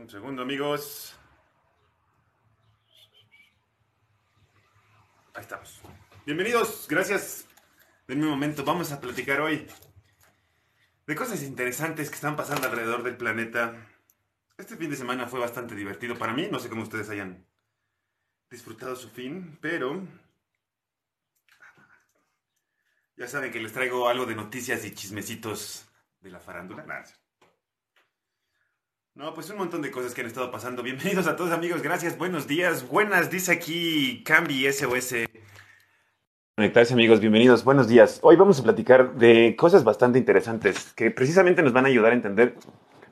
Un 0.00 0.08
segundo, 0.08 0.40
amigos. 0.40 1.14
Ahí 5.34 5.42
estamos. 5.42 5.78
Bienvenidos, 6.24 6.86
gracias. 6.88 7.46
Denme 8.08 8.24
un 8.24 8.30
momento, 8.30 8.64
vamos 8.64 8.92
a 8.92 9.00
platicar 9.00 9.42
hoy 9.42 9.66
de 11.06 11.14
cosas 11.14 11.42
interesantes 11.42 12.08
que 12.08 12.14
están 12.14 12.34
pasando 12.34 12.66
alrededor 12.66 13.02
del 13.02 13.18
planeta. 13.18 13.76
Este 14.56 14.76
fin 14.76 14.88
de 14.88 14.96
semana 14.96 15.26
fue 15.26 15.38
bastante 15.38 15.74
divertido 15.74 16.16
para 16.16 16.32
mí, 16.32 16.48
no 16.50 16.58
sé 16.60 16.70
cómo 16.70 16.82
ustedes 16.82 17.10
hayan 17.10 17.46
disfrutado 18.48 18.96
su 18.96 19.10
fin, 19.10 19.58
pero 19.60 20.02
ya 23.18 23.28
saben 23.28 23.52
que 23.52 23.60
les 23.60 23.74
traigo 23.74 24.08
algo 24.08 24.24
de 24.24 24.34
noticias 24.34 24.82
y 24.86 24.94
chismecitos 24.94 25.86
de 26.22 26.30
la 26.30 26.40
farándula. 26.40 26.84
Gracias. 26.84 27.19
No, 29.20 29.34
pues 29.34 29.50
un 29.50 29.58
montón 29.58 29.82
de 29.82 29.90
cosas 29.90 30.14
que 30.14 30.22
han 30.22 30.26
estado 30.28 30.50
pasando. 30.50 30.82
Bienvenidos 30.82 31.26
a 31.26 31.36
todos 31.36 31.52
amigos, 31.52 31.82
gracias, 31.82 32.16
buenos 32.16 32.48
días, 32.48 32.88
buenas, 32.88 33.30
dice 33.30 33.52
aquí 33.52 34.22
Cambi 34.24 34.64
SOS. 34.72 35.26
Conectarse 36.56 36.94
amigos, 36.94 37.20
bienvenidos, 37.20 37.62
buenos 37.62 37.86
días. 37.86 38.18
Hoy 38.22 38.36
vamos 38.36 38.58
a 38.58 38.62
platicar 38.62 39.16
de 39.16 39.56
cosas 39.58 39.84
bastante 39.84 40.18
interesantes 40.18 40.94
que 40.94 41.10
precisamente 41.10 41.62
nos 41.62 41.74
van 41.74 41.84
a 41.84 41.88
ayudar 41.88 42.12
a 42.12 42.14
entender 42.14 42.54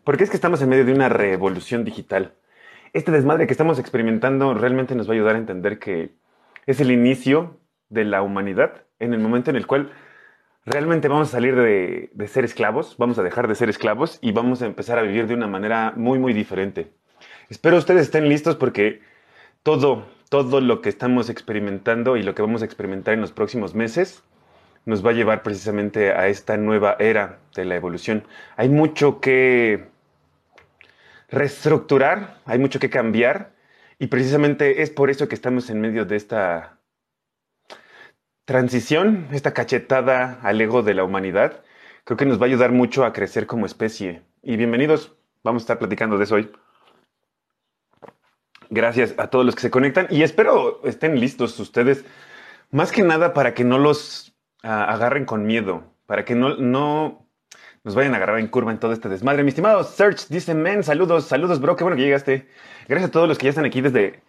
por 0.02 0.16
qué 0.16 0.24
es 0.24 0.30
que 0.30 0.36
estamos 0.36 0.62
en 0.62 0.70
medio 0.70 0.86
de 0.86 0.94
una 0.94 1.10
revolución 1.10 1.84
digital. 1.84 2.32
Este 2.94 3.12
desmadre 3.12 3.46
que 3.46 3.52
estamos 3.52 3.78
experimentando 3.78 4.54
realmente 4.54 4.94
nos 4.94 5.08
va 5.08 5.12
a 5.12 5.16
ayudar 5.16 5.34
a 5.34 5.38
entender 5.40 5.78
que 5.78 6.14
es 6.64 6.80
el 6.80 6.90
inicio 6.90 7.60
de 7.90 8.06
la 8.06 8.22
humanidad 8.22 8.86
en 8.98 9.12
el 9.12 9.20
momento 9.20 9.50
en 9.50 9.56
el 9.56 9.66
cual 9.66 9.92
realmente 10.68 11.08
vamos 11.08 11.28
a 11.28 11.32
salir 11.32 11.56
de, 11.56 12.28
ser 12.28 12.44
esclavos, 12.44 12.96
vamos 12.98 13.18
a 13.18 13.22
dejar 13.22 13.48
de 13.48 13.54
ser 13.54 13.68
esclavos 13.68 14.18
y 14.20 14.32
vamos 14.32 14.62
a 14.62 14.66
empezar 14.66 14.98
a 14.98 15.02
vivir 15.02 15.26
de 15.26 15.34
una 15.34 15.46
manera 15.46 15.92
muy, 15.96 16.18
muy 16.18 16.32
diferente. 16.32 16.90
Espero 17.48 17.76
ustedes 17.76 18.02
estén 18.02 18.28
listos 18.28 18.56
porque 18.56 19.00
todo, 19.62 20.06
todo 20.28 20.60
lo 20.60 20.80
que 20.82 20.88
estamos 20.88 21.30
experimentando 21.30 22.16
y 22.16 22.22
lo 22.22 22.34
que 22.34 22.42
vamos 22.42 22.62
a 22.62 22.66
experimentar 22.66 23.14
en 23.14 23.20
los 23.20 23.32
próximos 23.32 23.74
meses 23.74 24.22
nos 24.84 25.04
va 25.04 25.10
a 25.10 25.14
llevar 25.14 25.42
precisamente 25.42 26.12
a 26.12 26.28
esta 26.28 26.56
nueva 26.56 26.96
era 26.98 27.38
de 27.54 27.64
la 27.64 27.74
evolución. 27.74 28.24
Hay 28.56 28.68
mucho 28.68 29.20
que 29.20 29.88
reestructurar, 31.30 32.38
hay 32.46 32.58
mucho 32.58 32.78
que 32.78 32.90
cambiar 32.90 33.52
y 33.98 34.06
precisamente 34.06 34.82
es 34.82 34.90
por 34.90 35.10
eso 35.10 35.28
que 35.28 35.34
estamos 35.34 35.68
en 35.70 35.80
medio 35.80 36.04
de 36.04 36.16
esta 36.16 36.77
transición, 38.48 39.28
esta 39.32 39.52
cachetada 39.52 40.40
al 40.42 40.58
ego 40.58 40.82
de 40.82 40.94
la 40.94 41.04
humanidad, 41.04 41.60
creo 42.04 42.16
que 42.16 42.24
nos 42.24 42.40
va 42.40 42.44
a 42.44 42.46
ayudar 42.46 42.72
mucho 42.72 43.04
a 43.04 43.12
crecer 43.12 43.46
como 43.46 43.66
especie. 43.66 44.22
Y 44.42 44.56
bienvenidos, 44.56 45.14
vamos 45.44 45.60
a 45.60 45.64
estar 45.64 45.78
platicando 45.78 46.16
de 46.16 46.24
eso 46.24 46.36
hoy. 46.36 46.50
Gracias 48.70 49.14
a 49.18 49.28
todos 49.28 49.44
los 49.44 49.54
que 49.54 49.60
se 49.60 49.70
conectan 49.70 50.06
y 50.08 50.22
espero 50.22 50.80
estén 50.84 51.20
listos 51.20 51.60
ustedes, 51.60 52.06
más 52.70 52.90
que 52.90 53.02
nada 53.02 53.34
para 53.34 53.52
que 53.52 53.64
no 53.64 53.76
los 53.76 54.34
ah, 54.62 54.94
agarren 54.94 55.26
con 55.26 55.44
miedo, 55.44 55.84
para 56.06 56.24
que 56.24 56.34
no, 56.34 56.56
no 56.56 57.28
nos 57.84 57.94
vayan 57.94 58.14
a 58.14 58.16
agarrar 58.16 58.38
en 58.38 58.48
curva 58.48 58.72
en 58.72 58.78
todo 58.78 58.94
este 58.94 59.10
desmadre. 59.10 59.42
Mi 59.42 59.50
estimado 59.50 59.84
Search 59.84 60.28
dice, 60.28 60.54
men, 60.54 60.82
saludos, 60.82 61.26
saludos, 61.26 61.60
bro, 61.60 61.76
qué 61.76 61.84
bueno 61.84 61.98
que 61.98 62.04
llegaste. 62.04 62.48
Gracias 62.88 63.10
a 63.10 63.12
todos 63.12 63.28
los 63.28 63.36
que 63.36 63.44
ya 63.44 63.50
están 63.50 63.66
aquí 63.66 63.82
desde 63.82 64.22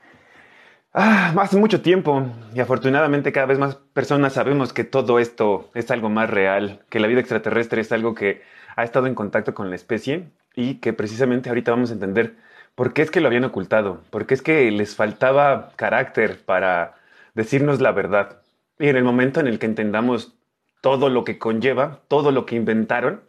Ah, 0.91 1.35
hace 1.39 1.57
mucho 1.57 1.81
tiempo 1.81 2.25
y 2.55 2.59
afortunadamente 2.61 3.31
cada 3.31 3.45
vez 3.45 3.59
más 3.59 3.75
personas 3.75 4.33
sabemos 4.33 4.73
que 4.73 4.83
todo 4.83 5.19
esto 5.19 5.69
es 5.75 5.91
algo 5.91 6.09
más 6.09 6.29
real, 6.31 6.83
que 6.89 6.99
la 6.99 7.05
vida 7.07 7.19
extraterrestre 7.19 7.81
es 7.81 7.91
algo 7.91 8.15
que 8.15 8.41
ha 8.75 8.83
estado 8.83 9.05
en 9.05 9.13
contacto 9.13 9.53
con 9.53 9.69
la 9.69 9.75
especie 9.75 10.29
y 10.55 10.75
que 10.75 10.91
precisamente 10.93 11.49
ahorita 11.49 11.71
vamos 11.71 11.91
a 11.91 11.93
entender 11.93 12.37
por 12.73 12.93
qué 12.93 13.03
es 13.03 13.11
que 13.11 13.21
lo 13.21 13.27
habían 13.27 13.43
ocultado, 13.43 14.01
por 14.09 14.25
qué 14.25 14.33
es 14.33 14.41
que 14.41 14.71
les 14.71 14.95
faltaba 14.95 15.73
carácter 15.75 16.43
para 16.43 16.95
decirnos 17.35 17.81
la 17.81 17.91
verdad. 17.91 18.41
Y 18.79 18.87
en 18.87 18.95
el 18.97 19.03
momento 19.03 19.39
en 19.39 19.47
el 19.47 19.59
que 19.59 19.67
entendamos 19.67 20.33
todo 20.81 21.09
lo 21.09 21.23
que 21.23 21.37
conlleva, 21.37 22.01
todo 22.07 22.31
lo 22.31 22.45
que 22.47 22.55
inventaron, 22.55 23.21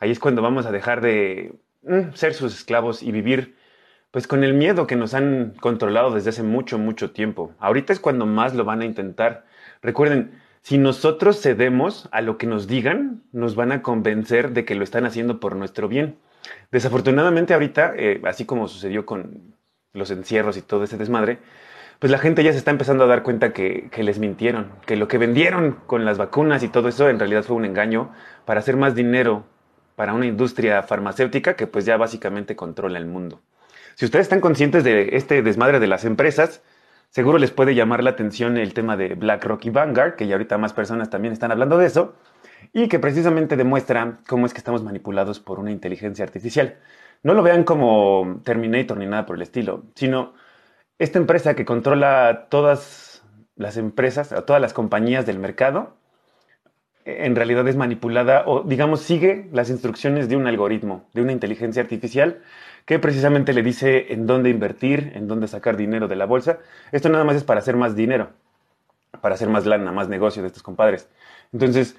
ahí 0.00 0.10
es 0.10 0.18
cuando 0.18 0.42
vamos 0.42 0.66
a 0.66 0.72
dejar 0.72 1.00
de 1.00 1.54
mm, 1.82 2.12
ser 2.14 2.34
sus 2.34 2.54
esclavos 2.54 3.02
y 3.02 3.12
vivir 3.12 3.57
pues 4.10 4.26
con 4.26 4.42
el 4.44 4.54
miedo 4.54 4.86
que 4.86 4.96
nos 4.96 5.14
han 5.14 5.54
controlado 5.60 6.12
desde 6.12 6.30
hace 6.30 6.42
mucho, 6.42 6.78
mucho 6.78 7.10
tiempo. 7.10 7.52
Ahorita 7.58 7.92
es 7.92 8.00
cuando 8.00 8.26
más 8.26 8.54
lo 8.54 8.64
van 8.64 8.80
a 8.80 8.86
intentar. 8.86 9.44
Recuerden, 9.82 10.40
si 10.62 10.78
nosotros 10.78 11.40
cedemos 11.40 12.08
a 12.12 12.20
lo 12.20 12.38
que 12.38 12.46
nos 12.46 12.66
digan, 12.66 13.22
nos 13.32 13.54
van 13.54 13.72
a 13.72 13.82
convencer 13.82 14.52
de 14.52 14.64
que 14.64 14.74
lo 14.74 14.84
están 14.84 15.04
haciendo 15.04 15.40
por 15.40 15.56
nuestro 15.56 15.88
bien. 15.88 16.18
Desafortunadamente 16.70 17.54
ahorita, 17.54 17.92
eh, 17.96 18.20
así 18.24 18.44
como 18.44 18.68
sucedió 18.68 19.04
con 19.06 19.54
los 19.92 20.10
encierros 20.10 20.56
y 20.56 20.62
todo 20.62 20.84
ese 20.84 20.96
desmadre, 20.96 21.38
pues 21.98 22.10
la 22.10 22.18
gente 22.18 22.44
ya 22.44 22.52
se 22.52 22.58
está 22.58 22.70
empezando 22.70 23.04
a 23.04 23.08
dar 23.08 23.22
cuenta 23.22 23.52
que, 23.52 23.88
que, 23.90 24.04
les 24.04 24.18
mintieron, 24.18 24.70
que 24.86 24.96
lo 24.96 25.08
que 25.08 25.18
vendieron 25.18 25.78
con 25.86 26.04
las 26.04 26.16
vacunas 26.16 26.62
y 26.62 26.68
todo 26.68 26.88
eso 26.88 27.08
en 27.08 27.18
realidad 27.18 27.42
fue 27.42 27.56
un 27.56 27.64
engaño 27.64 28.12
para 28.44 28.60
hacer 28.60 28.76
más 28.76 28.94
dinero 28.94 29.44
para 29.96 30.14
una 30.14 30.26
industria 30.26 30.82
farmacéutica 30.84 31.56
que 31.56 31.66
pues 31.66 31.84
ya 31.84 31.96
básicamente 31.96 32.54
controla 32.54 32.98
el 32.98 33.06
mundo. 33.06 33.40
Si 33.98 34.04
ustedes 34.04 34.26
están 34.26 34.40
conscientes 34.40 34.84
de 34.84 35.16
este 35.16 35.42
desmadre 35.42 35.80
de 35.80 35.88
las 35.88 36.04
empresas, 36.04 36.62
seguro 37.10 37.36
les 37.38 37.50
puede 37.50 37.74
llamar 37.74 38.04
la 38.04 38.10
atención 38.10 38.56
el 38.56 38.72
tema 38.72 38.96
de 38.96 39.16
BlackRock 39.16 39.64
y 39.64 39.70
Vanguard, 39.70 40.14
que 40.14 40.28
ya 40.28 40.36
ahorita 40.36 40.56
más 40.56 40.72
personas 40.72 41.10
también 41.10 41.32
están 41.32 41.50
hablando 41.50 41.78
de 41.78 41.86
eso, 41.86 42.14
y 42.72 42.86
que 42.86 43.00
precisamente 43.00 43.56
demuestra 43.56 44.18
cómo 44.28 44.46
es 44.46 44.52
que 44.52 44.58
estamos 44.58 44.84
manipulados 44.84 45.40
por 45.40 45.58
una 45.58 45.72
inteligencia 45.72 46.24
artificial. 46.24 46.76
No 47.24 47.34
lo 47.34 47.42
vean 47.42 47.64
como 47.64 48.40
Terminator 48.44 48.96
ni 48.96 49.06
nada 49.06 49.26
por 49.26 49.34
el 49.34 49.42
estilo, 49.42 49.82
sino 49.96 50.32
esta 51.00 51.18
empresa 51.18 51.56
que 51.56 51.64
controla 51.64 52.46
todas 52.50 53.24
las 53.56 53.76
empresas, 53.78 54.30
o 54.30 54.44
todas 54.44 54.62
las 54.62 54.74
compañías 54.74 55.26
del 55.26 55.40
mercado, 55.40 55.96
en 57.04 57.34
realidad 57.34 57.66
es 57.66 57.76
manipulada 57.76 58.44
o 58.46 58.62
digamos 58.62 59.00
sigue 59.00 59.48
las 59.52 59.70
instrucciones 59.70 60.28
de 60.28 60.36
un 60.36 60.46
algoritmo, 60.46 61.08
de 61.14 61.22
una 61.22 61.32
inteligencia 61.32 61.82
artificial 61.82 62.42
que 62.88 62.98
precisamente 62.98 63.52
le 63.52 63.62
dice 63.62 64.14
en 64.14 64.26
dónde 64.26 64.48
invertir, 64.48 65.12
en 65.14 65.28
dónde 65.28 65.46
sacar 65.46 65.76
dinero 65.76 66.08
de 66.08 66.16
la 66.16 66.24
bolsa. 66.24 66.60
Esto 66.90 67.10
nada 67.10 67.22
más 67.22 67.36
es 67.36 67.44
para 67.44 67.60
hacer 67.60 67.76
más 67.76 67.94
dinero, 67.94 68.30
para 69.20 69.34
hacer 69.34 69.50
más 69.50 69.66
lana, 69.66 69.92
más 69.92 70.08
negocio 70.08 70.40
de 70.40 70.48
estos 70.48 70.62
compadres. 70.62 71.06
Entonces, 71.52 71.96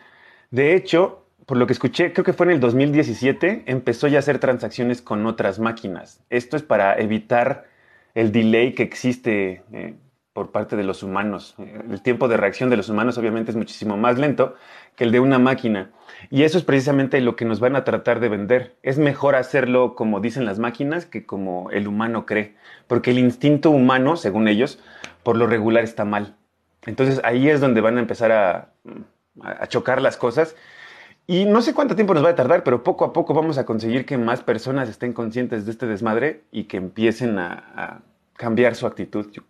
de 0.49 0.73
hecho, 0.73 1.27
por 1.45 1.57
lo 1.57 1.67
que 1.67 1.73
escuché, 1.73 2.11
creo 2.11 2.25
que 2.25 2.33
fue 2.33 2.47
en 2.47 2.53
el 2.53 2.59
2017, 2.59 3.65
empezó 3.67 4.07
ya 4.07 4.17
a 4.17 4.19
hacer 4.21 4.39
transacciones 4.39 5.03
con 5.03 5.27
otras 5.27 5.59
máquinas. 5.59 6.23
Esto 6.31 6.57
es 6.57 6.63
para 6.63 6.97
evitar 6.97 7.65
el 8.15 8.31
delay 8.31 8.73
que 8.73 8.81
existe 8.81 9.61
eh, 9.71 9.93
por 10.39 10.51
parte 10.51 10.77
de 10.77 10.85
los 10.85 11.03
humanos. 11.03 11.53
El 11.57 12.01
tiempo 12.01 12.29
de 12.29 12.37
reacción 12.37 12.69
de 12.69 12.77
los 12.77 12.87
humanos 12.87 13.17
obviamente 13.17 13.51
es 13.51 13.57
muchísimo 13.57 13.97
más 13.97 14.17
lento 14.17 14.55
que 14.95 15.03
el 15.03 15.11
de 15.11 15.19
una 15.19 15.37
máquina. 15.37 15.91
Y 16.29 16.43
eso 16.43 16.57
es 16.57 16.63
precisamente 16.63 17.19
lo 17.19 17.35
que 17.35 17.43
nos 17.43 17.59
van 17.59 17.75
a 17.75 17.83
tratar 17.83 18.21
de 18.21 18.29
vender. 18.29 18.77
Es 18.81 18.97
mejor 18.99 19.35
hacerlo 19.35 19.95
como 19.95 20.21
dicen 20.21 20.45
las 20.45 20.57
máquinas 20.57 21.05
que 21.05 21.25
como 21.25 21.69
el 21.71 21.89
humano 21.89 22.25
cree. 22.25 22.55
Porque 22.87 23.11
el 23.11 23.19
instinto 23.19 23.69
humano, 23.69 24.15
según 24.15 24.47
ellos, 24.47 24.79
por 25.23 25.35
lo 25.35 25.45
regular 25.45 25.83
está 25.83 26.05
mal. 26.05 26.37
Entonces 26.85 27.19
ahí 27.25 27.49
es 27.49 27.59
donde 27.59 27.81
van 27.81 27.97
a 27.97 27.99
empezar 27.99 28.31
a, 28.31 28.69
chocar 29.67 30.01
las 30.01 30.15
cosas. 30.15 30.55
Y 31.27 31.43
no 31.43 31.61
sé 31.61 31.73
cuánto 31.73 31.97
tiempo 31.97 32.13
nos 32.13 32.23
va 32.23 32.29
a 32.29 32.35
tardar, 32.35 32.63
pero 32.63 32.81
poco 32.81 33.03
a 33.03 33.11
poco 33.11 33.33
vamos 33.33 33.57
a 33.57 33.65
conseguir 33.65 34.05
que 34.05 34.17
más 34.17 34.41
personas 34.41 34.87
estén 34.87 35.11
conscientes 35.11 35.65
de 35.65 35.71
este 35.71 35.85
desmadre 35.85 36.43
y 36.49 36.63
que 36.63 36.77
empiecen 36.77 37.39
a, 37.39 38.03
cambiar 38.37 38.73
su 38.75 38.87
actitud. 38.87 39.27
Ah, 39.35 39.41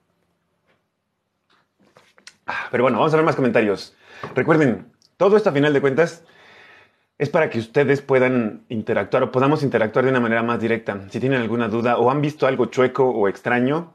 pero 2.72 2.84
bueno, 2.84 2.98
vamos 2.98 3.14
a 3.14 3.18
ver 3.18 3.26
más 3.26 3.36
comentarios. 3.36 3.96
Recuerden, 4.36 4.92
todo 5.18 5.38
esto 5.38 5.50
a 5.50 5.54
final 5.54 5.74
de 5.74 5.82
cuentas 5.82 6.24
es 7.18 7.30
para 7.30 7.50
que 7.50 7.60
ustedes 7.60 8.02
puedan 8.02 8.64
interactuar 8.70 9.24
o 9.24 9.32
podamos 9.32 9.64
interactuar 9.64 10.06
de 10.06 10.12
una 10.12 10.22
manera 10.22 10.42
más 10.44 10.60
directa. 10.60 11.02
Si 11.10 11.20
tienen 11.20 11.42
alguna 11.42 11.68
duda 11.68 11.98
o 11.98 12.10
han 12.10 12.22
visto 12.22 12.48
algo 12.48 12.68
chueco 12.68 13.10
o 13.10 13.28
extraño, 13.28 13.94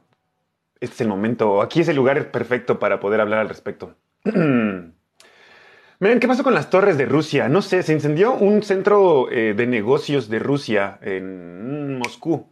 este 0.79 0.93
es 0.93 1.01
el 1.01 1.07
momento. 1.07 1.61
Aquí 1.61 1.81
es 1.81 1.87
el 1.87 1.95
lugar 1.95 2.31
perfecto 2.31 2.77
para 2.77 2.99
poder 2.99 3.21
hablar 3.21 3.39
al 3.39 3.49
respecto. 3.49 3.95
Miren, 5.99 6.19
¿qué 6.19 6.27
pasó 6.27 6.43
con 6.43 6.53
las 6.53 6.69
torres 6.69 6.97
de 6.97 7.05
Rusia? 7.05 7.47
No 7.49 7.61
sé, 7.61 7.81
se 7.81 7.93
incendió 7.93 8.33
un 8.33 8.61
centro 8.61 9.31
eh, 9.31 9.53
de 9.55 9.65
negocios 9.65 10.29
de 10.29 10.39
Rusia 10.39 10.99
en 11.01 11.97
Moscú. 11.97 12.49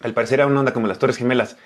Al 0.00 0.14
parecer 0.14 0.40
era 0.40 0.46
una 0.46 0.60
onda 0.60 0.72
como 0.72 0.86
las 0.86 0.98
Torres 0.98 1.18
Gemelas. 1.18 1.58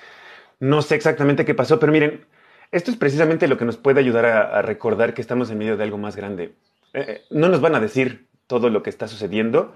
No 0.59 0.83
sé 0.83 0.97
exactamente 0.97 1.45
qué 1.45 1.55
pasó, 1.55 1.79
pero 1.79 1.93
miren, 1.93 2.27
esto 2.75 2.91
es 2.91 2.97
precisamente 2.97 3.49
lo 3.49 3.57
que 3.57 3.65
nos 3.65 3.77
puede 3.77 4.01
ayudar 4.01 4.27
a 4.27 4.61
recordar 4.63 5.15
que 5.15 5.21
estamos 5.23 5.49
en 5.51 5.59
medio 5.59 5.77
de 5.77 5.85
algo 5.85 5.97
más 5.97 6.17
grande. 6.17 6.55
Eh, 6.95 7.05
eh, 7.09 7.25
no 7.31 7.49
nos 7.49 7.61
van 7.61 7.75
a 7.75 7.81
decir 7.81 8.29
todo 8.47 8.71
lo 8.71 8.83
que 8.83 8.91
está 8.91 9.09
sucediendo, 9.09 9.75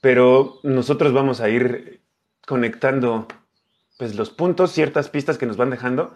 pero 0.00 0.60
nosotros 0.62 1.12
vamos 1.12 1.40
a 1.40 1.48
ir 1.48 2.02
conectando 2.46 3.26
pues, 3.98 4.14
los 4.14 4.30
puntos, 4.30 4.72
ciertas 4.72 5.08
pistas 5.08 5.38
que 5.38 5.46
nos 5.46 5.56
van 5.56 5.70
dejando 5.70 6.14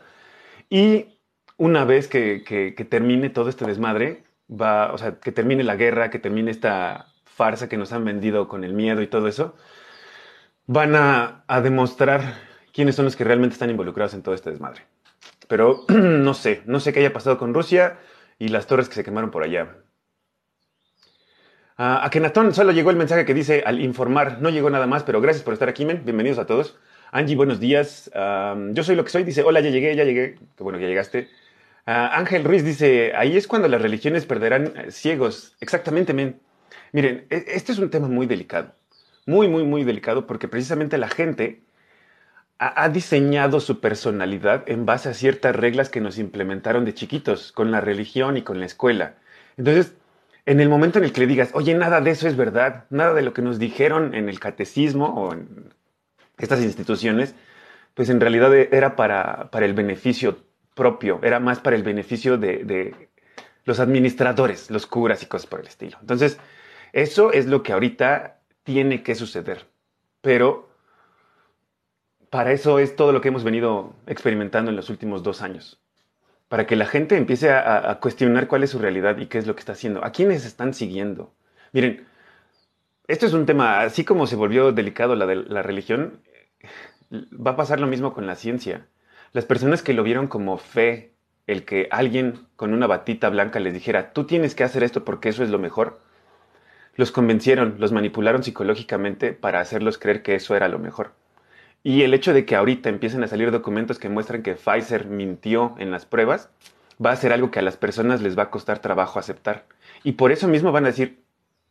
y 0.70 1.18
una 1.56 1.84
vez 1.84 2.08
que, 2.08 2.86
termine 2.88 3.30
todo 3.30 3.48
este 3.48 3.66
desmadre, 3.66 4.24
va, 4.48 4.92
o 4.92 4.98
sea, 4.98 5.18
que 5.20 5.32
termine 5.32 5.64
la 5.64 5.76
guerra, 5.76 6.10
que 6.10 6.18
termine 6.18 6.50
esta 6.50 7.06
farsa 7.24 7.68
que 7.68 7.76
nos 7.76 7.92
han 7.92 8.04
vendido 8.04 8.48
con 8.48 8.64
el 8.64 8.72
miedo 8.72 9.02
y 9.02 9.06
todo 9.06 9.28
eso, 9.28 9.54
van 10.66 10.94
a, 10.96 11.44
a 11.46 11.60
demostrar 11.60 12.38
quiénes 12.72 12.96
son 12.96 13.04
los 13.04 13.16
que 13.16 13.24
realmente 13.24 13.54
están 13.54 13.70
involucrados 13.70 14.14
en 14.14 14.22
todo 14.22 14.34
este 14.34 14.50
desmadre. 14.50 14.82
Pero 15.52 15.84
no 15.88 16.32
sé, 16.32 16.62
no 16.64 16.80
sé 16.80 16.94
qué 16.94 17.00
haya 17.00 17.12
pasado 17.12 17.36
con 17.36 17.52
Rusia 17.52 17.98
y 18.38 18.48
las 18.48 18.66
torres 18.66 18.88
que 18.88 18.94
se 18.94 19.04
quemaron 19.04 19.30
por 19.30 19.42
allá. 19.42 19.76
a 21.76 22.08
Kenatón 22.10 22.54
solo 22.54 22.72
llegó 22.72 22.88
el 22.88 22.96
mensaje 22.96 23.26
que 23.26 23.34
dice 23.34 23.62
al 23.66 23.82
informar, 23.82 24.40
no 24.40 24.48
llegó 24.48 24.70
nada 24.70 24.86
más, 24.86 25.02
pero 25.02 25.20
gracias 25.20 25.44
por 25.44 25.52
estar 25.52 25.68
aquí, 25.68 25.84
men. 25.84 26.06
Bienvenidos 26.06 26.38
a 26.38 26.46
todos. 26.46 26.78
Angie, 27.10 27.36
buenos 27.36 27.60
días. 27.60 28.10
yo 28.14 28.82
soy 28.82 28.96
lo 28.96 29.04
que 29.04 29.10
soy, 29.10 29.24
dice, 29.24 29.42
hola, 29.42 29.60
ya 29.60 29.68
llegué, 29.68 29.94
ya 29.94 30.04
llegué. 30.04 30.38
Qué 30.56 30.62
bueno 30.62 30.78
que 30.78 30.86
llegaste. 30.86 31.28
Ángel 31.84 32.44
Ruiz 32.44 32.64
dice, 32.64 33.12
ahí 33.14 33.36
es 33.36 33.46
cuando 33.46 33.68
las 33.68 33.82
religiones 33.82 34.24
perderán 34.24 34.72
eh, 34.74 34.90
ciegos. 34.90 35.54
Exactamente, 35.60 36.14
men. 36.14 36.40
Miren, 36.92 37.26
e, 37.28 37.44
este 37.48 37.72
es 37.72 37.78
un 37.78 37.90
tema 37.90 38.08
muy 38.08 38.24
delicado. 38.24 38.74
Muy, 39.26 39.48
muy, 39.48 39.64
muy 39.64 39.84
delicado 39.84 40.26
porque 40.26 40.48
precisamente 40.48 40.96
la 40.96 41.08
gente 41.08 41.60
ha, 42.62 42.88
diseñado 42.88 43.60
su 43.60 43.80
personalidad 43.80 44.62
en 44.68 44.86
base 44.86 45.08
a 45.08 45.14
ciertas 45.14 45.56
reglas 45.56 45.88
que 45.88 46.00
nos 46.00 46.18
implementaron 46.18 46.84
de 46.84 46.94
chiquitos, 46.94 47.50
con 47.50 47.70
la 47.70 47.80
religión 47.80 48.36
y 48.36 48.42
con 48.42 48.60
la 48.60 48.66
escuela. 48.66 49.14
Entonces, 49.56 49.94
en 50.46 50.60
el 50.60 50.68
momento 50.68 50.98
en 50.98 51.04
el 51.04 51.12
que 51.12 51.20
le 51.20 51.26
digas, 51.26 51.50
oye, 51.54 51.74
nada 51.74 52.00
de 52.00 52.10
eso 52.10 52.28
es 52.28 52.36
verdad, 52.36 52.84
nada 52.90 53.14
de 53.14 53.22
lo 53.22 53.32
que 53.32 53.42
nos 53.42 53.58
dijeron 53.58 54.14
en 54.14 54.28
el 54.28 54.38
catecismo 54.38 55.06
o 55.06 55.32
en 55.32 55.72
estas 56.38 56.60
instituciones, 56.60 57.34
pues 57.94 58.08
en 58.10 58.20
realidad 58.20 58.54
era 58.54 58.96
para, 58.96 59.50
para 59.50 59.66
el 59.66 59.74
beneficio 59.74 60.38
propio, 60.74 61.20
era 61.22 61.40
más 61.40 61.60
para 61.60 61.76
el 61.76 61.82
beneficio 61.82 62.38
de, 62.38 62.64
de, 62.64 63.08
los 63.64 63.80
administradores, 63.80 64.70
los 64.70 64.86
curas 64.86 65.22
y 65.22 65.26
cosas 65.26 65.46
por 65.46 65.60
el 65.60 65.66
estilo. 65.66 65.98
Entonces, 66.00 66.38
eso 66.92 67.32
es 67.32 67.46
lo 67.46 67.62
que 67.62 67.72
ahorita 67.72 68.40
tiene 68.64 69.02
que 69.02 69.14
suceder. 69.14 69.66
Pero 70.20 70.71
para 72.32 72.52
eso 72.52 72.78
es 72.78 72.96
todo 72.96 73.12
lo 73.12 73.20
que 73.20 73.28
hemos 73.28 73.44
venido 73.44 73.94
experimentando 74.06 74.70
en 74.70 74.76
los 74.76 74.88
últimos 74.88 75.22
dos 75.22 75.42
años. 75.42 75.82
Para 76.48 76.66
que 76.66 76.76
la 76.76 76.86
gente 76.86 77.18
empiece 77.18 77.50
a, 77.50 77.98
cuestionar 78.00 78.48
cuál 78.48 78.62
es 78.62 78.70
su 78.70 78.78
realidad 78.78 79.18
y 79.18 79.26
qué 79.26 79.36
es 79.36 79.46
lo 79.46 79.54
que 79.54 79.60
está 79.60 79.72
haciendo. 79.72 80.02
¿A 80.02 80.12
quiénes 80.12 80.46
están 80.46 80.72
siguiendo? 80.72 81.34
Miren, 81.72 82.06
esto 83.06 83.26
es 83.26 83.34
un 83.34 83.44
tema, 83.44 83.82
así 83.82 84.06
como 84.06 84.26
se 84.26 84.36
volvió 84.36 84.72
delicado 84.72 85.14
la 85.14 85.26
de 85.26 85.36
la 85.36 85.62
religión, 85.62 86.22
va 87.12 87.50
a 87.50 87.56
pasar 87.56 87.80
lo 87.80 87.86
mismo 87.86 88.14
con 88.14 88.26
la 88.26 88.34
ciencia. 88.34 88.86
Las 89.34 89.44
personas 89.44 89.82
que 89.82 89.92
lo 89.92 90.02
vieron 90.02 90.26
como 90.26 90.56
fe, 90.56 91.12
el 91.46 91.66
que 91.66 91.86
alguien 91.90 92.46
con 92.56 92.72
una 92.72 92.86
batita 92.86 93.28
blanca 93.28 93.60
les 93.60 93.74
dijera, 93.74 94.14
tú 94.14 94.24
tienes 94.24 94.54
que 94.54 94.64
hacer 94.64 94.82
esto 94.84 95.04
porque 95.04 95.28
eso 95.28 95.44
es 95.44 95.50
lo 95.50 95.58
mejor, 95.58 96.00
los 96.96 97.12
convencieron, 97.12 97.74
los 97.76 97.92
manipularon 97.92 98.42
psicológicamente 98.42 99.34
para 99.34 99.60
hacerlos 99.60 99.98
creer 99.98 100.22
que 100.22 100.34
eso 100.34 100.56
era 100.56 100.68
lo 100.68 100.78
mejor. 100.78 101.12
Y 101.82 102.02
el 102.02 102.14
hecho 102.14 102.32
de 102.32 102.44
que 102.44 102.54
ahorita 102.54 102.88
empiecen 102.88 103.24
a 103.24 103.28
salir 103.28 103.50
documentos 103.50 103.98
que 103.98 104.08
muestran 104.08 104.42
que 104.42 104.54
Pfizer 104.54 105.06
mintió 105.06 105.74
en 105.78 105.90
las 105.90 106.06
pruebas, 106.06 106.48
va 107.04 107.10
a 107.10 107.16
ser 107.16 107.32
algo 107.32 107.50
que 107.50 107.58
a 107.58 107.62
las 107.62 107.76
personas 107.76 108.22
les 108.22 108.38
va 108.38 108.44
a 108.44 108.50
costar 108.50 108.78
trabajo 108.78 109.18
aceptar. 109.18 109.66
Y 110.04 110.12
por 110.12 110.30
eso 110.30 110.46
mismo 110.46 110.70
van 110.70 110.84
a 110.84 110.88
decir, 110.88 111.22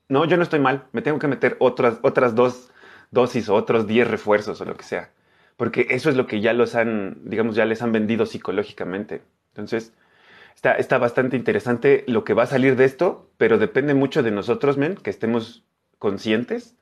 no, 0.09 0.25
yo 0.25 0.35
no 0.35 0.43
estoy 0.43 0.59
mal, 0.59 0.85
me 0.91 1.01
tengo 1.01 1.19
que 1.19 1.27
meter 1.27 1.55
otras, 1.59 1.99
otras 2.01 2.35
dos 2.35 2.71
dosis 3.11 3.49
o 3.49 3.55
otros 3.55 3.87
diez 3.87 4.07
refuerzos 4.07 4.59
o 4.59 4.65
lo 4.65 4.75
que 4.75 4.83
sea. 4.83 5.11
Porque 5.57 5.87
eso 5.89 6.09
es 6.09 6.15
lo 6.17 6.27
que 6.27 6.41
ya 6.41 6.53
los 6.53 6.75
han, 6.75 7.17
digamos, 7.23 7.55
ya 7.55 7.65
les 7.65 7.81
han 7.81 7.91
vendido 7.91 8.25
psicológicamente. 8.25 9.21
Entonces, 9.49 9.93
está, 10.55 10.73
está 10.73 10.97
bastante 10.97 11.37
interesante 11.37 12.03
lo 12.07 12.23
que 12.23 12.33
va 12.33 12.43
a 12.43 12.47
salir 12.47 12.75
de 12.75 12.85
esto, 12.85 13.29
pero 13.37 13.57
depende 13.57 13.93
mucho 13.93 14.23
de 14.23 14.31
nosotros, 14.31 14.77
men, 14.77 14.95
que 14.95 15.09
estemos 15.09 15.63
conscientes 15.99 16.75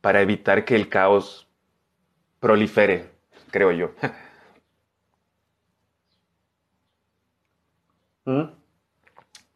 para 0.00 0.20
evitar 0.20 0.64
que 0.64 0.74
el 0.74 0.88
caos 0.88 1.43
prolifere, 2.44 3.06
creo 3.50 3.72
yo. 3.72 3.90
¿Mm? 8.26 8.42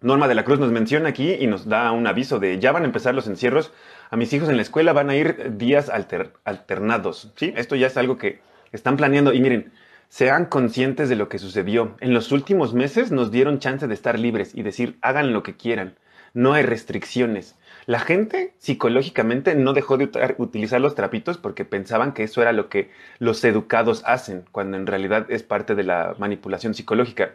Norma 0.01 0.27
de 0.27 0.35
la 0.35 0.45
Cruz 0.45 0.59
nos 0.59 0.73
menciona 0.73 1.11
aquí 1.11 1.35
y 1.35 1.47
nos 1.47 1.69
da 1.69 1.93
un 1.93 2.07
aviso 2.07 2.39
de 2.39 2.59
ya 2.59 2.73
van 2.73 2.85
a 2.85 2.87
empezar 2.87 3.15
los 3.15 3.27
encierros. 3.27 3.75
A 4.09 4.17
mis 4.17 4.33
hijos 4.33 4.49
en 4.49 4.57
la 4.57 4.63
escuela 4.63 4.95
van 4.95 5.11
a 5.11 5.17
ir 5.17 5.59
días 5.59 5.91
alternados. 5.91 7.31
¿sí? 7.37 7.53
Esto 7.57 7.77
ya 7.77 7.89
es 7.89 7.99
algo 7.99 8.17
que 8.17 8.41
están 8.73 8.97
planeando. 8.97 9.35
Y 9.35 9.43
miren, 9.43 9.71
sean 10.09 10.47
conscientes 10.47 11.11
de 11.11 11.17
lo 11.17 11.29
que 11.29 11.39
sucedió. 11.39 11.95
En 12.01 12.15
los 12.15 12.33
últimos 12.33 12.73
meses 12.73 13.13
nos 13.13 13.31
dieron 13.31 13.59
chance 13.59 13.87
de 13.87 13.93
estar 13.93 14.19
libres 14.19 14.55
y 14.55 14.63
decir 14.63 14.97
hagan 15.03 15.35
lo 15.35 15.43
que 15.43 15.57
quieran. 15.57 15.99
No 16.33 16.55
hay 16.55 16.63
restricciones. 16.63 17.55
La 17.89 18.01
gente 18.01 18.53
psicológicamente 18.59 19.55
no 19.55 19.73
dejó 19.73 19.97
de 19.97 20.11
utilizar 20.37 20.79
los 20.79 20.95
trapitos 20.95 21.39
porque 21.39 21.65
pensaban 21.65 22.13
que 22.13 22.23
eso 22.23 22.43
era 22.43 22.53
lo 22.53 22.69
que 22.69 22.91
los 23.19 23.43
educados 23.45 24.03
hacen, 24.05 24.45
cuando 24.53 24.77
en 24.77 24.87
realidad 24.87 25.25
es 25.31 25.43
parte 25.43 25.75
de 25.75 25.85
la 25.85 26.15
manipulación 26.19 26.75
psicológica. 26.75 27.31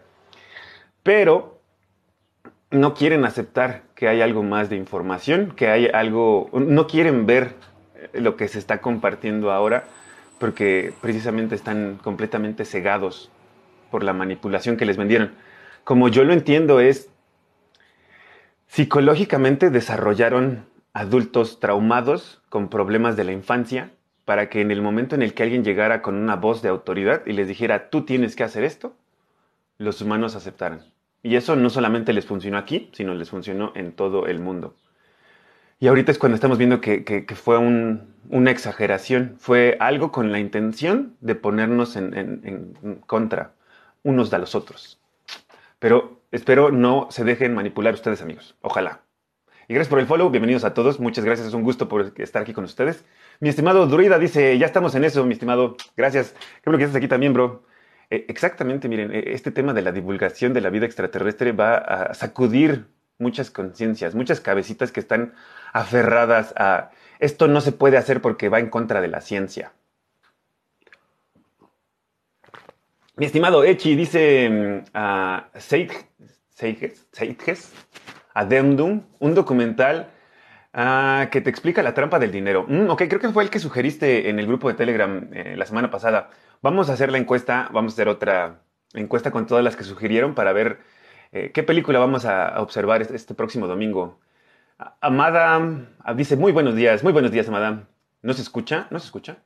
Pero 1.02 1.60
no 2.70 2.94
quieren 2.94 3.26
aceptar 3.26 3.82
que 3.96 4.08
hay 4.08 4.22
algo 4.22 4.44
más 4.44 4.70
de 4.70 4.76
información, 4.76 5.54
que 5.56 5.70
hay 5.70 5.88
algo, 5.88 6.52
no 6.54 6.86
quieren 6.86 7.26
ver 7.26 7.56
lo 8.14 8.36
que 8.36 8.48
se 8.48 8.60
está 8.60 8.80
compartiendo 8.80 9.52
ahora 9.52 9.86
porque 10.38 10.94
precisamente 11.02 11.56
están 11.56 11.98
completamente 12.04 12.64
cegados 12.64 13.32
por 13.90 14.04
la 14.04 14.14
manipulación 14.14 14.78
que 14.78 14.86
les 14.86 14.98
vendieron. 14.98 15.32
Como 15.84 16.10
yo 16.10 16.24
lo 16.24 16.32
entiendo 16.32 16.80
es 16.80 17.10
Psicológicamente 18.74 19.70
desarrollaron 19.70 20.66
adultos 20.94 21.60
traumados 21.60 22.42
con 22.50 22.70
problemas 22.70 23.16
de 23.16 23.24
la 23.24 23.32
infancia 23.32 23.92
para 24.26 24.50
que 24.50 24.62
en 24.62 24.72
el 24.72 24.82
momento 24.82 25.14
en 25.14 25.22
el 25.22 25.36
que 25.36 25.44
alguien 25.44 25.64
llegara 25.64 26.02
con 26.02 26.16
una 26.16 26.38
voz 26.38 26.64
de 26.64 26.70
autoridad 26.70 27.22
y 27.28 27.34
les 27.34 27.48
dijera, 27.48 27.92
tú 27.92 28.02
tienes 28.04 28.36
que 28.36 28.44
hacer 28.44 28.64
esto, 28.64 28.96
los 29.78 30.02
humanos 30.02 30.36
aceptaran. 30.36 30.92
Y 31.22 31.36
eso 31.36 31.56
no 31.56 31.70
solamente 31.70 32.14
les 32.14 32.26
funcionó 32.26 32.58
aquí, 32.58 32.90
sino 32.94 33.14
les 33.14 33.30
funcionó 33.30 33.74
en 33.76 33.92
todo 33.92 34.26
el 34.26 34.40
mundo. 34.40 34.74
Y 35.80 35.86
ahorita 35.86 36.12
es 36.12 36.18
cuando 36.18 36.34
estamos 36.34 36.58
viendo 36.58 36.82
que, 36.82 37.26
fue 37.36 37.60
una 37.60 38.50
exageración, 38.50 39.36
fue 39.38 39.78
algo 39.82 40.12
con 40.12 40.32
la 40.32 40.40
intención 40.40 41.16
de 41.22 41.36
ponernos 41.36 41.96
en, 41.96 42.16
en 42.16 42.96
contra 43.06 43.54
unos 44.02 44.32
de 44.32 44.40
los 44.40 44.56
otros. 44.56 45.00
Pero 45.78 46.23
Espero 46.34 46.72
no 46.72 47.10
se 47.12 47.24
dejen 47.24 47.54
manipular 47.54 47.94
ustedes, 47.94 48.24
amigos. 48.24 48.56
Ojalá. 48.62 49.02
Y 49.68 49.76
gracias 49.76 49.88
por 49.88 50.00
el 50.00 50.08
follow. 50.08 50.32
Bienvenidos 50.32 50.64
a 50.64 50.74
todos. 50.74 51.00
Muchas 51.00 51.24
gracias. 51.24 51.48
Es 51.48 51.54
un 51.54 51.62
gusto 51.62 51.88
por 51.88 52.12
estar 52.18 52.42
aquí 52.42 52.54
con 52.54 52.64
ustedes. 52.64 53.06
Mi 53.40 53.50
estimado 53.50 53.86
Druida 53.86 54.18
dice, 54.18 54.58
ya 54.58 54.66
estamos 54.66 54.96
en 54.96 55.04
eso, 55.04 55.24
mi 55.28 55.34
estimado. 55.34 55.78
Gracias. 55.96 56.34
Qué 56.34 56.62
bueno 56.66 56.80
que 56.80 56.86
estás 56.86 56.98
aquí 56.98 57.08
también, 57.08 57.34
bro. 57.34 57.66
Eh, 58.10 58.26
exactamente, 58.30 58.90
miren, 58.90 59.14
eh, 59.14 59.26
este 59.28 59.52
tema 59.52 59.74
de 59.74 59.84
la 59.84 59.92
divulgación 59.92 60.56
de 60.56 60.62
la 60.62 60.72
vida 60.72 60.88
extraterrestre 60.88 61.52
va 61.52 61.78
a 61.78 62.16
sacudir 62.16 62.88
muchas 63.20 63.52
conciencias, 63.52 64.16
muchas 64.16 64.42
cabecitas 64.42 64.92
que 64.92 65.02
están 65.02 65.36
aferradas 65.72 66.56
a 66.58 66.90
esto 67.20 67.48
no 67.48 67.62
se 67.62 67.74
puede 67.74 67.98
hacer 67.98 68.22
porque 68.22 68.50
va 68.50 68.58
en 68.58 68.72
contra 68.72 69.02
de 69.02 69.08
la 69.08 69.22
ciencia. 69.22 69.72
Mi 73.16 73.28
estimado 73.28 73.64
Echi 73.64 73.96
dice 73.96 74.50
mm, 74.50 74.90
a 74.96 75.50
Seiges, 76.54 77.74
Ademdum, 78.34 79.04
un 79.20 79.34
documental 79.36 80.10
ah, 80.74 81.28
que 81.32 81.42
te 81.42 81.50
explica 81.50 81.84
la 81.84 81.94
trampa 81.94 82.20
del 82.20 82.32
dinero. 82.32 82.66
Mm, 82.68 82.90
ok, 82.90 83.04
creo 83.08 83.20
que 83.20 83.30
fue 83.30 83.44
el 83.44 83.50
que 83.50 83.60
sugeriste 83.60 84.30
en 84.30 84.40
el 84.40 84.48
grupo 84.48 84.68
de 84.68 84.76
Telegram 84.76 85.30
eh, 85.34 85.56
la 85.58 85.66
semana 85.66 85.90
pasada. 85.92 86.30
Vamos 86.62 86.90
a 86.90 86.94
hacer 86.94 87.12
la 87.12 87.18
encuesta, 87.18 87.70
vamos 87.72 87.94
a 87.94 87.96
hacer 87.96 88.08
otra 88.08 88.62
encuesta 88.94 89.32
con 89.32 89.48
todas 89.48 89.64
las 89.64 89.76
que 89.76 89.84
sugirieron 89.84 90.36
para 90.36 90.54
ver 90.54 90.80
eh, 91.32 91.52
qué 91.54 91.64
película 91.64 92.00
vamos 92.00 92.26
a, 92.26 92.62
observar 92.62 93.02
este, 93.02 93.16
este, 93.16 93.34
próximo 93.34 93.68
domingo. 93.68 94.20
Amada 95.02 95.60
ah, 96.04 96.14
dice, 96.14 96.36
muy 96.36 96.52
buenos 96.52 96.76
días, 96.76 97.04
muy 97.04 97.14
buenos 97.14 97.32
días, 97.32 97.48
Amada. 97.48 97.88
¿No 98.22 98.34
se 98.34 98.42
escucha? 98.42 98.88
¿No 98.92 99.00
se 99.00 99.06
escucha? 99.06 99.38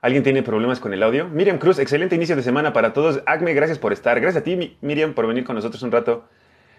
¿Alguien 0.00 0.22
tiene 0.22 0.44
problemas 0.44 0.78
con 0.78 0.94
el 0.94 1.02
audio? 1.02 1.28
Miriam 1.28 1.58
Cruz, 1.58 1.80
excelente 1.80 2.14
inicio 2.14 2.36
de 2.36 2.42
semana 2.42 2.72
para 2.72 2.92
todos. 2.92 3.20
Acme, 3.26 3.52
gracias 3.52 3.80
por 3.80 3.92
estar. 3.92 4.20
Gracias 4.20 4.42
a 4.42 4.44
ti, 4.44 4.76
Miriam, 4.80 5.12
por 5.12 5.26
venir 5.26 5.42
con 5.44 5.56
nosotros 5.56 5.82
un 5.82 5.90
rato. 5.90 6.28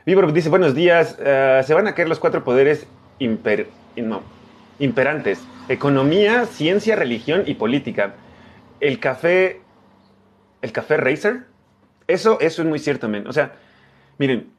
Vibor 0.05 0.31
dice, 0.31 0.47
buenos 0.47 0.73
días. 0.73 1.17
Eh, 1.19 1.61
se 1.65 1.73
van 1.73 1.88
a 1.88 1.95
caer 1.95 2.07
los 2.07 2.19
cuatro 2.19 2.45
poderes 2.45 2.88
imperantes. 3.19 3.67
Economía, 5.67 6.45
ciencia, 6.45 6.95
religión 6.95 7.43
y 7.45 7.55
política. 7.55 8.13
El 8.79 8.99
café... 8.99 9.61
¿El 10.61 10.71
café 10.71 10.95
Racer? 10.95 11.45
Eso, 12.07 12.39
eso 12.39 12.61
es 12.61 12.67
muy 12.67 12.79
cierto, 12.79 13.09
men. 13.09 13.27
O 13.27 13.33
sea, 13.33 13.53
miren, 14.17 14.49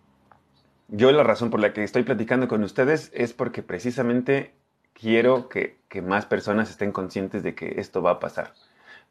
yo 0.88 1.10
la 1.12 1.22
razón 1.22 1.48
por 1.48 1.60
la 1.60 1.72
que 1.72 1.82
estoy 1.82 2.02
platicando 2.02 2.46
con 2.46 2.62
ustedes 2.62 3.10
es 3.14 3.32
porque 3.32 3.62
precisamente 3.62 4.52
quiero 5.00 5.48
que, 5.48 5.78
más 6.02 6.26
personas 6.26 6.70
estén 6.70 6.92
conscientes 6.92 7.42
de 7.42 7.54
que 7.54 7.80
esto 7.80 8.02
va 8.02 8.12
a 8.12 8.20
pasar, 8.20 8.54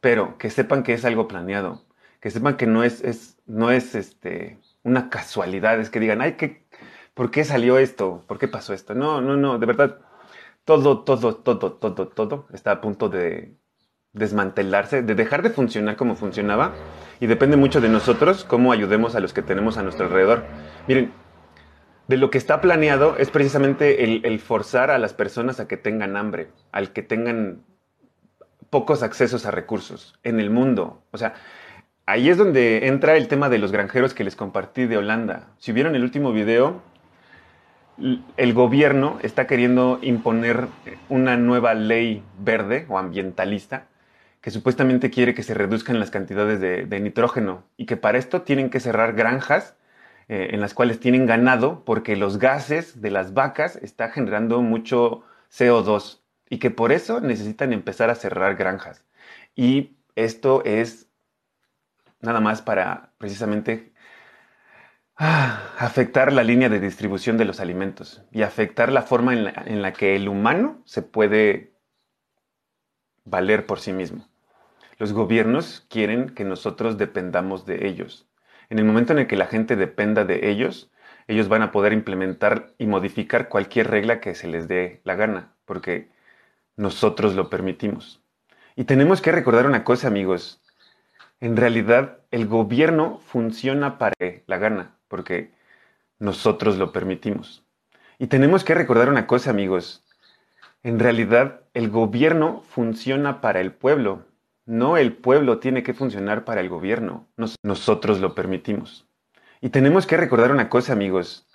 pero 0.01 0.37
que 0.37 0.49
sepan 0.49 0.83
que 0.83 0.93
es 0.93 1.05
algo 1.05 1.27
planeado, 1.27 1.83
que 2.21 2.31
sepan 2.31 2.57
que 2.57 2.67
no 2.67 2.83
es, 2.83 3.01
es 3.03 3.37
no 3.47 3.71
es 3.71 3.95
este, 3.95 4.59
una 4.83 5.09
casualidad, 5.09 5.79
es 5.79 5.89
que 5.89 5.99
digan, 5.99 6.21
ay, 6.21 6.33
¿qué, 6.33 6.65
¿por 7.13 7.31
qué 7.31 7.43
salió 7.43 7.77
esto? 7.77 8.23
¿Por 8.27 8.39
qué 8.39 8.47
pasó 8.47 8.73
esto? 8.73 8.93
No, 8.95 9.21
no, 9.21 9.35
no, 9.37 9.59
de 9.59 9.65
verdad, 9.65 9.99
todo, 10.65 11.03
todo, 11.03 11.35
todo, 11.35 11.73
todo, 11.73 12.07
todo 12.07 12.47
está 12.53 12.71
a 12.71 12.81
punto 12.81 13.09
de 13.09 13.55
desmantelarse, 14.13 15.01
de 15.03 15.15
dejar 15.15 15.41
de 15.43 15.49
funcionar 15.51 15.95
como 15.95 16.15
funcionaba 16.15 16.73
y 17.19 17.27
depende 17.27 17.57
mucho 17.57 17.81
de 17.81 17.89
nosotros 17.89 18.43
cómo 18.45 18.71
ayudemos 18.71 19.15
a 19.15 19.19
los 19.19 19.33
que 19.33 19.41
tenemos 19.41 19.77
a 19.77 19.83
nuestro 19.83 20.05
alrededor. 20.05 20.45
Miren, 20.87 21.13
de 22.09 22.17
lo 22.17 22.31
que 22.31 22.39
está 22.39 22.59
planeado 22.59 23.17
es 23.17 23.29
precisamente 23.29 24.03
el, 24.03 24.39
forzar 24.39 24.89
a 24.89 24.97
las 24.97 25.13
personas 25.13 25.59
a 25.59 25.67
que 25.67 25.77
tengan 25.77 26.17
hambre, 26.17 26.47
al 26.71 26.91
que 26.91 27.03
tengan 27.03 27.61
pocos 28.71 29.03
accesos 29.03 29.45
a 29.45 29.51
recursos 29.51 30.17
en 30.23 30.39
el 30.39 30.49
mundo. 30.49 31.03
O 31.11 31.19
sea, 31.19 31.35
ahí 32.07 32.29
es 32.29 32.37
donde 32.37 32.87
entra 32.87 33.15
el 33.15 33.27
tema 33.27 33.47
de 33.47 33.59
los 33.59 33.71
granjeros 33.71 34.15
que 34.15 34.23
les 34.23 34.35
compartí 34.35 34.87
de 34.87 34.97
Holanda. 34.97 35.49
Si 35.59 35.71
vieron 35.71 35.93
el 35.93 36.01
último 36.03 36.33
video, 36.33 36.81
el 38.37 38.53
gobierno 38.55 39.19
está 39.21 39.45
queriendo 39.45 39.99
imponer 40.01 40.65
una 41.09 41.37
nueva 41.37 41.75
ley 41.75 42.23
verde 42.39 42.87
o 42.89 42.97
ambientalista 42.97 43.85
que 44.41 44.49
supuestamente 44.49 45.11
quiere 45.11 45.35
que 45.35 45.43
se 45.43 45.53
reduzcan 45.53 45.99
las 45.99 46.09
cantidades 46.09 46.59
de, 46.59 46.99
nitrógeno 46.99 47.65
y 47.77 47.85
que 47.85 47.97
para 47.97 48.17
esto 48.17 48.41
tienen 48.41 48.71
que 48.71 48.79
cerrar 48.79 49.13
granjas 49.13 49.75
eh, 50.29 50.49
en 50.51 50.61
las 50.61 50.75
cuales 50.75 50.99
tienen 50.99 51.25
ganado 51.25 51.83
porque 51.83 52.15
los 52.15 52.37
gases 52.37 53.01
de 53.01 53.09
las 53.09 53.33
vacas 53.33 53.77
están 53.77 54.11
generando 54.11 54.61
mucho 54.61 55.23
CO2 55.51 56.21
y 56.49 56.59
que 56.59 56.69
por 56.69 56.91
eso 56.91 57.19
necesitan 57.19 57.73
empezar 57.73 58.11
a 58.11 58.15
cerrar 58.15 58.55
granjas. 58.55 59.03
Y 59.55 59.97
esto 60.13 60.63
es 60.65 61.09
nada 62.21 62.41
más 62.41 62.61
para 62.61 63.11
precisamente 63.17 63.91
ah, 65.15 65.73
afectar 65.79 66.31
la 66.31 66.43
línea 66.43 66.69
de 66.69 66.79
distribución 66.79 67.37
de 67.37 67.45
los 67.45 67.59
alimentos 67.59 68.21
y 68.31 68.43
afectar 68.43 68.91
la 68.91 69.01
forma 69.01 69.33
en 69.33 69.81
la 69.81 69.93
que 69.93 70.15
el 70.15 70.29
humano 70.29 70.83
se 70.85 71.01
puede 71.01 71.73
valer 73.25 73.65
por 73.65 73.79
sí 73.79 73.93
mismo. 73.93 74.27
Los 74.99 75.11
gobiernos 75.11 75.87
quieren 75.89 76.29
que 76.35 76.43
nosotros 76.43 76.99
dependamos 76.99 77.65
de 77.65 77.87
ellos. 77.87 78.28
En 78.69 78.79
el 78.79 78.85
momento 78.85 79.13
en 79.13 79.19
el 79.19 79.27
que 79.27 79.35
la 79.35 79.47
gente 79.47 79.75
dependa 79.75 80.25
de 80.25 80.49
ellos, 80.49 80.91
ellos 81.27 81.47
van 81.47 81.61
a 81.61 81.71
poder 81.71 81.93
implementar 81.93 82.73
y 82.77 82.87
modificar 82.87 83.49
cualquier 83.49 83.89
regla 83.89 84.19
que 84.19 84.35
se 84.35 84.47
les 84.47 84.67
dé 84.67 85.01
la 85.03 85.15
gana, 85.15 85.53
porque 85.65 86.09
nosotros 86.75 87.35
lo 87.35 87.49
permitimos. 87.49 88.21
Y 88.75 88.85
tenemos 88.85 89.21
que 89.21 89.31
recordar 89.31 89.65
una 89.65 89.83
cosa, 89.83 90.07
amigos. 90.07 90.61
En 91.39 91.57
realidad, 91.57 92.19
el 92.31 92.47
gobierno 92.47 93.19
funciona 93.19 93.97
para 93.97 94.15
la 94.47 94.57
gana, 94.57 94.95
porque 95.07 95.51
nosotros 96.19 96.77
lo 96.77 96.91
permitimos. 96.91 97.65
Y 98.17 98.27
tenemos 98.27 98.63
que 98.63 98.75
recordar 98.75 99.09
una 99.09 99.27
cosa, 99.27 99.49
amigos. 99.49 100.05
En 100.83 100.99
realidad, 100.99 101.61
el 101.73 101.89
gobierno 101.89 102.61
funciona 102.61 103.41
para 103.41 103.61
el 103.61 103.71
pueblo. 103.71 104.25
No 104.69 104.97
el 104.97 105.13
pueblo 105.13 105.57
tiene 105.57 105.81
que 105.81 105.95
funcionar 105.95 106.45
para 106.45 106.61
el 106.61 106.69
gobierno. 106.69 107.27
nosotros 107.63 108.19
lo 108.19 108.35
permitimos. 108.35 109.07
Y 109.61 109.69
tenemos 109.69 110.05
que 110.05 110.15
recordar 110.15 110.51
una 110.51 110.69
cosa, 110.69 110.93
amigos. 110.93 111.47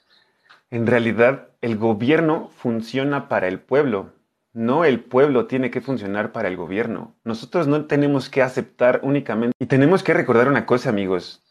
En 0.68 0.85
realidad, 0.88 1.50
el 1.61 1.76
gobierno 1.76 2.50
funciona 2.56 3.28
para 3.28 3.47
el 3.47 3.61
pueblo. 3.61 4.11
No 4.52 4.85
el 4.85 4.99
pueblo 4.99 5.47
tiene 5.47 5.71
que 5.71 5.80
funcionar 5.80 6.33
para 6.33 6.49
el 6.49 6.56
gobierno. 6.56 7.14
Nosotros 7.23 7.68
no 7.68 7.85
tenemos 7.85 8.28
que 8.28 8.42
aceptar 8.42 8.99
únicamente. 9.04 9.54
Y 9.61 9.66
tenemos 9.66 10.02
que 10.02 10.12
recordar 10.12 10.49
una 10.49 10.66
cosa, 10.66 10.88
amigos. 10.88 11.44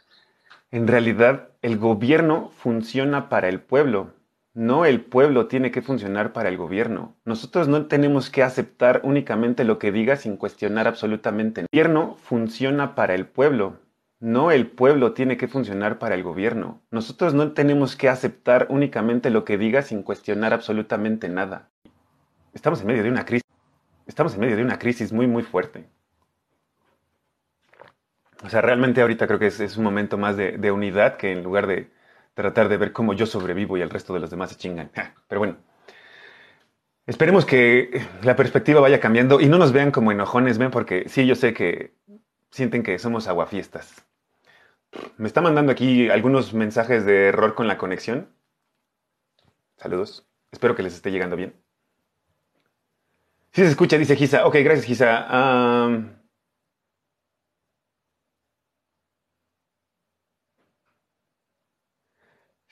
En 0.70 0.86
realidad, 0.86 1.48
el 1.62 1.77
gobierno 1.77 2.51
funciona 2.58 3.29
para 3.29 3.48
el 3.48 3.62
pueblo. 3.62 4.12
No 4.55 4.86
el 4.86 5.01
pueblo 5.01 5.48
tiene 5.48 5.72
que 5.72 5.81
funcionar 5.81 6.31
para 6.31 6.48
el 6.48 6.57
gobierno. 6.57 7.15
Nosotros 7.25 7.67
no 7.67 7.88
tenemos 7.88 8.29
que 8.29 8.43
aceptar 8.43 9.01
únicamente 9.03 9.63
lo 9.63 9.79
que 9.79 9.91
diga 9.91 10.15
sin 10.15 10.38
cuestionar 10.38 10.88
absolutamente. 10.88 11.62
El 11.62 11.67
gobierno 11.72 12.17
funciona 12.22 12.93
para 12.93 13.15
el 13.15 13.25
pueblo. 13.25 13.79
No 14.19 14.51
el 14.51 14.67
pueblo 14.67 15.13
tiene 15.13 15.38
que 15.38 15.48
funcionar 15.48 15.98
para 15.98 16.13
el 16.13 16.22
gobierno. 16.22 16.83
Nosotros 16.91 17.33
no 17.33 17.53
tenemos 17.53 17.95
que 17.95 18.10
aceptar 18.10 18.67
únicamente 18.69 19.31
lo 19.31 19.43
que 19.43 19.57
diga 19.57 19.81
sin 19.81 20.03
cuestionar 20.03 20.53
absolutamente 20.53 21.29
nada. 21.29 21.72
Estamos 22.53 22.81
en 22.81 22.88
medio 22.88 23.01
de 23.01 23.10
una 23.10 23.25
crisis. 23.25 23.50
Estamos 24.05 24.36
en 24.36 24.41
medio 24.41 24.55
de 24.55 24.63
una 24.63 24.77
crisis 24.77 25.12
muy, 25.12 25.25
muy 25.25 25.41
fuerte. 25.41 25.89
O 28.43 28.50
sea, 28.50 28.62
realmente 28.62 29.01
ahorita 29.01 29.25
creo 29.25 29.39
que 29.39 29.48
es, 29.48 29.77
un 29.77 29.83
momento 29.83 30.19
más 30.19 30.38
de 30.38 30.72
unidad 30.72 31.17
que 31.17 31.31
en 31.31 31.43
lugar 31.43 31.65
de, 31.65 31.89
tratar 32.33 32.69
de 32.69 32.77
ver 32.77 32.91
cómo 32.91 33.13
yo 33.13 33.25
sobrevivo 33.25 33.77
y 33.77 33.81
el 33.81 33.89
resto 33.89 34.13
de 34.13 34.19
los 34.19 34.29
demás 34.29 34.49
se 34.49 34.57
chingan. 34.57 34.91
Pero 35.27 35.39
bueno, 35.39 35.57
esperemos 37.05 37.45
que 37.45 38.05
la 38.23 38.35
perspectiva 38.35 38.81
vaya 38.81 38.99
cambiando 38.99 39.39
y 39.39 39.47
no 39.47 39.57
nos 39.57 39.71
vean 39.71 39.91
como 39.91 40.11
enojones, 40.11 40.57
ven, 40.57 40.71
porque 40.71 41.07
sí, 41.09 41.25
yo 41.25 41.35
sé 41.35 41.53
que 41.53 41.93
sienten 42.49 42.83
que 42.83 42.99
somos 42.99 43.27
aguafiestas. 43.27 44.05
Me 45.17 45.27
está 45.27 45.41
mandando 45.41 45.71
aquí 45.71 46.09
algunos 46.09 46.53
mensajes 46.53 47.05
de 47.05 47.27
error 47.27 47.55
con 47.55 47.67
la 47.67 47.77
conexión. 47.77 48.29
Saludos. 49.77 50.27
Espero 50.51 50.75
que 50.75 50.83
les 50.83 50.93
esté 50.93 51.11
llegando 51.11 51.35
bien. 51.35 51.55
Si 53.51 53.61
se 53.61 53.69
escucha, 53.69 53.97
dice 53.97 54.15
Gisa. 54.15 54.45
Ok, 54.45 54.55
gracias, 54.63 54.85
Gisa. 54.85 56.22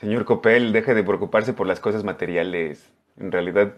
Señor 0.02 0.26
Copel, 0.26 0.74
deje 0.74 0.96
de 0.96 1.04
preocuparse 1.04 1.54
por 1.54 1.68
las 1.68 1.80
cosas 1.80 2.04
materiales. 2.04 2.92
En 3.18 3.32
realidad, 3.32 3.76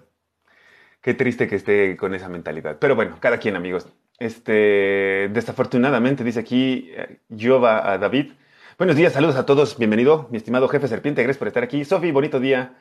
qué 1.01 1.13
triste 1.13 1.49
que 1.49 1.57
esté 1.57 1.97
con 1.97 2.15
esa 2.15 2.29
mentalidad. 2.29 2.77
Pero 2.79 2.95
bueno, 2.95 3.17
cada 3.19 3.39
quien, 3.39 3.57
amigos. 3.57 3.89
Este, 4.19 5.29
desafortunadamente, 5.33 6.23
dice 6.23 6.39
aquí 6.39 6.89
Jova 7.29 7.79
eh, 7.79 7.81
a 7.83 7.97
David. 7.97 8.31
Buenos 8.77 8.95
días, 8.95 9.11
saludos 9.11 9.35
a 9.35 9.45
todos. 9.45 9.77
Bienvenido, 9.77 10.29
mi 10.31 10.37
estimado 10.37 10.69
jefe 10.69 10.87
serpiente. 10.87 11.23
Gracias 11.23 11.39
por 11.39 11.49
estar 11.49 11.61
aquí. 11.61 11.83
Sofi, 11.83 12.11
bonito 12.11 12.39
día. 12.39 12.73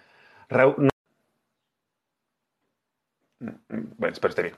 Raúl. 0.48 0.90
Bueno, 3.40 4.12
espero 4.12 4.28
esté 4.28 4.42
bien. 4.42 4.54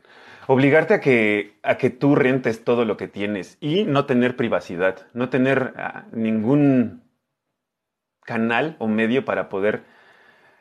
Obligarte 0.47 0.93
a 0.93 1.01
que, 1.01 1.55
a 1.63 1.79
que 1.79 1.89
tú 1.89 2.17
rentes 2.17 2.65
todo 2.65 2.85
lo 2.85 2.99
que 2.99 3.09
tienes 3.09 3.57
y 3.63 3.85
no 3.85 4.05
tener 4.05 4.37
privacidad, 4.37 5.07
no 5.15 5.31
tener 5.31 5.73
ah, 5.79 6.05
ningún 6.13 7.04
canal 8.25 8.77
o 8.79 8.89
medio 8.89 9.25
para 9.25 9.49
poder 9.49 9.85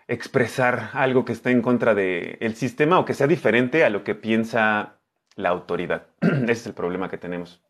expresar 0.07 0.89
algo 0.93 1.25
que 1.25 1.33
está 1.33 1.51
en 1.51 1.61
contra 1.61 1.95
del 1.95 2.55
sistema 2.55 2.99
o 2.99 3.05
que 3.05 3.13
sea 3.13 3.27
diferente 3.27 3.83
a 3.83 3.89
lo 3.89 4.03
que 4.03 4.15
piensa 4.15 4.99
la 5.35 5.49
autoridad. 5.49 6.07
Ese 6.21 6.51
es 6.51 6.67
el 6.67 6.73
problema 6.73 7.09
que 7.09 7.17
tenemos. 7.17 7.63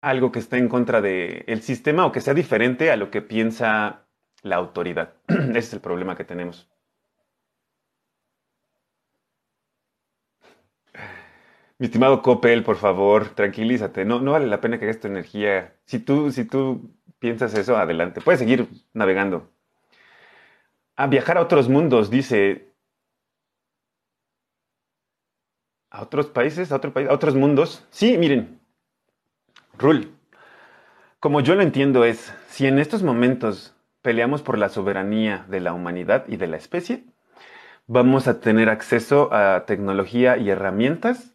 Algo 0.00 0.32
que 0.32 0.38
está 0.38 0.56
en 0.58 0.68
contra 0.68 1.00
del 1.00 1.62
sistema 1.62 2.06
o 2.06 2.12
que 2.12 2.20
sea 2.20 2.34
diferente 2.34 2.90
a 2.90 2.96
lo 2.96 3.10
que 3.10 3.22
piensa 3.22 4.06
la 4.42 4.56
autoridad. 4.56 5.14
Ese 5.28 5.58
es 5.58 5.72
el 5.74 5.80
problema 5.80 6.16
que 6.16 6.24
tenemos. 6.24 6.68
Mi 11.78 11.86
estimado 11.86 12.22
Coppel, 12.22 12.62
por 12.64 12.76
favor, 12.76 13.28
tranquilízate. 13.34 14.06
No, 14.06 14.20
no 14.20 14.32
vale 14.32 14.46
la 14.46 14.62
pena 14.62 14.78
que 14.78 14.86
hagas 14.86 14.98
tu 15.00 15.08
energía. 15.08 15.74
Si 15.84 15.98
tú, 15.98 16.32
si 16.32 16.46
tú 16.46 16.90
piensas 17.18 17.54
eso, 17.54 17.76
adelante. 17.76 18.20
Puedes 18.20 18.40
seguir 18.40 18.68
navegando. 18.92 19.50
A 20.96 21.06
viajar 21.06 21.38
a 21.38 21.42
otros 21.42 21.68
mundos, 21.68 22.10
dice. 22.10 22.72
¿A 25.90 26.02
otros 26.02 26.26
países? 26.26 26.72
¿A, 26.72 26.76
otro 26.76 26.92
país, 26.92 27.08
¿A 27.08 27.12
otros 27.12 27.34
mundos? 27.34 27.84
Sí, 27.90 28.18
miren. 28.18 28.60
Rule. 29.78 30.08
Como 31.20 31.40
yo 31.40 31.54
lo 31.54 31.62
entiendo 31.62 32.04
es, 32.04 32.32
si 32.48 32.66
en 32.66 32.78
estos 32.78 33.02
momentos 33.02 33.74
peleamos 34.02 34.42
por 34.42 34.58
la 34.58 34.68
soberanía 34.68 35.44
de 35.48 35.60
la 35.60 35.72
humanidad 35.72 36.24
y 36.28 36.36
de 36.36 36.46
la 36.46 36.56
especie, 36.56 37.04
vamos 37.86 38.28
a 38.28 38.40
tener 38.40 38.68
acceso 38.68 39.32
a 39.32 39.64
tecnología 39.66 40.36
y 40.36 40.50
herramientas 40.50 41.34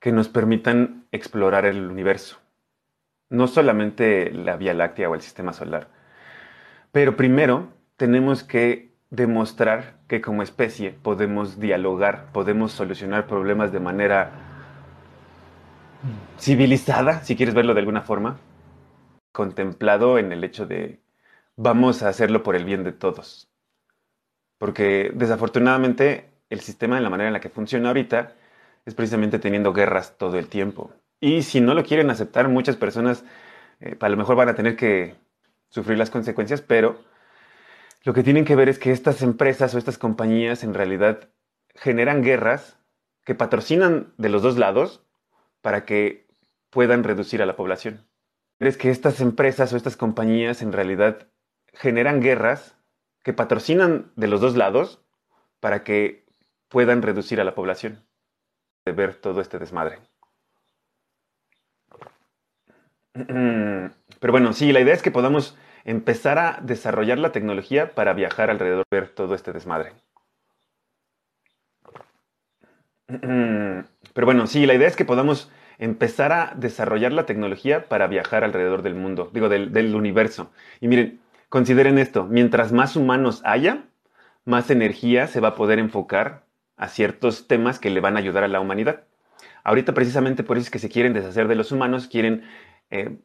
que 0.00 0.12
nos 0.12 0.28
permitan 0.28 1.06
explorar 1.12 1.64
el 1.64 1.86
universo 1.88 2.40
no 3.30 3.46
solamente 3.46 4.30
la 4.32 4.56
Vía 4.56 4.74
Láctea 4.74 5.08
o 5.08 5.14
el 5.14 5.22
sistema 5.22 5.52
solar. 5.52 5.88
Pero 6.92 7.16
primero 7.16 7.68
tenemos 7.96 8.44
que 8.44 8.90
demostrar 9.10 9.94
que 10.08 10.20
como 10.20 10.42
especie 10.42 10.90
podemos 10.90 11.58
dialogar, 11.58 12.26
podemos 12.32 12.72
solucionar 12.72 13.26
problemas 13.26 13.72
de 13.72 13.80
manera 13.80 14.32
civilizada, 16.38 17.22
si 17.22 17.36
quieres 17.36 17.54
verlo 17.54 17.74
de 17.74 17.80
alguna 17.80 18.02
forma, 18.02 18.38
contemplado 19.32 20.18
en 20.18 20.32
el 20.32 20.42
hecho 20.44 20.66
de 20.66 21.00
vamos 21.56 22.02
a 22.02 22.08
hacerlo 22.08 22.42
por 22.42 22.56
el 22.56 22.64
bien 22.64 22.84
de 22.84 22.92
todos. 22.92 23.48
Porque 24.58 25.12
desafortunadamente 25.14 26.30
el 26.48 26.60
sistema 26.60 26.96
de 26.96 27.02
la 27.02 27.10
manera 27.10 27.28
en 27.28 27.34
la 27.34 27.40
que 27.40 27.48
funciona 27.48 27.88
ahorita 27.88 28.32
es 28.84 28.94
precisamente 28.94 29.38
teniendo 29.38 29.72
guerras 29.72 30.16
todo 30.18 30.38
el 30.38 30.48
tiempo. 30.48 30.92
Y 31.20 31.42
si 31.42 31.60
no 31.60 31.74
lo 31.74 31.84
quieren 31.84 32.10
aceptar, 32.10 32.48
muchas 32.48 32.76
personas 32.76 33.24
eh, 33.80 33.96
a 34.00 34.08
lo 34.08 34.16
mejor 34.16 34.36
van 34.36 34.48
a 34.48 34.54
tener 34.54 34.76
que 34.76 35.16
sufrir 35.68 35.98
las 35.98 36.10
consecuencias, 36.10 36.62
pero 36.62 37.04
lo 38.02 38.14
que 38.14 38.22
tienen 38.22 38.44
que 38.44 38.56
ver 38.56 38.68
es 38.68 38.78
que 38.78 38.92
estas 38.92 39.22
empresas 39.22 39.74
o 39.74 39.78
estas 39.78 39.98
compañías 39.98 40.64
en 40.64 40.74
realidad 40.74 41.28
generan 41.74 42.22
guerras 42.22 42.78
que 43.24 43.34
patrocinan 43.34 44.14
de 44.16 44.30
los 44.30 44.42
dos 44.42 44.56
lados 44.56 45.04
para 45.60 45.84
que 45.84 46.26
puedan 46.70 47.04
reducir 47.04 47.42
a 47.42 47.46
la 47.46 47.56
población. 47.56 48.08
Es 48.58 48.76
que 48.76 48.90
estas 48.90 49.20
empresas 49.20 49.72
o 49.72 49.76
estas 49.76 49.96
compañías 49.96 50.62
en 50.62 50.72
realidad 50.72 51.28
generan 51.74 52.20
guerras 52.20 52.76
que 53.22 53.32
patrocinan 53.32 54.12
de 54.16 54.28
los 54.28 54.40
dos 54.40 54.56
lados 54.56 55.04
para 55.60 55.84
que 55.84 56.26
puedan 56.68 57.02
reducir 57.02 57.40
a 57.40 57.44
la 57.44 57.54
población. 57.54 58.06
De 58.86 58.92
ver 58.92 59.14
todo 59.14 59.42
este 59.42 59.58
desmadre. 59.58 59.98
Pero 63.12 64.32
bueno, 64.32 64.52
sí, 64.52 64.72
la 64.72 64.80
idea 64.80 64.94
es 64.94 65.02
que 65.02 65.10
podamos 65.10 65.56
empezar 65.84 66.38
a 66.38 66.58
desarrollar 66.62 67.18
la 67.18 67.32
tecnología 67.32 67.94
para 67.94 68.12
viajar 68.12 68.50
alrededor 68.50 68.84
de 68.90 69.00
ver 69.00 69.08
todo 69.08 69.34
este 69.34 69.52
desmadre. 69.52 69.92
Pero 73.06 74.26
bueno, 74.26 74.46
sí, 74.46 74.66
la 74.66 74.74
idea 74.74 74.88
es 74.88 74.96
que 74.96 75.04
podamos 75.04 75.50
empezar 75.78 76.32
a 76.32 76.52
desarrollar 76.56 77.12
la 77.12 77.26
tecnología 77.26 77.88
para 77.88 78.06
viajar 78.06 78.44
alrededor 78.44 78.82
del 78.82 78.94
mundo, 78.94 79.30
digo, 79.32 79.48
del, 79.48 79.72
del 79.72 79.94
universo. 79.94 80.52
Y 80.80 80.88
miren, 80.88 81.20
consideren 81.48 81.98
esto, 81.98 82.24
mientras 82.24 82.72
más 82.72 82.96
humanos 82.96 83.40
haya, 83.44 83.84
más 84.44 84.70
energía 84.70 85.26
se 85.26 85.40
va 85.40 85.48
a 85.48 85.54
poder 85.54 85.78
enfocar 85.78 86.44
a 86.76 86.88
ciertos 86.88 87.48
temas 87.48 87.78
que 87.78 87.90
le 87.90 88.00
van 88.00 88.16
a 88.16 88.20
ayudar 88.20 88.44
a 88.44 88.48
la 88.48 88.60
humanidad. 88.60 89.04
Ahorita 89.64 89.92
precisamente 89.92 90.42
por 90.42 90.56
eso 90.56 90.64
es 90.64 90.70
que 90.70 90.78
se 90.78 90.88
quieren 90.88 91.12
deshacer 91.12 91.48
de 91.48 91.54
los 91.54 91.72
humanos, 91.72 92.08
quieren 92.08 92.44
eh, 92.90 93.18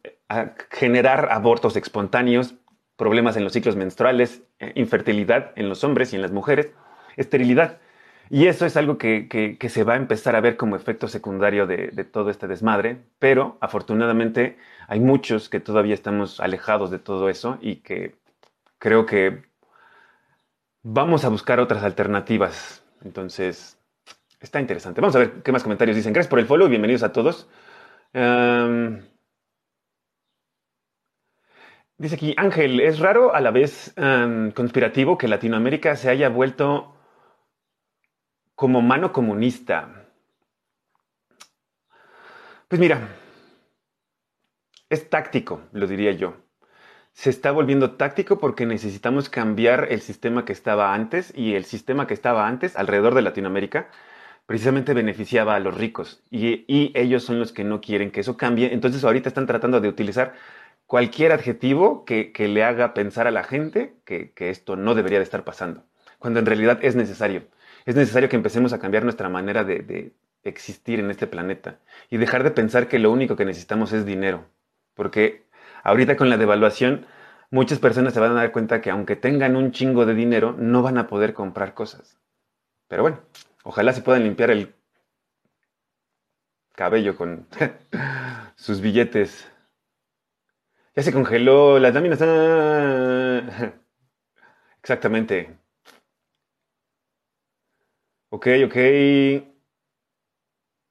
generar 0.70 1.30
abortos 1.32 1.76
espontáneos, 1.76 2.56
problemas 2.96 3.36
en 3.36 3.44
los 3.44 3.54
ciclos 3.54 3.76
menstruales, 3.76 4.44
eh, 4.60 4.72
infertilidad 4.76 5.52
en 5.56 5.70
los 5.70 5.84
hombres 5.84 6.14
y 6.14 6.16
en 6.16 6.22
las 6.22 6.32
mujeres, 6.32 6.72
esterilidad. 7.18 7.80
Y 8.30 8.48
eso 8.48 8.66
es 8.66 8.76
algo 8.78 8.98
que, 8.98 9.58
se 9.70 9.84
va 9.84 9.94
a 9.94 9.98
empezar 9.98 10.36
a 10.36 10.42
ver 10.42 10.58
como 10.58 10.76
efecto 10.76 11.08
secundario 11.08 11.68
de, 11.68 11.90
todo 12.06 12.30
este 12.30 12.48
desmadre, 12.48 12.98
pero 13.20 13.58
afortunadamente 13.62 14.58
hay 14.88 15.00
muchos 15.00 15.48
que 15.48 15.60
todavía 15.60 15.94
estamos 15.94 16.40
alejados 16.40 16.90
de 16.90 17.00
todo 17.00 17.30
eso 17.30 17.60
y 17.62 17.78
que 17.78 18.16
creo 18.80 19.06
que 19.06 19.44
vamos 20.82 21.24
a 21.24 21.30
buscar 21.30 21.60
otras 21.60 21.84
alternativas. 21.84 22.84
Entonces, 23.04 23.78
está 24.40 24.60
interesante. 24.60 25.02
Vamos 25.02 25.16
a 25.16 25.20
ver 25.20 25.44
qué 25.44 25.52
más 25.52 25.64
comentarios 25.64 25.96
dicen. 25.96 26.14
Gracias 26.14 26.30
por 26.30 26.40
el 26.40 26.48
follow, 26.48 26.68
bienvenidos 26.68 27.04
a 27.04 27.12
todos. 27.12 27.48
Dice 31.98 32.16
aquí 32.16 32.34
Ángel, 32.38 32.80
es 32.80 33.00
raro 33.00 33.34
a 33.36 33.42
la 33.42 33.52
vez 33.52 33.94
conspirativo 34.56 35.18
que 35.18 35.28
Latinoamérica 35.28 35.96
se 35.96 36.10
haya 36.10 36.30
vuelto 36.30 36.96
como 38.56 38.82
mano 38.82 39.12
comunista? 39.12 40.06
Pues 42.68 42.80
mira, 42.80 43.10
es 44.90 45.10
táctico, 45.10 45.62
lo 45.72 45.88
diría 45.88 46.12
yo. 46.14 46.38
Se 47.14 47.30
está 47.30 47.52
volviendo 47.52 47.92
táctico 47.92 48.40
porque 48.40 48.66
necesitamos 48.66 49.30
cambiar 49.30 49.88
el 49.90 50.02
sistema 50.02 50.46
que 50.46 50.54
estaba 50.54 50.94
antes 50.94 51.32
y 51.36 51.56
el 51.56 51.66
sistema 51.66 52.08
que 52.08 52.14
estaba 52.14 52.48
antes 52.48 52.76
alrededor 52.76 53.14
de 53.14 53.22
Latinoamérica 53.22 53.90
precisamente 54.46 54.94
beneficiaba 54.94 55.56
a 55.56 55.60
los 55.60 55.76
ricos 55.76 56.22
y, 56.30 56.66
ellos 56.94 57.24
son 57.24 57.40
los 57.40 57.52
que 57.52 57.64
no 57.64 57.82
quieren 57.82 58.12
que 58.12 58.20
eso 58.20 58.38
cambie. 58.38 58.74
Entonces 58.74 59.04
ahorita 59.04 59.30
están 59.30 59.48
tratando 59.48 59.80
de 59.82 59.88
utilizar 59.88 60.34
cualquier 60.88 61.32
adjetivo 61.32 62.06
que, 62.06 62.32
le 62.38 62.64
haga 62.64 62.94
pensar 62.94 63.28
a 63.28 63.32
la 63.32 63.44
gente 63.44 63.96
que, 64.06 64.34
esto 64.38 64.76
no 64.76 64.96
debería 64.96 65.20
de 65.20 65.24
estar 65.24 65.44
pasando, 65.44 65.84
cuando 66.20 66.40
en 66.40 66.46
realidad 66.46 66.80
es 66.82 66.96
necesario 66.96 67.44
es 67.86 67.96
necesario 67.96 68.30
que 68.30 68.36
empecemos 68.36 68.74
a 68.74 68.80
cambiar 68.80 69.04
nuestra 69.04 69.30
manera 69.30 69.64
de, 69.64 70.14
existir 70.44 71.00
en 71.00 71.10
este 71.10 71.26
planeta 71.26 71.80
y 72.08 72.18
dejar 72.18 72.44
de 72.44 72.52
pensar 72.52 72.88
que 72.88 73.00
lo 73.00 73.12
único 73.12 73.36
que 73.36 73.46
necesitamos 73.46 73.94
es 73.94 74.06
dinero. 74.06 74.46
Porque 74.94 75.48
ahorita 75.84 76.18
con 76.18 76.30
la 76.30 76.38
devaluación, 76.38 77.08
muchas 77.50 77.80
personas 77.80 78.14
se 78.14 78.20
van 78.20 78.32
a 78.32 78.36
dar 78.36 78.52
cuenta 78.52 78.80
que 78.80 78.92
aunque 78.92 79.16
tengan 79.16 79.56
un 79.56 79.72
chingo 79.72 80.06
de 80.06 80.14
dinero, 80.14 80.56
no 80.56 80.84
van 80.84 81.00
a 81.00 81.08
poder 81.08 81.34
comprar 81.34 81.74
cosas. 81.74 82.20
Pero 82.88 83.02
bueno, 83.02 83.22
ojalá 83.64 83.92
se 83.94 84.04
puedan 84.04 84.24
limpiar 84.24 84.52
el 84.52 84.76
cabello 86.74 87.16
con 87.16 87.48
sus 88.56 88.82
billetes. 88.82 89.52
Ya 90.96 91.04
se 91.04 91.12
congeló, 91.12 91.78
las 91.80 91.94
láminas. 91.94 92.22
Exactamente. 94.82 95.58
Ok, 98.30 98.48
ok. 98.66 98.76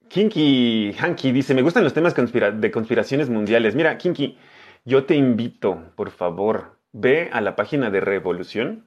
Kinky, 0.08 0.94
Hanky 0.98 1.32
dice, 1.32 1.54
me 1.54 1.62
gustan 1.62 1.84
los 1.84 1.94
temas 1.94 2.14
de 2.14 2.70
conspiraciones 2.70 3.30
mundiales. 3.30 3.74
Mira, 3.74 3.96
Kinky, 3.98 4.38
yo 4.84 5.04
te 5.06 5.14
invito, 5.16 5.90
por 5.96 6.10
favor, 6.10 6.78
ve 6.92 7.30
a 7.32 7.40
la 7.40 7.56
página 7.56 7.90
de 7.90 8.00
Revolución 8.00 8.86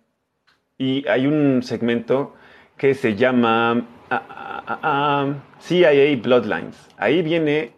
y 0.77 1.07
hay 1.07 1.27
un 1.27 1.63
segmento 1.63 2.35
que 2.77 2.93
se 2.93 3.15
llama 3.15 3.87
ah, 4.09 4.23
ah, 4.29 4.79
ah, 4.83 5.33
CIA 5.59 6.15
Bloodlines. 6.21 6.89
Ahí 6.97 7.21
viene 7.23 7.73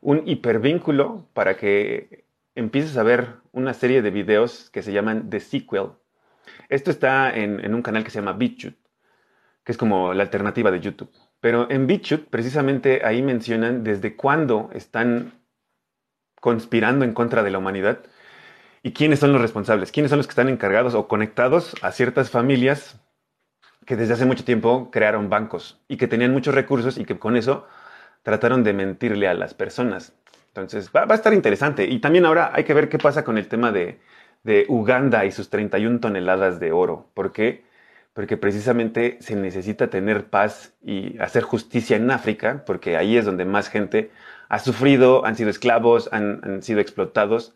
un 0.00 0.22
hipervínculo 0.26 1.26
para 1.34 1.56
que 1.56 2.27
empieces 2.58 2.96
a 2.96 3.02
ver 3.02 3.36
una 3.52 3.74
serie 3.74 4.02
de 4.02 4.10
videos 4.10 4.70
que 4.70 4.82
se 4.82 4.92
llaman 4.92 5.30
The 5.30 5.40
Sequel. 5.40 5.90
Esto 6.68 6.90
está 6.90 7.34
en, 7.34 7.64
en 7.64 7.74
un 7.74 7.82
canal 7.82 8.04
que 8.04 8.10
se 8.10 8.18
llama 8.18 8.32
BitChute 8.32 8.78
que 9.68 9.72
es 9.72 9.76
como 9.76 10.14
la 10.14 10.22
alternativa 10.22 10.70
de 10.70 10.80
YouTube. 10.80 11.10
Pero 11.40 11.70
en 11.70 11.86
BitChute, 11.86 12.24
precisamente 12.30 13.02
ahí 13.04 13.20
mencionan 13.20 13.84
desde 13.84 14.16
cuándo 14.16 14.70
están 14.72 15.42
conspirando 16.40 17.04
en 17.04 17.12
contra 17.12 17.42
de 17.42 17.50
la 17.50 17.58
humanidad 17.58 17.98
y 18.82 18.92
quiénes 18.92 19.18
son 19.18 19.30
los 19.30 19.42
responsables, 19.42 19.92
quiénes 19.92 20.08
son 20.08 20.16
los 20.16 20.26
que 20.26 20.30
están 20.30 20.48
encargados 20.48 20.94
o 20.94 21.06
conectados 21.06 21.74
a 21.82 21.92
ciertas 21.92 22.30
familias 22.30 22.98
que 23.84 23.96
desde 23.96 24.14
hace 24.14 24.24
mucho 24.24 24.42
tiempo 24.42 24.90
crearon 24.90 25.28
bancos 25.28 25.78
y 25.86 25.98
que 25.98 26.08
tenían 26.08 26.32
muchos 26.32 26.54
recursos 26.54 26.96
y 26.96 27.04
que 27.04 27.18
con 27.18 27.36
eso 27.36 27.66
trataron 28.22 28.64
de 28.64 28.72
mentirle 28.72 29.28
a 29.28 29.34
las 29.34 29.52
personas. 29.52 30.14
Entonces 30.60 30.90
va, 30.94 31.06
a 31.08 31.14
estar 31.14 31.32
interesante. 31.32 31.84
Y 31.84 31.98
también 32.00 32.26
ahora 32.26 32.50
hay 32.54 32.64
que 32.64 32.74
ver 32.74 32.88
qué 32.88 32.98
pasa 32.98 33.24
con 33.24 33.38
el 33.38 33.48
tema 33.48 33.72
de, 33.72 34.00
de 34.42 34.66
Uganda 34.68 35.24
y 35.24 35.32
sus 35.32 35.50
31 35.50 36.00
toneladas 36.00 36.60
de 36.60 36.72
oro, 36.72 37.08
porque 37.14 37.66
porque 38.18 38.36
precisamente 38.36 39.16
se 39.20 39.36
necesita 39.36 39.90
tener 39.90 40.28
paz 40.28 40.74
y 40.82 41.16
hacer 41.20 41.44
justicia 41.44 41.96
en 41.96 42.10
África, 42.10 42.64
porque 42.66 42.96
ahí 42.96 43.16
es 43.16 43.24
donde 43.24 43.44
más 43.44 43.68
gente 43.68 44.10
ha 44.48 44.58
sufrido, 44.58 45.24
han 45.24 45.36
sido 45.36 45.50
esclavos, 45.50 46.08
han, 46.10 46.60
sido 46.60 46.80
explotados, 46.80 47.54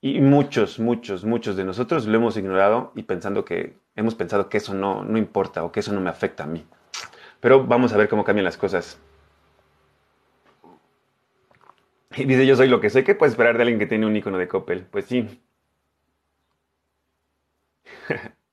y 0.00 0.22
muchos, 0.22 0.78
muchos, 0.78 1.26
muchos 1.26 1.56
de 1.56 1.64
nosotros 1.64 2.06
lo 2.06 2.16
hemos 2.16 2.38
ignorado 2.38 2.90
y 2.96 3.02
pensando 3.02 3.44
que 3.44 3.76
hemos 3.96 4.14
pensado 4.14 4.48
que 4.48 4.56
eso 4.56 4.72
no, 4.72 5.04
no 5.04 5.18
importa 5.18 5.62
o 5.62 5.72
que 5.72 5.80
eso 5.80 5.92
no 5.92 6.00
me 6.00 6.08
afecta 6.08 6.44
a 6.44 6.46
mí. 6.46 6.64
Pero 7.40 7.66
vamos 7.66 7.92
a 7.92 7.98
ver 7.98 8.08
cómo 8.08 8.24
cambian 8.24 8.46
las 8.46 8.56
cosas. 8.56 8.98
Y 12.18 12.24
dice, 12.24 12.46
yo 12.46 12.56
soy 12.56 12.68
lo 12.68 12.80
que 12.80 12.90
soy. 12.90 13.04
¿Qué 13.04 13.14
puede 13.14 13.30
esperar 13.30 13.56
de 13.56 13.62
alguien 13.62 13.78
que 13.78 13.86
tiene 13.86 14.06
un 14.06 14.16
icono 14.16 14.38
de 14.38 14.48
Coppel? 14.48 14.86
Pues 14.90 15.06
sí. 15.06 15.40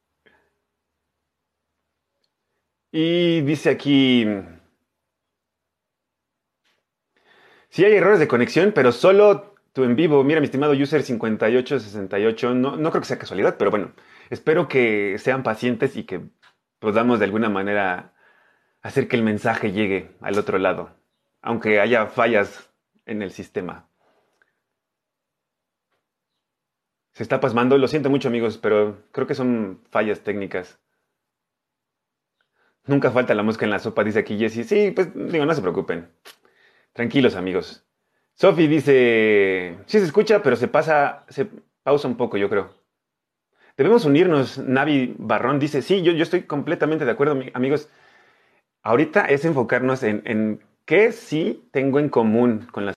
Y 2.92 3.42
dice 3.42 3.70
aquí, 3.70 4.26
sí 7.70 7.84
hay 7.86 7.94
errores 7.94 8.20
de 8.20 8.28
conexión, 8.28 8.72
pero 8.74 8.92
solo 8.92 9.56
tu 9.74 9.84
en 9.84 9.96
vivo. 9.96 10.24
Mira, 10.24 10.40
mi 10.40 10.46
estimado 10.46 10.74
user 10.74 11.04
5868, 11.04 12.56
no, 12.56 12.78
no 12.78 12.90
creo 12.92 13.02
que 13.02 13.08
sea 13.08 13.20
casualidad, 13.20 13.58
pero 13.58 13.72
bueno, 13.72 13.92
espero 14.30 14.68
que 14.68 15.18
sean 15.20 15.44
pacientes 15.44 15.98
y 15.98 16.06
que 16.06 16.22
podamos 16.80 17.20
de 17.20 17.26
alguna 17.26 17.50
manera 17.50 18.14
hacer 18.82 19.08
que 19.08 19.18
el 19.18 19.24
mensaje 19.24 19.72
llegue 19.74 20.12
al 20.22 20.38
otro 20.40 20.58
lado, 20.60 20.96
aunque 21.42 21.80
haya 21.82 22.08
fallas 22.08 22.72
en 23.06 23.22
el 23.22 23.32
sistema. 23.32 23.90
Se 27.14 27.24
está 27.24 27.40
pasmando, 27.40 27.78
lo 27.78 27.88
siento 27.88 28.10
mucho 28.10 28.28
amigos, 28.28 28.58
pero 28.58 29.04
creo 29.12 29.26
que 29.26 29.36
son 29.36 29.82
fallas 29.90 30.22
técnicas. 30.22 30.80
Nunca 32.88 33.10
falta 33.10 33.34
la 33.34 33.44
mosca 33.44 33.66
en 33.66 33.72
la 33.72 33.80
sopa, 33.80 34.04
dice 34.04 34.20
aquí 34.20 34.38
Jesse. 34.38 34.68
Sí, 34.68 34.92
pues 34.92 35.10
digo, 35.14 35.46
no 35.46 35.54
se 35.54 35.62
preocupen. 35.62 36.12
Tranquilos, 36.94 37.36
amigos. 37.36 37.86
Sophie 38.34 38.68
dice, 38.68 39.78
sí 39.86 40.00
se 40.00 40.06
escucha, 40.06 40.44
pero 40.44 40.56
se 40.56 40.68
pasa, 40.68 41.26
se 41.30 41.48
pausa 41.84 42.08
un 42.08 42.18
poco, 42.18 42.38
yo 42.38 42.50
creo. 42.50 42.76
Debemos 43.78 44.06
unirnos. 44.06 44.58
Navi 44.58 45.16
Barrón 45.18 45.60
dice, 45.60 45.82
sí, 45.82 46.02
yo, 46.02 46.12
yo 46.12 46.24
estoy 46.24 46.44
completamente 46.44 47.06
de 47.06 47.12
acuerdo, 47.12 47.40
amigos. 47.54 47.90
Ahorita 48.84 49.26
es 49.26 49.46
enfocarnos 49.46 50.04
en, 50.04 50.22
en 50.26 50.64
qué 50.86 51.12
sí 51.12 51.68
tengo 51.72 52.00
en 52.00 52.10
común 52.10 52.68
con 52.72 52.86
las... 52.86 52.95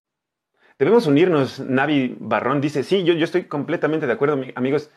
Debemos 0.79 1.07
unirnos. 1.07 1.61
Navi 1.61 2.17
Barrón 2.21 2.61
dice, 2.61 2.85
sí, 2.85 3.03
yo, 3.05 3.15
yo 3.15 3.25
estoy 3.25 3.45
completamente 3.45 4.07
de 4.07 4.13
acuerdo, 4.13 4.41
amigos. 4.55 4.91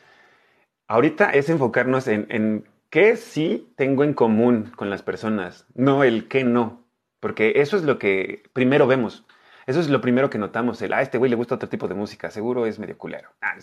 Ahorita 0.87 1.31
es 1.31 1.49
enfocarnos 1.49 2.07
en, 2.07 2.67
qué 2.89 3.15
sí 3.15 3.73
tengo 3.77 4.03
en 4.03 4.13
común 4.13 4.71
con 4.75 4.89
las 4.89 5.01
personas, 5.01 5.65
no 5.73 6.03
el 6.03 6.27
qué 6.27 6.43
no. 6.43 6.85
Porque 7.19 7.53
eso 7.57 7.77
es 7.77 7.83
lo 7.83 7.97
que 7.97 8.43
primero 8.53 8.87
vemos. 8.87 9.25
Eso 9.65 9.79
es 9.79 9.89
lo 9.89 10.01
primero 10.01 10.29
que 10.29 10.37
notamos. 10.37 10.81
El, 10.81 10.93
ah, 10.93 11.01
este 11.01 11.17
güey 11.17 11.29
le 11.29 11.37
gusta 11.37 11.55
otro 11.55 11.69
tipo 11.69 11.87
de 11.87 11.95
música, 11.95 12.29
seguro 12.29 12.65
es 12.65 12.77
medio 12.77 12.97
culero. 12.97 13.29
Ah, 13.41 13.55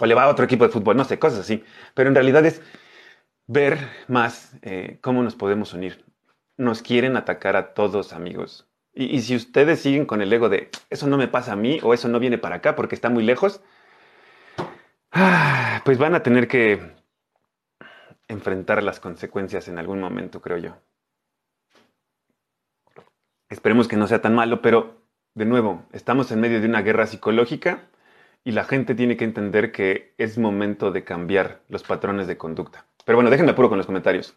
o 0.00 0.06
le 0.06 0.14
va 0.14 0.24
a 0.24 0.28
otro 0.28 0.44
equipo 0.44 0.64
de 0.64 0.72
fútbol, 0.72 0.96
no 0.96 1.04
sé, 1.04 1.18
cosas 1.18 1.40
así. 1.40 1.64
Pero 1.94 2.08
en 2.08 2.14
realidad 2.14 2.44
es 2.44 2.62
ver 3.46 3.78
más 4.08 4.56
eh, 4.62 4.98
cómo 5.00 5.22
nos 5.22 5.36
podemos 5.36 5.72
unir. 5.74 6.04
Nos 6.56 6.82
quieren 6.82 7.16
atacar 7.16 7.56
a 7.56 7.74
todos, 7.74 8.12
amigos. 8.12 8.71
Y, 8.94 9.22
si 9.22 9.34
ustedes 9.34 9.80
siguen 9.80 10.04
con 10.04 10.20
el 10.20 10.32
ego 10.32 10.48
de 10.50 10.70
eso 10.90 11.06
no 11.06 11.16
me 11.16 11.28
pasa 11.28 11.52
a 11.52 11.56
mí 11.56 11.80
o 11.82 11.94
eso 11.94 12.08
no 12.08 12.20
viene 12.20 12.36
para 12.36 12.56
acá 12.56 12.76
porque 12.76 12.94
está 12.94 13.08
muy 13.08 13.24
lejos, 13.24 13.62
ah, 15.12 15.80
pues 15.84 15.98
van 15.98 16.14
a 16.14 16.22
tener 16.22 16.46
que 16.46 16.92
enfrentar 18.28 18.82
las 18.82 19.00
consecuencias 19.00 19.68
en 19.68 19.78
algún 19.78 20.00
momento, 20.00 20.40
creo 20.42 20.58
yo. 20.58 20.76
Esperemos 23.48 23.88
que 23.88 23.96
no 23.96 24.06
sea 24.06 24.22
tan 24.22 24.34
malo, 24.34 24.62
pero 24.62 25.02
de 25.34 25.44
nuevo, 25.46 25.84
estamos 25.92 26.30
en 26.32 26.40
medio 26.40 26.60
de 26.60 26.66
una 26.66 26.82
guerra 26.82 27.06
psicológica 27.06 27.88
y 28.44 28.52
la 28.52 28.64
gente 28.64 28.94
tiene 28.94 29.16
que 29.16 29.24
entender 29.24 29.72
que 29.72 30.14
es 30.18 30.38
momento 30.38 30.90
de 30.90 31.04
cambiar 31.04 31.62
los 31.68 31.82
patrones 31.82 32.26
de 32.26 32.36
conducta. 32.36 32.86
Pero 33.04 33.16
bueno, 33.16 33.30
déjenme 33.30 33.52
apuro 33.52 33.68
con 33.68 33.78
los 33.78 33.86
comentarios. 33.86 34.36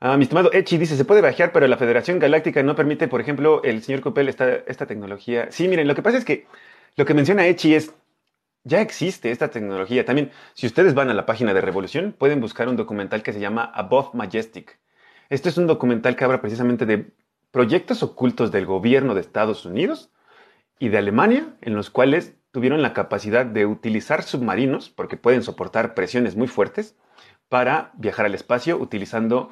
Ah, 0.00 0.16
mi 0.16 0.22
estimado 0.22 0.52
Echi 0.52 0.78
dice, 0.78 0.96
se 0.96 1.04
puede 1.04 1.20
viajar, 1.20 1.50
pero 1.50 1.66
la 1.66 1.76
Federación 1.76 2.20
Galáctica 2.20 2.62
no 2.62 2.76
permite, 2.76 3.08
por 3.08 3.20
ejemplo, 3.20 3.62
el 3.64 3.82
señor 3.82 4.00
Copel 4.00 4.28
esta, 4.28 4.48
esta 4.48 4.86
tecnología. 4.86 5.50
Sí, 5.50 5.66
miren, 5.66 5.88
lo 5.88 5.96
que 5.96 6.02
pasa 6.02 6.18
es 6.18 6.24
que 6.24 6.46
lo 6.94 7.04
que 7.04 7.14
menciona 7.14 7.46
Echi 7.48 7.74
es, 7.74 7.92
ya 8.62 8.80
existe 8.80 9.32
esta 9.32 9.48
tecnología. 9.50 10.04
También, 10.04 10.30
si 10.54 10.66
ustedes 10.66 10.94
van 10.94 11.10
a 11.10 11.14
la 11.14 11.26
página 11.26 11.52
de 11.52 11.60
Revolución, 11.60 12.14
pueden 12.16 12.40
buscar 12.40 12.68
un 12.68 12.76
documental 12.76 13.24
que 13.24 13.32
se 13.32 13.40
llama 13.40 13.64
Above 13.64 14.14
Majestic. 14.14 14.78
Este 15.30 15.48
es 15.48 15.58
un 15.58 15.66
documental 15.66 16.14
que 16.14 16.24
habla 16.24 16.40
precisamente 16.40 16.86
de 16.86 17.10
proyectos 17.50 18.04
ocultos 18.04 18.52
del 18.52 18.66
gobierno 18.66 19.14
de 19.14 19.20
Estados 19.20 19.66
Unidos 19.66 20.12
y 20.78 20.90
de 20.90 20.98
Alemania, 20.98 21.56
en 21.60 21.74
los 21.74 21.90
cuales 21.90 22.36
tuvieron 22.52 22.82
la 22.82 22.92
capacidad 22.92 23.44
de 23.44 23.66
utilizar 23.66 24.22
submarinos, 24.22 24.90
porque 24.90 25.16
pueden 25.16 25.42
soportar 25.42 25.94
presiones 25.94 26.36
muy 26.36 26.46
fuertes, 26.46 26.96
para 27.48 27.90
viajar 27.94 28.26
al 28.26 28.34
espacio 28.34 28.76
utilizando 28.76 29.50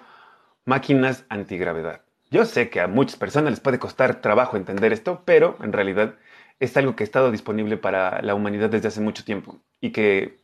máquinas 0.67 1.25
antigravedad. 1.31 2.03
Yo 2.31 2.45
sé 2.45 2.69
que 2.69 2.81
a 2.81 2.89
muchas 2.89 3.17
personas 3.17 3.53
les 3.53 3.61
puede 3.61 3.79
costar 3.79 4.21
trabajo 4.21 4.57
entender 4.57 4.93
esto, 4.93 5.23
pero 5.25 5.57
en 5.63 5.73
realidad 5.73 6.17
es 6.61 6.77
algo 6.77 6.97
que 6.97 7.05
ha 7.05 7.07
estado 7.07 7.31
disponible 7.31 7.77
para 7.77 8.21
la 8.21 8.35
humanidad 8.35 8.69
desde 8.69 8.89
hace 8.89 9.01
mucho 9.01 9.25
tiempo 9.25 9.61
y 9.81 9.93
que 9.93 10.39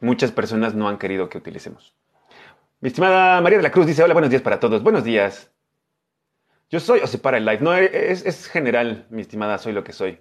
muchas 0.00 0.32
personas 0.32 0.74
no 0.74 0.88
han 0.88 0.98
querido 0.98 1.28
que 1.28 1.38
utilicemos. 1.38 1.94
Mi 2.80 2.88
estimada 2.88 3.40
María 3.40 3.58
de 3.58 3.62
la 3.62 3.70
Cruz 3.70 3.86
dice, 3.86 4.02
hola, 4.02 4.14
buenos 4.14 4.30
días 4.30 4.42
para 4.42 4.60
todos. 4.60 4.82
Buenos 4.82 5.04
días. 5.04 5.50
Yo 6.70 6.80
soy 6.80 7.00
o 7.00 7.06
se 7.06 7.18
para 7.18 7.36
el 7.36 7.44
live. 7.44 7.60
No, 7.60 7.74
es, 7.74 8.24
es 8.24 8.48
general, 8.48 9.06
mi 9.10 9.20
estimada, 9.20 9.58
soy 9.58 9.72
lo 9.72 9.84
que 9.84 9.92
soy. 9.92 10.20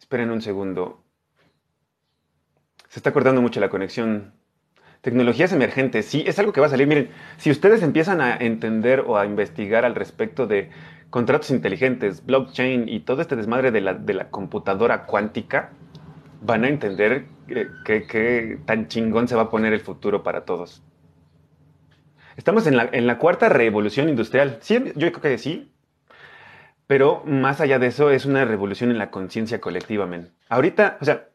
Esperen 0.00 0.30
un 0.30 0.42
segundo. 0.42 1.04
Se 2.88 2.98
está 2.98 3.12
cortando 3.12 3.42
mucho 3.42 3.60
la 3.60 3.68
conexión. 3.68 4.34
Tecnologías 5.04 5.52
emergentes, 5.52 6.06
sí, 6.06 6.24
es 6.26 6.38
algo 6.38 6.54
que 6.54 6.62
va 6.62 6.66
a 6.66 6.70
salir. 6.70 6.86
Miren, 6.86 7.10
si 7.36 7.50
ustedes 7.50 7.82
empiezan 7.82 8.22
a 8.22 8.38
entender 8.38 9.04
o 9.06 9.18
a 9.18 9.26
investigar 9.26 9.84
al 9.84 9.94
respecto 9.94 10.46
de 10.46 10.70
contratos 11.10 11.50
inteligentes, 11.50 12.24
blockchain 12.24 12.88
y 12.88 13.00
todo 13.00 13.20
este 13.20 13.36
desmadre 13.36 13.70
de 13.70 13.82
la, 13.82 14.30
computadora 14.30 15.04
cuántica, 15.04 15.72
van 16.40 16.64
a 16.64 16.68
entender 16.68 17.26
qué 17.84 18.58
tan 18.64 18.88
chingón 18.88 19.28
se 19.28 19.36
va 19.36 19.42
a 19.42 19.50
poner 19.50 19.74
el 19.74 19.80
futuro 19.80 20.22
para 20.22 20.46
todos. 20.46 20.82
Estamos 22.38 22.66
en 22.66 22.78
la, 22.78 22.88
en 22.90 23.06
la 23.06 23.18
cuarta 23.18 23.50
revolución 23.50 24.08
industrial. 24.08 24.56
Sí, 24.62 24.92
yo 24.96 25.12
creo 25.12 25.20
que 25.20 25.36
sí. 25.36 25.70
Pero 26.86 27.22
más 27.26 27.60
allá 27.60 27.78
de 27.78 27.88
eso, 27.88 28.10
es 28.10 28.24
una 28.24 28.46
revolución 28.46 28.90
en 28.90 28.96
la 28.96 29.10
conciencia 29.10 29.60
colectivamente. 29.60 30.30
Ahorita, 30.48 30.96
o 31.02 31.04
sea, 31.04 31.28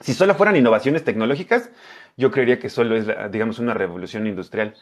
si 0.00 0.14
solo 0.14 0.34
fueran 0.34 0.56
innovaciones 0.56 1.04
tecnológicas, 1.04 1.70
yo 2.18 2.32
creería 2.32 2.58
que 2.58 2.68
solo 2.68 2.96
es, 2.96 3.06
digamos, 3.30 3.60
una 3.60 3.72
revolución 3.72 4.26
industrial. 4.26 4.74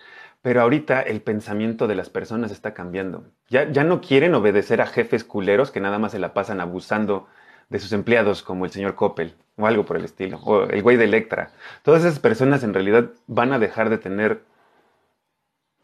Pero 0.43 0.63
ahorita 0.63 1.03
el 1.03 1.21
pensamiento 1.21 1.87
de 1.87 1.95
las 1.95 2.09
personas 2.09 2.51
está 2.51 2.73
cambiando. 2.73 3.25
Ya, 3.49 3.71
ya 3.71 3.85
no 3.85 4.01
quieren 4.01 4.35
obedecer 4.35 4.81
a 4.81 4.87
jefes 4.87 5.23
culeros 5.23 5.71
que 5.71 5.81
nada 5.81 5.99
más 5.99 6.13
se 6.13 6.19
la 6.19 6.35
pasan 6.35 6.61
abusando 6.61 7.29
de 7.69 7.79
sus 7.79 7.93
empleados, 7.93 8.43
como 8.43 8.65
el 8.65 8.71
señor 8.71 8.95
Coppel, 8.95 9.35
o 9.57 9.67
algo 9.67 9.85
por 9.85 9.97
el 9.97 10.05
estilo, 10.05 10.39
o 10.39 10.65
el 10.65 10.83
güey 10.83 10.97
de 10.97 11.05
Electra. 11.05 11.51
Todas 11.83 12.05
esas 12.05 12.21
personas 12.21 12.63
en 12.63 12.75
realidad 12.75 13.11
van 13.27 13.53
a 13.53 13.59
dejar 13.59 13.91
de 13.91 13.99
tener 13.99 14.43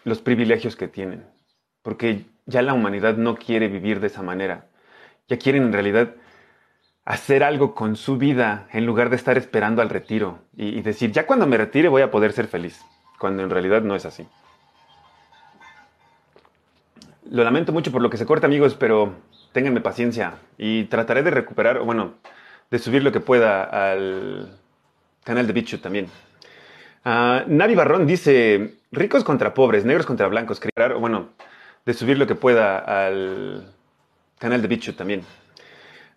los 0.04 0.20
privilegios 0.20 0.76
que 0.76 0.88
tienen, 0.88 1.24
porque 1.82 2.24
ya 2.46 2.62
la 2.62 2.72
humanidad 2.72 3.16
no 3.16 3.36
quiere 3.36 3.68
vivir 3.68 4.00
de 4.00 4.06
esa 4.06 4.22
manera. 4.22 4.66
Ya 5.28 5.38
quieren 5.38 5.64
en 5.64 5.72
realidad 5.72 6.14
hacer 7.04 7.42
algo 7.42 7.74
con 7.74 7.96
su 7.96 8.16
vida 8.16 8.68
en 8.72 8.86
lugar 8.86 9.10
de 9.10 9.16
estar 9.16 9.36
esperando 9.36 9.82
al 9.82 9.90
retiro 9.90 10.38
y, 10.56 10.80
decir, 10.82 11.12
ya 11.12 11.26
cuando 11.26 11.46
me 11.46 11.56
retire 11.56 11.88
voy 11.88 12.02
a 12.02 12.10
poder 12.10 12.32
ser 12.32 12.46
feliz, 12.46 12.80
cuando 13.18 13.42
en 13.42 13.50
realidad 13.50 13.82
no 13.82 13.96
es 13.96 14.06
así. 14.06 14.26
Lo 17.30 17.44
lamento 17.44 17.72
mucho 17.72 17.90
por 17.90 18.02
lo 18.02 18.10
que 18.10 18.16
se 18.16 18.26
corta, 18.26 18.46
amigos, 18.46 18.74
pero 18.74 19.14
ténganme 19.52 19.80
paciencia 19.80 20.34
y 20.58 20.84
trataré 20.84 21.22
de 21.22 21.30
recuperar, 21.30 21.78
o 21.78 21.84
bueno, 21.84 22.14
de 22.70 22.78
subir 22.78 23.02
lo 23.02 23.12
que 23.12 23.20
pueda 23.20 23.64
al 23.64 24.58
canal 25.24 25.46
de 25.46 25.52
Bichu 25.52 25.78
también. 25.78 26.06
Uh, 27.04 27.42
Navi 27.46 27.74
Barrón 27.74 28.06
dice, 28.06 28.74
ricos 28.92 29.24
contra 29.24 29.54
pobres, 29.54 29.84
negros 29.84 30.06
contra 30.06 30.28
blancos, 30.28 30.60
crear, 30.60 30.94
bueno, 30.94 31.30
de 31.84 31.94
subir 31.94 32.18
lo 32.18 32.26
que 32.26 32.34
pueda 32.34 32.78
al 32.78 33.72
canal 34.38 34.62
de 34.62 34.68
Bichu 34.68 34.92
también. 34.92 35.24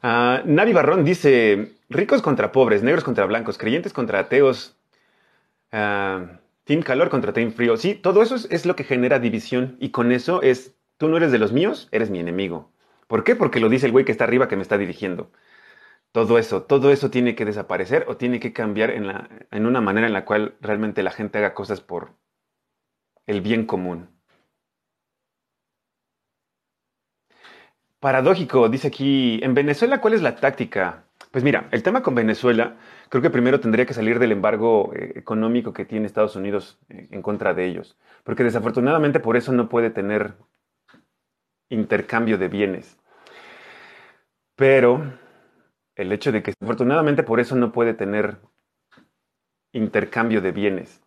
Uh, 0.05 0.45
Navi 0.45 0.71
Barrón 0.71 1.03
dice, 1.03 1.73
ricos 1.89 2.21
contra 2.21 2.51
pobres, 2.51 2.83
negros 2.83 3.03
contra 3.03 3.25
blancos, 3.25 3.57
creyentes 3.57 3.91
contra 3.91 4.19
ateos, 4.19 4.77
uh, 5.73 6.27
team 6.63 6.83
calor 6.83 7.09
contra 7.09 7.33
team 7.33 7.51
frío. 7.51 7.75
Sí, 7.75 7.95
todo 7.95 8.21
eso 8.21 8.35
es, 8.35 8.67
lo 8.67 8.75
que 8.75 8.83
genera 8.83 9.17
división 9.17 9.77
y 9.79 9.89
con 9.89 10.11
eso 10.11 10.43
es, 10.43 10.75
tú 10.97 11.07
no 11.07 11.17
eres 11.17 11.31
de 11.31 11.39
los 11.39 11.53
míos, 11.53 11.89
eres 11.91 12.11
mi 12.11 12.19
enemigo. 12.19 12.71
¿Por 13.07 13.23
qué? 13.23 13.35
Porque 13.35 13.59
lo 13.59 13.67
dice 13.67 13.87
el 13.87 13.93
güey 13.93 14.05
que 14.05 14.11
está 14.11 14.25
arriba 14.25 14.47
que 14.47 14.55
me 14.55 14.61
está 14.61 14.77
dirigiendo. 14.77 15.31
Todo 16.11 16.37
eso, 16.37 16.61
todo 16.61 16.91
eso 16.91 17.09
tiene 17.09 17.33
que 17.33 17.45
desaparecer 17.45 18.05
o 18.07 18.15
tiene 18.15 18.39
que 18.39 18.53
cambiar 18.53 18.91
en 18.91 19.65
una 19.65 19.81
manera 19.81 20.05
en 20.05 20.13
la 20.13 20.25
cual 20.25 20.53
realmente 20.61 21.01
la 21.01 21.11
gente 21.11 21.39
haga 21.39 21.55
cosas 21.55 21.81
por 21.81 22.13
el 23.25 23.41
bien 23.41 23.65
común. 23.65 24.14
Paradójico, 28.05 28.69
dice 28.69 28.89
aquí, 28.89 29.39
en 29.41 29.55
Venezuela, 29.55 29.99
¿cuál 29.99 30.13
es 30.13 30.21
la 30.21 30.35
táctica? 30.35 31.05
Pues 31.31 31.43
mira, 31.43 31.69
el 31.71 31.81
tema 31.81 32.03
con 32.03 32.13
Venezuela, 32.13 32.75
creo 33.09 33.19
que 33.23 33.31
primero 33.31 33.59
tendría 33.59 33.87
que 33.87 33.95
salir 33.95 34.19
del 34.19 34.31
embargo 34.31 34.93
eh, 34.93 35.13
económico 35.15 35.73
que 35.73 35.85
tiene 35.85 36.05
Estados 36.05 36.35
Unidos 36.35 36.77
eh, 36.89 37.07
en 37.09 37.23
contra 37.23 37.55
de 37.55 37.65
ellos, 37.65 37.97
porque 38.23 38.43
desafortunadamente 38.43 39.19
por 39.19 39.37
eso 39.37 39.53
no 39.53 39.69
puede 39.69 39.89
tener 39.89 40.35
intercambio 41.69 42.37
de 42.37 42.47
bienes. 42.47 42.95
Pero 44.55 45.01
el 45.95 46.11
hecho 46.11 46.31
de 46.31 46.43
que 46.43 46.53
afortunadamente 46.61 47.23
por 47.23 47.39
eso 47.39 47.55
no 47.55 47.71
puede 47.71 47.95
tener 47.95 48.37
intercambio 49.71 50.41
de 50.41 50.51
bienes. 50.51 51.01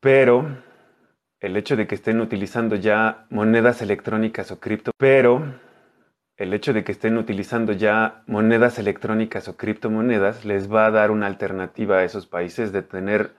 Pero 0.00 0.65
el 1.40 1.56
hecho 1.56 1.76
de 1.76 1.86
que 1.86 1.94
estén 1.94 2.20
utilizando 2.20 2.76
ya 2.76 3.26
monedas 3.30 3.82
electrónicas 3.82 4.50
o 4.50 4.60
cripto, 4.60 4.92
pero 4.96 5.60
el 6.36 6.52
hecho 6.52 6.72
de 6.72 6.84
que 6.84 6.92
estén 6.92 7.16
utilizando 7.16 7.72
ya 7.72 8.22
monedas 8.26 8.78
electrónicas 8.78 9.48
o 9.48 9.56
criptomonedas 9.56 10.44
les 10.44 10.72
va 10.72 10.86
a 10.86 10.90
dar 10.90 11.10
una 11.10 11.26
alternativa 11.26 11.98
a 11.98 12.04
esos 12.04 12.26
países 12.26 12.72
de 12.72 12.82
tener 12.82 13.32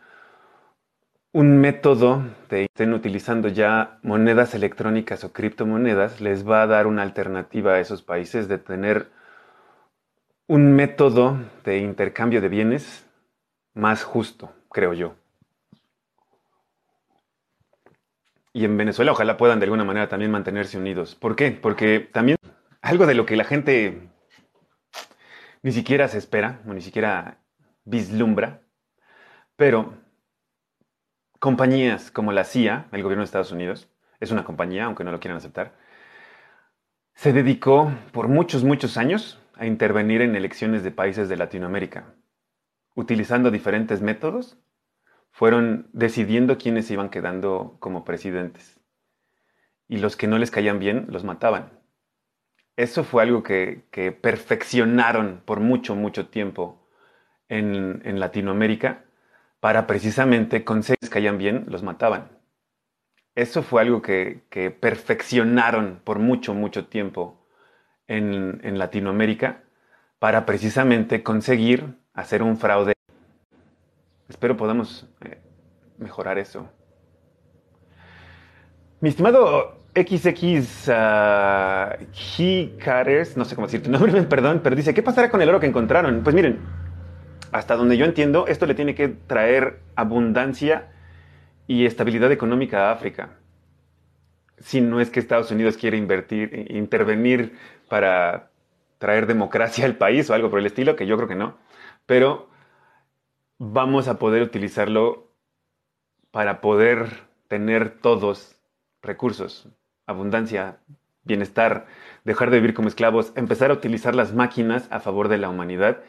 un 1.31 1.59
método 1.59 2.23
de 2.49 2.65
estén 2.65 2.93
utilizando 2.93 3.47
ya 3.47 3.99
monedas 4.01 4.55
electrónicas 4.55 5.23
o 5.23 5.33
criptomonedas 5.33 6.21
les 6.21 6.47
va 6.47 6.63
a 6.63 6.67
dar 6.67 6.87
una 6.87 7.03
alternativa 7.03 7.73
a 7.73 7.79
esos 7.79 8.01
países 8.01 8.47
de 8.47 8.57
tener 8.57 9.07
un 10.47 10.73
método 10.73 11.37
de 11.63 11.79
intercambio 11.79 12.41
de 12.41 12.49
bienes 12.49 13.05
más 13.73 14.03
justo, 14.03 14.51
creo 14.69 14.93
yo. 14.93 15.15
Y 18.57 18.65
en 18.65 18.75
Venezuela 18.75 19.11
ojalá 19.11 19.37
puedan 19.37 19.59
de 19.59 19.65
alguna 19.65 19.83
manera 19.83 20.09
también 20.09 20.31
mantenerse 20.31 20.79
unidos. 20.79 21.13
¿Por 21.13 21.35
qué? 21.35 21.51
Porque 21.51 21.99
también 21.99 22.37
algo 22.81 23.05
de 23.05 23.13
lo 23.13 23.23
que 23.23 23.35
la 23.35 23.43
gente 23.43 24.09
ni 25.61 25.71
siquiera 25.71 26.07
se 26.07 26.17
espera, 26.17 26.59
o 26.67 26.73
ni 26.73 26.81
siquiera 26.81 27.37
vislumbra, 27.85 28.63
pero 29.57 29.93
compañías 31.37 32.09
como 32.09 32.31
la 32.31 32.45
CIA, 32.45 32.87
el 32.93 33.03
gobierno 33.03 33.21
de 33.21 33.25
Estados 33.25 33.51
Unidos, 33.51 33.89
es 34.19 34.31
una 34.31 34.43
compañía, 34.43 34.85
aunque 34.85 35.03
no 35.03 35.11
lo 35.11 35.19
quieran 35.19 35.37
aceptar, 35.37 35.75
se 37.13 37.33
dedicó 37.33 37.91
por 38.11 38.27
muchos, 38.27 38.63
muchos 38.63 38.97
años 38.97 39.39
a 39.53 39.67
intervenir 39.67 40.23
en 40.23 40.35
elecciones 40.35 40.81
de 40.83 40.89
países 40.89 41.29
de 41.29 41.37
Latinoamérica, 41.37 42.05
utilizando 42.95 43.51
diferentes 43.51 44.01
métodos 44.01 44.57
fueron 45.31 45.89
decidiendo 45.93 46.57
quiénes 46.57 46.87
se 46.87 46.93
iban 46.93 47.09
quedando 47.09 47.77
como 47.79 48.03
presidentes. 48.03 48.79
Y 49.87 49.97
los 49.97 50.15
que 50.15 50.27
no 50.27 50.37
les 50.37 50.51
caían 50.51 50.79
bien 50.79 51.05
los 51.09 51.23
mataban. 51.23 51.71
Eso 52.75 53.03
fue 53.03 53.23
algo 53.23 53.43
que, 53.43 53.85
perfeccionaron 54.21 55.41
por 55.45 55.59
mucho, 55.59 55.95
mucho 55.95 56.27
tiempo 56.27 56.87
en, 57.49 58.19
Latinoamérica 58.19 59.05
para 59.59 59.87
precisamente 59.87 60.63
conseguir 60.63 60.99
que 60.99 61.09
caían 61.09 61.37
bien, 61.37 61.65
los 61.67 61.83
mataban. 61.83 62.29
Eso 63.35 63.63
fue 63.63 63.81
algo 63.81 64.01
que, 64.01 64.43
perfeccionaron 64.79 66.01
por 66.03 66.19
mucho, 66.19 66.53
mucho 66.53 66.85
tiempo 66.87 67.47
en 68.07 68.77
Latinoamérica 68.77 69.63
para 70.19 70.45
precisamente 70.45 71.23
conseguir 71.23 71.95
hacer 72.13 72.41
un 72.41 72.57
fraude. 72.57 72.96
Espero 74.29 74.57
podamos 74.57 75.07
eh, 75.21 75.39
mejorar 75.97 76.37
eso. 76.37 76.69
Mi 78.99 79.09
estimado 79.09 79.77
XX 79.95 80.25
uh, 80.89 81.91
no 83.35 83.45
sé 83.45 83.55
cómo 83.55 83.67
decir 83.67 83.83
tu 83.83 83.91
nombre, 83.91 84.23
perdón, 84.23 84.61
pero 84.63 84.75
dice, 84.75 84.93
¿qué 84.93 85.01
pasará 85.01 85.29
con 85.29 85.41
el 85.41 85.49
oro 85.49 85.59
que 85.59 85.67
encontraron? 85.67 86.23
Pues 86.23 86.35
miren, 86.35 86.59
hasta 87.51 87.75
donde 87.75 87.97
yo 87.97 88.05
entiendo, 88.05 88.47
esto 88.47 88.65
le 88.65 88.75
tiene 88.75 88.95
que 88.95 89.07
traer 89.07 89.79
abundancia 89.95 90.89
y 91.67 91.85
estabilidad 91.85 92.31
económica 92.31 92.89
a 92.89 92.91
África. 92.91 93.37
Si 94.59 94.81
no 94.81 94.99
es 94.99 95.09
que 95.09 95.19
Estados 95.19 95.51
Unidos 95.51 95.77
quiere 95.77 95.97
invertir, 95.97 96.67
intervenir 96.69 97.55
para 97.89 98.49
traer 98.97 99.27
democracia 99.27 99.85
al 99.85 99.95
país 99.95 100.29
o 100.29 100.33
algo 100.33 100.49
por 100.49 100.59
el 100.59 100.65
estilo, 100.65 100.95
que 100.95 101.05
yo 101.05 101.15
creo 101.15 101.27
que 101.27 101.35
no. 101.35 101.57
Pero 102.05 102.49
vamos 103.59 104.07
a 104.07 104.19
poder 104.19 104.41
utilizarlo 104.41 105.31
para 106.31 106.61
poder 106.61 107.27
tener 107.47 107.99
todos 107.99 108.55
recursos, 109.01 109.67
abundancia, 110.05 110.79
bienestar, 111.23 111.87
dejar 112.23 112.49
de 112.51 112.59
vivir 112.59 112.73
como 112.73 112.87
esclavos, 112.87 113.31
empezar 113.35 113.71
a 113.71 113.75
utilizar 113.75 114.15
las 114.15 114.33
máquinas 114.33 114.87
a 114.91 114.99
favor 114.99 115.27
de 115.27 115.37
la 115.37 115.49
humanidad 115.49 116.03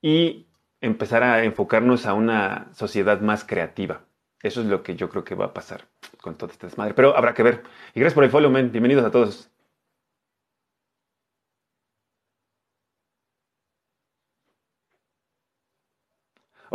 y 0.00 0.46
empezar 0.80 1.22
a 1.22 1.44
enfocarnos 1.44 2.06
a 2.06 2.14
una 2.14 2.68
sociedad 2.72 3.20
más 3.20 3.44
creativa. 3.44 4.02
Eso 4.42 4.60
es 4.60 4.66
lo 4.66 4.82
que 4.82 4.94
yo 4.94 5.08
creo 5.08 5.24
que 5.24 5.34
va 5.34 5.46
a 5.46 5.54
pasar 5.54 5.86
con 6.20 6.36
toda 6.36 6.52
esta 6.52 6.66
desmadre. 6.66 6.92
Pero 6.94 7.16
habrá 7.16 7.32
que 7.32 7.42
ver. 7.42 7.62
Y 7.94 8.00
gracias 8.00 8.14
por 8.14 8.24
el 8.24 8.30
follow, 8.30 8.50
man. 8.50 8.70
Bienvenidos 8.70 9.04
a 9.04 9.10
todos. 9.10 9.53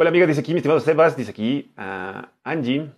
Hola 0.01 0.11
amiga, 0.11 0.25
dice 0.25 0.39
aquí 0.39 0.53
mi 0.53 0.59
estimado 0.59 0.79
Sebas, 0.79 1.17
dice 1.17 1.31
aquí 1.31 1.73
a 1.75 2.31
Angie. 2.45 2.89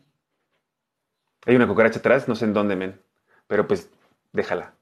Hay 1.47 1.55
una 1.55 1.67
cucaracha 1.67 1.97
atrás, 1.97 2.27
no 2.27 2.35
sé 2.35 2.45
en 2.45 2.53
dónde, 2.53 2.75
men. 2.75 3.01
Pero 3.47 3.65
pues, 3.65 3.89
déjala. 4.31 4.75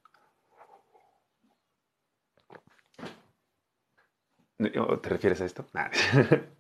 ¿Te 4.57 5.09
refieres 5.09 5.39
a 5.39 5.45
esto? 5.45 5.65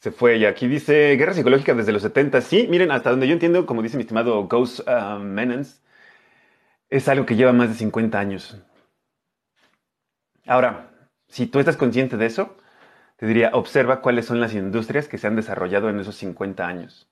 Se 0.00 0.10
fue 0.12 0.36
y 0.36 0.44
aquí 0.44 0.68
dice 0.68 1.16
guerra 1.16 1.32
psicológica 1.32 1.72
desde 1.72 1.92
los 1.92 2.02
70. 2.02 2.42
Sí, 2.42 2.66
miren, 2.68 2.90
hasta 2.90 3.08
donde 3.08 3.26
yo 3.26 3.32
entiendo, 3.32 3.64
como 3.64 3.80
dice 3.80 3.96
mi 3.96 4.02
estimado 4.02 4.46
Ghost 4.48 4.80
uh, 4.80 5.22
es 6.90 7.08
algo 7.08 7.24
que 7.24 7.36
lleva 7.36 7.54
más 7.54 7.70
de 7.70 7.74
50 7.74 8.18
años. 8.18 8.62
Ahora, 10.44 10.92
si 11.28 11.46
tú 11.46 11.58
estás 11.58 11.76
consciente 11.76 12.16
de 12.16 12.26
eso, 12.26 12.56
te 13.16 13.26
diría, 13.26 13.50
observa 13.54 14.00
cuáles 14.00 14.26
son 14.26 14.40
las 14.40 14.54
industrias 14.54 15.08
que 15.08 15.18
se 15.18 15.26
han 15.26 15.36
desarrollado 15.36 15.88
en 15.88 16.00
esos 16.00 16.16
50 16.16 16.66
años. 16.66 17.08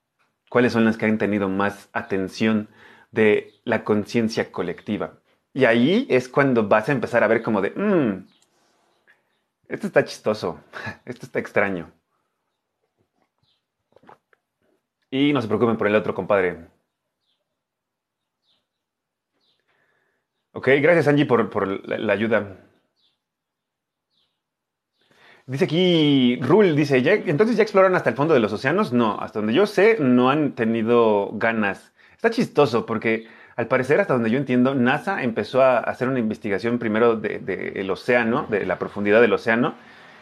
Cuáles 0.51 0.73
son 0.73 0.85
las 0.85 0.97
que 0.97 1.07
han 1.07 1.19
tenido 1.19 1.49
más 1.49 1.89
atención 1.93 2.69
de 3.11 3.55
la 3.65 3.85
conciencia 3.85 4.53
colectiva. 4.53 5.21
Y 5.53 5.65
ahí 5.65 6.07
es 6.11 6.29
cuando 6.29 6.69
vas 6.69 6.89
a 6.89 6.93
empezar 6.93 7.23
a 7.25 7.29
ver 7.29 7.43
como 7.43 7.61
de, 7.61 7.71
mmm, 7.71 8.27
esto 9.69 9.87
está 9.87 10.05
chistoso, 10.05 10.61
esto 11.05 11.27
está 11.27 11.39
extraño. 11.39 11.93
Y 15.11 15.33
no 15.33 15.41
se 15.41 15.49
preocupen 15.49 15.77
por 15.77 15.87
el 15.87 15.95
otro, 15.95 16.15
compadre. 16.15 16.69
Ok, 20.53 20.69
gracias 20.81 21.09
Angie 21.09 21.27
por, 21.27 21.89
la 21.89 22.13
ayuda. 22.13 22.57
Dice 25.47 25.67
aquí, 25.67 26.39
Rule, 26.41 26.73
dice, 26.73 26.97
entonces 27.27 27.57
ya 27.57 27.63
exploran 27.63 27.95
hasta 27.95 28.09
el 28.09 28.17
fondo 28.17 28.33
de 28.33 28.41
los 28.41 28.53
océanos. 28.53 28.93
No, 28.95 29.19
hasta 29.21 29.41
donde 29.41 29.53
yo 29.53 29.67
sé, 29.67 29.99
no 30.01 30.31
han 30.31 30.53
tenido 30.53 31.31
ganas. 31.35 31.93
Está 32.15 32.31
chistoso 32.31 32.87
porque 32.87 33.27
al 33.57 33.69
parecer, 33.69 34.01
hasta 34.01 34.15
donde 34.15 34.31
yo 34.31 34.39
entiendo, 34.39 34.75
NASA 34.75 35.23
empezó 35.23 35.63
a 35.63 35.79
hacer 35.79 36.09
una 36.09 36.19
investigación 36.19 36.79
primero 36.79 37.17
del 37.17 37.91
océano, 37.91 38.47
de 38.49 38.65
la 38.65 38.79
profundidad 38.79 39.21
del 39.21 39.35
océano, 39.35 39.75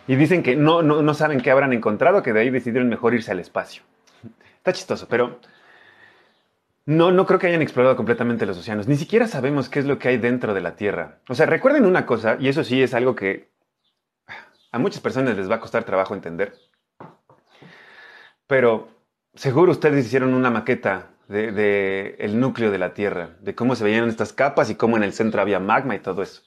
y 0.09 0.17
dicen 0.17 0.43
que 0.43 0.57
no, 0.57 0.83
no, 0.83 1.03
no 1.03 1.15
saben 1.15 1.41
qué 1.41 1.53
habrán 1.53 1.73
encontrado, 1.73 2.23
que 2.25 2.33
de 2.33 2.41
ahí 2.41 2.51
decidieron 2.51 2.89
mejor 2.89 3.15
irse 3.15 3.31
al 3.31 3.39
espacio. 3.39 3.85
Está 4.57 4.73
chistoso, 4.73 5.07
pero 5.09 5.39
no, 6.85 7.13
no 7.13 7.27
creo 7.27 7.39
que 7.39 7.47
hayan 7.47 7.63
explorado 7.63 7.95
completamente 7.95 8.45
los 8.45 8.59
océanos. 8.59 8.89
Ni 8.89 8.97
siquiera 8.97 9.29
sabemos 9.29 9.69
qué 9.69 9.79
es 9.79 9.87
lo 9.87 10.01
que 10.01 10.09
hay 10.09 10.19
dentro 10.19 10.53
de 10.53 10.61
la 10.61 10.75
Tierra. 10.75 11.21
O 11.29 11.37
sea, 11.37 11.47
recuerden 11.47 11.87
una 11.87 12.07
cosa, 12.07 12.37
y 12.41 12.49
eso 12.49 12.65
sí 12.65 12.83
es 12.83 12.93
algo 12.93 13.15
que 13.15 13.52
a 14.73 14.79
muchas 14.79 15.01
personas 15.01 15.37
les 15.37 15.51
va 15.51 15.57
a 15.57 15.61
costar 15.61 15.85
trabajo 15.85 16.15
entender. 16.15 16.55
Pero 18.47 18.89
seguro 19.35 19.73
ustedes 19.73 20.07
hicieron 20.07 20.35
una 20.35 20.51
maqueta 20.51 21.11
del 21.29 21.55
de, 21.55 22.17
el 22.19 22.41
núcleo 22.41 22.71
de 22.71 22.79
la 22.79 22.95
Tierra, 22.95 23.37
de 23.41 23.55
cómo 23.55 23.77
se 23.77 23.85
veían 23.85 24.09
estas 24.09 24.33
capas 24.33 24.71
y 24.71 24.75
cómo 24.75 24.97
en 24.97 25.03
el 25.05 25.13
centro 25.13 25.41
había 25.41 25.61
magma 25.61 25.95
y 25.95 26.01
todo 26.01 26.23
eso. 26.23 26.43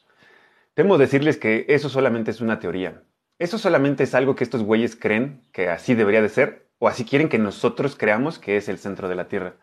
Temo 0.73 0.97
decirles 0.97 1.37
que 1.37 1.65
eso 1.69 1.87
solamente 1.87 2.31
es 2.31 2.41
una 2.41 2.59
teoría. 2.59 3.03
Eso 3.39 3.57
solamente 3.57 4.03
es 4.03 4.15
algo 4.15 4.35
que 4.35 4.43
estos 4.43 4.63
güeyes 4.63 4.95
creen 4.95 5.41
que 5.51 5.69
así 5.69 5.93
debería 5.93 6.21
de 6.21 6.29
ser, 6.29 6.67
o 6.79 6.87
así 6.87 7.05
quieren 7.05 7.29
que 7.29 7.39
nosotros 7.39 7.95
creamos 7.95 8.39
que 8.39 8.57
es 8.57 8.69
el 8.69 8.77
centro 8.77 9.07
de 9.07 9.15
la 9.15 9.27
Tierra. 9.27 9.55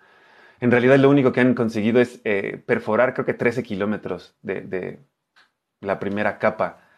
En 0.61 0.71
realidad 0.71 0.97
lo 0.99 1.11
único 1.11 1.33
que 1.33 1.41
han 1.41 1.55
conseguido 1.55 2.01
es 2.01 2.21
eh, 2.25 2.63
perforar 2.65 3.15
creo 3.15 3.27
que 3.27 3.35
13 3.35 3.63
kilómetros 3.63 4.37
de, 4.43 4.61
de 4.63 5.01
la 5.81 5.99
primera 5.99 6.39
capa 6.39 6.92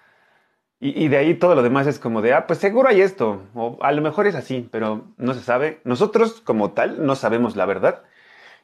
y, 0.80 1.08
de 1.08 1.16
ahí 1.16 1.34
todo 1.34 1.54
lo 1.54 1.62
demás 1.62 1.86
es 1.86 1.98
como 1.98 2.20
de, 2.20 2.34
ah, 2.34 2.46
pues 2.46 2.58
seguro 2.58 2.88
hay 2.88 3.00
esto, 3.00 3.42
o 3.54 3.78
a 3.80 3.92
lo 3.92 4.02
mejor 4.02 4.26
es 4.26 4.34
así, 4.34 4.68
pero 4.70 5.14
no 5.16 5.32
se 5.32 5.40
sabe. 5.40 5.80
Nosotros 5.84 6.42
como 6.42 6.72
tal 6.72 7.06
no 7.06 7.14
sabemos 7.14 7.56
la 7.56 7.64
verdad. 7.64 8.02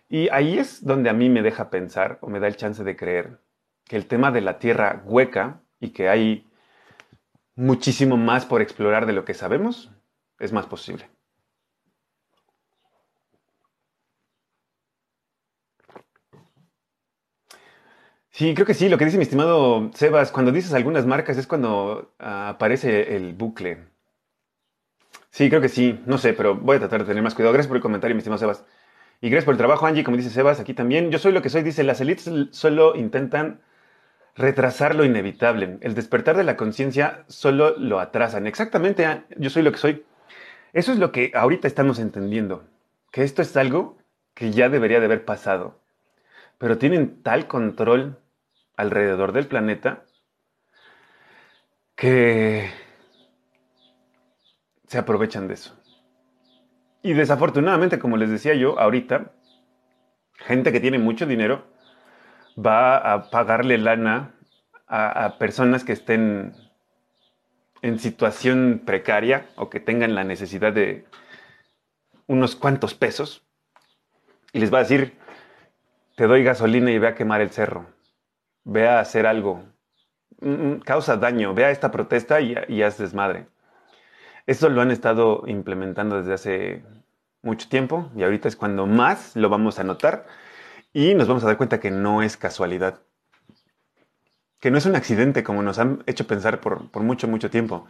Y 0.09 0.29
ahí 0.31 0.59
es 0.59 0.85
donde 0.85 1.09
a 1.09 1.14
mí 1.14 1.31
me 1.31 1.40
deja 1.40 1.70
pensar 1.70 2.18
o 2.20 2.29
me 2.29 2.40
da 2.40 2.49
el 2.49 2.57
chance 2.57 2.85
de 2.85 2.96
creer 2.96 3.38
que 3.85 3.96
el 3.96 4.07
tema 4.07 4.33
de 4.33 4.40
la 4.40 4.59
tierra 4.59 5.03
hueca 5.07 5.62
y 5.79 5.90
que 5.90 6.09
hay 6.09 6.46
muchísimo 7.55 8.16
más 8.16 8.44
por 8.44 8.61
explorar 8.61 9.07
de 9.07 9.12
lo 9.12 9.25
que 9.25 9.35
sabemos 9.35 9.90
es 10.38 10.53
más 10.53 10.66
posible. 10.66 11.09
Sí, 18.40 18.55
creo 18.55 18.66
que 18.66 18.72
sí. 18.72 18.88
Lo 18.88 18.96
que 18.96 19.05
dice 19.05 19.18
mi 19.18 19.24
estimado 19.24 19.90
Sebas, 19.92 20.33
cuando 20.33 20.50
dices 20.50 20.72
algunas 20.72 21.05
marcas 21.05 21.37
es 21.37 21.46
cuando 21.46 22.14
ah, 22.18 22.48
aparece 22.48 23.14
el 23.14 23.35
bucle. 23.35 23.85
Sí, 25.31 25.50
creo 25.50 25.61
que 25.61 25.68
sí. 25.68 26.00
No 26.07 26.16
sé, 26.16 26.33
pero 26.33 26.55
voy 26.55 26.76
a 26.76 26.79
tratar 26.79 27.00
de 27.00 27.07
tener 27.07 27.22
más 27.22 27.35
cuidado. 27.35 27.53
Gracias 27.53 27.68
por 27.68 27.76
el 27.76 27.83
comentario, 27.83 28.14
mi 28.14 28.20
estimado 28.20 28.38
Sebas. 28.38 28.64
Y 29.20 29.29
gracias 29.29 29.44
por 29.44 29.53
el 29.53 29.59
trabajo, 29.59 29.87
Angie, 29.87 30.05
como 30.05 30.16
dice 30.16 30.31
Sebas, 30.31 30.59
aquí 30.59 30.72
también. 30.72 31.11
Yo 31.11 31.18
soy 31.18 31.33
lo 31.33 31.42
que 31.42 31.50
soy, 31.50 31.62
dice, 31.62 31.83
las 31.83 32.00
élites 32.00 32.31
solo 32.53 32.96
intentan 32.96 33.61
retrasar 34.37 34.94
lo 34.94 35.05
inevitable. 35.05 35.76
El 35.83 35.94
despertar 35.94 36.38
de 36.38 36.44
la 36.44 36.57
conciencia 36.57 37.24
solo 37.29 37.76
lo 37.76 38.00
atrasan. 38.00 38.46
Exactamente, 38.46 39.05
ah, 39.05 39.24
yo 39.37 39.50
soy 39.50 39.62
lo 39.62 39.72
que 39.72 39.79
soy. 39.79 40.07
Eso 40.72 40.92
es 40.92 40.98
lo 40.98 41.12
que 41.12 41.31
ahorita 41.35 41.68
estamos 41.68 41.98
entendiendo. 41.98 42.64
Que 43.12 43.22
esto 43.22 43.42
es 43.42 43.55
algo 43.59 43.98
que 44.33 44.50
ya 44.50 44.70
debería 44.70 44.98
de 44.98 45.05
haber 45.05 45.26
pasado. 45.26 45.79
Pero 46.57 46.79
tienen 46.79 47.22
tal 47.22 47.46
control 47.46 48.16
alrededor 48.81 49.33
del 49.33 49.47
planeta 49.47 50.05
que 51.95 52.71
se 54.87 54.99
aprovechan 54.99 55.49
de 55.49 55.55
eso. 55.55 55.77
Y 57.03 57.12
desafortunadamente, 57.12 57.99
como 57.99 58.16
les 58.16 58.31
decía 58.31 58.55
yo, 58.55 58.79
ahorita, 58.79 59.33
gente 60.35 60.73
que 60.73 60.81
tiene 60.81 60.99
mucho 60.99 61.27
dinero 61.27 61.66
va 62.59 62.97
a 62.97 63.31
pagarle 63.31 63.79
lana 63.79 64.35
a, 64.87 65.37
personas 65.38 65.85
que 65.85 65.93
estén 65.93 66.55
en 67.83 67.99
situación 67.99 68.83
precaria 68.85 69.47
o 69.57 69.71
que 69.71 69.81
tengan 69.81 70.14
la 70.14 70.25
necesidad 70.25 70.73
de 70.73 71.07
unos 72.27 72.57
cuantos 72.57 72.95
pesos 72.95 73.47
y 74.53 74.59
les 74.59 74.73
va 74.73 74.79
a 74.79 74.83
decir, 74.83 75.16
te 76.16 76.27
doy 76.27 76.43
gasolina 76.43 76.90
y 76.90 76.99
ve 76.99 77.09
a 77.09 77.14
quemar 77.14 77.40
el 77.40 77.51
cerro 77.51 78.00
ve 78.64 78.88
a 78.88 79.01
hacer 79.01 79.27
algo, 79.27 79.62
mm, 80.40 80.51
mm, 80.51 80.81
causa 80.81 81.16
daño, 81.16 81.55
ve 81.55 81.64
a 81.64 81.70
esta 81.70 81.90
protesta 81.90 82.40
y, 82.40 82.83
haz 82.83 82.99
desmadre. 82.99 83.46
Eso 84.46 84.68
lo 84.68 84.81
han 84.81 84.90
estado 84.90 85.44
implementando 85.46 86.18
desde 86.18 86.35
hace 86.35 86.85
mucho 87.42 87.68
tiempo 87.68 88.11
y 88.16 88.23
ahorita 88.23 88.49
es 88.49 88.57
cuando 88.57 88.87
más 88.87 89.37
lo 89.37 89.49
vamos 89.49 89.79
a 89.79 89.85
notar 89.85 90.27
y 90.92 91.14
nos 91.14 91.29
vamos 91.29 91.44
a 91.44 91.46
dar 91.46 91.57
cuenta 91.57 91.81
que 91.81 91.90
no 91.90 92.23
es 92.23 92.37
casualidad, 92.37 93.01
que 94.61 94.70
no 94.70 94.79
es 94.79 94.87
un 94.87 94.96
accidente 94.96 95.42
como 95.44 95.62
nos 95.62 95.79
han 95.79 96.03
hecho 96.07 96.27
pensar 96.27 96.61
por, 96.61 96.90
por 96.90 97.03
mucho, 97.03 97.29
mucho 97.29 97.51
tiempo. 97.51 97.87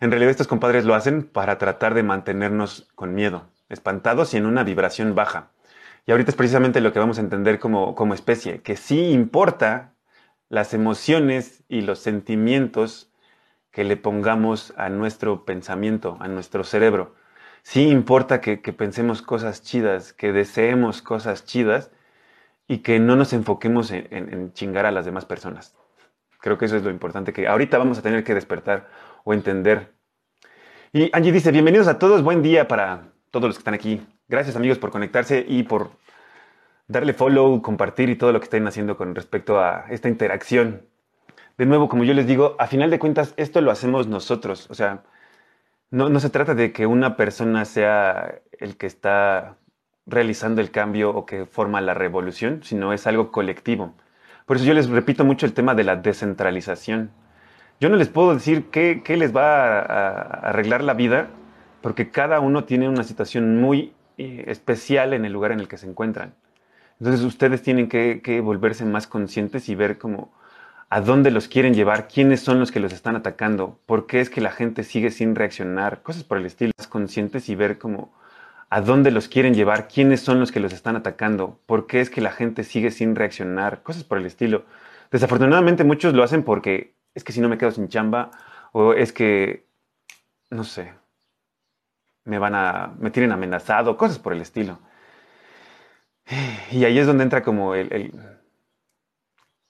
En 0.00 0.10
realidad 0.10 0.30
estos 0.30 0.46
compadres 0.46 0.84
lo 0.84 0.94
hacen 0.94 1.24
para 1.24 1.58
tratar 1.58 1.94
de 1.94 2.02
mantenernos 2.02 2.88
con 2.94 3.14
miedo, 3.14 3.48
espantados 3.68 4.34
y 4.34 4.36
en 4.36 4.46
una 4.46 4.62
vibración 4.62 5.14
baja. 5.14 5.50
Y 6.06 6.12
ahorita 6.12 6.30
es 6.30 6.36
precisamente 6.36 6.80
lo 6.80 6.92
que 6.92 7.00
vamos 7.00 7.18
a 7.18 7.22
entender 7.22 7.58
como, 7.58 7.94
como 7.94 8.14
especie, 8.14 8.62
que 8.62 8.76
sí 8.76 9.10
importa 9.10 9.95
las 10.48 10.74
emociones 10.74 11.64
y 11.68 11.80
los 11.80 11.98
sentimientos 11.98 13.10
que 13.70 13.84
le 13.84 13.96
pongamos 13.96 14.72
a 14.76 14.88
nuestro 14.88 15.44
pensamiento, 15.44 16.16
a 16.20 16.28
nuestro 16.28 16.64
cerebro. 16.64 17.14
Sí 17.62 17.88
importa 17.88 18.40
que, 18.40 18.56
pensemos 18.56 19.22
cosas 19.22 19.62
chidas, 19.62 20.12
que 20.12 20.32
deseemos 20.32 21.02
cosas 21.02 21.44
chidas 21.44 21.90
y 22.68 22.78
que 22.78 23.00
no 23.00 23.16
nos 23.16 23.32
enfoquemos 23.32 23.90
en, 23.90 24.52
chingar 24.52 24.86
a 24.86 24.92
las 24.92 25.04
demás 25.04 25.24
personas. 25.24 25.76
Creo 26.40 26.58
que 26.58 26.66
eso 26.66 26.76
es 26.76 26.84
lo 26.84 26.90
importante 26.90 27.32
que 27.32 27.48
ahorita 27.48 27.76
vamos 27.76 27.98
a 27.98 28.02
tener 28.02 28.24
que 28.24 28.34
despertar 28.34 28.88
o 29.24 29.34
entender. 29.34 29.92
Y 30.92 31.10
Angie 31.12 31.32
dice, 31.32 31.50
bienvenidos 31.50 31.88
a 31.88 31.98
todos, 31.98 32.22
buen 32.22 32.42
día 32.42 32.68
para 32.68 33.08
todos 33.30 33.46
los 33.46 33.56
que 33.56 33.60
están 33.60 33.74
aquí. 33.74 34.00
Gracias 34.28 34.56
amigos 34.56 34.78
por 34.78 34.90
conectarse 34.90 35.44
y 35.46 35.64
por 35.64 35.90
darle 36.88 37.12
follow, 37.12 37.60
compartir 37.62 38.10
y 38.10 38.16
todo 38.16 38.32
lo 38.32 38.40
que 38.40 38.44
estén 38.44 38.66
haciendo 38.66 38.96
con 38.96 39.14
respecto 39.14 39.60
a 39.60 39.86
esta 39.90 40.08
interacción. 40.08 40.82
De 41.58 41.66
nuevo, 41.66 41.88
como 41.88 42.04
yo 42.04 42.14
les 42.14 42.26
digo, 42.26 42.56
a 42.58 42.66
final 42.66 42.90
de 42.90 42.98
cuentas, 42.98 43.34
esto 43.36 43.60
lo 43.60 43.70
hacemos 43.70 44.06
nosotros. 44.08 44.68
O 44.70 44.74
sea, 44.74 45.02
no, 45.90 46.20
se 46.20 46.30
trata 46.30 46.54
de 46.54 46.72
que 46.72 46.86
una 46.86 47.16
persona 47.16 47.64
sea 47.64 48.40
el 48.58 48.76
que 48.76 48.86
está 48.86 49.56
realizando 50.06 50.60
el 50.60 50.70
cambio 50.70 51.10
o 51.10 51.26
que 51.26 51.46
forma 51.46 51.80
la 51.80 51.94
revolución, 51.94 52.60
sino 52.62 52.92
es 52.92 53.06
algo 53.06 53.32
colectivo. 53.32 53.94
Por 54.46 54.56
eso 54.56 54.66
yo 54.66 54.74
les 54.74 54.88
repito 54.88 55.24
mucho 55.24 55.46
el 55.46 55.54
tema 55.54 55.74
de 55.74 55.84
la 55.84 55.96
descentralización. 55.96 57.10
Yo 57.80 57.88
no 57.88 57.96
les 57.96 58.08
puedo 58.08 58.34
decir 58.34 58.70
qué, 58.70 59.02
qué 59.04 59.16
les 59.16 59.34
va 59.34 59.80
a, 59.80 60.20
arreglar 60.48 60.82
la 60.84 60.94
vida, 60.94 61.28
porque 61.82 62.10
cada 62.10 62.40
uno 62.40 62.64
tiene 62.64 62.88
una 62.88 63.04
situación 63.04 63.60
muy 63.60 63.94
eh, 64.18 64.44
especial 64.48 65.12
en 65.14 65.24
el 65.24 65.32
lugar 65.32 65.52
en 65.52 65.60
el 65.60 65.68
que 65.68 65.78
se 65.78 65.88
encuentran. 65.88 66.34
Entonces 66.98 67.24
ustedes 67.24 67.62
tienen 67.62 67.88
que, 67.88 68.40
volverse 68.42 68.84
más 68.84 69.06
conscientes 69.06 69.68
y 69.68 69.74
ver 69.74 69.98
cómo 69.98 70.32
a 70.88 71.00
dónde 71.00 71.30
los 71.30 71.48
quieren 71.48 71.74
llevar, 71.74 72.08
quiénes 72.08 72.40
son 72.40 72.60
los 72.60 72.70
que 72.70 72.80
los 72.80 72.92
están 72.92 73.16
atacando, 73.16 73.78
por 73.86 74.06
qué 74.06 74.20
es 74.20 74.30
que 74.30 74.40
la 74.40 74.52
gente 74.52 74.84
sigue 74.84 75.10
sin 75.10 75.34
reaccionar, 75.34 76.02
cosas 76.02 76.24
por 76.24 76.38
el 76.38 76.46
estilo, 76.46 76.72
más 76.78 76.86
conscientes 76.86 77.48
y 77.48 77.56
ver 77.56 77.78
cómo 77.78 78.12
a 78.70 78.80
dónde 78.80 79.10
los 79.10 79.28
quieren 79.28 79.54
llevar, 79.54 79.88
quiénes 79.88 80.20
son 80.20 80.40
los 80.40 80.52
que 80.52 80.60
los 80.60 80.72
están 80.72 80.96
atacando, 80.96 81.60
por 81.66 81.86
qué 81.86 82.00
es 82.00 82.10
que 82.10 82.20
la 82.20 82.30
gente 82.30 82.64
sigue 82.64 82.90
sin 82.90 83.14
reaccionar, 83.16 83.82
cosas 83.82 84.04
por 84.04 84.18
el 84.18 84.26
estilo. 84.26 84.64
Desafortunadamente 85.10 85.84
muchos 85.84 86.14
lo 86.14 86.22
hacen 86.22 86.42
porque 86.42 86.94
es 87.14 87.24
que 87.24 87.32
si 87.32 87.40
no 87.40 87.48
me 87.48 87.58
quedo 87.58 87.72
sin 87.72 87.88
chamba 87.88 88.30
o 88.72 88.92
es 88.92 89.12
que, 89.12 89.66
no 90.50 90.64
sé, 90.64 90.92
me 92.24 92.38
van 92.38 92.54
a, 92.54 92.94
me 92.98 93.10
tienen 93.10 93.32
amenazado, 93.32 93.96
cosas 93.96 94.18
por 94.18 94.32
el 94.32 94.40
estilo. 94.40 94.78
Y 96.72 96.84
ahí 96.84 96.98
es 96.98 97.06
donde 97.06 97.24
entra 97.24 97.42
como 97.42 97.74
el, 97.74 98.12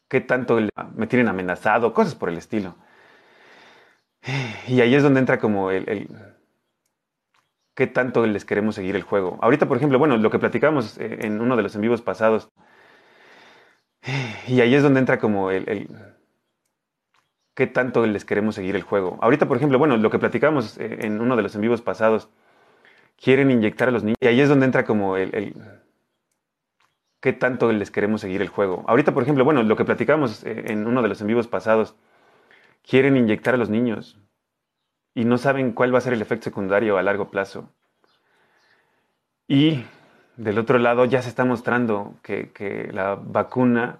qué 0.08 0.20
tanto 0.20 0.58
me 0.94 1.06
tienen 1.06 1.28
amenazado, 1.28 1.92
cosas 1.92 2.14
por 2.14 2.28
el 2.28 2.38
estilo. 2.38 2.76
Y 4.66 4.80
ahí 4.80 4.94
es 4.94 5.02
donde 5.02 5.20
entra 5.20 5.38
como 5.38 5.70
el, 5.70 6.08
qué 7.74 7.86
tanto 7.86 8.26
les 8.26 8.44
queremos 8.44 8.74
seguir 8.74 8.96
el 8.96 9.02
juego. 9.02 9.38
Ahorita, 9.42 9.66
por 9.66 9.76
ejemplo, 9.76 9.98
bueno, 9.98 10.16
lo 10.16 10.30
que 10.30 10.38
platicamos 10.38 10.98
eh, 10.98 11.18
en 11.22 11.40
uno 11.40 11.56
de 11.56 11.62
los 11.62 11.74
en 11.76 11.82
vivos 11.82 12.02
pasados. 12.02 12.50
Y 14.48 14.60
ahí 14.60 14.74
es 14.74 14.82
donde 14.82 15.00
entra 15.00 15.18
como 15.18 15.50
el, 15.50 15.88
qué 17.54 17.66
tanto 17.66 18.06
les 18.06 18.24
queremos 18.24 18.54
seguir 18.54 18.76
el 18.76 18.82
juego. 18.82 19.18
Ahorita, 19.20 19.46
por 19.46 19.56
ejemplo, 19.56 19.78
bueno, 19.78 19.96
lo 19.96 20.10
que 20.10 20.18
platicamos 20.18 20.78
eh, 20.78 20.98
en 21.02 21.20
uno 21.20 21.36
de 21.36 21.42
los 21.42 21.54
en 21.54 21.60
vivos 21.60 21.82
pasados, 21.82 22.30
quieren 23.20 23.50
inyectar 23.50 23.88
a 23.88 23.90
los 23.90 24.04
niños. 24.04 24.16
Y 24.20 24.26
ahí 24.26 24.40
es 24.40 24.48
donde 24.48 24.66
entra 24.66 24.84
como 24.84 25.16
el 25.16 25.54
qué 27.26 27.32
tanto 27.32 27.72
les 27.72 27.90
queremos 27.90 28.20
seguir 28.20 28.40
el 28.40 28.48
juego. 28.48 28.84
Ahorita, 28.86 29.12
por 29.12 29.24
ejemplo, 29.24 29.44
bueno, 29.44 29.64
lo 29.64 29.74
que 29.74 29.84
platicamos 29.84 30.44
eh, 30.44 30.66
en 30.68 30.86
uno 30.86 31.02
de 31.02 31.08
los 31.08 31.20
en 31.20 31.26
vivos 31.26 31.48
pasados, 31.48 31.96
quieren 32.88 33.16
inyectar 33.16 33.54
a 33.54 33.56
los 33.56 33.68
niños 33.68 34.16
y 35.12 35.24
no 35.24 35.36
saben 35.36 35.72
cuál 35.72 35.92
va 35.92 35.98
a 35.98 36.02
ser 36.02 36.12
el 36.12 36.22
efecto 36.22 36.44
secundario 36.44 36.98
a 36.98 37.02
largo 37.02 37.28
plazo. 37.28 37.68
Y 39.48 39.84
del 40.36 40.56
otro 40.56 40.78
lado 40.78 41.04
ya 41.04 41.20
se 41.20 41.28
está 41.28 41.44
mostrando 41.44 42.14
que, 42.22 42.52
que 42.52 42.92
la 42.92 43.16
vacuna 43.16 43.98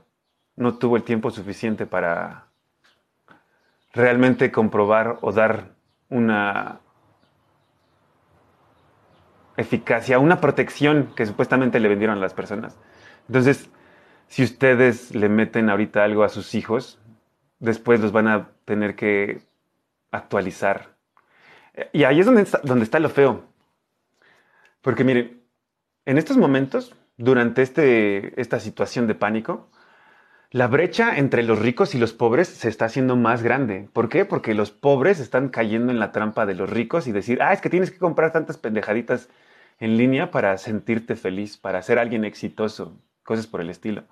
no 0.54 0.78
tuvo 0.78 0.96
el 0.96 1.02
tiempo 1.02 1.32
suficiente 1.32 1.84
para 1.84 2.44
realmente 3.92 4.52
comprobar 4.52 5.18
o 5.20 5.32
dar 5.32 5.70
una 6.10 6.78
eficacia, 9.56 10.20
una 10.20 10.40
protección 10.40 11.12
que 11.16 11.26
supuestamente 11.26 11.80
le 11.80 11.88
vendieron 11.88 12.18
a 12.18 12.20
las 12.20 12.32
personas. 12.32 12.78
Entonces, 13.28 13.70
si 14.28 14.42
ustedes 14.42 15.14
le 15.14 15.28
meten 15.28 15.70
ahorita 15.70 16.04
algo 16.04 16.24
a 16.24 16.28
sus 16.28 16.54
hijos, 16.54 16.98
después 17.58 18.00
los 18.00 18.12
van 18.12 18.28
a 18.28 18.50
tener 18.64 18.96
que 18.96 19.40
actualizar. 20.10 20.96
Y 21.92 22.04
ahí 22.04 22.20
es 22.20 22.26
donde 22.26 22.42
está, 22.42 22.60
donde 22.62 22.84
está 22.84 22.98
lo 22.98 23.08
feo. 23.08 23.44
Porque 24.80 25.04
miren, 25.04 25.42
en 26.04 26.18
estos 26.18 26.36
momentos, 26.36 26.94
durante 27.16 27.62
este, 27.62 28.40
esta 28.40 28.60
situación 28.60 29.06
de 29.06 29.14
pánico, 29.14 29.70
la 30.50 30.68
brecha 30.68 31.18
entre 31.18 31.42
los 31.42 31.58
ricos 31.58 31.94
y 31.94 31.98
los 31.98 32.12
pobres 32.12 32.48
se 32.48 32.68
está 32.68 32.86
haciendo 32.86 33.16
más 33.16 33.42
grande. 33.42 33.88
¿Por 33.92 34.08
qué? 34.08 34.24
Porque 34.24 34.54
los 34.54 34.70
pobres 34.70 35.20
están 35.20 35.48
cayendo 35.48 35.92
en 35.92 35.98
la 35.98 36.12
trampa 36.12 36.46
de 36.46 36.54
los 36.54 36.70
ricos 36.70 37.06
y 37.06 37.12
decir, 37.12 37.42
ah, 37.42 37.52
es 37.52 37.60
que 37.60 37.70
tienes 37.70 37.90
que 37.90 37.98
comprar 37.98 38.32
tantas 38.32 38.56
pendejaditas 38.56 39.28
en 39.78 39.96
línea 39.96 40.30
para 40.30 40.56
sentirte 40.56 41.16
feliz, 41.16 41.58
para 41.58 41.82
ser 41.82 41.98
alguien 41.98 42.24
exitoso 42.24 42.96
cosas 43.26 43.46
por 43.46 43.60
el 43.60 43.68
estilo. 43.68 44.04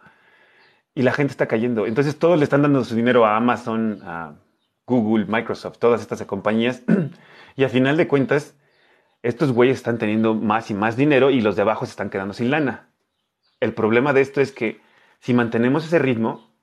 Y 0.94 1.02
la 1.02 1.12
gente 1.12 1.30
está 1.30 1.46
cayendo. 1.46 1.86
Entonces 1.86 2.18
todos 2.18 2.38
le 2.38 2.44
están 2.44 2.62
dando 2.62 2.84
su 2.84 2.94
dinero 2.94 3.24
a 3.24 3.36
Amazon, 3.36 4.00
a 4.04 4.34
Google, 4.86 5.24
Microsoft, 5.26 5.78
todas 5.78 6.02
estas 6.02 6.22
compañías. 6.24 6.82
y 7.56 7.64
a 7.64 7.68
final 7.70 7.96
de 7.96 8.06
cuentas, 8.06 8.54
estos 9.22 9.52
güeyes 9.52 9.78
están 9.78 9.96
teniendo 9.96 10.34
más 10.34 10.70
y 10.70 10.74
más 10.74 10.96
dinero 10.96 11.30
y 11.30 11.40
los 11.40 11.56
de 11.56 11.62
abajo 11.62 11.86
se 11.86 11.90
están 11.90 12.10
quedando 12.10 12.34
sin 12.34 12.50
lana. 12.50 12.90
El 13.60 13.72
problema 13.72 14.12
de 14.12 14.20
esto 14.20 14.42
es 14.42 14.52
que 14.52 14.82
si 15.20 15.32
mantenemos 15.32 15.86
ese 15.86 15.98
ritmo, 15.98 16.54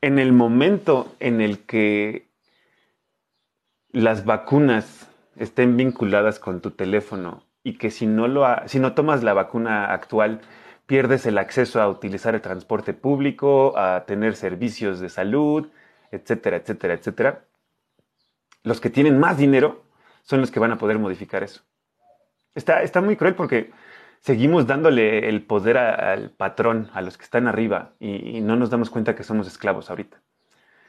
en 0.00 0.18
el 0.18 0.32
momento 0.32 1.14
en 1.18 1.40
el 1.40 1.60
que 1.60 2.28
las 3.90 4.24
vacunas 4.24 5.08
estén 5.36 5.76
vinculadas 5.76 6.38
con 6.38 6.60
tu 6.60 6.70
teléfono 6.70 7.44
y 7.64 7.78
que 7.78 7.90
si 7.90 8.06
no, 8.06 8.28
lo 8.28 8.46
si 8.66 8.78
no 8.78 8.94
tomas 8.94 9.22
la 9.22 9.34
vacuna 9.34 9.92
actual, 9.92 10.40
pierdes 10.92 11.24
el 11.24 11.38
acceso 11.38 11.80
a 11.80 11.88
utilizar 11.88 12.34
el 12.34 12.42
transporte 12.42 12.92
público, 12.92 13.78
a 13.78 14.04
tener 14.04 14.36
servicios 14.36 15.00
de 15.00 15.08
salud, 15.08 15.70
etcétera, 16.10 16.58
etcétera, 16.58 16.92
etcétera. 16.92 17.44
Los 18.62 18.78
que 18.78 18.90
tienen 18.90 19.18
más 19.18 19.38
dinero 19.38 19.84
son 20.22 20.42
los 20.42 20.50
que 20.50 20.60
van 20.60 20.70
a 20.70 20.76
poder 20.76 20.98
modificar 20.98 21.42
eso. 21.42 21.62
Está, 22.54 22.82
está 22.82 23.00
muy 23.00 23.16
cruel 23.16 23.34
porque 23.34 23.70
seguimos 24.20 24.66
dándole 24.66 25.30
el 25.30 25.40
poder 25.40 25.78
al 25.78 26.28
patrón, 26.28 26.90
a 26.92 27.00
los 27.00 27.16
que 27.16 27.24
están 27.24 27.48
arriba, 27.48 27.92
y, 27.98 28.36
y 28.36 28.42
no 28.42 28.56
nos 28.56 28.68
damos 28.68 28.90
cuenta 28.90 29.14
que 29.14 29.24
somos 29.24 29.46
esclavos 29.46 29.88
ahorita. 29.88 30.20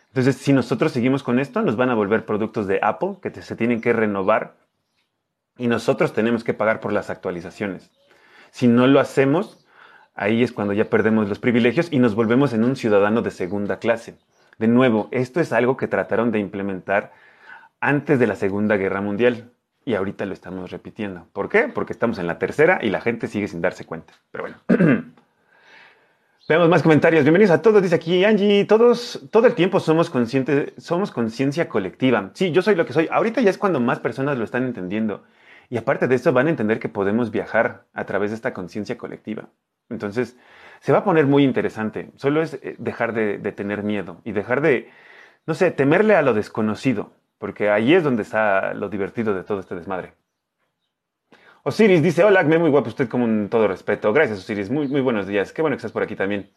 Entonces, 0.09 0.35
si 0.35 0.51
nosotros 0.51 0.91
seguimos 0.91 1.23
con 1.23 1.39
esto, 1.39 1.61
nos 1.61 1.77
van 1.77 1.91
a 1.91 1.95
volver 1.95 2.25
productos 2.25 2.67
de 2.67 2.77
Apple 2.83 3.19
que 3.21 3.31
se 3.41 3.55
tienen 3.55 3.79
que 3.79 3.93
renovar 3.93 4.57
y 5.57 5.67
nosotros 5.67 6.11
tenemos 6.11 6.43
que 6.43 6.53
pagar 6.53 6.81
por 6.81 6.91
las 6.91 7.09
actualizaciones. 7.09 7.89
Si 8.51 8.67
no 8.67 8.85
lo 8.85 8.99
hacemos, 8.99 9.62
ahí 10.15 10.43
es 10.43 10.51
cuando 10.51 10.73
ya 10.73 10.89
perdemos 10.89 11.29
los 11.29 11.39
privilegios 11.39 11.87
y 11.91 11.99
nos 11.99 12.15
volvemos 12.15 12.53
en 12.53 12.63
un 12.63 12.75
ciudadano 12.75 13.21
de 13.21 13.31
segunda 13.31 13.79
clase. 13.79 14.15
De 14.57 14.67
nuevo, 14.67 15.07
esto 15.11 15.39
es 15.39 15.51
algo 15.51 15.77
que 15.77 15.87
trataron 15.87 16.31
de 16.31 16.39
implementar 16.39 17.11
antes 17.79 18.19
de 18.19 18.27
la 18.27 18.35
Segunda 18.35 18.77
Guerra 18.77 19.01
Mundial 19.01 19.51
y 19.85 19.95
ahorita 19.95 20.25
lo 20.25 20.33
estamos 20.33 20.71
repitiendo. 20.71 21.27
¿Por 21.33 21.49
qué? 21.49 21.67
Porque 21.67 21.93
estamos 21.93 22.19
en 22.19 22.27
la 22.27 22.39
tercera 22.39 22.79
y 22.81 22.89
la 22.89 23.01
gente 23.01 23.27
sigue 23.27 23.47
sin 23.47 23.61
darse 23.61 23.85
cuenta. 23.85 24.13
Pero 24.31 24.45
bueno. 24.45 24.57
Veamos 26.47 26.67
más 26.67 26.83
comentarios. 26.83 27.23
Bienvenidos 27.23 27.51
a 27.51 27.61
todos. 27.61 27.81
Dice 27.81 27.95
aquí 27.95 28.25
Angie, 28.25 28.65
todos, 28.65 29.27
todo 29.31 29.47
el 29.47 29.55
tiempo 29.55 29.79
somos 29.79 30.09
conscientes, 30.09 30.73
somos 30.77 31.09
conciencia 31.09 31.69
colectiva. 31.69 32.31
Sí, 32.33 32.51
yo 32.51 32.61
soy 32.61 32.75
lo 32.75 32.85
que 32.85 32.93
soy. 32.93 33.07
Ahorita 33.11 33.41
ya 33.41 33.49
es 33.49 33.57
cuando 33.57 33.79
más 33.79 33.99
personas 33.99 34.37
lo 34.37 34.43
están 34.43 34.63
entendiendo. 34.63 35.23
Y 35.69 35.77
aparte 35.77 36.07
de 36.07 36.15
eso 36.15 36.33
van 36.33 36.47
a 36.47 36.49
entender 36.49 36.79
que 36.79 36.89
podemos 36.89 37.31
viajar 37.31 37.85
a 37.93 38.05
través 38.05 38.31
de 38.31 38.35
esta 38.35 38.53
conciencia 38.53 38.97
colectiva. 38.97 39.49
Entonces, 39.89 40.37
se 40.79 40.91
va 40.91 40.99
a 40.99 41.03
poner 41.03 41.25
muy 41.25 41.43
interesante. 41.43 42.11
Solo 42.17 42.41
es 42.41 42.55
eh, 42.55 42.75
dejar 42.77 43.13
de, 43.13 43.37
tener 43.51 43.83
miedo 43.83 44.21
y 44.23 44.33
dejar 44.33 44.61
de, 44.61 44.91
no 45.45 45.53
sé, 45.53 45.71
temerle 45.71 46.15
a 46.15 46.21
lo 46.21 46.33
desconocido. 46.33 47.11
porque 47.37 47.69
ahí 47.69 47.93
es 47.93 48.03
donde 48.03 48.23
está 48.23 48.73
lo 48.73 48.89
divertido 48.89 49.33
de 49.33 49.43
todo 49.43 49.59
este 49.59 49.75
desmadre. 49.75 50.13
Osiris 51.63 52.03
dice, 52.03 52.23
hola, 52.23 52.43
me 52.43 52.57
muy 52.57 52.69
guapo 52.69 52.89
usted 52.89 53.07
con 53.07 53.47
todo 53.49 53.67
respeto. 53.67 54.11
Gracias, 54.11 54.39
Osiris. 54.39 54.69
Muy, 54.69 55.01
buenos 55.01 55.27
días. 55.27 55.53
Qué 55.53 55.61
bueno 55.61 55.75
que 55.75 55.79
estás 55.79 55.93
por 55.93 56.03
aquí 56.03 56.15
también. 56.15 56.49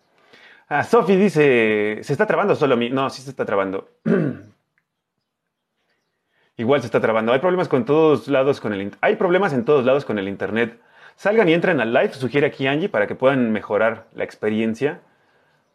Ah, 0.69 0.83
Sofi 0.83 1.15
dice, 1.15 2.01
¿se 2.03 2.13
está 2.13 2.27
trabando 2.27 2.57
solo 2.57 2.75
a 2.75 2.77
mí? 2.77 2.91
No, 2.91 3.09
sí 3.11 3.23
se 3.23 3.31
está 3.31 3.45
trabando. 3.45 3.89
Igual 6.57 6.81
se 6.81 6.87
está 6.87 7.01
trabando. 7.01 7.33
Hay 7.33 7.39
problemas 7.39 7.69
con 7.69 7.85
todos 7.85 8.27
lados 8.27 8.61
con 8.61 8.73
el 8.73 8.91
hay 9.01 9.15
problemas 9.15 9.53
en 9.53 9.65
todos 9.65 9.85
lados 9.85 10.05
con 10.05 10.19
el 10.19 10.27
internet. 10.27 10.81
Salgan 11.17 11.49
y 11.49 11.55
entren 11.55 11.81
al 11.81 11.93
live, 11.93 12.13
sugiere 12.13 12.47
aquí 12.47 12.67
Angie, 12.67 12.89
para 12.89 13.07
que 13.07 13.15
puedan 13.15 13.51
mejorar 13.51 14.07
la 14.15 14.25
experiencia. 14.25 15.01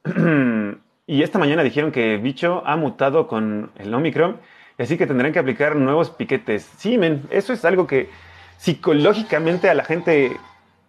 y 1.08 1.24
esta 1.24 1.40
mañana 1.40 1.64
dijeron 1.64 1.92
que 1.92 2.18
bicho 2.18 2.64
ha 2.66 2.78
mutado 2.78 3.28
con 3.28 3.72
el 3.78 3.94
Omicron, 3.94 4.40
así 4.78 4.98
que 4.98 5.08
tendrán 5.08 5.34
que 5.34 5.40
aplicar 5.40 5.76
nuevos 5.76 6.12
piquetes. 6.12 6.64
Sí, 6.78 6.98
men, 6.98 7.24
eso 7.32 7.54
es 7.54 7.66
algo 7.66 7.88
que 7.88 8.10
psicológicamente 8.58 9.70
a 9.70 9.74
la 9.74 9.84
gente 9.84 10.38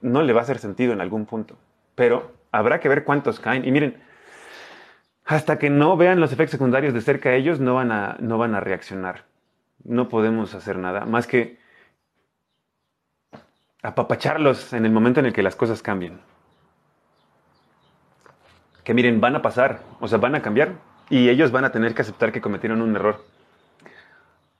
no 0.02 0.22
le 0.22 0.32
va 0.32 0.40
a 0.40 0.42
hacer 0.44 0.58
sentido 0.58 0.92
en 0.92 1.00
algún 1.00 1.26
punto. 1.26 1.56
Pero 1.94 2.32
habrá 2.50 2.78
que 2.78 2.88
ver 2.88 3.04
cuántos 3.04 3.40
caen. 3.40 3.64
Y 3.66 3.72
miren, 3.72 3.96
hasta 5.24 5.58
que 5.58 5.70
no 5.70 5.96
vean 5.96 6.20
los 6.20 6.32
efectos 6.32 6.52
secundarios 6.52 6.92
de 6.92 7.00
cerca 7.00 7.34
ellos, 7.34 7.58
no 7.58 7.74
van 7.74 7.90
a, 7.90 8.16
no 8.20 8.38
van 8.38 8.54
a 8.54 8.60
reaccionar 8.60 9.24
no 9.84 10.08
podemos 10.08 10.54
hacer 10.54 10.78
nada 10.78 11.04
más 11.04 11.26
que 11.26 11.58
apapacharlos 13.82 14.72
en 14.72 14.86
el 14.86 14.92
momento 14.92 15.20
en 15.20 15.26
el 15.26 15.32
que 15.32 15.42
las 15.42 15.56
cosas 15.56 15.82
cambien. 15.82 16.20
Que 18.84 18.94
miren, 18.94 19.20
van 19.20 19.36
a 19.36 19.42
pasar, 19.42 19.80
o 20.00 20.08
sea, 20.08 20.18
van 20.18 20.34
a 20.34 20.42
cambiar 20.42 20.74
y 21.10 21.28
ellos 21.28 21.52
van 21.52 21.64
a 21.64 21.72
tener 21.72 21.94
que 21.94 22.02
aceptar 22.02 22.32
que 22.32 22.40
cometieron 22.40 22.82
un 22.82 22.96
error. 22.96 23.24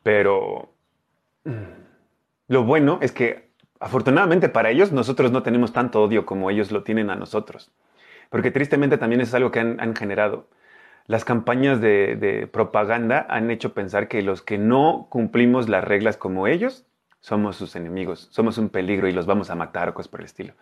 Pero 0.03 0.73
mm, 1.45 1.53
lo 2.49 2.65
bueno 2.65 2.99
es 3.01 3.13
que 3.13 3.51
afortunadamente 3.81 4.49
para 4.49 4.71
ellos 4.71 4.93
nosotros 4.93 5.33
no 5.33 5.43
tenemos 5.43 5.73
tanto 5.73 6.03
odio 6.03 6.27
como 6.27 6.51
ellos 6.51 6.71
lo 6.71 6.83
tienen 6.83 7.11
a 7.11 7.17
nosotros. 7.17 7.73
Porque 8.31 8.51
tristemente 8.51 8.99
también 8.99 9.21
es 9.21 9.35
algo 9.35 9.51
que 9.51 9.61
han, 9.61 9.81
han 9.81 9.95
generado 9.95 10.49
las 11.07 11.25
campañas 11.25 11.81
de, 11.81 12.49
propaganda 12.53 13.27
han 13.29 13.51
hecho 13.51 13.75
pensar 13.75 14.09
que 14.09 14.23
los 14.23 14.43
que 14.43 14.59
no 14.59 15.09
cumplimos 15.11 15.69
las 15.69 15.85
reglas 15.85 16.17
como 16.17 16.47
ellos 16.47 16.87
somos 17.23 17.57
sus 17.57 17.77
enemigos, 17.77 18.29
somos 18.31 18.59
un 18.59 18.69
peligro 18.69 19.09
y 19.09 19.13
los 19.13 19.27
vamos 19.27 19.49
a 19.49 19.55
matar 19.55 19.89
o 19.89 19.95
cosas 19.95 20.09
por 20.09 20.21
el 20.21 20.27
estilo. 20.27 20.55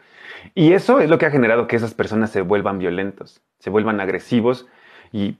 Y 0.54 0.74
eso 0.74 1.00
es 1.00 1.10
lo 1.10 1.18
que 1.18 1.26
ha 1.26 1.30
generado 1.30 1.66
que 1.66 1.74
esas 1.74 1.94
personas 1.94 2.30
se 2.30 2.42
vuelvan 2.42 2.78
violentos, 2.78 3.42
se 3.58 3.70
vuelvan 3.70 3.98
agresivos 4.00 4.66
y 5.10 5.38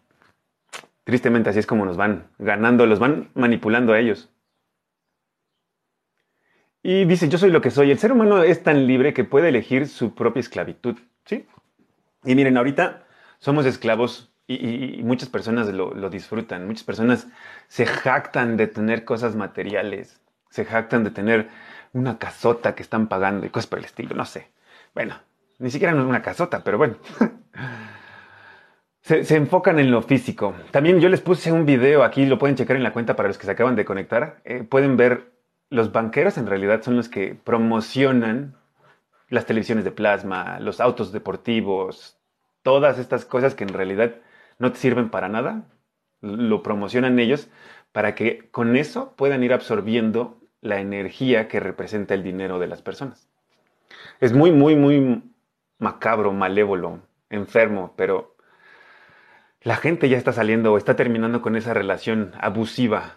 tristemente 1.05 1.51
así 1.51 1.59
es 1.59 1.67
como 1.67 1.85
nos 1.85 1.99
van 1.99 2.27
ganando, 2.39 2.87
los 2.87 2.99
van 2.99 3.29
manipulando 3.35 3.93
a 3.93 4.01
ellos. 4.01 4.31
Y 6.83 7.05
dice, 7.05 7.29
yo 7.29 7.37
soy 7.37 7.51
lo 7.51 7.61
que 7.61 7.71
soy. 7.71 7.91
El 7.91 7.99
ser 7.99 8.13
humano 8.13 8.43
es 8.43 8.63
tan 8.63 8.87
libre 8.87 9.13
que 9.13 9.25
puede 9.25 9.51
elegir 9.51 9.87
su 9.87 10.15
propia 10.15 10.41
esclavitud. 10.41 10.97
¿Sí? 11.27 11.47
Y 12.25 12.35
miren, 12.35 12.57
ahorita 12.57 13.05
somos 13.39 13.67
esclavos 13.67 14.33
y, 14.47 15.03
muchas 15.05 15.29
personas 15.29 15.69
lo, 15.69 16.11
disfrutan, 16.11 16.67
muchas 16.67 16.85
personas 16.85 17.29
se 17.69 17.87
jactan 17.87 18.57
de 18.57 18.67
tener 18.67 19.05
cosas 19.05 19.37
materiales, 19.37 20.20
se 20.51 20.65
jactan 20.65 21.05
de 21.05 21.11
tener 21.11 21.49
una 21.93 22.19
casota 22.19 22.75
que 22.75 22.83
están 22.83 23.09
pagando 23.09 23.47
y 23.47 23.51
cosas 23.51 23.69
por 23.69 23.79
el 23.79 23.85
estilo, 23.85 24.15
no 24.15 24.25
sé. 24.25 24.49
Bueno, 24.95 25.17
ni 25.59 25.71
siquiera 25.71 25.95
una 25.95 26.23
casota, 26.23 26.63
pero 26.65 26.79
bueno. 26.79 26.97
se, 29.03 29.37
enfocan 29.37 29.79
en 29.79 29.91
lo 29.91 30.03
físico. 30.03 30.55
También 30.71 31.01
yo 31.01 31.09
les 31.09 31.21
puse 31.21 31.53
un 31.53 31.67
video 31.67 32.05
aquí, 32.05 32.27
lo 32.27 32.39
pueden 32.39 32.57
checar 32.57 32.77
en 32.77 32.83
la 32.83 32.93
cuenta 32.93 33.17
para 33.17 33.29
los 33.29 33.39
que 33.39 33.47
se 33.47 33.53
acaban 33.53 33.77
de 33.77 33.85
conectar. 33.85 34.41
Eh, 34.45 34.63
pueden 34.63 34.97
ver, 34.97 35.33
los 35.69 35.93
banqueros 35.93 36.39
en 36.39 36.47
realidad 36.47 36.83
son 36.83 36.97
los 36.97 37.09
que 37.09 37.35
promocionan 37.35 38.57
las 39.29 39.47
televisiones 39.47 39.85
de 39.85 39.93
plasma, 39.93 40.59
los 40.61 40.81
autos 40.81 41.13
deportivos, 41.13 42.19
todas 42.63 42.99
estas 42.99 43.25
cosas 43.25 43.55
que 43.55 43.65
en 43.65 43.73
realidad 43.73 44.17
no 44.59 44.73
te 44.73 44.79
sirven 44.79 45.09
para 45.09 45.29
nada, 45.29 45.65
lo 46.21 46.63
promocionan 46.63 47.19
ellos 47.19 47.49
para 47.93 48.15
que 48.15 48.51
con 48.51 48.77
eso 48.77 49.15
puedan 49.17 49.43
ir 49.43 49.53
absorbiendo 49.53 50.40
la 50.61 50.81
energía 50.81 51.49
que 51.49 51.61
representa 51.61 52.15
el 52.15 52.23
dinero 52.23 52.59
de 52.59 52.67
las 52.67 52.83
personas. 52.83 53.29
Es 54.21 54.33
muy, 54.33 54.53
muy, 54.53 54.77
muy 54.77 55.23
macabro, 55.79 56.33
malévolo, 56.33 57.01
enfermo, 57.31 57.95
pero 57.97 58.37
la 59.63 59.77
gente 59.77 60.09
ya 60.09 60.19
está 60.19 60.33
saliendo 60.33 60.73
o 60.73 60.79
está 60.79 60.97
terminando 60.97 61.43
con 61.43 61.57
esa 61.57 61.75
relación 61.75 62.33
abusiva. 62.41 63.17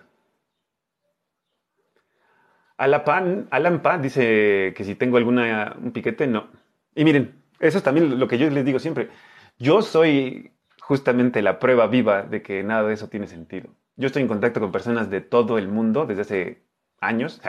Alan 2.78 3.82
Pan 3.82 4.02
dice 4.02 4.74
que 4.76 4.84
si 4.84 4.96
tengo 4.96 5.18
alguna 5.18 5.76
un 5.82 5.91
piquete, 5.91 6.28
no. 6.28 6.48
Y 6.96 7.06
miren, 7.06 7.36
eso 7.60 7.78
es 7.78 7.84
también 7.84 8.20
lo 8.20 8.28
que 8.28 8.38
yo 8.38 8.50
les 8.50 8.66
digo 8.66 8.80
siempre. 8.80 9.10
Yo 9.58 9.82
soy 9.82 10.52
justamente 10.82 11.41
la 11.41 11.60
prueba 11.60 11.88
viva 11.88 12.24
de 12.24 12.41
que 12.41 12.64
nada 12.64 12.84
de 12.84 12.94
eso 12.94 13.08
tiene 13.08 13.28
sentido. 13.28 13.70
Yo 13.96 14.08
estoy 14.08 14.22
en 14.22 14.28
contacto 14.28 14.60
con 14.60 14.72
personas 14.72 15.10
de 15.10 15.22
todo 15.22 15.58
el 15.58 15.68
mundo 15.70 16.06
desde 16.06 16.22
hace 16.22 16.62
años 17.06 17.41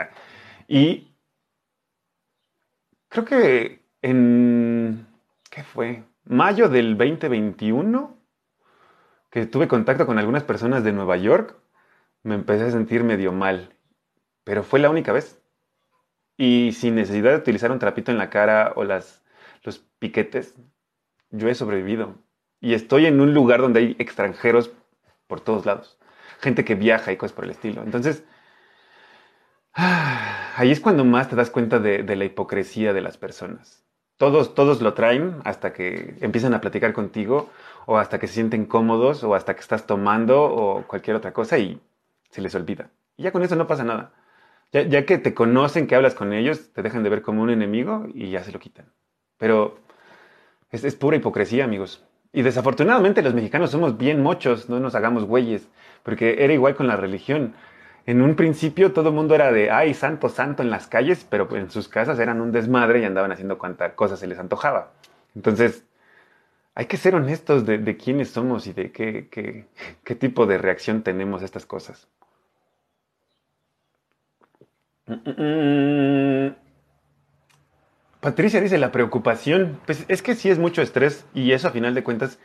y 0.67 1.15
creo 3.09 3.25
que 3.25 3.85
en, 4.01 5.07
¿qué 5.49 5.63
fue? 5.63 6.03
Mayo 6.25 6.69
del 6.69 6.97
2021, 6.97 8.17
que 9.29 9.45
tuve 9.45 9.67
contacto 9.67 10.05
con 10.05 10.17
algunas 10.17 10.43
personas 10.43 10.83
de 10.83 10.91
Nueva 10.91 11.17
York, 11.17 11.55
me 12.23 12.35
empecé 12.35 12.65
a 12.65 12.71
sentir 12.71 13.03
medio 13.03 13.31
mal, 13.31 13.75
pero 14.43 14.63
fue 14.63 14.79
la 14.79 14.89
única 14.89 15.11
vez. 15.11 15.41
Y 16.37 16.73
sin 16.73 16.95
necesidad 16.95 17.31
de 17.31 17.37
utilizar 17.37 17.71
un 17.71 17.79
trapito 17.79 18.11
en 18.11 18.17
la 18.17 18.29
cara 18.29 18.73
o 18.75 18.83
las, 18.83 19.23
los 19.63 19.79
piquetes, 19.99 20.55
yo 21.29 21.47
he 21.47 21.55
sobrevivido 21.55 22.15
y 22.59 22.73
estoy 22.73 23.05
en 23.05 23.21
un 23.21 23.33
lugar 23.33 23.61
donde 23.61 23.79
hay 23.79 23.95
extranjeros 23.99 24.71
por 25.27 25.39
todos 25.39 25.65
lados, 25.65 25.97
gente 26.39 26.65
que 26.65 26.75
viaja 26.75 27.11
y 27.11 27.17
cosas 27.17 27.35
por 27.35 27.45
el 27.45 27.51
estilo. 27.51 27.83
Entonces, 27.83 28.23
ahí 30.55 30.71
es 30.71 30.79
cuando 30.79 31.03
más 31.03 31.29
te 31.29 31.35
das 31.35 31.49
cuenta 31.49 31.79
de, 31.79 32.03
la 32.15 32.25
hipocresía 32.25 32.93
de 32.93 33.01
las 33.01 33.17
personas. 33.17 33.83
Todos, 34.17 34.55
todos 34.55 34.81
lo 34.81 34.93
traen 34.93 35.41
hasta 35.43 35.73
que 35.73 36.15
empiezan 36.21 36.53
a 36.53 36.61
platicar 36.61 36.93
contigo 36.93 37.49
o 37.85 37.97
hasta 37.97 38.17
que 38.17 38.27
se 38.27 38.35
sienten 38.35 38.65
cómodos 38.65 39.23
o 39.23 39.35
hasta 39.35 39.53
que 39.55 39.59
estás 39.59 39.85
tomando 39.85 40.43
o 40.43 40.87
cualquier 40.87 41.17
otra 41.17 41.33
cosa 41.33 41.57
y 41.57 41.81
se 42.29 42.41
les 42.41 42.55
olvida. 42.55 42.89
Y 43.17 43.23
ya 43.23 43.31
con 43.31 43.43
eso 43.43 43.57
no 43.57 43.67
pasa 43.67 43.83
nada. 43.83 44.13
Ya, 44.71 45.05
que 45.05 45.17
te 45.17 45.33
conocen, 45.33 45.87
que 45.87 45.95
hablas 45.95 46.15
con 46.15 46.33
ellos, 46.33 46.73
te 46.73 46.81
dejan 46.81 47.03
de 47.03 47.09
ver 47.09 47.21
como 47.21 47.41
un 47.41 47.49
enemigo 47.49 48.07
y 48.13 48.31
ya 48.31 48.43
se 48.43 48.51
lo 48.51 48.59
quitan. 48.59 48.91
Pero 49.37 49.79
es 50.71 50.95
pura 50.95 51.17
hipocresía, 51.17 51.63
amigos. 51.63 52.03
Y 52.33 52.41
desafortunadamente 52.41 53.21
los 53.21 53.33
mexicanos 53.33 53.71
somos 53.71 53.97
bien 53.97 54.21
mochos, 54.21 54.69
no 54.69 54.81
nos 54.81 54.95
hagamos 54.95 55.23
güeyes, 55.23 55.69
porque 56.03 56.43
era 56.43 56.53
igual 56.53 56.75
con 56.75 56.87
la 56.87 56.97
religión. 56.97 57.53
En 58.05 58.21
un 58.21 58.35
principio 58.35 58.93
todo 58.93 59.09
el 59.09 59.15
mundo 59.15 59.33
era 59.33 59.51
de, 59.51 59.71
ay, 59.71 59.93
santo, 59.95 60.29
santo 60.29 60.61
en 60.61 60.69
las 60.69 60.87
calles, 60.87 61.25
pero 61.27 61.53
en 61.55 61.71
sus 61.71 61.87
casas 61.87 62.19
eran 62.19 62.39
un 62.39 62.51
desmadre 62.51 62.99
y 62.99 63.05
andaban 63.05 63.31
haciendo 63.31 63.57
cuanta 63.57 63.95
cosa 63.95 64.15
se 64.15 64.27
les 64.27 64.37
antojaba. 64.37 64.91
Entonces, 65.35 65.83
hay 66.75 66.85
que 66.85 66.97
ser 66.97 67.15
honestos 67.15 67.65
de, 67.65 67.97
quiénes 67.97 68.29
somos 68.29 68.67
y 68.67 68.73
de 68.73 68.91
qué, 68.91 69.27
qué, 69.29 69.65
qué 70.03 70.15
tipo 70.15 70.45
de 70.45 70.57
reacción 70.59 71.01
tenemos 71.01 71.41
a 71.41 71.45
estas 71.45 71.65
cosas. 71.65 72.07
Mm, 75.07 75.13
mm, 75.13 76.47
mm. 76.47 76.55
Patricia 78.19 78.59
dice, 78.59 78.77
la 78.77 78.91
preocupación, 78.91 79.79
pues 79.85 80.05
es 80.07 80.21
que 80.21 80.35
sí 80.35 80.49
es 80.49 80.59
mucho 80.59 80.81
estrés 80.81 81.25
y 81.33 81.51
eso 81.51 81.67
a 81.67 81.71
final 81.71 81.93
de 81.95 82.03
cuentas 82.03 82.39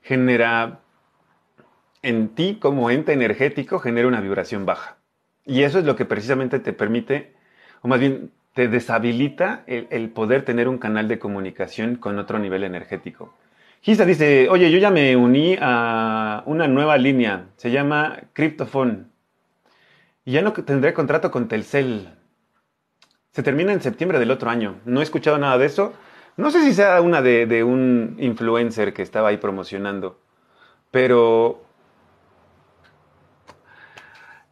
genera 0.00 0.80
en 2.02 2.28
ti 2.34 2.58
como 2.60 2.90
ente 2.90 3.12
energético, 3.12 3.78
genera 3.80 4.08
una 4.08 4.20
vibración 4.20 4.64
baja. 4.66 4.96
Y 5.46 5.62
eso 5.62 5.78
es 5.78 5.84
lo 5.84 5.96
que 5.96 6.04
precisamente 6.04 6.58
te 6.58 6.72
permite, 6.72 7.34
o 7.82 7.88
más 7.88 8.00
bien 8.00 8.30
te 8.54 8.68
deshabilita 8.68 9.64
el, 9.66 10.08
poder 10.10 10.44
tener 10.44 10.68
un 10.68 10.78
canal 10.78 11.08
de 11.08 11.18
comunicación 11.18 11.96
con 11.96 12.18
otro 12.18 12.38
nivel 12.38 12.64
energético. 12.64 13.34
Gisa 13.82 14.06
dice, 14.06 14.48
oye, 14.48 14.70
yo 14.70 14.78
ya 14.78 14.90
me 14.90 15.16
uní 15.16 15.58
a 15.60 16.42
una 16.46 16.68
nueva 16.68 16.96
línea, 16.96 17.46
se 17.56 17.70
llama 17.70 18.20
Cryptophone. 18.32 19.08
Y 20.24 20.32
ya 20.32 20.42
no 20.42 20.52
tendré 20.52 20.94
contrato 20.94 21.30
con 21.30 21.48
Telcel. 21.48 22.08
Se 23.32 23.42
termina 23.42 23.72
en 23.72 23.82
septiembre 23.82 24.18
del 24.18 24.30
otro 24.30 24.48
año. 24.48 24.76
No 24.86 25.00
he 25.00 25.02
escuchado 25.02 25.36
nada 25.36 25.58
de 25.58 25.66
eso. 25.66 25.92
No 26.36 26.50
sé 26.50 26.62
si 26.62 26.72
sea 26.72 27.00
una 27.00 27.20
de, 27.20 27.64
un 27.64 28.16
influencer 28.18 28.94
que 28.94 29.02
estaba 29.02 29.28
ahí 29.28 29.36
promocionando. 29.36 30.18
Pero 30.90 31.63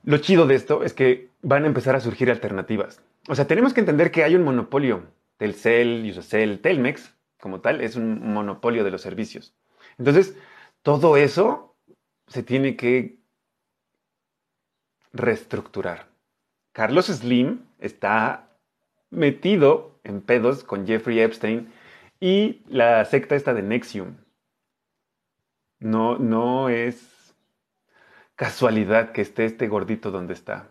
lo 0.04 0.18
chido 0.18 0.46
de 0.46 0.54
esto 0.54 0.82
es 0.82 0.92
que 0.92 1.28
van 1.42 1.64
a 1.64 1.68
empezar 1.68 1.94
a 1.96 2.00
surgir 2.00 2.30
alternativas. 2.30 3.02
O 3.28 3.34
sea, 3.34 3.46
tenemos 3.46 3.72
que 3.72 3.80
entender 3.80 4.10
que 4.10 4.24
hay 4.24 4.34
un 4.34 4.44
monopolio. 4.44 5.04
Telcel, 5.36 6.08
Usacell, 6.08 6.60
Telmex, 6.60 7.14
como 7.40 7.60
tal, 7.60 7.80
es 7.80 7.96
un 7.96 8.32
monopolio 8.32 8.84
de 8.84 8.90
los 8.90 9.02
servicios. 9.02 9.54
Entonces, 9.98 10.36
todo 10.82 11.16
eso 11.16 11.76
se 12.26 12.42
tiene 12.42 12.76
que 12.76 13.18
reestructurar. 15.12 16.08
Carlos 16.72 17.06
Slim 17.06 17.66
está 17.78 18.48
metido 19.10 19.98
en 20.04 20.22
pedos 20.22 20.64
con 20.64 20.86
Jeffrey 20.86 21.20
Epstein 21.20 21.72
y 22.18 22.62
la 22.68 23.04
secta 23.04 23.34
esta 23.34 23.52
de 23.52 23.62
Nexium. 23.62 24.16
No, 25.80 26.18
no 26.18 26.68
es 26.68 27.11
casualidad 28.42 29.12
que 29.12 29.20
esté 29.20 29.44
este 29.44 29.68
gordito 29.68 30.10
donde 30.10 30.34
está. 30.34 30.66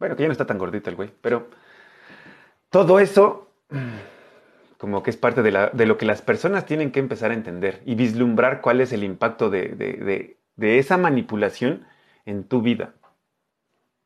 Bueno, 0.00 0.16
que 0.16 0.22
ya 0.22 0.26
no 0.26 0.32
está 0.32 0.46
tan 0.46 0.58
gordito 0.58 0.90
el 0.90 0.96
güey, 0.96 1.12
pero 1.20 1.48
todo 2.70 2.98
eso 2.98 3.52
como 4.78 5.04
que 5.04 5.10
es 5.10 5.16
parte 5.16 5.42
de, 5.42 5.86
lo 5.86 5.96
que 5.96 6.06
las 6.06 6.22
personas 6.22 6.66
tienen 6.66 6.90
que 6.90 6.98
empezar 6.98 7.30
a 7.30 7.34
entender 7.34 7.82
y 7.84 7.94
vislumbrar 7.94 8.60
cuál 8.60 8.80
es 8.80 8.92
el 8.92 9.04
impacto 9.04 9.48
de 9.48 10.36
esa 10.56 10.96
manipulación 10.96 11.86
en 12.26 12.42
tu 12.42 12.62
vida, 12.62 12.94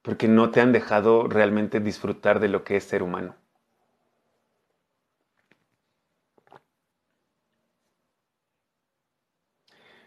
porque 0.03 0.29
no 0.29 0.51
te 0.51 0.61
han 0.61 0.73
dejado 0.73 1.29
realmente 1.29 1.81
disfrutar 1.81 2.41
de 2.41 2.49
lo 2.49 2.63
que 2.63 2.77
es 2.77 2.85
ser 2.85 3.03
humano. 3.03 3.37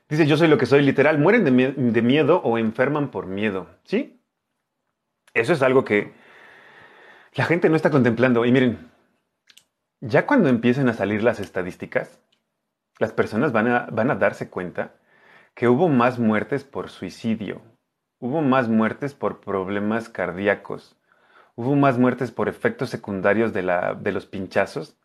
Dice, 0.07 0.27
yo 0.27 0.37
soy 0.37 0.47
lo 0.47 0.57
que 0.57 0.67
soy, 0.67 0.81
literal, 0.83 1.17
mueren 1.17 1.43
de, 1.43 2.01
miedo 2.01 2.41
o 2.43 2.57
enferman 2.57 3.09
por 3.09 3.25
miedo. 3.25 3.67
¿Sí? 3.83 4.21
Eso 5.33 5.53
es 5.53 5.61
algo 5.61 5.83
que 5.83 6.13
la 7.33 7.45
gente 7.45 7.69
no 7.69 7.75
está 7.75 7.89
contemplando. 7.89 8.45
Y 8.45 8.51
miren, 8.51 8.91
ya 10.01 10.25
cuando 10.25 10.49
empiecen 10.49 10.89
a 10.89 10.93
salir 10.93 11.23
las 11.23 11.39
estadísticas, 11.39 12.19
las 12.99 13.11
personas 13.11 13.51
van 13.51 13.67
a, 13.67 13.87
van 13.91 14.11
a 14.11 14.15
darse 14.15 14.49
cuenta 14.49 14.95
que 15.55 15.67
hubo 15.67 15.89
más 15.89 16.19
muertes 16.19 16.63
por 16.63 16.89
suicidio, 16.89 17.61
hubo 18.19 18.41
más 18.41 18.69
muertes 18.69 19.15
por 19.15 19.41
problemas 19.41 20.09
cardíacos, 20.09 20.97
hubo 21.55 21.75
más 21.75 21.97
muertes 21.97 22.31
por 22.31 22.47
efectos 22.47 22.89
secundarios 22.89 23.53
de, 23.53 23.63
la, 23.63 23.95
de 23.95 24.11
los 24.11 24.25
pinchazos 24.25 24.97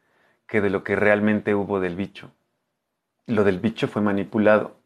que 0.47 0.61
de 0.61 0.71
lo 0.71 0.85
que 0.85 0.97
realmente 0.97 1.55
hubo 1.55 1.81
del 1.81 1.97
bicho. 1.97 2.33
Lo 3.27 3.45
del 3.45 3.61
bicho 3.61 3.87
fue 3.89 4.03
manipulado. 4.03 4.80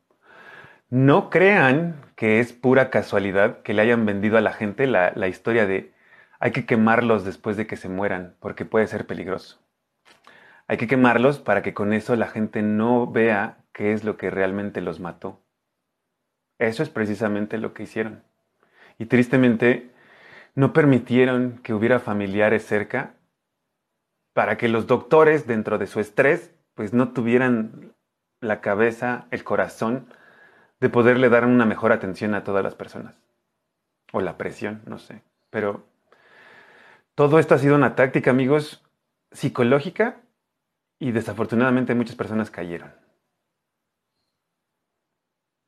No 0.91 1.31
crean 1.31 1.97
que 2.15 2.41
es 2.41 2.53
pura 2.53 2.91
casualidad 2.91 3.63
que 3.63 3.75
le 3.75 3.83
hayan 3.83 4.07
vendido 4.07 4.39
a 4.39 4.41
la 4.41 4.53
gente 4.53 4.87
la, 4.87 5.29
historia 5.29 5.67
de 5.67 5.93
hay 6.39 6.53
que 6.53 6.67
quemarlos 6.67 7.25
después 7.25 7.57
de 7.57 7.67
que 7.67 7.77
se 7.77 7.89
mueran, 7.89 8.37
porque 8.39 8.65
puede 8.65 8.87
ser 8.87 9.07
peligroso. 9.07 9.61
Hay 10.67 10.77
que 10.77 10.87
quemarlos 10.87 11.39
para 11.39 11.63
que 11.63 11.75
con 11.75 11.93
eso 11.93 12.17
la 12.17 12.27
gente 12.27 12.63
no 12.63 13.11
vea 13.11 13.59
qué 13.73 13.93
es 13.93 14.05
lo 14.05 14.17
que 14.17 14.31
realmente 14.31 14.81
los 14.81 15.01
mató. 15.01 15.41
Eso 16.59 16.83
es 16.83 16.91
precisamente 16.91 17.59
lo 17.59 17.75
que 17.75 17.85
hicieron. 17.85 18.23
Y 18.99 19.07
tristemente 19.07 19.91
no 20.55 20.73
permitieron 20.73 21.59
que 21.63 21.75
hubiera 21.75 21.99
familiares 21.99 22.65
cerca 22.65 23.15
para 24.35 24.57
que 24.57 24.69
los 24.69 24.87
doctores 24.87 25.47
dentro 25.47 25.79
de 25.79 25.87
su 25.87 26.01
estrés 26.01 26.53
pues 26.75 26.93
no 26.93 27.13
tuvieran 27.13 27.95
la 28.41 28.61
cabeza, 28.61 29.27
el 29.31 29.45
corazón 29.45 30.07
de 30.85 30.91
poderle 30.91 31.31
dar 31.31 31.47
una 31.47 31.65
mejor 31.65 31.93
atención 31.93 32.35
a 32.35 32.45
todas 32.45 32.63
las 32.63 32.75
personas. 32.75 33.19
O 34.13 34.21
la 34.21 34.37
presión, 34.37 34.83
no 34.85 34.99
sé. 34.99 35.23
Pero 35.49 35.87
todo 37.15 37.39
esto 37.39 37.55
ha 37.55 37.59
sido 37.59 37.75
una 37.75 37.95
táctica, 37.95 38.31
amigos, 38.31 38.85
psicológica 39.33 40.21
y 40.99 41.13
desafortunadamente 41.13 41.95
muchas 41.95 42.17
personas 42.17 42.51
cayeron. 42.51 42.93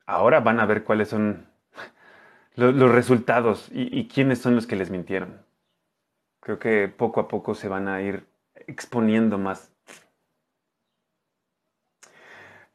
Ahora 0.05 0.39
van 0.39 0.59
a 0.59 0.67
ver 0.67 0.83
cuáles 0.83 1.07
son 1.07 1.47
los, 2.55 2.91
resultados 2.91 3.69
y, 3.71 4.07
quiénes 4.07 4.37
son 4.37 4.53
los 4.53 4.67
que 4.67 4.75
les 4.75 4.91
mintieron. 4.91 5.43
Creo 6.41 6.59
que 6.59 6.87
poco 6.89 7.21
a 7.21 7.27
poco 7.27 7.55
se 7.55 7.67
van 7.67 7.87
a 7.87 8.03
ir 8.03 8.27
exponiendo 8.67 9.39
más. 9.39 9.73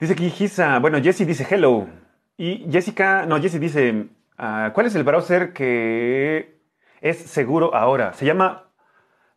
Dice 0.01 0.15
aquí 0.15 0.35
bueno, 0.81 1.01
Jesse 1.01 1.25
dice 1.25 1.47
hello. 1.49 2.02
Y 2.37 2.67
Jessica, 2.71 3.27
no, 3.27 3.41
Jessie 3.41 3.61
dice, 3.61 4.09
ah, 4.39 4.71
¿cuál 4.75 4.87
es 4.87 4.95
el 4.95 5.05
browser 5.05 5.53
que 5.53 6.61
es 7.01 7.19
seguro 7.19 7.75
ahora? 7.75 8.13
Se 8.15 8.27
llama 8.27 8.71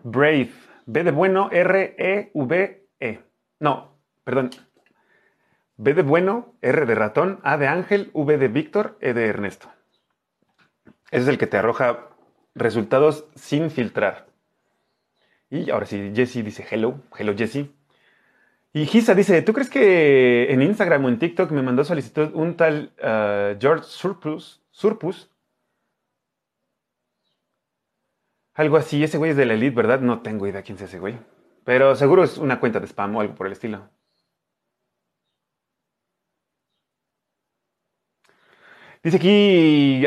Brave. 0.03 0.51
B 0.85 1.03
de 1.03 1.11
bueno, 1.11 1.49
R-E-V-E. 1.51 2.85
-E. 2.99 3.19
No, 3.59 3.97
perdón. 4.23 4.51
B 5.77 5.93
de 5.93 6.03
bueno, 6.03 6.53
R 6.61 6.85
de 6.85 6.95
ratón, 6.95 7.39
A 7.43 7.57
de 7.57 7.67
ángel, 7.67 8.11
V 8.13 8.37
de 8.37 8.47
Víctor, 8.47 8.97
E 9.01 9.13
de 9.13 9.25
Ernesto. 9.25 9.69
Ese 11.11 11.23
es 11.23 11.27
el 11.27 11.37
que 11.37 11.47
te 11.47 11.57
arroja 11.57 12.09
resultados 12.53 13.25
sin 13.35 13.69
filtrar. 13.71 14.27
Y 15.49 15.69
ahora 15.69 15.85
sí, 15.85 16.11
Jessie 16.15 16.43
dice 16.43 16.65
hello, 16.69 17.01
hello 17.17 17.33
Jessie. 17.37 17.71
Y 18.75 18.87
Gisa 18.87 19.15
dice, 19.15 19.41
¿tú 19.41 19.53
crees 19.53 19.69
que 19.69 20.51
en 20.51 20.61
Instagram 20.61 21.05
o 21.05 21.07
en 21.07 21.17
TikTok 21.17 21.49
me 21.51 21.61
mandó 21.61 21.85
solicitud 21.85 22.31
un 22.33 22.57
tal 22.57 22.91
uh, 22.99 23.57
George 23.57 23.85
Surplus, 23.85 24.61
Surpus? 24.69 25.31
Algo 28.53 28.75
así, 28.75 29.01
ese 29.01 29.17
güey 29.17 29.31
es 29.31 29.37
de 29.37 29.45
la 29.45 29.53
elite, 29.53 29.73
¿verdad? 29.73 30.01
No 30.01 30.21
tengo 30.21 30.45
idea 30.45 30.61
quién 30.61 30.75
es 30.75 30.81
ese 30.83 30.99
güey. 30.99 31.17
Pero 31.63 31.95
seguro 31.95 32.25
es 32.25 32.37
una 32.37 32.59
cuenta 32.59 32.81
de 32.81 32.87
spam 32.87 33.15
o 33.15 33.21
algo 33.21 33.35
por 33.35 33.47
el 33.47 33.53
estilo. 33.53 33.89
Dice 39.03 39.15
aquí, 39.15 40.05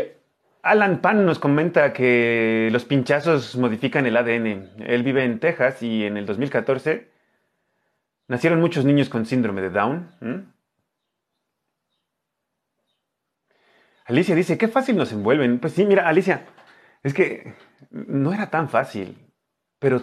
Alan 0.60 1.00
Pan 1.00 1.24
nos 1.24 1.38
comenta 1.38 1.94
que 1.94 2.68
los 2.70 2.84
pinchazos 2.84 3.56
modifican 3.56 4.04
el 4.04 4.18
ADN. 4.18 4.72
Él 4.86 5.02
vive 5.04 5.24
en 5.24 5.40
Texas 5.40 5.82
y 5.82 6.04
en 6.04 6.18
el 6.18 6.26
2014 6.26 7.17
Nacieron 8.28 8.60
muchos 8.60 8.84
niños 8.84 9.08
con 9.08 9.24
síndrome 9.24 9.62
de 9.62 9.70
Down. 9.70 10.54
Alicia 14.04 14.34
dice, 14.34 14.58
qué 14.58 14.68
fácil 14.68 14.96
nos 14.96 15.12
envuelven. 15.12 15.58
Pues 15.58 15.72
sí, 15.72 15.84
mira, 15.84 16.08
Alicia, 16.08 16.46
es 17.02 17.14
que 17.14 17.54
no 17.90 18.32
era 18.32 18.50
tan 18.50 18.68
fácil, 18.68 19.16
pero 19.78 20.02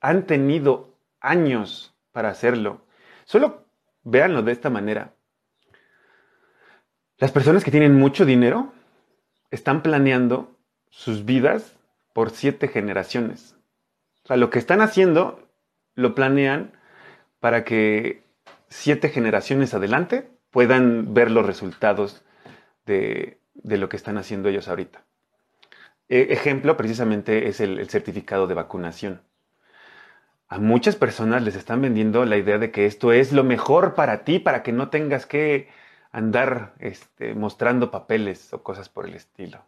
han 0.00 0.26
tenido 0.26 0.96
años 1.20 1.94
para 2.12 2.28
hacerlo. 2.28 2.86
Solo 3.24 3.66
véanlo 4.04 4.42
de 4.42 4.52
esta 4.52 4.70
manera. 4.70 5.14
Las 7.18 7.32
personas 7.32 7.64
que 7.64 7.70
tienen 7.70 7.94
mucho 7.94 8.24
dinero 8.24 8.72
están 9.50 9.82
planeando 9.82 10.56
sus 10.90 11.24
vidas 11.24 11.76
por 12.12 12.30
siete 12.30 12.68
generaciones. 12.68 13.56
O 14.24 14.28
sea, 14.28 14.36
lo 14.36 14.50
que 14.50 14.58
están 14.58 14.80
haciendo 14.80 15.48
lo 15.94 16.14
planean 16.14 16.72
para 17.44 17.62
que 17.62 18.22
siete 18.70 19.10
generaciones 19.10 19.74
adelante 19.74 20.30
puedan 20.50 21.12
ver 21.12 21.30
los 21.30 21.44
resultados 21.44 22.24
de, 22.86 23.36
lo 23.64 23.90
que 23.90 23.98
están 23.98 24.16
haciendo 24.16 24.48
ellos 24.48 24.66
ahorita. 24.66 25.04
E, 26.08 26.28
ejemplo 26.30 26.78
precisamente 26.78 27.48
es 27.48 27.60
el, 27.60 27.86
certificado 27.90 28.46
de 28.46 28.54
vacunación. 28.54 29.20
A 30.48 30.56
muchas 30.58 30.96
personas 30.96 31.42
les 31.42 31.54
están 31.54 31.82
vendiendo 31.82 32.24
la 32.24 32.38
idea 32.38 32.56
de 32.56 32.70
que 32.70 32.86
esto 32.86 33.12
es 33.12 33.30
lo 33.30 33.44
mejor 33.44 33.92
para 33.92 34.24
ti, 34.24 34.38
para 34.38 34.62
que 34.62 34.72
no 34.72 34.88
tengas 34.88 35.26
que 35.26 35.68
andar 36.12 36.72
este, 36.78 37.34
mostrando 37.34 37.90
papeles 37.90 38.54
o 38.54 38.62
cosas 38.62 38.88
por 38.88 39.04
el 39.06 39.12
estilo. 39.12 39.66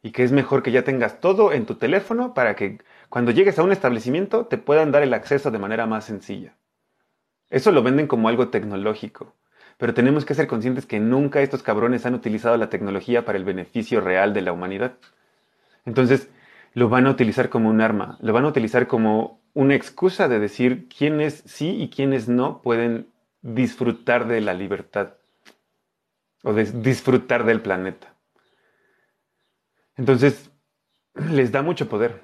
Y 0.00 0.12
que 0.12 0.22
es 0.22 0.30
mejor 0.30 0.62
que 0.62 0.70
ya 0.70 0.84
tengas 0.84 1.18
todo 1.18 1.52
en 1.52 1.66
tu 1.66 1.74
teléfono 1.74 2.34
para 2.34 2.54
que 2.54 2.78
cuando 3.08 3.32
llegues 3.32 3.58
a 3.58 3.64
un 3.64 3.72
establecimiento 3.72 4.46
te 4.46 4.58
puedan 4.58 4.92
dar 4.92 5.02
el 5.02 5.12
acceso 5.12 5.50
de 5.50 5.58
manera 5.58 5.86
más 5.86 6.04
sencilla. 6.04 6.54
Eso 7.50 7.72
lo 7.72 7.82
venden 7.82 8.06
como 8.06 8.28
algo 8.28 8.48
tecnológico. 8.48 9.34
Pero 9.76 9.94
tenemos 9.94 10.24
que 10.24 10.34
ser 10.34 10.46
conscientes 10.46 10.86
que 10.86 11.00
nunca 11.00 11.40
estos 11.40 11.62
cabrones 11.62 12.06
han 12.06 12.14
utilizado 12.14 12.56
la 12.56 12.70
tecnología 12.70 13.24
para 13.24 13.38
el 13.38 13.44
beneficio 13.44 14.00
real 14.00 14.32
de 14.32 14.42
la 14.42 14.52
humanidad. 14.52 14.94
Entonces, 15.84 16.28
lo 16.74 16.88
van 16.88 17.06
a 17.06 17.10
utilizar 17.10 17.48
como 17.48 17.70
un 17.70 17.80
arma, 17.80 18.18
lo 18.20 18.32
van 18.32 18.44
a 18.44 18.48
utilizar 18.48 18.86
como 18.86 19.40
una 19.52 19.74
excusa 19.74 20.28
de 20.28 20.40
decir 20.40 20.88
quiénes 20.88 21.42
sí 21.46 21.70
y 21.80 21.88
quiénes 21.88 22.28
no 22.28 22.62
pueden 22.62 23.08
disfrutar 23.42 24.26
de 24.26 24.40
la 24.40 24.54
libertad 24.54 25.14
o 26.42 26.52
de 26.52 26.64
disfrutar 26.64 27.44
del 27.44 27.60
planeta. 27.60 28.14
Entonces, 29.96 30.50
les 31.14 31.52
da 31.52 31.62
mucho 31.62 31.88
poder. 31.88 32.22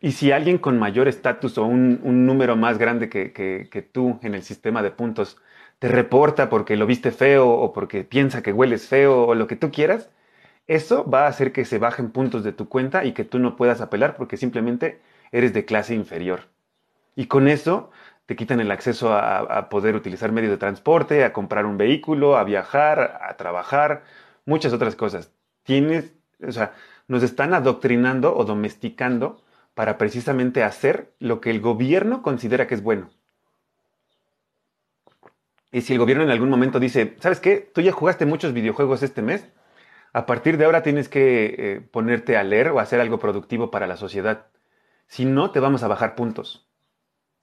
Y 0.00 0.12
si 0.12 0.30
alguien 0.30 0.58
con 0.58 0.78
mayor 0.78 1.08
estatus 1.08 1.56
o 1.58 1.64
un, 1.64 2.26
número 2.26 2.56
más 2.56 2.78
grande 2.78 3.08
que, 3.08 3.88
tú 3.92 4.18
en 4.22 4.34
el 4.34 4.42
sistema 4.42 4.82
de 4.82 4.90
puntos 4.90 5.38
te 5.78 5.88
reporta 5.88 6.48
porque 6.48 6.76
lo 6.76 6.86
viste 6.86 7.12
feo 7.12 7.48
o 7.48 7.72
porque 7.72 8.04
piensa 8.04 8.42
que 8.42 8.52
hueles 8.52 8.88
feo 8.88 9.26
o 9.26 9.34
lo 9.34 9.46
que 9.46 9.56
tú 9.56 9.70
quieras, 9.70 10.10
eso 10.66 11.08
va 11.08 11.24
a 11.24 11.28
hacer 11.28 11.52
que 11.52 11.64
se 11.64 11.78
bajen 11.78 12.10
puntos 12.10 12.44
de 12.44 12.52
tu 12.52 12.68
cuenta 12.68 13.04
y 13.04 13.12
que 13.12 13.24
tú 13.24 13.38
no 13.38 13.56
puedas 13.56 13.80
apelar 13.80 14.16
porque 14.16 14.36
simplemente 14.36 15.00
eres 15.32 15.52
de 15.54 15.64
clase 15.64 15.94
inferior. 15.94 16.48
Y 17.14 17.26
con 17.26 17.48
eso 17.48 17.90
te 18.26 18.36
quitan 18.36 18.60
el 18.60 18.70
acceso 18.70 19.12
a, 19.14 19.38
a 19.38 19.68
poder 19.68 19.96
utilizar 19.96 20.32
medios 20.32 20.50
de 20.50 20.58
transporte, 20.58 21.24
a 21.24 21.32
comprar 21.32 21.66
un 21.66 21.78
vehículo, 21.78 22.36
a 22.36 22.44
viajar, 22.44 23.20
a 23.22 23.36
trabajar, 23.36 24.04
muchas 24.44 24.72
otras 24.72 24.96
cosas. 24.96 25.32
Tienes, 25.62 26.14
o 26.46 26.52
sea, 26.52 26.74
nos 27.08 27.22
están 27.22 27.54
adoctrinando 27.54 28.36
o 28.36 28.44
domesticando 28.44 29.42
para 29.76 29.98
precisamente 29.98 30.62
hacer 30.62 31.12
lo 31.18 31.42
que 31.42 31.50
el 31.50 31.60
gobierno 31.60 32.22
considera 32.22 32.66
que 32.66 32.74
es 32.74 32.82
bueno. 32.82 33.10
Y 35.70 35.82
si 35.82 35.92
el 35.92 35.98
gobierno 35.98 36.24
en 36.24 36.30
algún 36.30 36.48
momento 36.48 36.80
dice, 36.80 37.14
¿sabes 37.20 37.40
qué? 37.40 37.70
Tú 37.74 37.82
ya 37.82 37.92
jugaste 37.92 38.24
muchos 38.24 38.54
videojuegos 38.54 39.02
este 39.02 39.20
mes, 39.20 39.46
a 40.14 40.24
partir 40.24 40.56
de 40.56 40.64
ahora 40.64 40.82
tienes 40.82 41.10
que 41.10 41.54
eh, 41.58 41.80
ponerte 41.82 42.38
a 42.38 42.42
leer 42.42 42.70
o 42.70 42.80
hacer 42.80 43.02
algo 43.02 43.18
productivo 43.18 43.70
para 43.70 43.86
la 43.86 43.98
sociedad. 43.98 44.46
Si 45.08 45.26
no, 45.26 45.50
te 45.50 45.60
vamos 45.60 45.82
a 45.82 45.88
bajar 45.88 46.14
puntos. 46.14 46.66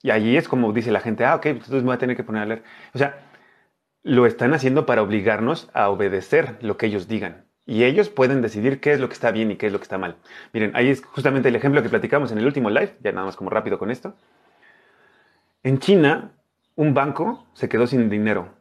Y 0.02 0.10
allí 0.10 0.36
es 0.36 0.48
como 0.48 0.74
dice 0.74 0.92
la 0.92 1.02
gente, 1.02 1.26
ah, 1.26 1.36
ok, 1.36 1.42
pues 1.44 1.54
entonces 1.54 1.84
me 1.84 1.90
voy 1.90 1.96
a 1.96 2.00
tener 2.00 2.16
que 2.16 2.24
poner 2.24 2.42
a 2.42 2.46
leer. 2.48 2.64
O 2.96 2.98
sea, 2.98 3.30
lo 4.02 4.26
están 4.26 4.56
haciendo 4.56 4.88
para 4.88 5.04
obligarnos 5.04 5.70
a 5.76 5.90
obedecer 5.90 6.58
lo 6.62 6.78
que 6.78 6.88
ellos 6.88 7.08
digan. 7.08 7.46
Y 7.66 7.86
ellos 7.86 8.10
pueden 8.10 8.42
decidir 8.42 8.82
qué 8.82 8.92
es 8.92 9.00
lo 9.00 9.08
que 9.08 9.14
está 9.14 9.32
bien 9.32 9.52
y 9.52 9.56
qué 9.56 9.68
es 9.68 9.74
lo 9.74 9.80
que 9.80 9.84
está 9.84 9.98
mal. 9.98 10.18
Miren, 10.52 10.76
ahí 10.76 10.90
es 10.90 11.04
justamente 11.04 11.50
el 11.50 11.56
ejemplo 11.56 11.82
que 11.82 11.90
platicamos 11.90 12.32
en 12.32 12.38
el 12.38 12.46
último 12.46 12.70
live, 12.70 12.98
ya 13.02 13.12
nada 13.12 13.26
más 13.26 13.36
como 13.36 13.50
rápido 13.50 13.80
con 13.80 13.90
esto. 13.90 14.16
En 15.64 15.80
China, 15.80 16.32
un 16.76 16.94
banco 16.94 17.48
se 17.54 17.70
quedó 17.70 17.88
sin 17.88 18.10
dinero, 18.10 18.54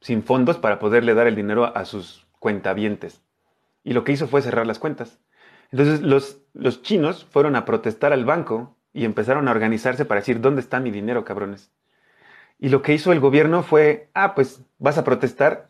sin 0.00 0.22
fondos 0.22 0.58
para 0.58 0.78
poderle 0.78 1.14
dar 1.14 1.26
el 1.26 1.36
dinero 1.36 1.74
a 1.74 1.84
sus 1.86 2.26
cuentavientes. 2.38 3.22
Y 3.82 3.94
lo 3.94 4.04
que 4.04 4.12
hizo 4.12 4.28
fue 4.28 4.42
cerrar 4.42 4.66
las 4.66 4.78
cuentas. 4.78 5.18
Entonces 5.70 6.02
los, 6.02 6.42
los 6.52 6.82
chinos 6.82 7.24
fueron 7.30 7.56
a 7.56 7.64
protestar 7.64 8.12
al 8.12 8.26
banco 8.26 8.76
y 8.92 9.06
empezaron 9.06 9.48
a 9.48 9.52
organizarse 9.52 10.04
para 10.04 10.20
decir, 10.20 10.40
¿dónde 10.40 10.60
está 10.60 10.80
mi 10.80 10.90
dinero, 10.90 11.24
cabrones? 11.24 11.72
Y 12.58 12.68
lo 12.68 12.82
que 12.82 12.92
hizo 12.92 13.10
el 13.10 13.20
gobierno 13.20 13.62
fue, 13.62 14.10
ah, 14.14 14.34
pues 14.34 14.60
vas 14.78 14.98
a 14.98 15.04
protestar, 15.04 15.68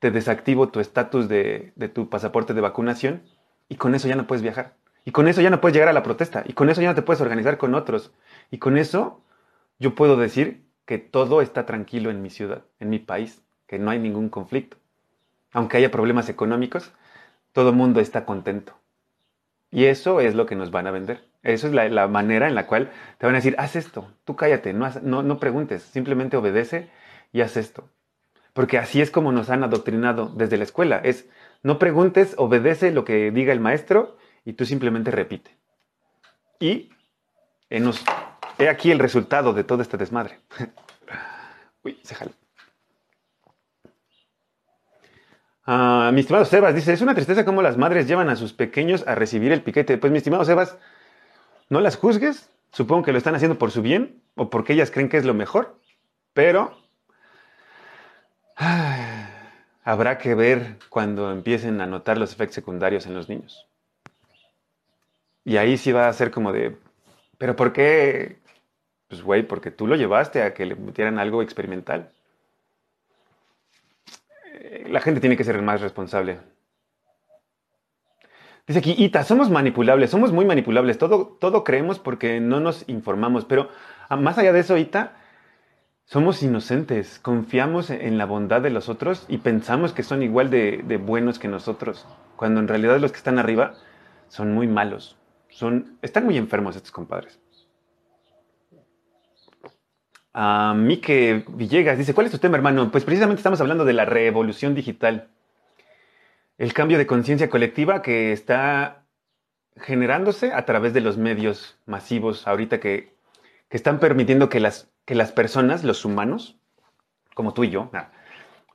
te 0.00 0.10
desactivo 0.10 0.70
tu 0.70 0.80
estatus 0.80 1.28
de, 1.28 1.72
tu 1.94 2.08
pasaporte 2.08 2.52
de 2.52 2.60
vacunación 2.60 3.22
y 3.68 3.76
con 3.76 3.94
eso 3.94 4.08
ya 4.08 4.16
no 4.16 4.26
puedes 4.26 4.42
viajar. 4.42 4.74
Y 5.04 5.12
con 5.12 5.28
eso 5.28 5.40
ya 5.40 5.50
no 5.50 5.60
puedes 5.60 5.74
llegar 5.74 5.88
a 5.88 5.94
la 5.94 6.02
protesta. 6.02 6.42
Y 6.46 6.52
con 6.54 6.68
eso 6.68 6.82
ya 6.82 6.88
no 6.88 6.94
te 6.94 7.02
puedes 7.02 7.22
organizar 7.22 7.56
con 7.56 7.74
otros. 7.74 8.12
Y 8.50 8.58
con 8.58 8.76
eso 8.76 9.22
yo 9.78 9.94
puedo 9.94 10.16
decir 10.16 10.64
que 10.84 10.98
todo 10.98 11.40
está 11.40 11.64
tranquilo 11.64 12.10
en 12.10 12.20
mi 12.20 12.30
ciudad, 12.30 12.64
en 12.80 12.90
mi 12.90 12.98
país, 12.98 13.42
que 13.66 13.78
no 13.78 13.90
hay 13.90 14.00
ningún 14.00 14.28
conflicto 14.28 14.76
aunque 15.52 15.76
haya 15.76 15.90
problemas 15.90 16.28
económicos, 16.28 16.92
todo 17.52 17.70
el 17.70 17.76
mundo 17.76 18.00
está 18.00 18.24
contento. 18.24 18.74
Y 19.70 19.84
eso 19.84 20.20
es 20.20 20.34
lo 20.34 20.46
que 20.46 20.56
nos 20.56 20.70
van 20.70 20.86
a 20.86 20.90
vender. 20.90 21.24
Eso 21.42 21.68
es 21.68 21.72
la, 21.72 22.08
manera 22.08 22.48
en 22.48 22.54
la 22.54 22.66
cual 22.66 22.90
te 23.18 23.26
van 23.26 23.34
a 23.34 23.38
decir, 23.38 23.54
haz 23.58 23.76
esto, 23.76 24.12
tú 24.24 24.36
cállate, 24.36 24.72
no, 24.72 24.90
no, 25.02 25.22
no 25.22 25.38
preguntes, 25.38 25.82
simplemente 25.82 26.36
obedece 26.36 26.90
y 27.32 27.40
haz 27.40 27.56
esto. 27.56 27.88
Porque 28.52 28.78
así 28.78 29.00
es 29.00 29.10
como 29.10 29.32
nos 29.32 29.50
han 29.50 29.62
adoctrinado 29.62 30.32
desde 30.34 30.56
la 30.56 30.64
escuela. 30.64 31.00
Es, 31.02 31.28
no 31.62 31.78
preguntes, 31.78 32.34
obedece 32.36 32.90
lo 32.90 33.04
que 33.04 33.30
diga 33.30 33.52
el 33.52 33.60
maestro 33.60 34.16
y 34.44 34.54
tú 34.54 34.64
simplemente 34.64 35.10
repite. 35.10 35.56
Y 36.58 36.90
he 37.68 38.68
aquí 38.68 38.90
el 38.90 38.98
resultado 38.98 39.52
de 39.52 39.64
todo 39.64 39.82
este 39.82 39.96
desmadre. 39.96 40.40
Uy, 41.84 41.98
se 42.02 42.14
jala. 42.14 42.32
Ah, 45.64 46.10
mi 46.12 46.20
estimado 46.20 46.44
Sebas 46.44 46.74
dice, 46.74 46.92
es 46.92 47.00
una 47.00 47.14
tristeza 47.14 47.44
cómo 47.44 47.62
las 47.62 47.76
madres 47.76 48.08
llevan 48.08 48.28
a 48.28 48.36
sus 48.36 48.52
pequeños 48.52 49.06
a 49.06 49.14
recibir 49.14 49.52
el 49.52 49.62
piquete. 49.62 49.98
Pues 49.98 50.10
mi 50.10 50.18
estimado 50.18 50.44
Sebas, 50.44 50.76
no 51.68 51.80
las 51.80 51.96
juzgues, 51.96 52.50
supongo 52.72 53.04
que 53.04 53.12
lo 53.12 53.18
están 53.18 53.34
haciendo 53.34 53.58
por 53.58 53.70
su 53.70 53.80
bien 53.80 54.20
o 54.34 54.50
porque 54.50 54.72
ellas 54.72 54.90
creen 54.90 55.08
que 55.08 55.16
es 55.16 55.24
lo 55.24 55.34
mejor, 55.34 55.78
pero 56.32 56.76
habrá 59.84 60.18
que 60.18 60.34
ver 60.34 60.78
cuando 60.88 61.30
empiecen 61.32 61.80
a 61.80 61.86
notar 61.86 62.18
los 62.18 62.32
efectos 62.32 62.54
secundarios 62.54 63.06
en 63.06 63.14
los 63.14 63.28
niños. 63.28 63.66
Y 65.44 65.56
ahí 65.56 65.76
sí 65.76 65.92
va 65.92 66.08
a 66.08 66.12
ser 66.12 66.30
como 66.30 66.52
de, 66.52 66.76
pero 67.38 67.56
¿por 67.56 67.72
qué? 67.72 68.38
Pues 69.08 69.22
güey, 69.22 69.42
porque 69.42 69.70
tú 69.70 69.86
lo 69.86 69.96
llevaste 69.96 70.42
a 70.42 70.54
que 70.54 70.66
le 70.66 70.76
metieran 70.76 71.18
algo 71.18 71.42
experimental 71.42 72.10
la 74.90 75.00
gente 75.00 75.20
tiene 75.20 75.36
que 75.36 75.44
ser 75.44 75.60
más 75.62 75.80
responsable. 75.80 76.38
Dice 78.66 78.78
aquí, 78.78 78.94
Ita, 78.98 79.24
somos 79.24 79.50
manipulables, 79.50 80.10
somos 80.10 80.32
muy 80.32 80.44
manipulables, 80.44 80.98
todo, 80.98 81.36
todo 81.40 81.64
creemos 81.64 81.98
porque 81.98 82.40
no 82.40 82.60
nos 82.60 82.88
informamos, 82.88 83.44
pero 83.44 83.68
ah, 84.08 84.16
más 84.16 84.38
allá 84.38 84.52
de 84.52 84.60
eso, 84.60 84.76
Ita, 84.76 85.16
somos 86.10 86.42
inocentes, 86.42 87.20
confiamos 87.20 87.88
en 87.88 88.18
la 88.18 88.26
bondad 88.26 88.60
de 88.60 88.70
los 88.70 88.88
otros 88.88 89.24
y 89.28 89.38
pensamos 89.38 89.92
que 89.92 90.02
son 90.02 90.24
igual 90.24 90.50
de, 90.50 91.00
buenos 91.00 91.38
que 91.38 91.46
nosotros, 91.46 92.04
cuando 92.34 92.58
en 92.58 92.66
realidad 92.66 92.98
los 92.98 93.12
que 93.12 93.18
están 93.18 93.38
arriba 93.38 93.74
son 94.26 94.52
muy 94.52 94.66
malos, 94.66 95.16
son, 95.50 95.98
están 96.02 96.24
muy 96.24 96.36
enfermos 96.36 96.74
estos 96.74 96.90
compadres. 96.90 97.38
A 100.34 100.74
Mike 100.76 101.44
Villegas 101.46 101.96
dice, 101.96 102.12
¿cuál 102.12 102.26
es 102.26 102.32
tu 102.32 102.38
tema, 102.38 102.56
hermano? 102.56 102.90
Pues 102.90 103.04
precisamente 103.04 103.38
estamos 103.38 103.60
hablando 103.60 103.84
de 103.84 103.92
la 103.92 104.04
revolución 104.04 104.74
digital. 104.74 105.28
El 106.58 106.72
cambio 106.72 106.98
de 106.98 107.06
conciencia 107.06 107.48
colectiva 107.48 108.02
que 108.02 108.32
está 108.32 109.04
generándose 109.76 110.52
a 110.52 110.64
través 110.64 110.92
de 110.92 111.02
los 111.02 111.18
medios 111.18 111.78
masivos 111.86 112.48
ahorita 112.48 112.80
que, 112.80 113.14
están 113.70 114.00
permitiendo 114.00 114.48
que 114.48 114.58
las, 114.58 114.89
que 115.10 115.16
las 115.16 115.32
personas, 115.32 115.82
los 115.82 116.04
humanos, 116.04 116.56
como 117.34 117.52
tú 117.52 117.64
y 117.64 117.70
yo, 117.70 117.90
ah, 117.94 118.12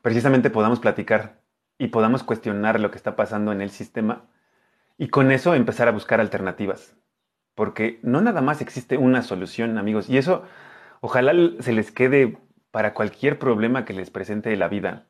precisamente 0.01 0.49
podamos 0.49 0.81
platicar 0.81 1.39
y 1.77 1.87
podamos 1.87 2.23
cuestionar 2.23 2.77
lo 2.81 2.91
que 2.91 2.97
está 2.97 3.15
pasando 3.15 3.53
en 3.53 3.61
el 3.61 3.69
sistema 3.69 4.25
y 4.97 5.07
con 5.07 5.31
eso 5.31 5.55
empezar 5.55 5.87
a 5.87 5.91
buscar 5.91 6.19
alternativas. 6.19 6.97
Porque 7.53 8.01
no 8.03 8.19
nada 8.19 8.41
más 8.41 8.59
existe 8.59 8.97
una 8.97 9.21
solución, 9.21 9.77
amigos. 9.77 10.09
Y 10.09 10.17
eso 10.17 10.43
Ojalá 10.99 11.33
se 11.59 11.71
les 11.71 11.91
quede 11.91 12.37
para 12.71 12.93
cualquier 12.93 13.37
problema 13.37 13.85
que 13.85 13.93
les 13.93 14.09
presente 14.09 14.55
la 14.57 14.67
vida. 14.67 15.05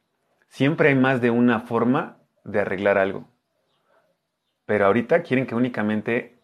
Siempre 0.49 0.89
hay 0.89 0.95
más 0.95 1.21
de 1.21 1.31
una 1.31 1.61
forma 1.61 2.17
de 2.43 2.59
arreglar 2.59 2.97
algo. 2.97 3.27
Pero 4.65 4.85
ahorita 4.85 5.23
quieren 5.23 5.47
que 5.47 5.55
únicamente 5.55 6.37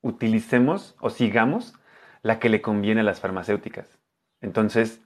utilicemos 0.00 0.96
o 0.98 1.10
sigamos 1.10 1.74
la 2.22 2.38
que 2.38 2.48
le 2.48 2.62
conviene 2.62 3.02
a 3.02 3.04
las 3.04 3.20
farmacéuticas. 3.20 3.95
Entonces, 4.40 5.00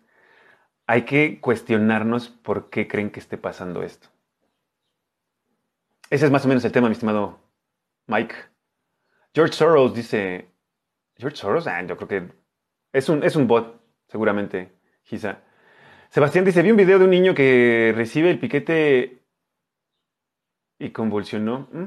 hay 0.86 1.02
que 1.02 1.40
cuestionarnos 1.40 2.28
por 2.28 2.70
qué 2.70 2.88
creen 2.88 3.10
que 3.10 3.20
esté 3.20 3.38
pasando 3.38 3.82
esto. 3.82 4.08
Ese 6.10 6.26
es 6.26 6.32
más 6.32 6.44
o 6.44 6.48
menos 6.48 6.64
el 6.64 6.72
tema, 6.72 6.88
mi 6.88 6.92
estimado 6.92 7.38
Mike. 8.06 8.34
George 9.32 9.52
Soros 9.52 9.94
dice, 9.94 10.48
George 11.16 11.36
Soros, 11.36 11.66
ah, 11.68 11.80
yo 11.82 11.96
creo 11.96 12.08
que 12.08 12.32
es 12.92 13.08
un, 13.08 13.22
es 13.22 13.36
un 13.36 13.46
bot 13.46 13.80
seguramente, 14.08 14.72
quizá. 15.04 15.38
Sebastián 16.10 16.44
dice, 16.44 16.62
vi 16.62 16.72
un 16.72 16.76
video 16.76 16.98
de 16.98 17.04
un 17.04 17.10
niño 17.10 17.34
que 17.34 17.92
recibe 17.94 18.30
el 18.30 18.40
piquete 18.40 19.22
y 20.80 20.90
convulsionó. 20.90 21.68
Mm, 21.70 21.84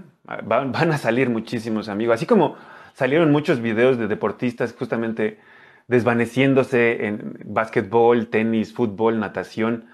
van, 0.48 0.91
a 0.94 0.98
salir 0.98 1.30
muchísimos 1.30 1.89
amigos, 1.89 2.16
así 2.16 2.26
como 2.26 2.56
salieron 2.94 3.32
muchos 3.32 3.60
videos 3.60 3.98
de 3.98 4.08
deportistas 4.08 4.74
justamente 4.74 5.39
desvaneciéndose 5.88 7.05
en 7.05 7.39
básquetbol, 7.45 8.27
tenis, 8.27 8.73
fútbol, 8.73 9.19
natación. 9.19 9.86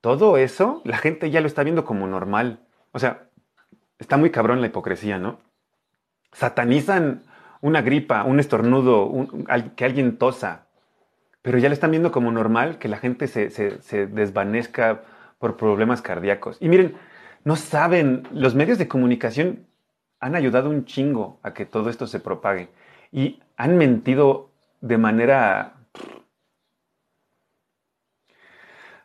Todo 0.00 0.36
eso 0.36 0.82
la 0.84 0.98
gente 0.98 1.30
ya 1.30 1.40
lo 1.40 1.46
está 1.46 1.62
viendo 1.62 1.84
como 1.84 2.06
normal. 2.06 2.60
O 2.92 2.98
sea, 2.98 3.28
está 3.98 4.16
muy 4.16 4.30
cabrón 4.30 4.60
la 4.60 4.68
hipocresía, 4.68 5.18
¿no? 5.18 5.38
Satanizan 6.32 7.22
una 7.60 7.80
gripa, 7.80 8.24
un 8.24 8.40
estornudo, 8.40 9.26
que 9.76 9.84
alguien 9.84 10.18
tosa, 10.18 10.66
pero 11.40 11.58
ya 11.58 11.68
le 11.68 11.74
están 11.74 11.92
viendo 11.92 12.12
como 12.12 12.30
normal 12.30 12.78
que 12.78 12.88
la 12.88 12.98
gente 12.98 13.26
se, 13.26 14.08
desvanezca 14.08 15.02
por 15.38 15.56
problemas 15.56 16.02
cardíacos. 16.02 16.58
Y 16.60 16.68
miren, 16.68 16.96
no 17.44 17.56
saben, 17.56 18.28
los 18.32 18.54
medios 18.54 18.78
de 18.78 18.88
comunicación 18.88 19.66
han 20.20 20.34
ayudado 20.34 20.70
un 20.70 20.84
chingo 20.84 21.38
a 21.42 21.54
que 21.54 21.66
todo 21.66 21.90
esto 21.90 22.06
se 22.06 22.20
propague 22.20 22.68
y 23.12 23.40
han 23.56 23.76
mentido 23.76 24.50
de 24.84 24.98
manera 24.98 25.72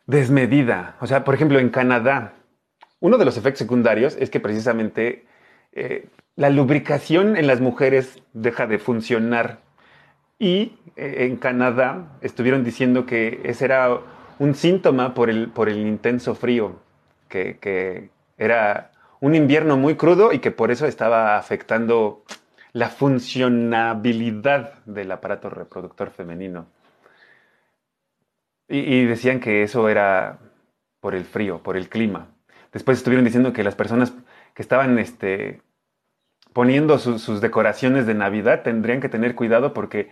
desmedida. 0.06 0.96
O 1.00 1.06
sea, 1.06 1.24
por 1.24 1.34
ejemplo, 1.34 1.58
en 1.58 1.70
Canadá, 1.70 2.34
uno 3.00 3.16
de 3.16 3.24
los 3.24 3.38
efectos 3.38 3.60
secundarios 3.60 4.14
es 4.20 4.28
que 4.28 4.40
precisamente 4.40 5.24
eh, 5.72 6.06
la 6.36 6.50
lubricación 6.50 7.36
en 7.36 7.46
las 7.46 7.62
mujeres 7.62 8.22
deja 8.34 8.66
de 8.66 8.78
funcionar 8.78 9.60
y 10.38 10.76
eh, 10.96 11.26
en 11.26 11.36
Canadá 11.36 12.18
estuvieron 12.20 12.62
diciendo 12.62 13.06
que 13.06 13.40
ese 13.44 13.64
era 13.64 14.00
un 14.38 14.54
síntoma 14.54 15.14
por 15.14 15.30
el, 15.30 15.48
por 15.48 15.70
el 15.70 15.78
intenso 15.78 16.34
frío, 16.34 16.76
que, 17.28 18.10
era 18.36 18.90
un 19.20 19.34
invierno 19.34 19.76
muy 19.76 19.96
crudo 19.96 20.32
y 20.32 20.40
que 20.40 20.50
por 20.50 20.70
eso 20.70 20.86
estaba 20.86 21.36
afectando 21.36 22.24
la 22.72 22.88
funcionabilidad 22.88 24.84
del 24.84 25.10
aparato 25.12 25.50
reproductor 25.50 26.10
femenino. 26.10 26.66
Y, 28.68 29.04
decían 29.04 29.40
que 29.40 29.64
eso 29.64 29.88
era 29.88 30.38
por 31.00 31.16
el 31.16 31.24
frío, 31.24 31.60
por 31.62 31.76
el 31.76 31.88
clima. 31.88 32.28
Después 32.72 32.98
estuvieron 32.98 33.24
diciendo 33.24 33.52
que 33.52 33.64
las 33.64 33.74
personas 33.74 34.12
que 34.54 34.62
estaban 34.62 34.96
este, 35.00 35.60
poniendo 36.52 36.98
sus 36.98 37.40
decoraciones 37.40 38.06
de 38.06 38.14
Navidad 38.14 38.62
tendrían 38.62 39.00
que 39.00 39.08
tener 39.08 39.34
cuidado 39.34 39.74
porque 39.74 40.10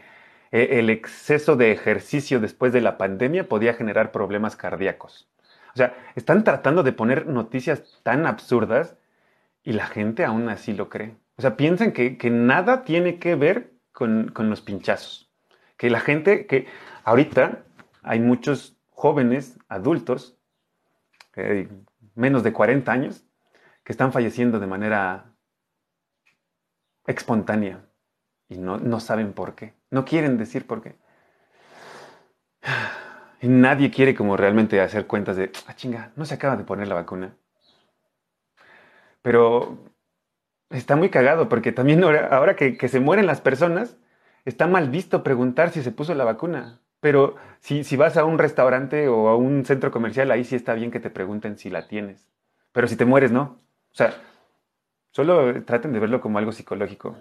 eh, 0.50 0.80
el 0.80 0.90
exceso 0.90 1.54
de 1.54 1.70
ejercicio 1.70 2.40
después 2.40 2.72
de 2.72 2.80
la 2.80 2.98
pandemia 2.98 3.48
podía 3.48 3.74
generar 3.74 4.11
problemas 4.11 4.56
cardíacos. 4.56 5.28
O 5.74 5.76
sea, 5.76 5.94
están 6.16 6.42
tratando 6.42 6.82
de 6.82 6.92
poner 6.92 7.26
noticias 7.28 8.00
tan 8.02 8.26
absurdas 8.26 8.96
y 9.62 9.72
la 9.72 9.86
gente 9.86 10.24
aún 10.24 10.48
así 10.48 10.72
lo 10.72 10.88
cree. 10.88 11.14
O 11.39 11.43
sea, 11.43 11.57
piensan 11.57 11.93
que, 11.93 12.18
nada 12.30 12.82
tiene 12.82 13.20
que 13.20 13.36
ver 13.36 13.72
con, 13.93 14.30
con, 14.30 14.51
los 14.51 14.61
pinchazos. 14.61 15.30
Que 15.76 15.89
la 15.89 16.01
gente, 16.01 16.47
que 16.47 16.66
ahorita 17.05 17.64
hay 18.03 18.18
muchos 18.18 18.76
jóvenes, 18.91 19.57
adultos, 19.68 20.36
eh, 21.36 21.68
menos 22.16 22.43
de 22.43 22.53
40 22.53 22.91
años, 22.91 23.24
que 23.84 23.93
están 23.93 24.12
falleciendo 24.12 24.59
de 24.59 24.66
manera 24.66 25.32
espontánea 27.07 27.86
y 28.49 28.59
no, 28.59 28.78
no 28.78 28.99
saben 28.99 29.32
por 29.32 29.55
qué. 29.55 29.74
No 29.91 30.05
quieren 30.05 30.39
decir 30.39 30.66
por 30.66 30.82
qué. 30.82 30.97
Y 33.41 33.47
nadie 33.47 33.93
quiere 33.93 34.16
como 34.16 34.36
realmente 34.36 34.80
hacer 34.80 35.07
cuentas 35.07 35.36
de, 35.36 35.53
ah, 35.68 35.76
chinga, 35.76 36.11
no 36.16 36.24
se 36.24 36.34
acaba 36.34 36.57
de 36.57 36.64
poner 36.64 36.89
la 36.89 36.97
vacuna. 36.97 37.36
Pero 39.22 39.78
está 40.70 40.96
muy 40.96 41.10
cagado 41.10 41.48
porque 41.48 41.72
también 41.72 42.02
ahora, 42.04 42.56
que, 42.56 42.76
que, 42.76 42.88
se 42.88 43.00
mueren 43.00 43.26
las 43.26 43.40
personas, 43.40 43.96
está 44.44 44.66
mal 44.66 44.90
visto 44.90 45.22
preguntar 45.22 45.70
si 45.70 45.82
se 45.82 45.92
puso 45.92 46.14
la 46.14 46.24
vacuna. 46.24 46.80
Pero 47.00 47.36
si, 47.60 47.84
si 47.84 47.96
vas 47.96 48.16
a 48.16 48.24
un 48.24 48.38
restaurante 48.38 49.08
o 49.08 49.28
a 49.28 49.36
un 49.36 49.64
centro 49.64 49.90
comercial, 49.90 50.30
ahí 50.30 50.44
sí 50.44 50.56
está 50.56 50.74
bien 50.74 50.90
que 50.90 51.00
te 51.00 51.10
pregunten 51.10 51.58
si 51.58 51.70
la 51.70 51.86
tienes. 51.86 52.28
Pero 52.72 52.88
si 52.88 52.96
te 52.96 53.04
mueres, 53.04 53.30
no. 53.30 53.60
O 53.92 53.94
sea, 53.94 54.14
solo 55.12 55.64
traten 55.64 55.92
de 55.92 56.00
verlo 56.00 56.20
como 56.20 56.38
algo 56.38 56.52
psicológico. 56.52 57.16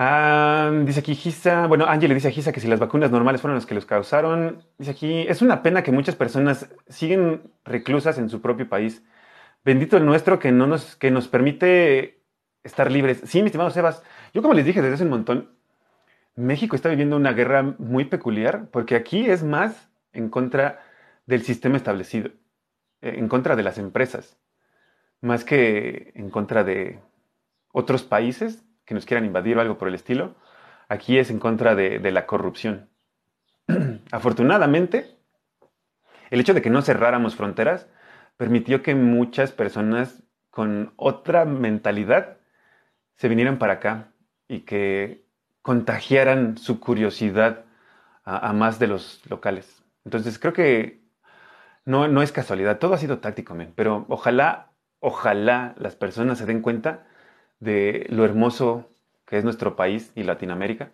Ah, 0.00 0.70
dice 0.84 1.00
aquí 1.00 1.16
Gisa, 1.16 1.66
bueno, 1.66 1.86
Ángel 1.86 2.08
le 2.10 2.14
dice 2.14 2.28
a 2.28 2.30
Gisa 2.30 2.52
que 2.52 2.60
si 2.60 2.68
las 2.68 2.78
vacunas 2.78 3.10
normales 3.10 3.40
fueron 3.40 3.56
las 3.56 3.66
que 3.66 3.74
los 3.74 3.84
causaron, 3.84 4.62
dice 4.78 4.92
aquí, 4.92 5.26
es 5.26 5.42
una 5.42 5.60
pena 5.60 5.82
que 5.82 5.90
muchas 5.90 6.14
personas 6.14 6.70
siguen 6.88 7.50
reclusas 7.64 8.16
en 8.18 8.28
su 8.30 8.40
propio 8.40 8.68
país. 8.68 9.02
Bendito 9.64 9.96
el 9.96 10.06
nuestro 10.06 10.38
que, 10.38 10.52
no 10.52 10.68
nos, 10.68 10.94
que 10.94 11.10
nos 11.10 11.26
permite 11.26 12.22
estar 12.62 12.92
libres. 12.92 13.22
Sí, 13.24 13.42
mi 13.42 13.46
estimado 13.46 13.70
Sebas, 13.70 14.04
yo 14.32 14.40
como 14.40 14.54
les 14.54 14.64
dije 14.64 14.80
desde 14.82 14.94
hace 14.94 15.04
un 15.04 15.10
montón, 15.10 15.50
México 16.36 16.76
está 16.76 16.88
viviendo 16.90 17.16
una 17.16 17.32
guerra 17.32 17.74
muy 17.78 18.04
peculiar 18.04 18.68
porque 18.70 18.94
aquí 18.94 19.28
es 19.28 19.42
más 19.42 19.90
en 20.12 20.28
contra 20.30 20.80
del 21.26 21.42
sistema 21.42 21.76
establecido, 21.76 22.28
eh, 23.02 23.14
en 23.18 23.26
contra 23.26 23.56
de 23.56 23.64
las 23.64 23.78
empresas, 23.78 24.38
más 25.22 25.44
que 25.44 26.12
en 26.14 26.30
contra 26.30 26.62
de 26.62 27.00
otros 27.72 28.04
países 28.04 28.64
que 28.88 28.94
nos 28.94 29.04
quieran 29.04 29.26
invadir 29.26 29.58
o 29.58 29.60
algo 29.60 29.76
por 29.76 29.86
el 29.86 29.94
estilo. 29.94 30.34
Aquí 30.88 31.18
es 31.18 31.28
en 31.28 31.38
contra 31.38 31.74
de, 31.74 32.10
la 32.10 32.24
corrupción. 32.24 32.88
Afortunadamente, 34.10 35.18
el 36.30 36.40
hecho 36.40 36.54
de 36.54 36.62
que 36.62 36.70
no 36.70 36.80
cerráramos 36.80 37.36
fronteras 37.36 37.86
permitió 38.38 38.82
que 38.82 38.94
muchas 38.94 39.52
personas 39.52 40.22
con 40.48 40.94
otra 40.96 41.44
mentalidad 41.44 42.38
se 43.16 43.28
vinieran 43.28 43.58
para 43.58 43.74
acá 43.74 44.14
y 44.48 44.60
que 44.60 45.26
contagiaran 45.60 46.56
su 46.56 46.80
curiosidad 46.80 47.66
a, 48.24 48.54
más 48.54 48.78
de 48.78 48.86
los 48.86 49.20
locales. 49.28 49.84
Entonces 50.06 50.38
creo 50.38 50.54
que 50.54 51.02
no, 51.84 52.08
no 52.08 52.22
es 52.22 52.32
casualidad, 52.32 52.78
todo 52.78 52.94
ha 52.94 52.98
sido 52.98 53.18
táctico, 53.18 53.54
pero 53.74 54.06
ojalá, 54.08 54.72
ojalá 55.00 55.74
las 55.76 55.94
personas 55.94 56.38
se 56.38 56.46
den 56.46 56.62
cuenta 56.62 57.07
de 57.60 58.06
lo 58.10 58.24
hermoso 58.24 58.88
que 59.26 59.38
es 59.38 59.44
nuestro 59.44 59.76
país 59.76 60.12
y 60.14 60.22
Latinoamérica 60.22 60.90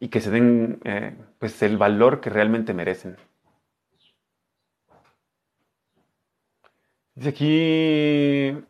y 0.00 0.08
que 0.08 0.20
se 0.20 0.30
den 0.30 0.80
eh, 0.84 1.14
pues 1.38 1.62
el 1.62 1.76
valor 1.76 2.20
que 2.20 2.30
realmente 2.30 2.74
merecen. 2.74 3.16
Dice 7.14 7.28
aquí... 7.28 8.64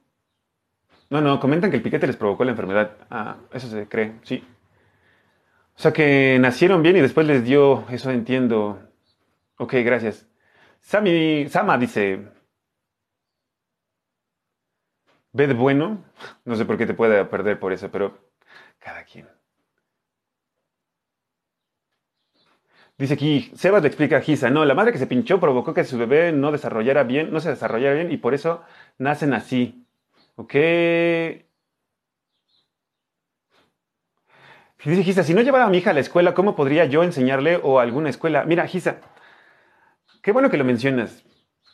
No, 1.10 1.20
no, 1.20 1.38
comentan 1.38 1.70
que 1.70 1.76
el 1.76 1.82
piquete 1.82 2.06
les 2.06 2.16
provocó 2.16 2.44
la 2.44 2.52
enfermedad. 2.52 2.96
Ah, 3.10 3.36
eso 3.52 3.68
se 3.68 3.86
cree, 3.86 4.14
sí. 4.22 4.42
O 5.76 5.80
sea 5.80 5.92
que 5.92 6.38
nacieron 6.40 6.82
bien 6.82 6.96
y 6.96 7.00
después 7.00 7.26
les 7.26 7.44
dio, 7.44 7.84
eso 7.90 8.10
entiendo. 8.10 8.80
Ok, 9.58 9.74
gracias. 9.84 10.26
Sami, 10.80 11.48
Sama 11.48 11.78
dice, 11.78 12.28
Ved 15.32 15.54
bueno, 15.56 16.04
no 16.44 16.56
sé 16.56 16.64
por 16.64 16.76
qué 16.78 16.86
te 16.86 16.94
puede 16.94 17.24
perder 17.24 17.58
por 17.58 17.72
eso, 17.72 17.90
pero 17.90 18.18
cada 18.78 19.04
quien. 19.04 19.28
Dice 22.98 23.14
aquí, 23.14 23.50
Sebas 23.54 23.82
le 23.82 23.88
explica 23.88 24.18
a 24.18 24.20
Gisa, 24.20 24.50
no, 24.50 24.64
la 24.64 24.74
madre 24.74 24.92
que 24.92 24.98
se 24.98 25.06
pinchó 25.06 25.40
provocó 25.40 25.74
que 25.74 25.84
su 25.84 25.98
bebé 25.98 26.32
no 26.32 26.52
desarrollara 26.52 27.02
bien, 27.04 27.32
no 27.32 27.40
se 27.40 27.50
desarrollara 27.50 27.94
bien 27.94 28.12
y 28.12 28.16
por 28.18 28.34
eso 28.34 28.62
nacen 28.98 29.32
así. 29.34 29.86
¿Ok? 30.36 30.54
Dice 34.84 35.04
Gisa, 35.04 35.22
si 35.22 35.32
no 35.32 35.40
llevara 35.42 35.64
a 35.64 35.70
mi 35.70 35.78
hija 35.78 35.90
a 35.90 35.94
la 35.94 36.00
escuela, 36.00 36.34
¿cómo 36.34 36.54
podría 36.56 36.84
yo 36.86 37.02
enseñarle 37.04 37.58
o 37.62 37.78
a 37.78 37.82
alguna 37.82 38.10
escuela? 38.10 38.44
Mira, 38.44 38.66
Gisa, 38.66 39.00
qué 40.22 40.32
bueno 40.32 40.50
que 40.50 40.56
lo 40.56 40.64
mencionas. 40.64 41.24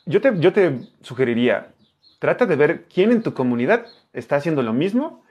Yo 0.05 0.21
te, 0.21 0.39
yo 0.39 0.53
te 0.53 0.79
sugeriría, 1.01 1.73
Trata 2.19 2.45
de 2.45 2.55
ver 2.57 2.85
quién 2.93 3.11
en 3.11 3.23
tu 3.23 3.33
comunidad 3.33 3.85
está 4.11 4.35
haciendo 4.35 4.61
lo 4.61 4.73
mismo 4.73 5.23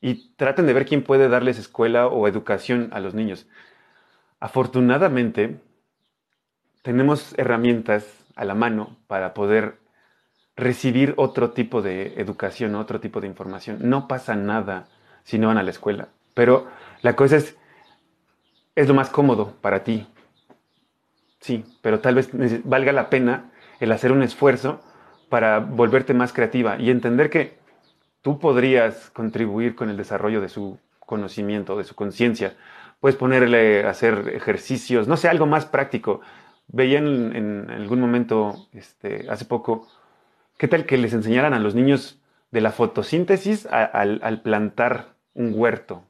y 0.00 0.34
traten 0.34 0.66
de 0.66 0.72
ver 0.72 0.84
quién 0.84 1.04
puede 1.04 1.28
darles 1.28 1.58
escuela 1.58 2.08
o 2.08 2.26
educación 2.26 2.90
a 2.92 3.00
los 3.00 3.14
niños. 3.14 3.46
Afortunadamente, 4.40 5.60
tenemos 6.82 7.32
herramientas 7.38 8.04
a 8.34 8.44
la 8.44 8.56
mano 8.56 8.96
para 9.06 9.34
poder 9.34 9.78
recibir 10.56 11.14
otro 11.16 11.52
tipo 11.52 11.80
de 11.80 12.14
educación, 12.20 12.74
otro 12.74 12.98
tipo 12.98 13.20
de 13.20 13.28
información. 13.28 13.78
No 13.82 14.08
pasa 14.08 14.34
nada 14.34 14.88
si 15.22 15.38
no 15.38 15.46
van 15.46 15.58
a 15.58 15.62
la 15.62 15.70
escuela, 15.70 16.08
pero 16.34 16.66
la 17.02 17.14
cosa 17.14 17.36
es, 17.36 17.56
es 18.74 18.88
lo 18.88 18.94
más 18.94 19.10
cómodo 19.10 19.54
para 19.60 19.84
ti. 19.84 20.08
Sí, 21.38 21.64
pero 21.80 22.00
tal 22.00 22.16
vez 22.16 22.30
valga 22.64 22.90
la 22.90 23.10
pena 23.10 23.52
el 23.78 23.92
hacer 23.92 24.10
un 24.10 24.24
esfuerzo 24.24 24.80
para 25.32 25.60
volverte 25.60 26.12
más 26.12 26.30
creativa 26.30 26.76
y 26.78 26.90
entender 26.90 27.30
que 27.30 27.56
tú 28.20 28.38
podrías 28.38 29.08
contribuir 29.14 29.74
con 29.74 29.88
el 29.88 29.96
desarrollo 29.96 30.42
de 30.42 30.50
su 30.50 30.78
conocimiento, 30.98 31.78
de 31.78 31.84
su 31.84 31.94
conciencia. 31.94 32.54
Puedes 33.00 33.16
ponerle 33.16 33.86
a 33.86 33.88
hacer 33.88 34.30
ejercicios, 34.34 35.08
no 35.08 35.16
sé, 35.16 35.30
algo 35.30 35.46
más 35.46 35.64
práctico. 35.64 36.20
Veía 36.68 36.98
en, 36.98 37.66
algún 37.70 37.98
momento, 37.98 38.68
este, 38.74 39.24
hace 39.30 39.46
poco, 39.46 39.88
qué 40.58 40.68
tal 40.68 40.84
que 40.84 40.98
les 40.98 41.14
enseñaran 41.14 41.54
a 41.54 41.60
los 41.60 41.74
niños 41.74 42.20
de 42.50 42.60
la 42.60 42.70
fotosíntesis 42.70 43.64
al 43.64 44.42
plantar 44.42 45.14
un 45.32 45.54
huerto 45.54 46.02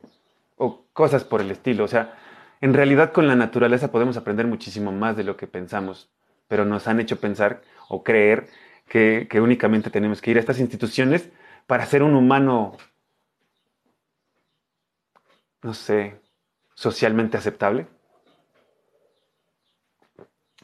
o 0.57 0.83
cosas 0.93 1.23
por 1.23 1.41
el 1.41 1.53
estilo. 1.53 1.85
O 1.85 1.89
sea, 1.89 2.17
en 2.61 2.75
realidad 2.75 3.13
con 3.13 3.29
la 3.29 3.37
naturaleza 3.37 3.93
podemos 3.93 4.17
aprender 4.17 4.49
muchísimo 4.49 4.91
más 4.91 5.17
de 5.17 5.23
lo 5.23 5.37
que 5.37 5.47
pensamos, 5.47 6.11
pero 6.49 6.65
nos 6.65 6.89
han 6.89 6.99
hecho 6.99 7.21
pensar 7.21 7.63
o 7.89 8.03
creer 8.03 8.49
que, 8.93 9.41
únicamente 9.41 9.89
tenemos 9.89 10.21
que 10.21 10.33
ir 10.33 10.37
a 10.37 10.41
estas 10.41 10.61
instituciones 10.61 11.31
para 11.67 11.87
ser 11.87 12.03
un 12.03 12.15
humano, 12.15 12.77
no 15.63 15.73
sé, 15.73 16.21
socialmente 16.75 17.39
aceptable. 17.39 17.87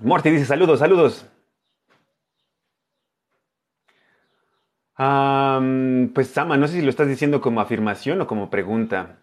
Morty 0.00 0.28
dice 0.28 0.44
saludos, 0.44 0.80
saludos. 0.80 1.26
pues 6.14 6.28
Sama, 6.28 6.58
no 6.58 6.66
sé 6.66 6.74
si 6.74 6.82
lo 6.82 6.90
estás 6.90 7.08
diciendo 7.08 7.40
como 7.40 7.62
afirmación 7.62 8.20
o 8.20 8.26
como 8.26 8.50
pregunta. 8.50 9.22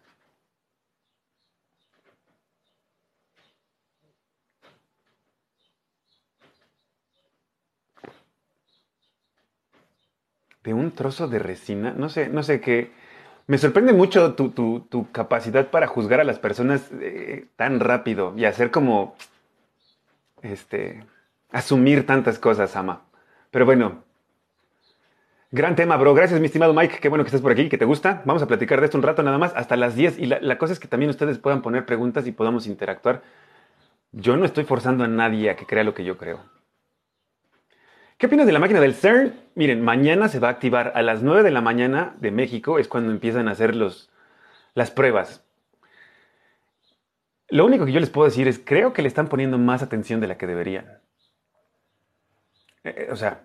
De 10.66 10.74
un 10.74 10.92
trozo 10.92 11.28
de 11.28 11.40
resina. 11.40 11.94
No 11.96 12.10
sé, 12.10 12.28
no 12.28 12.44
sé 12.44 12.60
qué. 12.60 12.92
Me 13.48 13.58
sorprende 13.58 13.94
mucho 13.94 14.34
tu, 14.34 15.08
capacidad 15.12 15.70
para 15.70 15.88
juzgar 15.88 16.20
a 16.20 16.24
las 16.24 16.40
personas 16.40 16.90
eh, 17.00 17.46
tan 17.56 17.80
rápido 17.80 18.34
y 18.36 18.46
hacer 18.46 18.72
como. 18.72 19.16
Este. 20.42 21.06
Asumir 21.52 22.06
tantas 22.06 22.40
cosas, 22.40 22.76
Ama. 22.76 23.04
Pero 23.52 23.66
bueno. 23.66 24.04
Gran 25.52 25.76
tema, 25.76 25.96
bro. 25.96 26.14
Gracias, 26.14 26.40
mi 26.40 26.48
estimado 26.48 26.74
Mike. 26.74 26.98
Qué 27.00 27.08
bueno 27.08 27.24
que 27.24 27.30
estés 27.30 27.42
por 27.42 27.52
aquí, 27.52 27.70
que 27.70 27.78
te 27.78 27.86
gusta. 27.86 28.24
Vamos 28.26 28.42
a 28.42 28.48
platicar 28.48 28.80
de 28.82 28.86
esto 28.86 28.98
un 28.98 29.04
rato 29.04 29.24
nada 29.24 29.38
más, 29.38 29.54
hasta 29.56 29.78
las 29.78 29.96
10. 29.96 30.20
Y 30.20 30.26
la, 30.26 30.40
la 30.42 30.58
cosa 30.58 30.74
es 30.74 30.80
que 30.80 30.88
también 30.88 31.12
ustedes 31.12 31.38
puedan 31.38 31.62
poner 31.62 31.86
preguntas 31.86 32.28
y 32.28 32.32
podamos 32.32 32.68
interactuar. 32.68 33.22
Yo 34.12 34.36
no 34.36 34.46
estoy 34.46 34.64
forzando 34.66 35.04
a 35.04 35.08
nadie 35.08 35.52
a 35.52 35.56
que 35.56 35.66
crea 35.66 35.84
lo 35.84 35.94
que 35.94 36.04
yo 36.04 36.18
creo. 36.18 36.40
¿Qué 38.18 38.28
opinas 38.28 38.46
de 38.46 38.54
la 38.54 38.60
máquina 38.60 38.80
del 38.80 38.94
CERN? 38.94 39.34
Miren, 39.56 39.82
mañana 39.82 40.30
se 40.30 40.40
va 40.40 40.48
a 40.48 40.52
activar 40.52 40.94
a 40.96 41.02
las 41.02 41.22
9 41.22 41.44
de 41.44 41.52
la 41.52 41.60
mañana 41.60 42.16
de 42.20 42.32
México, 42.32 42.80
es 42.80 42.88
cuando 42.88 43.12
empiezan 43.12 43.50
a 43.50 43.52
hacer 43.52 43.76
los, 43.76 44.10
las 44.74 44.90
pruebas. 44.90 45.44
Lo 47.50 47.66
único 47.66 47.86
que 47.86 47.92
yo 47.92 48.00
les 48.00 48.10
puedo 48.10 48.26
decir 48.26 48.48
es, 48.48 48.58
creo 48.58 48.94
que 48.94 49.02
le 49.02 49.10
están 49.10 49.28
poniendo 49.28 49.58
más 49.58 49.84
atención 49.84 50.22
de 50.22 50.28
la 50.28 50.38
que 50.38 50.48
deberían. 50.48 51.02
Eh, 52.86 53.10
o 53.12 53.18
sea, 53.18 53.44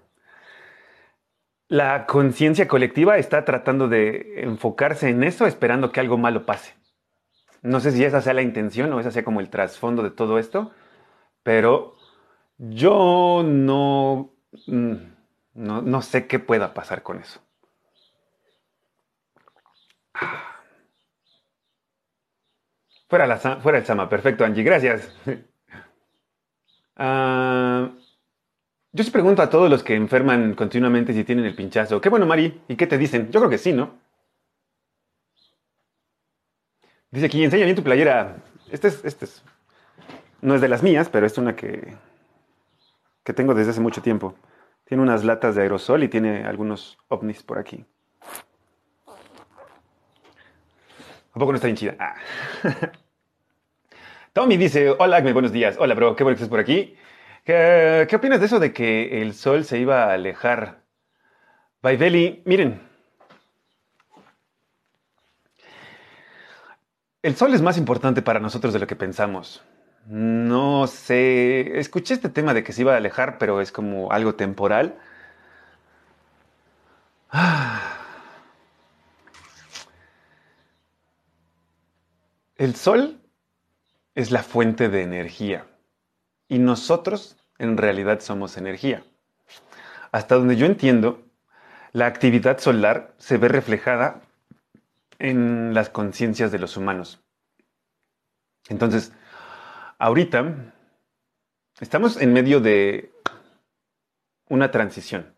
la 1.66 2.06
conciencia 2.06 2.68
colectiva 2.68 3.18
está 3.18 3.44
tratando 3.44 3.88
de 3.88 4.42
enfocarse 4.42 5.08
en 5.08 5.24
eso 5.24 5.46
esperando 5.46 5.90
que 5.90 6.00
algo 6.00 6.16
malo 6.16 6.46
pase. 6.46 6.74
No 7.62 7.80
sé 7.80 7.90
si 7.90 8.04
esa 8.04 8.20
sea 8.22 8.34
la 8.34 8.42
intención 8.42 8.92
o 8.92 9.00
esa 9.00 9.10
sea 9.10 9.24
como 9.24 9.40
el 9.40 9.50
trasfondo 9.50 10.02
de 10.02 10.10
todo 10.10 10.38
esto, 10.38 10.70
pero 11.42 11.96
yo 12.58 13.42
no, 13.44 14.32
mm, 14.66 14.94
no, 15.54 16.02
sé 16.02 16.26
qué 16.26 16.38
pueda 16.38 16.74
pasar 16.74 17.02
con 17.02 17.18
eso. 17.18 17.40
Fuera, 23.08 23.26
la, 23.26 23.38
fuera 23.38 23.78
el 23.78 23.86
Sama, 23.86 24.08
perfecto 24.08 24.44
Angie, 24.44 24.62
gracias. 24.62 25.12
Ah, 27.02 27.92
yo 28.92 29.04
se 29.04 29.10
pregunto 29.10 29.40
a 29.40 29.48
todos 29.48 29.70
los 29.70 29.82
que 29.82 29.94
enferman 29.94 30.54
continuamente 30.54 31.14
si 31.14 31.24
tienen 31.24 31.46
el 31.46 31.54
pinchazo. 31.54 31.98
Qué 32.00 32.10
bueno, 32.10 32.26
Mari. 32.26 32.60
¿Y 32.68 32.76
qué 32.76 32.86
te 32.86 32.98
dicen? 32.98 33.30
Yo 33.30 33.40
creo 33.40 33.48
que 33.48 33.56
sí, 33.56 33.72
¿no? 33.72 33.94
Dice 37.10 37.26
aquí, 37.26 37.42
enseña 37.42 37.74
tu 37.74 37.82
playera. 37.82 38.36
Este 38.70 38.88
es, 38.88 39.04
este 39.04 39.24
es. 39.24 39.42
No 40.42 40.54
es 40.54 40.60
de 40.60 40.68
las 40.68 40.82
mías, 40.82 41.08
pero 41.08 41.26
es 41.26 41.38
una 41.38 41.56
que, 41.56 41.96
que 43.24 43.32
tengo 43.32 43.54
desde 43.54 43.72
hace 43.72 43.80
mucho 43.80 44.02
tiempo. 44.02 44.34
Tiene 44.84 45.02
unas 45.02 45.24
latas 45.24 45.54
de 45.54 45.62
aerosol 45.62 46.02
y 46.02 46.08
tiene 46.08 46.44
algunos 46.44 46.98
ovnis 47.08 47.42
por 47.42 47.58
aquí. 47.58 47.84
¿A 51.32 51.38
poco 51.38 51.52
no 51.52 51.56
está 51.56 51.66
bien 51.66 51.76
chida? 51.76 51.96
Ah. 51.98 52.16
Tommy 54.32 54.56
dice, 54.56 54.90
hola 54.90 55.18
Agme, 55.18 55.32
buenos 55.32 55.52
días. 55.52 55.76
Hola, 55.78 55.94
bro, 55.94 56.16
qué 56.16 56.24
bueno 56.24 56.36
que 56.36 56.42
estés 56.42 56.50
por 56.50 56.60
aquí. 56.60 56.96
¿Qué, 57.44 58.08
opinas 58.14 58.40
de 58.40 58.46
eso 58.46 58.60
de 58.60 58.72
que 58.72 59.22
el 59.22 59.34
sol 59.34 59.64
se 59.64 59.78
iba 59.78 60.04
a 60.04 60.14
alejar? 60.14 60.82
Baiveli, 61.82 62.42
miren. 62.44 62.80
El 67.22 67.36
sol 67.36 67.52
es 67.54 67.62
más 67.62 67.76
importante 67.76 68.22
para 68.22 68.40
nosotros 68.40 68.72
de 68.72 68.78
lo 68.78 68.86
que 68.86 68.96
pensamos. 68.96 69.62
No 70.10 70.88
sé, 70.88 71.78
escuché 71.78 72.14
este 72.14 72.28
tema 72.28 72.52
de 72.52 72.64
que 72.64 72.72
se 72.72 72.80
iba 72.80 72.94
a 72.94 72.96
alejar, 72.96 73.38
pero 73.38 73.60
es 73.60 73.70
como 73.70 74.10
algo 74.10 74.34
temporal. 74.34 74.98
El 82.56 82.74
sol 82.74 83.20
es 84.16 84.32
la 84.32 84.42
fuente 84.42 84.88
de 84.88 85.02
energía 85.02 85.68
y 86.48 86.58
nosotros 86.58 87.36
en 87.58 87.76
realidad 87.76 88.18
somos 88.18 88.56
energía. 88.56 89.04
Hasta 90.10 90.34
donde 90.34 90.56
yo 90.56 90.66
entiendo, 90.66 91.22
la 91.92 92.06
actividad 92.06 92.58
solar 92.58 93.14
se 93.18 93.38
ve 93.38 93.46
reflejada 93.46 94.22
en 95.20 95.72
las 95.72 95.88
conciencias 95.88 96.50
de 96.50 96.58
los 96.58 96.76
humanos. 96.76 97.20
Entonces, 98.68 99.12
ahorita 100.00 100.74
estamos 101.80 102.20
en 102.20 102.32
medio 102.32 102.60
de 102.60 103.12
una 104.48 104.72
transición. 104.72 105.32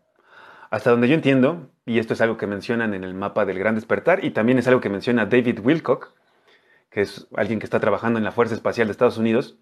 Hasta 0.71 0.89
donde 0.89 1.07
yo 1.07 1.13
entiendo, 1.13 1.69
y 1.85 1.99
esto 1.99 2.13
es 2.13 2.21
algo 2.21 2.37
que 2.37 2.47
mencionan 2.47 2.95
en 2.95 3.03
el 3.03 3.13
mapa 3.13 3.45
del 3.45 3.59
Gran 3.59 3.75
Despertar, 3.75 4.25
y 4.25 4.31
también 4.31 4.57
es 4.57 4.67
algo 4.67 4.81
que 4.81 4.89
menciona 4.89 5.27
David 5.27 5.59
Wilcock, 5.59 6.15
que 6.89 7.01
es 7.01 7.27
alguien 7.35 7.59
que 7.59 7.65
está 7.65 7.79
trabajando 7.79 8.17
en 8.17 8.25
la 8.25 8.31
Fuerza 8.31 8.55
Espacial 8.55 8.87
de 8.87 8.91
Estados 8.91 9.19
Unidos, 9.19 9.57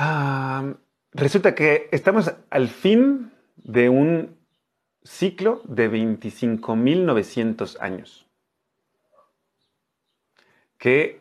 Ah, 0.00 0.74
resulta 1.12 1.56
que 1.56 1.88
estamos 1.90 2.32
al 2.50 2.68
fin 2.68 3.32
de 3.56 3.88
un 3.88 4.38
ciclo 5.02 5.60
de 5.64 5.90
25.900 5.90 7.76
años. 7.80 8.28
Que 10.78 11.17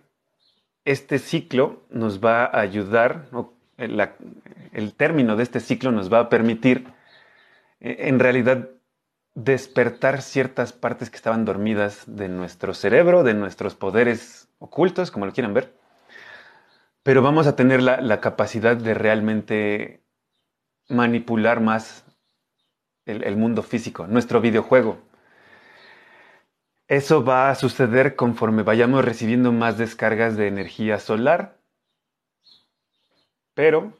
este 0.91 1.19
ciclo 1.19 1.83
nos 1.89 2.23
va 2.23 2.45
a 2.45 2.59
ayudar, 2.59 3.27
el 3.77 4.93
término 4.95 5.35
de 5.35 5.43
este 5.43 5.59
ciclo 5.59 5.91
nos 5.91 6.11
va 6.11 6.19
a 6.19 6.29
permitir, 6.29 6.87
eh, 7.79 7.97
en 8.07 8.19
realidad, 8.19 8.69
despertar 9.35 10.21
ciertas 10.21 10.73
partes 10.73 11.09
que 11.09 11.17
estaban 11.17 11.45
dormidas 11.45 12.03
de 12.07 12.27
nuestro 12.27 12.73
cerebro, 12.73 13.23
de 13.23 13.35
nuestros 13.35 13.75
poderes 13.75 14.49
ocultos, 14.59 15.11
como 15.11 15.25
lo 15.25 15.33
quieran 15.33 15.53
ver 15.53 15.77
pero 17.07 17.21
vamos 17.21 17.47
a 17.47 17.55
tener 17.55 17.81
la, 17.81 18.19
capacidad 18.19 18.75
de 18.75 18.93
realmente 18.93 20.03
manipular 20.89 21.61
más 21.61 22.03
el, 23.05 23.37
mundo 23.37 23.63
físico, 23.63 24.07
nuestro 24.07 24.41
videojuego. 24.41 24.97
Eso 26.87 27.25
va 27.25 27.49
a 27.49 27.55
suceder 27.55 28.15
conforme 28.15 28.63
vayamos 28.63 29.03
recibiendo 29.03 29.51
más 29.51 29.77
descargas 29.77 30.37
de 30.37 30.47
energía 30.47 30.99
solar, 30.99 31.57
pero 33.53 33.91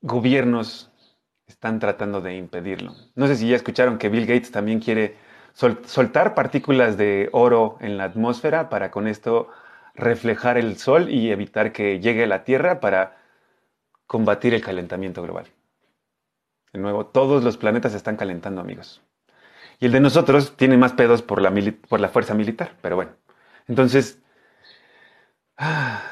gobiernos 0.00 0.90
están 1.46 1.78
tratando 1.78 2.20
de 2.20 2.36
impedirlo. 2.36 2.94
No 3.14 3.28
sé 3.28 3.36
si 3.36 3.48
ya 3.48 3.54
escucharon 3.54 3.98
que 3.98 4.08
Bill 4.08 4.26
Gates 4.26 4.50
también 4.50 4.80
quiere 4.80 5.16
soltar 5.52 6.34
partículas 6.34 6.96
de 6.96 7.28
oro 7.32 7.78
en 7.80 7.96
la 7.96 8.04
atmósfera 8.04 8.68
para 8.68 8.90
con 8.90 9.06
esto 9.06 9.48
reflejar 9.94 10.58
el 10.58 10.78
sol 10.78 11.08
y 11.08 11.30
evitar 11.30 11.72
que 11.72 12.00
llegue 12.00 12.24
a 12.24 12.26
la 12.26 12.42
Tierra 12.42 12.80
para 12.80 13.18
combatir 14.08 14.52
el 14.52 14.64
calentamiento 14.64 15.22
global. 15.22 15.46
De 16.72 16.80
nuevo, 16.80 17.06
todos 17.06 17.44
los 17.44 17.56
planetas 17.56 17.92
se 17.92 17.98
están 17.98 18.16
calentando, 18.16 18.60
amigos. 18.60 19.00
Y 19.78 19.86
el 19.86 19.92
de 19.92 20.00
nosotros 20.00 20.56
tiene 20.56 20.76
más 20.76 20.92
pedos 20.92 21.22
por 21.22 21.40
la, 21.40 22.08
fuerza 22.08 22.34
militar, 22.34 22.72
pero 22.80 22.96
bueno. 22.96 23.12
Entonces, 23.68 24.18
ah, 25.58 26.02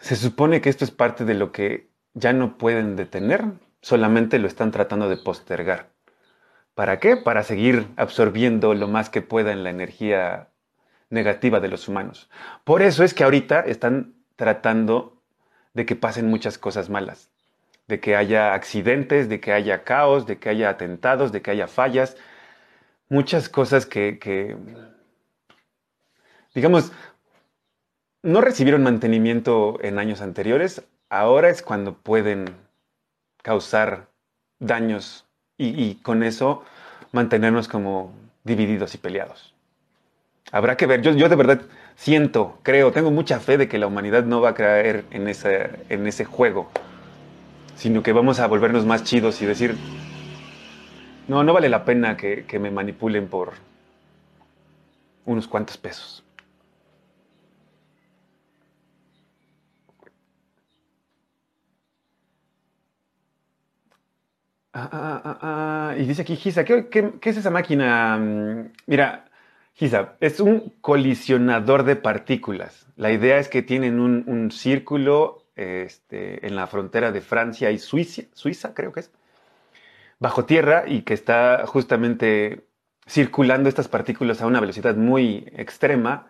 se 0.00 0.16
supone 0.16 0.60
que 0.60 0.68
esto 0.68 0.84
es 0.84 0.90
parte 0.90 1.24
de 1.24 1.34
lo 1.34 1.52
que 1.52 1.88
ya 2.12 2.32
no 2.32 2.58
pueden 2.58 2.96
detener, 2.96 3.44
solamente 3.80 4.38
lo 4.38 4.46
están 4.46 4.70
tratando 4.70 5.08
de 5.08 5.16
postergar. 5.16 5.90
¿Para 6.74 6.98
qué? 6.98 7.16
Para 7.16 7.44
seguir 7.44 7.88
absorbiendo 7.96 8.74
lo 8.74 8.88
más 8.88 9.08
que 9.08 9.22
pueda 9.22 9.52
en 9.52 9.62
la 9.62 9.70
energía 9.70 10.48
negativa 11.10 11.60
de 11.60 11.68
los 11.68 11.88
humanos. 11.88 12.28
Por 12.64 12.82
eso 12.82 13.04
es 13.04 13.14
que 13.14 13.24
ahorita 13.24 13.60
están 13.60 14.14
tratando 14.36 15.22
de 15.72 15.86
que 15.86 15.96
pasen 15.96 16.28
muchas 16.28 16.58
cosas 16.58 16.90
malas, 16.90 17.30
de 17.86 18.00
que 18.00 18.16
haya 18.16 18.54
accidentes, 18.54 19.28
de 19.28 19.40
que 19.40 19.52
haya 19.52 19.84
caos, 19.84 20.26
de 20.26 20.38
que 20.38 20.48
haya 20.48 20.68
atentados, 20.68 21.32
de 21.32 21.42
que 21.42 21.50
haya 21.50 21.68
fallas, 21.68 22.16
muchas 23.08 23.48
cosas 23.48 23.86
que, 23.86 24.56
digamos, 26.54 26.92
no 28.22 28.40
recibieron 28.40 28.82
mantenimiento 28.82 29.78
en 29.82 29.98
años 29.98 30.20
anteriores, 30.20 30.82
ahora 31.10 31.50
es 31.50 31.62
cuando 31.62 31.94
pueden 31.94 32.46
causar 33.42 34.08
daños 34.58 35.26
y 35.58 35.96
con 35.96 36.22
eso 36.22 36.64
mantenernos 37.12 37.68
como 37.68 38.12
divididos 38.42 38.94
y 38.94 38.98
peleados. 38.98 39.54
Habrá 40.52 40.76
que 40.76 40.86
ver. 40.86 41.02
Yo, 41.02 41.28
de 41.28 41.36
verdad 41.36 41.62
siento, 41.96 42.58
creo, 42.62 42.92
tengo 42.92 43.10
mucha 43.10 43.40
fe 43.40 43.56
de 43.56 43.68
que 43.68 43.78
la 43.78 43.86
humanidad 43.86 44.24
no 44.24 44.40
va 44.40 44.50
a 44.50 44.54
caer 44.54 45.04
en 45.10 45.28
ese, 45.28 45.70
en 45.88 46.06
ese 46.06 46.24
juego, 46.24 46.70
sino 47.76 48.02
que 48.02 48.12
vamos 48.12 48.40
a 48.40 48.46
volvernos 48.46 48.84
más 48.84 49.04
chidos 49.04 49.40
y 49.42 49.46
decir, 49.46 49.76
no, 51.28 51.42
no 51.42 51.52
vale 51.52 51.68
la 51.68 51.84
pena 51.84 52.16
que, 52.16 52.58
me 52.60 52.70
manipulen 52.70 53.28
por 53.28 53.52
unos 55.24 55.48
cuantos 55.48 55.76
pesos. 55.76 56.22
Ah, 64.76 64.88
ah, 64.92 65.38
ah, 65.40 65.94
y 65.96 66.04
dice 66.04 66.22
aquí, 66.22 66.34
Gisa, 66.34 66.64
¿qué, 66.64 66.88
es 67.22 67.36
esa 67.36 67.50
máquina? 67.50 68.18
Mm, 68.18 68.72
mira, 68.86 69.26
Giza, 69.74 70.14
es 70.20 70.40
un 70.40 70.72
colisionador 70.80 71.84
de 71.84 71.96
partículas. 71.96 72.86
La 72.96 73.12
idea 73.12 73.38
es 73.38 73.48
que 73.48 73.62
tienen 73.62 74.00
un, 74.00 74.50
círculo 74.50 75.44
este, 75.56 76.46
en 76.46 76.56
la 76.56 76.66
frontera 76.66 77.12
de 77.12 77.20
Francia 77.20 77.70
y 77.70 77.78
Suiza, 77.78 78.22
Suiza, 78.34 78.74
creo 78.74 78.92
que 78.92 79.00
es, 79.00 79.10
bajo 80.24 80.46
tierra 80.46 80.84
y 80.86 81.02
que 81.02 81.12
está 81.12 81.64
justamente 81.66 82.66
circulando 83.06 83.68
estas 83.68 83.88
partículas 83.88 84.40
a 84.40 84.46
una 84.46 84.58
velocidad 84.58 84.96
muy 84.96 85.52
extrema 85.54 86.28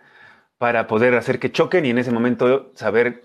para 0.59 0.89
poder 0.89 1.15
hacer 1.15 1.39
que 1.39 1.53
choquen 1.53 1.87
y 1.87 1.91
en 1.91 1.99
ese 1.99 2.11
momento 2.11 2.73
saber 2.75 3.23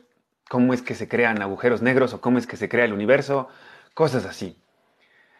cómo 0.47 0.75
es 0.75 0.83
que 0.83 0.93
se 0.93 1.07
crean 1.07 1.41
agujeros 1.41 1.81
negros 1.81 2.13
o 2.13 2.21
cómo 2.21 2.37
es 2.37 2.45
que 2.45 2.55
se 2.55 2.69
crea 2.69 2.85
el 2.85 2.93
universo, 2.93 3.47
cosas 3.95 4.25
así. 4.25 4.61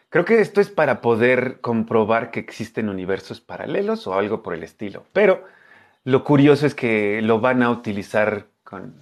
Creo 0.08 0.24
que 0.24 0.40
esto 0.40 0.60
es 0.60 0.68
para 0.68 1.00
poder 1.00 1.60
comprobar 1.60 2.32
que 2.32 2.40
existen 2.40 2.88
universos 2.88 3.40
paralelos 3.40 4.08
o 4.08 4.14
algo 4.14 4.42
por 4.42 4.54
el 4.54 4.64
estilo. 4.64 5.04
Pero 5.12 5.44
lo 6.02 6.24
curioso 6.24 6.66
es 6.66 6.74
que 6.74 7.22
lo 7.22 7.38
van 7.38 7.62
a 7.62 7.70
utilizar 7.70 8.46
con 8.64 8.96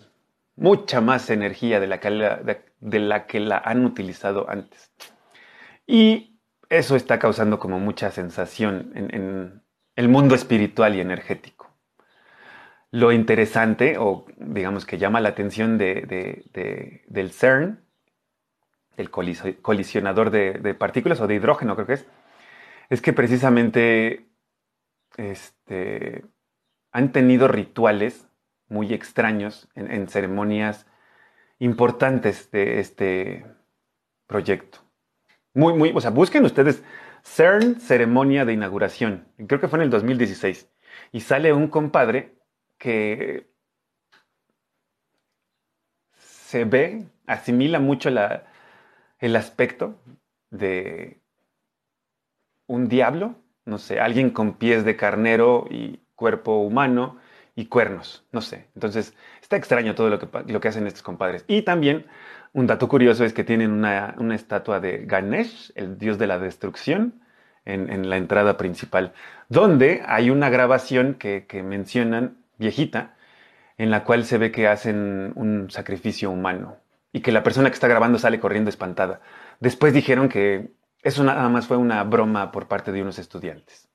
mucha 0.57 1.01
más 1.01 1.31
energía 1.31 1.81
de 1.81 1.87
la 1.87 2.01
que 2.01 2.11
la, 2.11 2.37
de, 2.81 2.99
la, 2.99 3.26
que 3.26 3.41
la 3.41 3.57
han 3.64 3.87
utilizado 3.87 4.45
antes. 4.51 4.93
Y 5.89 6.39
eso 6.68 6.97
está 6.97 7.18
causando 7.18 7.59
como 7.59 7.80
mucha 7.80 8.11
sensación 8.11 8.93
en, 8.95 9.62
el 9.97 10.09
mundo 10.09 10.36
espiritual 10.36 10.95
y 10.95 11.01
energético. 11.01 11.74
Lo 12.93 13.11
interesante, 13.11 13.97
o 13.99 14.26
digamos 14.36 14.86
que 14.86 14.99
llama 14.99 15.20
la 15.20 15.30
atención 15.30 15.78
del 15.78 17.30
CERN, 17.32 17.80
el 18.97 19.11
colisionador 19.11 20.30
de, 20.30 20.74
partículas 20.74 21.20
o 21.20 21.26
de 21.26 21.34
hidrógeno 21.34 21.74
creo 21.74 21.86
que 21.86 21.95
es, 21.95 22.07
es 22.91 23.01
que 23.01 23.12
precisamente 23.12 24.28
este, 25.16 26.26
han 26.93 27.12
tenido 27.12 27.49
rituales 27.49 28.28
muy 28.68 28.93
extraños 28.93 29.68
en, 29.74 30.07
ceremonias 30.09 30.86
importantes 31.59 32.51
de 32.51 32.78
este 32.78 33.47
proyecto. 34.26 34.88
Muy, 35.59 35.75
muy, 35.75 35.91
o 35.93 36.01
sea, 36.01 36.11
busquen 36.11 36.45
ustedes 36.45 36.85
CERN 37.25 37.81
ceremonia 37.81 38.45
de 38.45 38.53
inauguración. 38.53 39.27
Creo 39.49 39.61
que 39.61 39.67
fue 39.67 39.81
en 39.81 39.87
el 39.87 39.91
2016. 39.91 40.71
Y 41.11 41.21
sale 41.21 41.53
un 41.53 41.67
compadre 41.67 42.37
que 42.79 43.51
se 46.17 46.65
ve, 46.65 47.07
asimila 47.27 47.81
mucho 47.81 48.09
la, 48.09 48.45
el 49.19 49.35
aspecto 49.35 49.97
de 50.51 51.21
un 52.69 52.87
diablo, 52.87 53.35
no 53.65 53.79
sé, 53.79 53.99
alguien 53.99 54.31
con 54.31 54.55
pies 54.59 54.85
de 54.85 54.95
carnero 54.95 55.67
y 55.69 55.99
cuerpo 56.15 56.59
humano 56.59 57.19
y 57.57 57.67
cuernos, 57.67 58.25
no 58.31 58.43
sé. 58.43 58.69
Entonces, 58.77 59.13
está 59.43 59.57
extraño 59.57 59.97
todo 59.97 60.09
lo 60.09 60.21
que, 60.21 60.29
lo 60.47 60.61
que 60.61 60.69
hacen 60.69 60.87
estos 60.87 61.03
compadres. 61.03 61.45
Y 61.49 61.63
también, 61.63 62.07
un 62.53 62.66
dato 62.66 62.88
curioso 62.88 63.24
es 63.24 63.32
que 63.32 63.44
tienen 63.44 63.72
una, 63.72 64.14
estatua 64.34 64.80
de 64.80 65.05
Ganesh, 65.07 65.72
el 65.74 65.99
dios 65.99 66.18
de 66.18 66.26
la 66.26 66.38
destrucción, 66.38 67.14
en, 67.64 68.09
la 68.09 68.16
entrada 68.16 68.57
principal, 68.57 69.12
donde 69.49 70.03
hay 70.07 70.30
una 70.30 70.49
grabación 70.49 71.14
que, 71.14 71.46
que 71.46 71.62
mencionan, 71.62 72.38
viejita, 72.57 73.14
en 73.76 73.90
la 73.90 74.05
cual 74.05 74.24
se 74.24 74.38
ve 74.38 74.51
que 74.51 74.68
hacen 74.68 75.32
un 75.36 75.70
sacrificio 75.70 76.30
humano 76.30 76.78
y 77.12 77.20
que 77.20 77.32
la 77.32 77.42
persona 77.42 77.68
que 77.68 77.74
está 77.74 77.88
grabando 77.88 78.18
sale 78.18 78.40
corriendo 78.40 78.70
espantada. 78.70 79.20
Después 79.61 79.92
dijeron 79.92 80.28
que 80.28 80.70
eso 81.03 81.24
nada 81.24 81.49
más 81.49 81.66
fue 81.66 81.76
una 81.76 82.03
broma 82.05 82.53
por 82.53 82.68
parte 82.68 82.92
de 82.92 83.03
unos 83.03 83.18
estudiantes. 83.18 83.88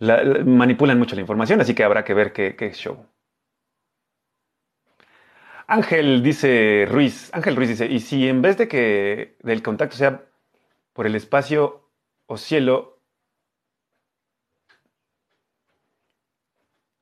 manipulan 0.00 0.98
mucho 0.98 1.14
la 1.14 1.20
información, 1.20 1.60
así 1.60 1.74
que 1.74 1.84
habrá 1.84 2.04
que 2.04 2.14
ver 2.14 2.32
qué, 2.32 2.56
qué 2.56 2.72
show. 2.72 3.06
Ángel 5.70 6.20
dice 6.24 6.84
Ruiz, 6.88 7.30
Ángel 7.32 7.54
Ruiz 7.54 7.68
dice, 7.68 7.86
y 7.86 8.00
si 8.00 8.28
en 8.28 8.42
vez 8.42 8.58
de 8.58 8.66
que 8.66 9.36
del 9.44 9.62
contacto 9.62 9.96
sea 9.96 10.24
por 10.92 11.06
el 11.06 11.14
espacio 11.14 11.88
o 12.26 12.36
cielo, 12.36 12.98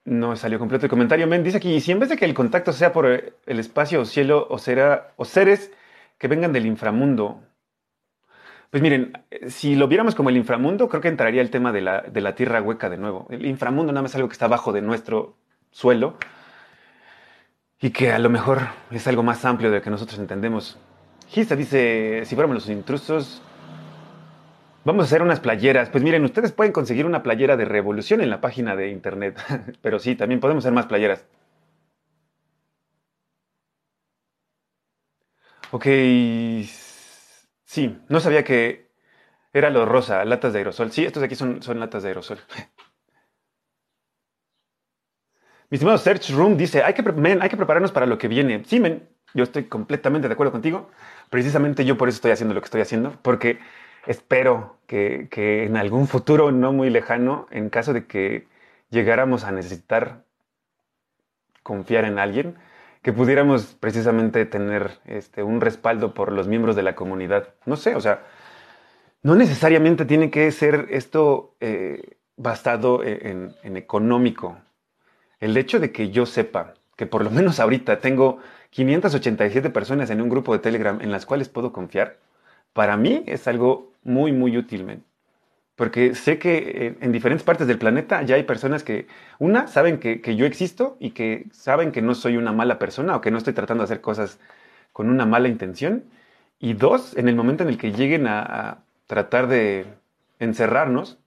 No 0.05 0.37
salió 0.37 0.59
completo 0.59 0.87
el 0.87 0.91
comentario. 0.91 1.27
Men 1.27 1.45
dice 1.45 1.59
aquí, 1.59 1.81
si 1.81 1.93
en 1.93 1.99
vez 1.99 2.09
de 2.09 2.17
que 2.17 2.25
el 2.25 2.33
contacto 2.35 2.73
sea 2.73 2.93
por 2.93 3.07
el 3.07 3.59
espacio 3.59 4.01
o 4.01 4.05
cielo 4.07 4.47
o, 4.51 4.59
será, 4.59 5.13
o 5.17 5.25
seres 5.27 5.71
que 6.19 6.29
vengan 6.29 6.53
del 6.53 6.65
inframundo, 6.65 7.43
pues 8.71 8.83
miren, 8.83 9.13
si 9.49 9.77
lo 9.77 9.87
viéramos 9.87 10.15
como 10.15 10.31
el 10.31 10.37
inframundo, 10.39 10.89
creo 10.89 11.03
que 11.03 11.09
entraría 11.09 11.43
el 11.43 11.51
tema 11.51 11.73
de 11.73 11.83
la, 11.83 12.03
de 12.03 12.21
la 12.23 12.35
tierra 12.35 12.63
hueca 12.63 12.89
de 12.89 12.97
nuevo. 12.97 13.27
El 13.31 13.45
inframundo 13.47 13.93
nada 13.93 14.03
más 14.03 14.13
es 14.13 14.17
algo 14.17 14.29
que 14.29 14.35
está 14.35 14.47
abajo 14.47 14.73
de 14.73 14.83
nuestro 14.83 15.37
suelo 15.71 16.17
y 17.81 17.91
que 17.91 18.13
a 18.13 18.19
lo 18.19 18.31
mejor 18.31 18.69
es 18.91 19.07
algo 19.07 19.23
más 19.23 19.45
amplio 19.45 19.71
de 19.71 19.79
lo 19.79 19.83
que 19.83 19.91
nosotros 19.91 20.19
entendemos. 20.19 20.79
Gista 21.29 21.57
dice, 21.57 22.23
si 22.25 22.35
fuéramos 22.35 22.57
los 22.57 22.69
intrusos, 22.69 23.43
Vamos 24.89 25.05
a 25.05 25.07
hacer 25.07 25.23
unas 25.23 25.41
playeras. 25.41 25.91
Pues 25.91 26.03
miren, 26.03 26.25
ustedes 26.25 26.53
pueden 26.53 26.73
conseguir 26.73 27.05
una 27.05 27.23
playera 27.23 27.59
de 27.59 27.67
revolución 27.67 28.23
en 28.23 28.31
la 28.31 28.41
página 28.41 28.75
de 28.75 28.89
internet. 28.89 29.39
Pero 29.83 29.99
sí, 29.99 30.15
también 30.17 30.41
podemos 30.41 30.65
hacer 30.65 30.73
más 30.73 30.87
playeras. 30.87 31.27
Ok. 35.71 35.87
Sí, 37.65 37.99
no 38.09 38.21
sabía 38.21 38.45
que 38.45 38.89
era 39.53 39.71
lo 39.71 39.85
rosa, 39.87 40.25
latas 40.25 40.53
de 40.53 40.61
aerosol. 40.61 40.91
Sí, 40.93 41.05
estos 41.05 41.21
de 41.21 41.27
aquí 41.27 41.35
son, 41.35 41.63
son 41.63 41.81
latas 41.81 42.03
de 42.03 42.09
aerosol. 42.09 42.39
Mi 45.71 45.77
estimado 45.77 45.99
Search 45.99 46.31
Room 46.31 46.57
dice, 46.57 46.83
hay 46.83 46.95
que, 46.95 47.03
hay 47.41 47.49
que 47.49 47.57
prepararnos 47.57 47.93
para 47.93 48.07
lo 48.07 48.17
que 48.17 48.29
viene. 48.29 48.63
Sí, 48.65 48.81
men, 48.81 49.07
yo 49.35 49.45
estoy 49.45 49.65
completamente 49.65 50.27
de 50.27 50.33
acuerdo 50.33 50.53
contigo. 50.53 50.89
Precisamente 51.29 51.85
yo 51.85 51.99
por 51.99 52.09
eso 52.09 52.17
estoy 52.17 52.31
haciendo 52.31 52.55
lo 52.55 52.61
que 52.61 52.67
estoy 52.67 52.81
haciendo, 52.81 53.13
porque 53.21 53.59
espero 54.07 54.79
que, 54.87 55.29
en 55.65 55.77
algún 55.77 56.09
futuro 56.09 56.53
no 56.53 56.73
muy 56.73 56.89
lejano, 56.89 57.47
en 57.51 57.69
caso 57.69 57.93
de 57.93 58.07
que 58.07 58.47
llegáramos 58.91 59.45
a 59.45 59.53
necesitar 59.53 60.25
confiar 61.63 62.07
en 62.07 62.19
alguien, 62.19 62.57
que 63.03 63.13
pudiéramos 63.13 63.77
precisamente 63.79 64.47
tener 64.47 64.99
este, 65.05 65.43
un 65.43 65.61
respaldo 65.61 66.15
por 66.15 66.33
los 66.33 66.49
miembros 66.49 66.77
de 66.77 66.83
la 66.83 66.95
comunidad. 66.95 67.49
No 67.67 67.77
sé, 67.77 67.95
o 67.95 68.01
sea, 68.01 68.23
no 69.23 69.35
necesariamente 69.35 70.07
tiene 70.07 70.31
que 70.31 70.51
ser 70.51 70.87
esto 70.91 71.55
eh, 71.61 72.17
basado 72.37 73.03
e, 73.05 73.31
en, 73.31 73.55
en 73.63 73.77
económico. 73.77 74.57
El 75.41 75.57
hecho 75.57 75.81
de 75.81 75.93
que 75.93 76.11
yo 76.11 76.27
sepa 76.27 76.75
que 76.97 77.07
por 77.07 77.23
lo 77.23 77.31
menos 77.31 77.61
ahorita 77.61 78.01
tengo 78.01 78.41
587 78.71 79.71
personas 79.71 80.11
en 80.11 80.21
un 80.21 80.29
grupo 80.29 80.53
de 80.53 80.59
Telegram 80.59 81.01
en 81.01 81.13
las 81.13 81.27
cuales 81.27 81.49
puedo 81.49 81.73
confiar, 81.73 82.19
para 82.73 82.97
mí 82.97 83.23
es 83.27 83.47
algo 83.49 83.93
muy, 84.03 84.33
muy 84.33 84.57
útil, 84.57 85.01
Porque 85.77 86.15
sé 86.17 86.39
que 86.39 86.57
eh, 86.59 86.97
en 87.01 87.13
diferentes 87.13 87.45
partes 87.45 87.69
del 87.69 87.79
planeta 87.79 88.23
ya 88.23 88.35
hay 88.35 88.43
personas 88.43 88.83
que, 88.83 89.07
una, 89.39 89.69
saben 89.69 89.99
que, 90.01 90.37
yo 90.37 90.45
existo 90.45 90.97
y 90.99 91.11
que 91.13 91.47
saben 91.53 91.93
que 91.93 92.03
no 92.03 92.15
soy 92.17 92.37
una 92.37 92.53
mala 92.53 92.81
persona 92.81 93.15
o 93.17 93.21
que 93.21 93.31
no 93.31 93.39
estoy 93.39 93.53
tratando 93.53 93.83
de 93.83 93.87
hacer 93.87 94.01
cosas 94.01 94.41
con 94.93 95.09
una 95.09 95.25
mala 95.25 95.49
intención. 95.49 96.05
Y 96.59 96.75
dos, 96.75 97.17
en 97.17 97.29
el 97.29 97.37
momento 97.37 97.63
en 97.63 97.69
el 97.69 97.79
que 97.79 97.93
lleguen 97.93 98.27
a, 98.27 98.79
tratar 99.07 99.47
de 99.49 99.87
encerrarnos, 100.39 101.19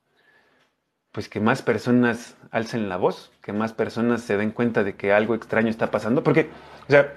pues 1.11 1.27
que 1.29 1.39
más 1.39 1.61
personas 1.61 2.35
alcen 2.51 2.89
la 2.89 2.97
voz, 2.97 3.31
que 3.41 3.53
más 3.53 3.73
personas 3.73 4.21
se 4.21 4.37
den 4.37 4.51
cuenta 4.51 4.83
de 4.83 4.95
que 4.95 5.13
algo 5.13 5.35
extraño 5.35 5.69
está 5.69 5.91
pasando. 5.91 6.23
Porque, 6.23 6.49
o 6.87 6.91
sea, 6.91 7.13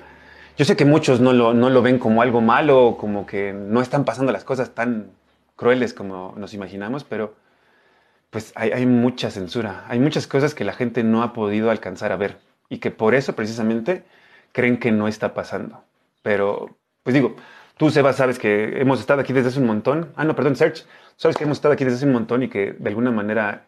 yo 0.57 0.65
sé 0.65 0.77
que 0.77 0.85
muchos 0.85 1.21
no 1.21 1.33
lo, 1.33 1.55
no 1.55 1.71
lo 1.71 1.83
ven 1.83 1.99
como 1.99 2.23
algo 2.23 2.41
malo, 2.41 2.97
como 2.99 3.27
que 3.27 3.53
no 3.53 3.81
están 3.81 4.05
pasando 4.05 4.33
las 4.33 4.45
cosas 4.45 4.75
tan 4.75 5.11
crueles 5.57 5.95
como 5.95 6.35
nos 6.37 6.55
imaginamos, 6.55 7.05
pero 7.05 7.35
pues 8.31 8.53
hay, 8.57 8.85
mucha 8.85 9.31
censura, 9.31 9.85
hay 9.89 10.01
muchas 10.01 10.27
cosas 10.27 10.57
que 10.57 10.65
la 10.65 10.73
gente 10.73 11.05
no 11.05 11.23
ha 11.23 11.33
podido 11.33 11.71
alcanzar 11.71 12.11
a 12.11 12.17
ver 12.17 12.39
y 12.69 12.79
que 12.79 12.91
por 12.91 13.15
eso 13.15 13.37
precisamente 13.37 14.05
creen 14.51 14.79
que 14.79 14.91
no 14.91 15.07
está 15.07 15.35
pasando. 15.35 15.85
Pero, 16.23 16.77
pues 17.05 17.15
digo, 17.15 17.37
tú, 17.77 17.91
Seba, 17.91 18.13
sabes 18.13 18.41
que 18.41 18.81
hemos 18.81 18.99
estado 18.99 19.21
aquí 19.21 19.33
desde 19.33 19.51
hace 19.51 19.61
un 19.61 19.67
montón. 19.67 20.13
Ah, 20.17 20.25
no, 20.25 20.35
perdón, 20.35 20.57
Search. 20.57 20.85
Sabes 21.17 21.37
que 21.37 21.45
hemos 21.45 21.59
estado 21.59 21.75
aquí 21.75 21.85
desde 21.85 21.99
hace 21.99 22.07
un 22.07 22.13
montón 22.13 22.43
y 22.43 22.49
que 22.49 22.73
de 22.73 22.89
alguna 22.89 23.13
manera 23.13 23.67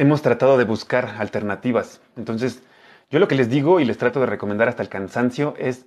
hemos 0.00 0.22
tratado 0.22 0.56
de 0.56 0.64
buscar 0.64 1.16
alternativas. 1.18 2.00
Entonces, 2.16 2.62
yo 3.10 3.18
lo 3.18 3.28
que 3.28 3.34
les 3.34 3.50
digo 3.50 3.80
y 3.80 3.84
les 3.84 3.98
trato 3.98 4.18
de 4.18 4.24
recomendar 4.24 4.66
hasta 4.66 4.82
el 4.82 4.88
cansancio 4.88 5.54
es 5.58 5.84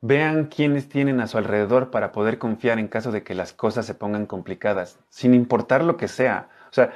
Vean 0.00 0.46
quiénes 0.46 0.88
tienen 0.88 1.20
a 1.20 1.28
su 1.28 1.38
alrededor 1.38 1.90
para 1.90 2.12
poder 2.12 2.38
confiar 2.38 2.78
en 2.78 2.88
caso 2.88 3.12
de 3.12 3.22
que 3.22 3.34
las 3.34 3.52
cosas 3.54 3.86
se 3.86 3.94
pongan 3.94 4.26
complicadas, 4.26 4.98
sin 5.08 5.34
importar 5.34 5.84
lo 5.84 5.96
que 5.96 6.08
sea. 6.08 6.48
O 6.68 6.74
sea, 6.74 6.92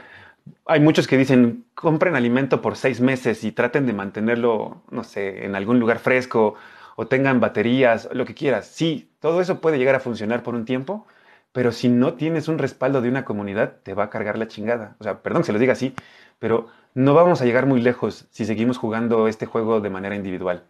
hay 0.66 0.80
muchos 0.80 1.06
que 1.06 1.16
dicen, 1.16 1.64
compren 1.74 2.16
alimento 2.16 2.60
por 2.60 2.76
seis 2.76 3.00
meses 3.00 3.44
y 3.44 3.52
traten 3.52 3.86
de 3.86 3.92
mantenerlo, 3.94 4.82
no 4.90 5.04
sé, 5.04 5.46
en 5.46 5.54
algún 5.54 5.78
lugar 5.78 6.00
fresco 6.00 6.56
o 6.96 7.06
tengan 7.06 7.40
baterías, 7.40 8.08
lo 8.12 8.26
que 8.26 8.34
quieras. 8.34 8.66
Sí, 8.66 9.10
todo 9.20 9.40
eso 9.40 9.60
puede 9.60 9.78
llegar 9.78 9.94
a 9.94 10.00
funcionar 10.00 10.42
por 10.42 10.54
un 10.54 10.64
tiempo, 10.64 11.06
pero 11.52 11.72
si 11.72 11.88
no 11.88 12.14
tienes 12.14 12.48
un 12.48 12.58
respaldo 12.58 13.00
de 13.00 13.08
una 13.08 13.24
comunidad, 13.24 13.76
te 13.82 13.94
va 13.94 14.04
a 14.04 14.10
cargar 14.10 14.38
la 14.38 14.48
chingada. 14.48 14.96
O 15.00 15.04
sea, 15.04 15.22
perdón 15.22 15.42
que 15.42 15.46
se 15.46 15.52
lo 15.52 15.58
diga 15.58 15.72
así, 15.72 15.94
pero 16.38 16.68
no 16.94 17.14
vamos 17.14 17.40
a 17.40 17.44
llegar 17.44 17.66
muy 17.66 17.80
lejos 17.80 18.26
si 18.30 18.44
seguimos 18.44 18.78
jugando 18.78 19.28
este 19.28 19.46
juego 19.46 19.80
de 19.80 19.90
manera 19.90 20.14
individual. 20.16 20.64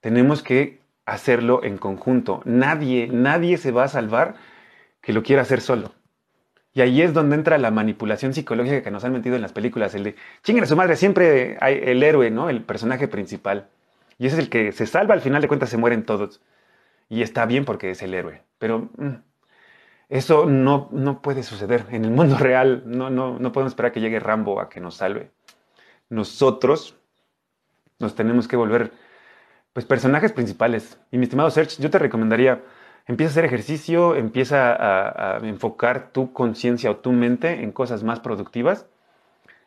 Tenemos 0.00 0.42
que 0.42 0.80
hacerlo 1.06 1.62
en 1.64 1.78
conjunto. 1.78 2.42
Nadie, 2.44 3.08
nadie 3.08 3.58
se 3.58 3.72
va 3.72 3.84
a 3.84 3.88
salvar 3.88 4.34
que 5.00 5.12
lo 5.12 5.22
quiera 5.22 5.42
hacer 5.42 5.60
solo. 5.60 5.92
Y 6.72 6.80
ahí 6.80 7.02
es 7.02 7.14
donde 7.14 7.36
entra 7.36 7.56
la 7.58 7.70
manipulación 7.70 8.34
psicológica 8.34 8.82
que 8.82 8.90
nos 8.90 9.04
han 9.04 9.12
metido 9.12 9.36
en 9.36 9.42
las 9.42 9.52
películas, 9.52 9.94
el 9.94 10.02
de 10.04 10.16
chinguen 10.42 10.64
a 10.64 10.66
su 10.66 10.74
madre, 10.74 10.96
siempre 10.96 11.56
hay 11.60 11.80
el 11.82 12.02
héroe, 12.02 12.30
¿no? 12.30 12.50
El 12.50 12.62
personaje 12.62 13.06
principal. 13.06 13.68
Y 14.18 14.26
ese 14.26 14.36
es 14.36 14.42
el 14.42 14.50
que 14.50 14.72
se 14.72 14.86
salva, 14.86 15.14
al 15.14 15.20
final 15.20 15.40
de 15.40 15.48
cuentas 15.48 15.70
se 15.70 15.76
mueren 15.76 16.04
todos. 16.04 16.40
Y 17.08 17.22
está 17.22 17.46
bien 17.46 17.64
porque 17.64 17.90
es 17.90 18.02
el 18.02 18.14
héroe. 18.14 18.42
Pero 18.58 18.90
mm, 18.96 19.14
eso 20.08 20.46
no, 20.46 20.88
no 20.92 21.22
puede 21.22 21.42
suceder. 21.42 21.86
En 21.90 22.04
el 22.04 22.10
mundo 22.10 22.38
real 22.38 22.82
no, 22.86 23.10
no, 23.10 23.38
no 23.38 23.52
podemos 23.52 23.72
esperar 23.72 23.92
que 23.92 24.00
llegue 24.00 24.20
Rambo 24.20 24.60
a 24.60 24.68
que 24.68 24.80
nos 24.80 24.96
salve. 24.96 25.30
Nosotros 26.08 26.96
nos 27.98 28.14
tenemos 28.14 28.48
que 28.48 28.56
volver 28.56 28.92
pues, 29.72 29.86
personajes 29.86 30.32
principales. 30.32 30.98
Y 31.10 31.18
mi 31.18 31.24
estimado 31.24 31.50
Serge, 31.50 31.82
yo 31.82 31.90
te 31.90 31.98
recomendaría, 31.98 32.62
empieza 33.06 33.30
a 33.30 33.32
hacer 33.32 33.44
ejercicio, 33.44 34.14
empieza 34.14 35.36
a, 35.36 35.38
enfocar 35.46 36.12
tu 36.12 36.32
conciencia 36.32 36.90
o 36.90 36.96
tu 36.96 37.12
mente 37.12 37.62
en 37.62 37.72
cosas 37.72 38.02
más 38.02 38.20
productivas, 38.20 38.86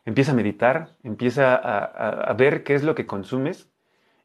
empieza 0.06 0.32
a 0.32 0.36
meditar, 0.36 0.96
empieza 1.04 1.56
a, 1.56 2.30
a 2.30 2.34
ver 2.34 2.64
qué 2.64 2.76
es 2.76 2.84
lo 2.84 2.96
que 2.96 3.06
consumes 3.06 3.70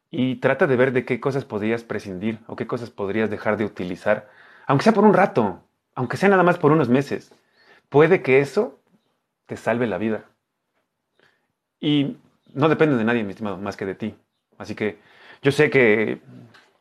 y 0.09 0.35
trata 0.35 0.67
de 0.67 0.75
ver 0.75 0.93
de 0.93 1.05
qué 1.05 1.19
cosas 1.19 1.43
podrías 1.43 1.83
prescindir 1.83 2.39
o 2.47 2.55
qué 2.55 2.67
cosas 2.67 2.91
podrías 2.91 3.29
dejar 3.29 3.57
de 3.57 3.65
utilizar, 3.65 4.29
aunque 4.67 4.83
sea 4.83 4.93
por 4.93 5.03
un 5.03 5.13
rato, 5.13 5.63
aunque 5.95 6.17
sea 6.17 6.29
nada 6.29 6.43
más 6.43 6.57
por 6.57 6.71
unos 6.71 6.89
meses. 6.89 7.33
Puede 7.89 8.21
que 8.21 8.39
eso 8.39 8.79
te 9.45 9.57
salve 9.57 9.87
la 9.87 9.97
vida. 9.97 10.25
Y 11.79 12.17
no 12.53 12.69
depende 12.69 12.95
de 12.95 13.03
nadie, 13.03 13.23
mi 13.23 13.31
estimado, 13.31 13.57
más 13.57 13.77
que 13.77 13.85
de 13.85 13.95
ti. 13.95 14.15
Así 14.57 14.75
que 14.75 14.99
yo 15.41 15.51
sé 15.51 15.69
que 15.69 16.21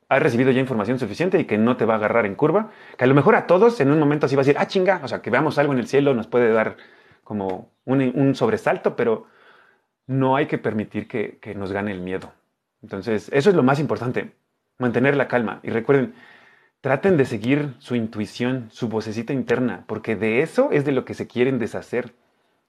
has 0.08 0.22
recibido 0.22 0.50
ya 0.50 0.60
información 0.60 0.98
suficiente 0.98 1.40
y 1.40 1.44
que 1.44 1.58
no 1.58 1.76
te 1.76 1.84
va 1.84 1.94
a 1.94 1.96
agarrar 1.96 2.26
en 2.26 2.34
curva, 2.34 2.70
que 2.96 3.04
a 3.04 3.06
lo 3.06 3.14
mejor 3.14 3.34
a 3.34 3.46
todos 3.46 3.80
en 3.80 3.90
un 3.90 3.98
momento 3.98 4.26
así 4.26 4.36
va 4.36 4.42
a 4.42 4.44
decir, 4.44 4.58
ah, 4.58 4.66
chinga, 4.66 5.00
o 5.02 5.08
sea, 5.08 5.22
que 5.22 5.30
veamos 5.30 5.58
algo 5.58 5.72
en 5.72 5.78
el 5.78 5.88
cielo 5.88 6.14
nos 6.14 6.26
puede 6.26 6.52
dar 6.52 6.76
como 7.24 7.70
un, 7.84 8.34
sobresalto, 8.34 8.94
pero 8.94 9.26
no 10.06 10.36
hay 10.36 10.46
que 10.46 10.58
permitir 10.58 11.08
que, 11.08 11.38
que 11.40 11.54
nos 11.54 11.72
gane 11.72 11.92
el 11.92 12.00
miedo. 12.00 12.32
Entonces, 12.82 13.30
eso 13.32 13.50
es 13.50 13.56
lo 13.56 13.62
más 13.62 13.80
importante, 13.80 14.32
mantener 14.78 15.16
la 15.16 15.28
calma. 15.28 15.60
Y 15.62 15.70
recuerden, 15.70 16.14
traten 16.82 17.16
de 17.16 17.24
seguir 17.24 17.74
su 17.78 17.94
intuición, 17.94 18.68
su 18.70 18.88
vocecita 18.88 19.32
interna, 19.32 19.84
porque 19.86 20.16
de 20.16 20.42
eso 20.42 20.70
es 20.72 20.84
de 20.84 20.92
lo 20.92 21.04
que 21.04 21.14
se 21.14 21.28
quieren 21.28 21.58
deshacer. 21.58 22.12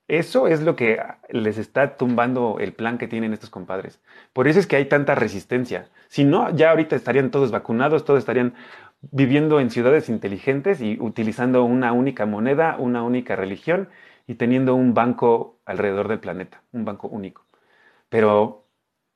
Eso 0.07 0.47
es 0.47 0.61
lo 0.61 0.75
que 0.75 1.01
les 1.29 1.57
está 1.57 1.97
tumbando 1.97 2.57
el 2.59 2.73
plan 2.73 2.97
que 2.97 3.07
tienen 3.07 3.33
estos 3.33 3.49
compadres. 3.49 4.01
Por 4.31 4.47
eso 4.47 4.59
es 4.59 4.67
que 4.67 4.75
hay 4.75 4.85
tanta 4.85 5.15
resistencia. 5.15 5.89
Si 6.09 6.25
no, 6.25 6.55
ya 6.55 6.69
ahorita 6.69 6.95
estarían 6.95 7.31
todos 7.31 7.51
vacunados, 7.51 8.05
todos 8.05 8.19
estarían 8.19 8.53
viviendo 9.01 9.59
en 9.59 9.71
ciudades 9.71 10.09
inteligentes 10.09 10.79
y 10.79 10.97
utilizando 10.99 11.63
una 11.63 11.91
única 11.91 12.27
moneda, 12.27 12.75
una 12.77 13.01
única 13.01 13.35
religión 13.35 13.89
y 14.27 14.35
teniendo 14.35 14.75
un 14.75 14.93
banco 14.93 15.59
alrededor 15.65 16.07
del 16.07 16.19
planeta, 16.19 16.61
un 16.71 16.85
banco 16.85 17.07
único. 17.07 17.45
Pero 18.09 18.67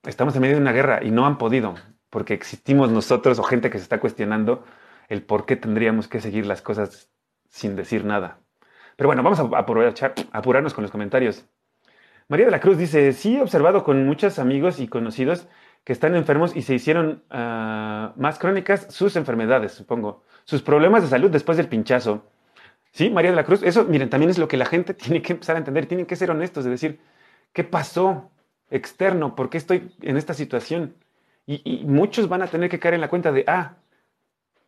estamos 0.03 0.35
en 0.35 0.41
medio 0.41 0.55
de 0.55 0.61
una 0.61 0.71
guerra 0.71 1.03
y 1.03 1.11
no 1.11 1.27
han 1.27 1.37
podido, 1.37 1.75
porque 2.09 2.33
existimos 2.33 2.91
nosotros 2.91 3.37
o 3.37 3.43
gente 3.43 3.69
que 3.69 3.77
se 3.77 3.83
está 3.83 3.99
cuestionando 3.99 4.63
el 5.07 5.23
por 5.23 5.45
qué 5.45 5.55
tendríamos 5.55 6.07
que 6.07 6.21
seguir 6.21 6.45
las 6.45 6.61
cosas 6.61 7.09
sin 7.49 7.75
decir 7.75 8.05
nada. 8.05 8.39
Pero 8.95 9.07
bueno, 9.07 9.23
vamos 9.23 9.39
a 9.39 9.57
apurarnos 10.33 10.73
con 10.73 10.81
los 10.81 10.91
comentarios. 10.91 11.45
María 12.27 12.45
de 12.45 12.51
la 12.51 12.59
Cruz 12.59 12.77
dice, 12.77 13.13
sí 13.13 13.37
he 13.37 13.41
observado 13.41 13.83
con 13.83 14.05
muchos 14.05 14.37
amigos 14.39 14.79
y 14.79 14.87
conocidos 14.87 15.47
que 15.85 15.93
están 15.93 16.15
enfermos 16.15 16.55
y 16.55 16.63
se 16.63 16.75
hicieron 16.75 17.23
ah, 17.29 18.13
más 18.17 18.37
crónicas 18.39 18.87
sus 18.89 19.15
enfermedades, 19.15 19.71
supongo, 19.71 20.23
sus 20.43 20.61
problemas 20.61 21.03
de 21.03 21.09
salud 21.09 21.31
después 21.31 21.57
del 21.57 21.69
pinchazo. 21.69 22.25
Sí, 22.91 23.09
María 23.09 23.29
de 23.29 23.37
la 23.37 23.45
Cruz, 23.45 23.63
eso, 23.63 23.85
miren, 23.85 24.09
también 24.09 24.29
es 24.29 24.37
lo 24.37 24.49
que 24.49 24.57
la 24.57 24.65
gente 24.65 24.93
tiene 24.95 25.21
que 25.21 25.33
empezar 25.33 25.55
a 25.55 25.59
entender, 25.59 25.85
tienen 25.85 26.05
que 26.05 26.17
ser 26.17 26.31
honestos, 26.31 26.65
de 26.65 26.71
decir, 26.71 26.99
¿qué 27.53 27.63
pasó 27.63 28.29
externo? 28.69 29.35
¿Por 29.35 29.49
qué 29.49 29.57
estoy 29.57 29.95
en 30.01 30.17
esta 30.17 30.33
situación? 30.33 30.95
Y, 31.45 31.61
y 31.63 31.85
muchos 31.85 32.27
van 32.27 32.41
a 32.41 32.47
tener 32.47 32.69
que 32.69 32.79
caer 32.79 32.95
en 32.95 33.01
la 33.01 33.09
cuenta 33.09 33.31
de, 33.31 33.45
ah, 33.47 33.75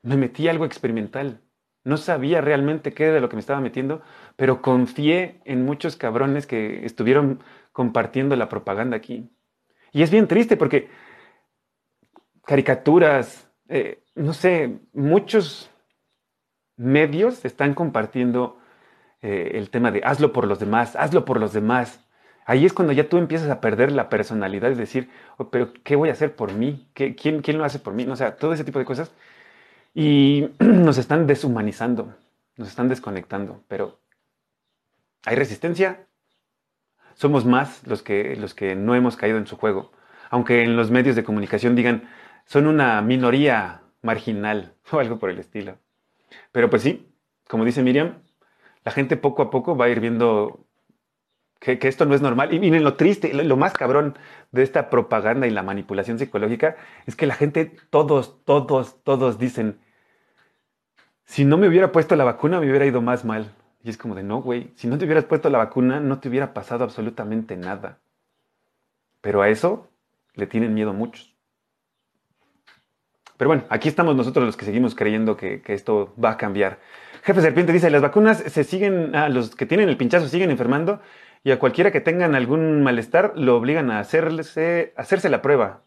me 0.01 0.17
metí 0.17 0.47
algo 0.47 0.65
experimental, 0.65 1.41
no 1.83 1.97
sabía 1.97 2.41
realmente 2.41 2.93
qué 2.93 3.05
era 3.05 3.13
de 3.15 3.21
lo 3.21 3.29
que 3.29 3.35
me 3.35 3.39
estaba 3.39 3.61
metiendo, 3.61 4.01
pero 4.35 4.61
confié 4.61 5.41
en 5.45 5.65
muchos 5.65 5.95
cabrones 5.95 6.45
que 6.45 6.85
estuvieron 6.85 7.41
compartiendo 7.71 8.35
la 8.35 8.49
propaganda 8.49 8.97
aquí. 8.97 9.29
Y 9.91 10.03
es 10.03 10.11
bien 10.11 10.27
triste 10.27 10.57
porque 10.57 10.89
caricaturas, 12.45 13.49
eh, 13.69 14.03
no 14.15 14.33
sé, 14.33 14.79
muchos 14.93 15.71
medios 16.75 17.45
están 17.45 17.73
compartiendo 17.73 18.59
eh, 19.21 19.51
el 19.55 19.69
tema 19.69 19.91
de 19.91 20.01
hazlo 20.03 20.33
por 20.33 20.47
los 20.47 20.59
demás, 20.59 20.95
hazlo 20.95 21.25
por 21.25 21.39
los 21.39 21.53
demás. 21.53 22.05
Ahí 22.45 22.65
es 22.65 22.73
cuando 22.73 22.93
ya 22.93 23.07
tú 23.07 23.17
empiezas 23.17 23.49
a 23.49 23.61
perder 23.61 23.91
la 23.91 24.09
personalidad 24.09 24.71
y 24.71 24.75
decir, 24.75 25.09
oh, 25.37 25.49
pero 25.49 25.71
¿qué 25.83 25.95
voy 25.95 26.09
a 26.09 26.13
hacer 26.13 26.35
por 26.35 26.53
mí? 26.53 26.89
quién, 26.93 27.13
¿Quién 27.41 27.57
lo 27.57 27.63
hace 27.63 27.79
por 27.79 27.93
mí? 27.93 28.05
O 28.07 28.15
sea, 28.15 28.35
todo 28.35 28.53
ese 28.53 28.63
tipo 28.63 28.79
de 28.79 28.85
cosas 28.85 29.11
y 29.93 30.49
nos 30.59 30.97
están 30.97 31.27
deshumanizando, 31.27 32.13
nos 32.57 32.67
están 32.67 32.89
desconectando, 32.89 33.63
pero 33.67 33.99
hay 35.25 35.35
resistencia. 35.35 36.05
Somos 37.15 37.45
más 37.45 37.85
los 37.85 38.01
que, 38.01 38.35
los 38.35 38.53
que 38.53 38.75
no 38.75 38.95
hemos 38.95 39.17
caído 39.17 39.37
en 39.37 39.47
su 39.47 39.57
juego. 39.57 39.91
Aunque 40.29 40.63
en 40.63 40.77
los 40.77 40.91
medios 40.91 41.15
de 41.15 41.23
comunicación 41.23 41.75
digan, 41.75 42.09
son 42.45 42.67
una 42.67 43.01
minoría 43.01 43.81
marginal 44.01 44.73
o 44.91 44.99
algo 44.99 45.19
por 45.19 45.29
el 45.29 45.39
estilo. 45.39 45.77
Pero 46.51 46.69
pues 46.69 46.83
sí, 46.83 47.07
como 47.47 47.65
dice 47.65 47.83
Miriam, 47.83 48.19
la 48.85 48.91
gente 48.91 49.17
poco 49.17 49.41
a 49.41 49.49
poco 49.49 49.75
va 49.75 49.85
a 49.85 49.89
ir 49.89 49.99
viendo 49.99 50.65
que, 51.59 51.77
esto 51.81 52.05
no 52.05 52.15
es 52.15 52.21
normal. 52.21 52.53
Y 52.53 52.59
miren, 52.59 52.83
lo 52.83 52.95
triste, 52.95 53.33
lo, 53.33 53.57
más 53.57 53.73
cabrón 53.73 54.17
de 54.51 54.63
esta 54.63 54.89
propaganda 54.89 55.47
y 55.47 55.51
la 55.51 55.63
manipulación 55.63 56.17
psicológica 56.17 56.77
es 57.05 57.15
que 57.15 57.27
la 57.27 57.35
gente, 57.35 57.75
todos, 57.89 58.43
todos, 58.45 59.03
todos 59.03 59.37
dicen, 59.37 59.79
si 61.25 61.45
no 61.45 61.57
me 61.57 61.67
hubiera 61.67 61.91
puesto 61.91 62.15
la 62.15 62.23
vacuna 62.23 62.59
me 62.59 62.69
hubiera 62.69 62.85
ido 62.85 63.01
más 63.01 63.25
mal. 63.25 63.53
Y 63.83 63.89
es 63.89 63.97
como 63.97 64.15
de, 64.15 64.23
no, 64.23 64.41
güey, 64.41 64.71
si 64.75 64.87
no 64.87 64.97
te 64.97 65.05
hubieras 65.05 65.25
puesto 65.25 65.49
la 65.49 65.57
vacuna 65.57 65.99
no 65.99 66.19
te 66.19 66.29
hubiera 66.29 66.53
pasado 66.53 66.83
absolutamente 66.83 67.55
nada. 67.55 67.99
Pero 69.21 69.41
a 69.41 69.49
eso 69.49 69.89
le 70.35 70.47
tienen 70.47 70.73
miedo 70.73 70.93
muchos. 70.93 71.35
Pero 73.37 73.49
bueno, 73.49 73.63
aquí 73.69 73.87
estamos 73.87 74.15
nosotros 74.15 74.45
los 74.45 74.57
que 74.57 74.65
seguimos 74.65 74.95
creyendo 74.95 75.37
que, 75.37 75.61
que 75.61 75.73
esto 75.73 76.13
va 76.21 76.31
a 76.31 76.37
cambiar. 76.37 76.79
Jefe 77.23 77.41
Serpiente 77.41 77.71
dice, 77.71 77.89
las 77.89 78.01
vacunas 78.01 78.37
se 78.39 78.63
siguen, 78.63 79.15
a 79.15 79.29
los 79.29 79.55
que 79.55 79.65
tienen 79.65 79.87
el 79.87 79.97
pinchazo 79.97 80.27
siguen 80.27 80.51
enfermando 80.51 81.01
y 81.43 81.51
a 81.51 81.59
cualquiera 81.59 81.91
que 81.91 82.01
tengan 82.01 82.35
algún 82.35 82.83
malestar 82.83 83.33
lo 83.35 83.55
obligan 83.55 83.91
a 83.91 83.99
hacerse, 83.99 84.93
hacerse 84.97 85.29
la 85.29 85.41
prueba, 85.41 85.83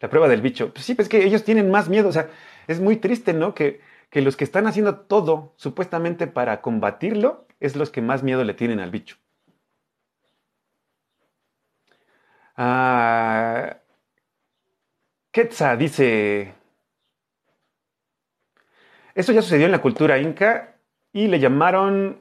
la 0.00 0.10
prueba 0.10 0.28
del 0.28 0.42
bicho. 0.42 0.72
Pues 0.72 0.84
sí, 0.84 0.94
pues 0.94 1.08
que 1.08 1.24
ellos 1.24 1.44
tienen 1.44 1.70
más 1.70 1.88
miedo, 1.88 2.08
o 2.08 2.12
sea, 2.12 2.28
es 2.66 2.80
muy 2.80 2.96
triste, 2.96 3.32
¿no? 3.32 3.54
Que, 3.54 3.80
que 4.10 4.22
los 4.22 4.36
que 4.36 4.44
están 4.44 4.66
haciendo 4.66 4.96
todo 5.00 5.54
supuestamente 5.56 6.26
para 6.26 6.60
combatirlo 6.60 7.46
es 7.60 7.76
los 7.76 7.90
que 7.90 8.02
más 8.02 8.22
miedo 8.22 8.44
le 8.44 8.54
tienen 8.54 8.80
al 8.80 8.90
bicho. 8.90 9.16
Ah, 12.56 13.78
Quetza 15.30 15.76
dice, 15.76 16.54
eso 19.14 19.32
ya 19.32 19.42
sucedió 19.42 19.66
en 19.66 19.72
la 19.72 19.80
cultura 19.80 20.18
inca 20.18 20.76
y 21.12 21.28
le 21.28 21.40
llamaron 21.40 22.20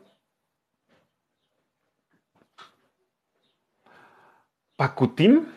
Pacutín 4.82 5.48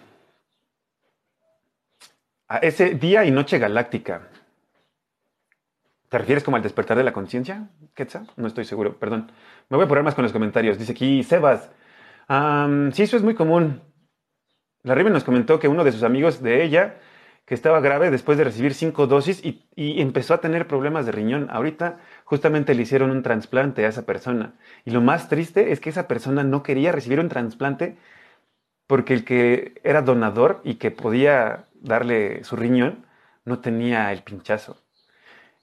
a 2.47 2.59
ese 2.59 2.91
día 2.91 3.25
y 3.25 3.31
noche 3.31 3.59
galáctica. 3.59 4.29
¿Te 6.11 6.19
refieres 6.19 6.45
como 6.45 6.59
al 6.59 6.63
despertar 6.63 6.99
de 6.99 7.05
la 7.05 7.15
conciencia, 7.15 7.71
Quetzal? 7.95 8.29
No 8.37 8.49
estoy 8.49 8.67
seguro, 8.67 8.99
perdón. 8.99 9.33
Me 9.71 9.79
voy 9.79 9.87
a 9.87 9.89
poner 9.89 10.05
más 10.05 10.15
con 10.15 10.25
los 10.25 10.33
comentarios. 10.35 10.77
Dice 10.77 10.93
aquí 10.93 11.23
Sebas. 11.23 11.71
sí, 12.93 13.03
eso 13.03 13.17
es 13.17 13.23
muy 13.23 13.35
común. 13.35 13.81
La 14.83 14.95
Riven 14.95 15.15
nos 15.15 15.25
comentó 15.25 15.59
que 15.59 15.69
uno 15.69 15.85
de 15.85 15.93
sus 15.93 16.03
amigos 16.03 16.43
de 16.43 16.63
ella, 16.63 16.97
que 17.47 17.55
estaba 17.55 17.81
grave 17.81 18.11
después 18.11 18.37
de 18.37 18.45
recibir 18.45 18.75
cinco 18.75 19.07
dosis 19.07 19.43
y, 19.43 19.67
y, 19.75 20.03
empezó 20.03 20.35
a 20.35 20.43
tener 20.43 20.69
problemas 20.69 21.07
de 21.07 21.13
riñón. 21.13 21.49
Ahorita 21.49 21.99
justamente 22.27 22.75
le 22.75 22.83
hicieron 22.83 23.11
un 23.11 23.23
trasplante 23.23 23.87
a 23.87 23.89
esa 23.89 24.05
persona. 24.05 24.53
Y 24.85 24.91
lo 24.91 25.01
más 25.01 25.31
triste 25.31 25.73
es 25.73 25.81
que 25.81 25.89
esa 25.89 26.09
persona 26.09 26.45
no 26.45 26.63
quería 26.63 26.93
recibir 26.93 27.21
un 27.21 27.31
trasplante 27.31 27.97
porque 28.87 29.15
el 29.15 29.25
que 29.25 29.81
era 29.85 30.03
donador 30.03 30.61
y 30.65 30.75
que 30.77 30.91
podía 30.91 31.67
darle 31.81 32.45
su 32.45 32.57
riñón 32.57 33.07
no 33.45 33.61
tenía 33.61 34.13
el 34.13 34.23
pinchazo. 34.23 34.79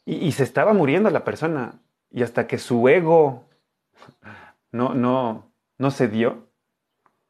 Y, 0.06 0.32
se 0.32 0.44
estaba 0.44 0.74
muriendo 0.74 1.10
la 1.10 1.24
persona. 1.24 1.80
Y 2.10 2.24
hasta 2.24 2.48
que 2.48 2.58
su 2.58 2.88
ego 2.90 3.48
no, 4.72 4.94
no, 4.94 5.52
no 5.78 5.92
se 5.92 6.08
dio, 6.08 6.48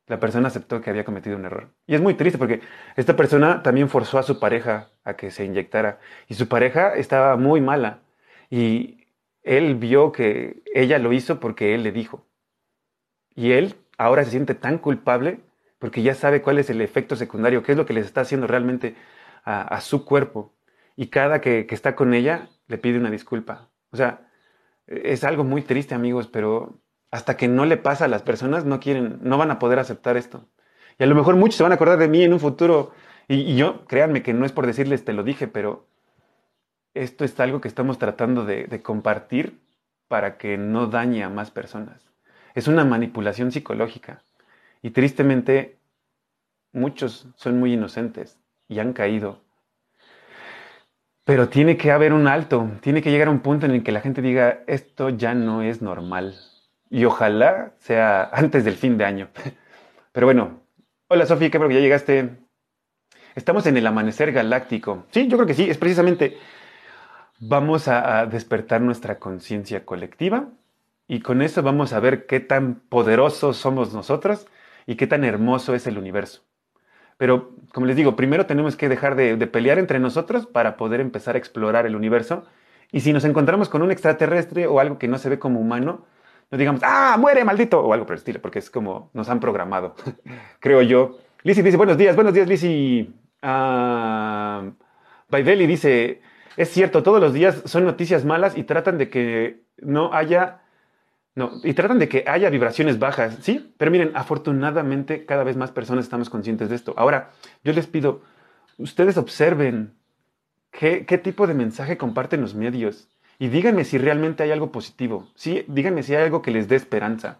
la 0.07 0.19
persona 0.19 0.47
aceptó 0.47 0.81
que 0.81 0.89
había 0.89 1.05
cometido 1.05 1.37
un 1.37 1.45
error. 1.45 1.69
Y 1.85 1.95
es 1.95 2.01
muy 2.01 2.15
triste 2.15 2.37
porque 2.37 2.61
esta 2.95 3.15
persona 3.15 3.61
también 3.61 3.89
forzó 3.89 4.17
a 4.19 4.23
su 4.23 4.39
pareja 4.39 4.89
a 5.03 5.15
que 5.15 5.31
se 5.31 5.45
inyectara. 5.45 5.99
Y 6.27 6.35
su 6.35 6.47
pareja 6.47 6.95
estaba 6.95 7.35
muy 7.37 7.61
mala. 7.61 7.99
Y 8.49 9.07
él 9.43 9.75
vio 9.75 10.11
que 10.11 10.63
ella 10.73 10.97
lo 10.99 11.13
hizo 11.13 11.39
porque 11.39 11.75
él 11.75 11.83
le 11.83 11.91
dijo. 11.91 12.25
Y 13.35 13.51
él 13.51 13.75
ahora 13.97 14.23
se 14.23 14.31
siente 14.31 14.55
tan 14.55 14.77
culpable 14.77 15.39
porque 15.81 16.03
ya 16.03 16.13
sabe 16.13 16.43
cuál 16.43 16.59
es 16.59 16.69
el 16.69 16.79
efecto 16.79 17.15
secundario, 17.15 17.63
qué 17.63 17.71
es 17.71 17.77
lo 17.77 17.87
que 17.87 17.93
les 17.93 18.05
está 18.05 18.21
haciendo 18.21 18.45
realmente 18.45 18.95
a, 19.43 19.81
su 19.81 20.05
cuerpo. 20.05 20.53
y 20.95 21.07
cada 21.07 21.41
que, 21.41 21.65
está 21.71 21.95
con 21.95 22.13
ella 22.13 22.49
le 22.67 22.77
pide 22.77 22.99
una 22.99 23.09
disculpa. 23.09 23.69
O 23.91 23.97
sea, 23.97 24.29
es 24.85 25.23
algo 25.23 25.43
muy 25.43 25.63
triste, 25.63 25.95
amigos, 25.95 26.27
pero 26.27 26.79
hasta 27.09 27.35
que 27.35 27.47
no 27.47 27.65
le 27.65 27.77
pasa 27.77 28.05
a 28.05 28.07
las 28.09 28.21
personas, 28.21 28.63
no 28.63 28.79
quieren, 28.79 29.17
no 29.23 29.39
van 29.39 29.49
a 29.49 29.57
poder 29.57 29.79
aceptar 29.79 30.17
esto. 30.17 30.45
Y 30.99 31.03
a 31.03 31.07
lo 31.07 31.15
mejor 31.15 31.35
muchos 31.35 31.55
se 31.55 31.63
van 31.63 31.71
a 31.71 31.75
acordar 31.75 31.97
de 31.97 32.07
mí 32.07 32.23
en 32.23 32.33
un 32.33 32.39
futuro. 32.39 32.91
Y, 33.27 33.55
yo, 33.55 33.85
créanme 33.87 34.21
que 34.21 34.33
no 34.33 34.45
es 34.45 34.51
por 34.51 34.67
decirles 34.67 35.03
te 35.03 35.13
lo 35.13 35.23
dije, 35.23 35.47
pero 35.47 35.87
esto 36.93 37.25
es 37.25 37.39
algo 37.39 37.59
que 37.59 37.67
estamos 37.67 37.97
tratando 37.97 38.45
de 38.45 38.81
compartir 38.83 39.59
para 40.07 40.37
que 40.37 40.59
no 40.59 40.85
dañe 40.85 41.23
a 41.23 41.29
más 41.29 41.49
personas. 41.49 42.11
Es 42.53 42.67
una 42.67 42.85
manipulación 42.85 43.51
psicológica. 43.51 44.21
Y 44.81 44.91
tristemente, 44.91 45.77
muchos 46.73 47.27
son 47.35 47.59
muy 47.59 47.73
inocentes 47.73 48.37
y 48.67 48.79
han 48.79 48.93
caído. 48.93 49.41
Pero 51.23 51.49
tiene 51.49 51.77
que 51.77 51.91
haber 51.91 52.13
un 52.13 52.27
alto, 52.27 52.69
tiene 52.81 53.01
que 53.01 53.11
llegar 53.11 53.27
a 53.27 53.31
un 53.31 53.41
punto 53.41 53.65
en 53.65 53.73
el 53.73 53.83
que 53.83 53.91
la 53.91 54.01
gente 54.01 54.21
diga, 54.21 54.63
esto 54.67 55.09
ya 55.09 55.33
no 55.33 55.61
es 55.61 55.81
normal. 55.81 56.35
Y 56.89 57.05
ojalá 57.05 57.73
sea 57.79 58.23
antes 58.33 58.65
del 58.65 58.75
fin 58.75 58.97
de 58.97 59.05
año. 59.05 59.29
Pero 60.11 60.27
bueno, 60.27 60.61
hola 61.07 61.25
Sofía, 61.25 61.49
qué 61.49 61.57
bueno 61.57 61.69
que 61.69 61.75
ya 61.75 61.81
llegaste. 61.81 62.37
Estamos 63.35 63.65
en 63.65 63.77
el 63.77 63.87
amanecer 63.87 64.31
galáctico. 64.31 65.05
Sí, 65.11 65.27
yo 65.27 65.37
creo 65.37 65.47
que 65.47 65.53
sí, 65.53 65.69
es 65.69 65.77
precisamente, 65.77 66.37
vamos 67.39 67.87
a, 67.87 68.25
despertar 68.25 68.81
nuestra 68.81 69.19
conciencia 69.19 69.85
colectiva 69.85 70.49
y 71.07 71.19
con 71.21 71.41
eso 71.41 71.61
vamos 71.63 71.93
a 71.93 71.99
ver 71.99 72.25
qué 72.25 72.39
tan 72.39 72.75
poderosos 72.75 73.57
somos 73.57 73.93
nosotros 73.93 74.47
y 74.91 74.95
qué 74.97 75.07
tan 75.07 75.23
hermoso 75.23 75.73
es 75.73 75.87
el 75.87 75.97
universo. 75.97 76.43
Pero, 77.15 77.55
como 77.73 77.85
les 77.85 77.95
digo, 77.95 78.17
primero 78.17 78.45
tenemos 78.45 78.75
que 78.75 78.89
dejar 78.89 79.15
de, 79.15 79.37
pelear 79.47 79.79
entre 79.79 79.99
nosotros 79.99 80.47
para 80.47 80.75
poder 80.75 80.99
empezar 80.99 81.35
a 81.35 81.37
explorar 81.37 81.85
el 81.85 81.95
universo. 81.95 82.43
Y 82.91 82.99
si 82.99 83.13
nos 83.13 83.23
encontramos 83.23 83.69
con 83.69 83.83
un 83.83 83.91
extraterrestre 83.91 84.67
o 84.67 84.81
algo 84.81 84.99
que 84.99 85.07
no 85.07 85.17
se 85.17 85.29
ve 85.29 85.39
como 85.39 85.61
humano, 85.61 86.05
no 86.49 86.57
digamos, 86.57 86.81
ah, 86.83 87.15
muere, 87.17 87.45
maldito, 87.45 87.79
o 87.79 87.93
algo 87.93 88.05
por 88.05 88.15
el 88.15 88.17
estilo, 88.17 88.41
porque 88.41 88.59
es 88.59 88.69
como 88.69 89.11
nos 89.13 89.29
han 89.29 89.39
programado, 89.39 89.95
creo 90.59 90.81
yo. 90.81 91.19
Lizzie 91.43 91.63
dice, 91.63 91.77
buenos 91.77 91.97
días, 91.97 92.13
buenos 92.15 92.33
días, 92.33 92.49
Lizzie. 92.49 93.13
Uh, 93.41 94.71
dice, 95.67 96.21
es 96.57 96.69
cierto, 96.69 97.01
todos 97.01 97.21
los 97.21 97.31
días 97.31 97.61
son 97.63 97.85
noticias 97.85 98.25
malas 98.25 98.57
y 98.57 98.65
tratan 98.65 98.97
de 98.97 99.09
que 99.09 99.63
no 99.77 100.13
haya, 100.13 100.60
no, 101.33 101.61
y 101.63 101.73
tratan 101.73 101.99
de 101.99 102.09
que 102.09 102.25
haya 102.27 102.49
vibraciones 102.49 102.99
bajas, 102.99 103.37
¿sí? 103.41 103.73
Pero 103.77 103.89
miren, 103.89 104.11
afortunadamente 104.15 105.25
cada 105.25 105.45
vez 105.45 105.55
más 105.55 105.71
personas 105.71 106.03
estamos 106.03 106.29
conscientes 106.29 106.69
de 106.69 106.75
esto. 106.75 106.93
Ahora, 106.97 107.31
yo 107.63 107.71
les 107.71 107.87
pido, 107.87 108.21
ustedes 108.77 109.17
observen 109.17 109.93
qué, 110.71 111.21
tipo 111.23 111.47
de 111.47 111.53
mensaje 111.53 111.97
comparten 111.97 112.41
los 112.41 112.53
medios. 112.53 113.07
Y 113.39 113.47
díganme 113.47 113.85
si 113.85 113.97
realmente 113.97 114.43
hay 114.43 114.51
algo 114.51 114.71
positivo. 114.71 115.29
Sí, 115.35 115.63
díganme 115.67 116.03
si 116.03 116.13
hay 116.13 116.23
algo 116.23 116.41
que 116.41 116.51
les 116.51 116.67
dé 116.67 116.75
esperanza. 116.75 117.39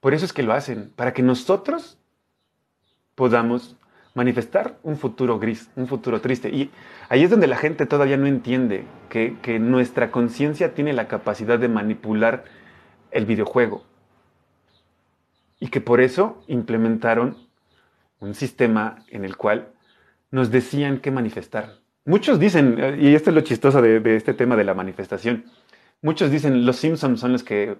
Por 0.00 0.14
eso 0.14 0.24
es 0.24 0.32
que 0.32 0.42
lo 0.42 0.54
hacen, 0.54 0.92
para 0.96 1.12
que 1.12 1.22
nosotros 1.22 1.98
podamos 3.14 3.76
manifestar 4.14 4.78
un 4.82 4.96
futuro 4.96 5.38
gris, 5.38 5.70
un 5.76 5.86
futuro 5.86 6.20
triste. 6.20 6.48
Y 6.48 6.70
ahí 7.10 7.22
es 7.22 7.30
donde 7.30 7.46
la 7.46 7.56
gente 7.56 7.86
todavía 7.86 8.16
no 8.16 8.26
entiende 8.26 8.84
que 9.10 9.58
nuestra 9.60 10.10
conciencia 10.10 10.74
tiene 10.74 10.94
la 10.94 11.06
capacidad 11.06 11.58
de 11.58 11.68
manipular 11.68 12.44
el 13.12 13.26
videojuego. 13.26 13.84
Y 15.60 15.68
que 15.68 15.80
por 15.80 16.00
eso 16.00 16.42
implementaron 16.48 17.36
un 18.18 18.34
sistema 18.34 19.04
en 19.08 19.24
el 19.24 19.36
cual 19.36 19.68
nos 20.30 20.50
decían 20.50 20.98
qué 20.98 21.10
manifestar. 21.10 21.78
Muchos 22.04 22.40
dicen, 22.40 22.98
y 22.98 23.14
esto 23.14 23.30
es 23.30 23.36
lo 23.36 23.42
chistoso 23.42 23.80
de, 23.80 24.16
este 24.16 24.34
tema 24.34 24.56
de 24.56 24.64
la 24.64 24.74
manifestación, 24.74 25.44
muchos 26.00 26.30
dicen 26.30 26.66
los 26.66 26.76
Simpsons 26.76 27.20
son 27.20 27.32
los 27.32 27.44
que 27.44 27.78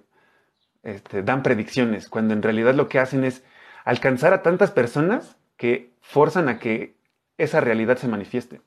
este, 0.84 1.22
dan 1.22 1.42
predicciones, 1.42 2.08
cuando 2.08 2.34
en 2.34 2.42
realidad 2.42 2.74
lo 2.74 2.88
que 2.88 3.00
hacen 3.00 3.24
es 3.24 3.42
alcanzar 3.84 4.32
a 4.32 4.42
tantas 4.42 4.70
personas 4.70 5.36
que 5.56 5.90
forzan 6.00 6.48
a 6.48 6.58
que 6.58 6.94
esa 7.36 7.60
realidad 7.60 7.96
se 7.96 8.06
manifieste. 8.06 8.60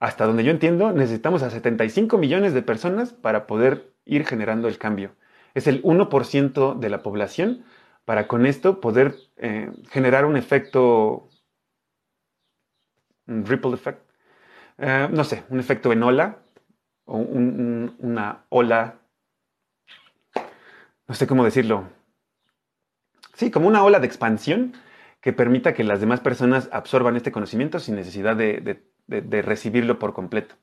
Hasta 0.00 0.26
donde 0.26 0.44
yo 0.44 0.50
entiendo, 0.50 0.92
necesitamos 0.92 1.42
a 1.42 1.50
75 1.50 2.18
millones 2.18 2.52
de 2.52 2.62
personas 2.62 3.12
para 3.12 3.46
poder 3.46 3.92
ir 4.04 4.26
generando 4.26 4.68
el 4.68 4.78
cambio. 4.78 5.12
Es 5.54 5.66
el 5.66 5.82
1% 5.82 6.78
de 6.78 6.90
la 6.90 7.02
población 7.02 7.64
para 8.04 8.28
con 8.28 8.46
esto 8.46 8.80
poder 8.80 9.14
eh, 9.36 9.70
generar 9.90 10.26
un 10.26 10.36
efecto, 10.36 11.28
un 13.26 13.46
ripple 13.46 13.72
effect, 13.72 14.00
eh, 14.78 15.08
no 15.10 15.24
sé, 15.24 15.44
un 15.48 15.60
efecto 15.60 15.92
en 15.92 16.02
ola, 16.02 16.38
o 17.06 17.18
una 17.18 18.44
ola, 18.48 18.98
no 21.06 21.14
sé 21.14 21.26
cómo 21.26 21.44
decirlo. 21.44 21.88
Sí, 23.34 23.50
como 23.50 23.68
una 23.68 23.84
ola 23.84 24.00
de 24.00 24.06
expansión 24.06 24.74
que 25.20 25.32
permita 25.32 25.74
que 25.74 25.84
las 25.84 26.00
demás 26.00 26.20
personas 26.20 26.68
absorban 26.72 27.16
este 27.16 27.32
conocimiento 27.32 27.78
sin 27.78 27.96
necesidad 27.96 28.36
de, 28.36 28.82
recibirlo 29.42 29.98
por 29.98 30.12
completo. 30.12 30.54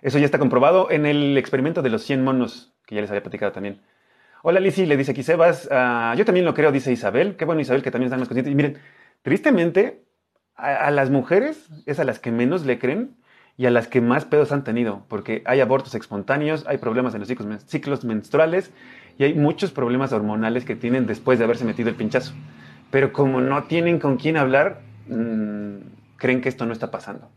Eso 0.00 0.18
ya 0.18 0.24
está 0.24 0.38
comprobado 0.38 0.90
en 0.90 1.06
el 1.06 1.36
experimento 1.36 1.82
de 1.82 1.90
los 1.90 2.02
100 2.02 2.24
monos, 2.24 2.74
que 2.86 2.96
ya 2.96 3.00
les 3.00 3.10
había 3.10 3.22
platicado 3.22 3.52
también. 3.52 3.80
Hola 4.44 4.58
Lizzie, 4.58 4.88
le 4.88 4.96
dice 4.96 5.12
aquí 5.12 5.22
Sebas. 5.22 5.68
Ah, 5.70 6.14
yo 6.18 6.24
también 6.24 6.44
lo 6.44 6.52
creo, 6.52 6.72
dice 6.72 6.90
Isabel. 6.90 7.36
Qué 7.36 7.44
bueno 7.44 7.60
Isabel, 7.60 7.80
que 7.80 7.92
también 7.92 8.08
están 8.08 8.18
más 8.18 8.28
conscientes. 8.28 8.50
Y 8.50 8.56
miren, 8.56 8.78
tristemente, 9.22 10.02
a, 10.56 10.90
las 10.90 11.10
mujeres 11.10 11.68
es 11.86 12.00
a 12.00 12.04
las 12.04 12.18
que 12.18 12.32
menos 12.32 12.66
le 12.66 12.80
creen 12.80 13.16
y 13.56 13.66
a 13.66 13.70
las 13.70 13.86
que 13.86 14.00
más 14.00 14.24
pedos 14.24 14.50
han 14.50 14.64
tenido, 14.64 15.04
porque 15.08 15.42
hay 15.44 15.60
abortos 15.60 15.94
espontáneos, 15.94 16.64
hay 16.66 16.78
problemas 16.78 17.14
en 17.14 17.20
los 17.20 17.28
ciclos, 17.66 18.04
menstruales 18.04 18.72
y 19.16 19.22
hay 19.22 19.34
muchos 19.34 19.70
problemas 19.70 20.12
hormonales 20.12 20.64
que 20.64 20.74
tienen 20.74 21.06
después 21.06 21.38
de 21.38 21.44
haberse 21.44 21.64
metido 21.64 21.88
el 21.88 21.94
pinchazo. 21.94 22.34
Pero 22.90 23.12
como 23.12 23.40
no 23.40 23.64
tienen 23.64 24.00
con 24.00 24.16
quién 24.16 24.36
hablar, 24.36 24.80
mm, 25.06 25.76
creen 26.16 26.40
que 26.40 26.48
esto 26.48 26.66
no 26.66 26.72
está 26.72 26.90
pasando. 26.90 27.30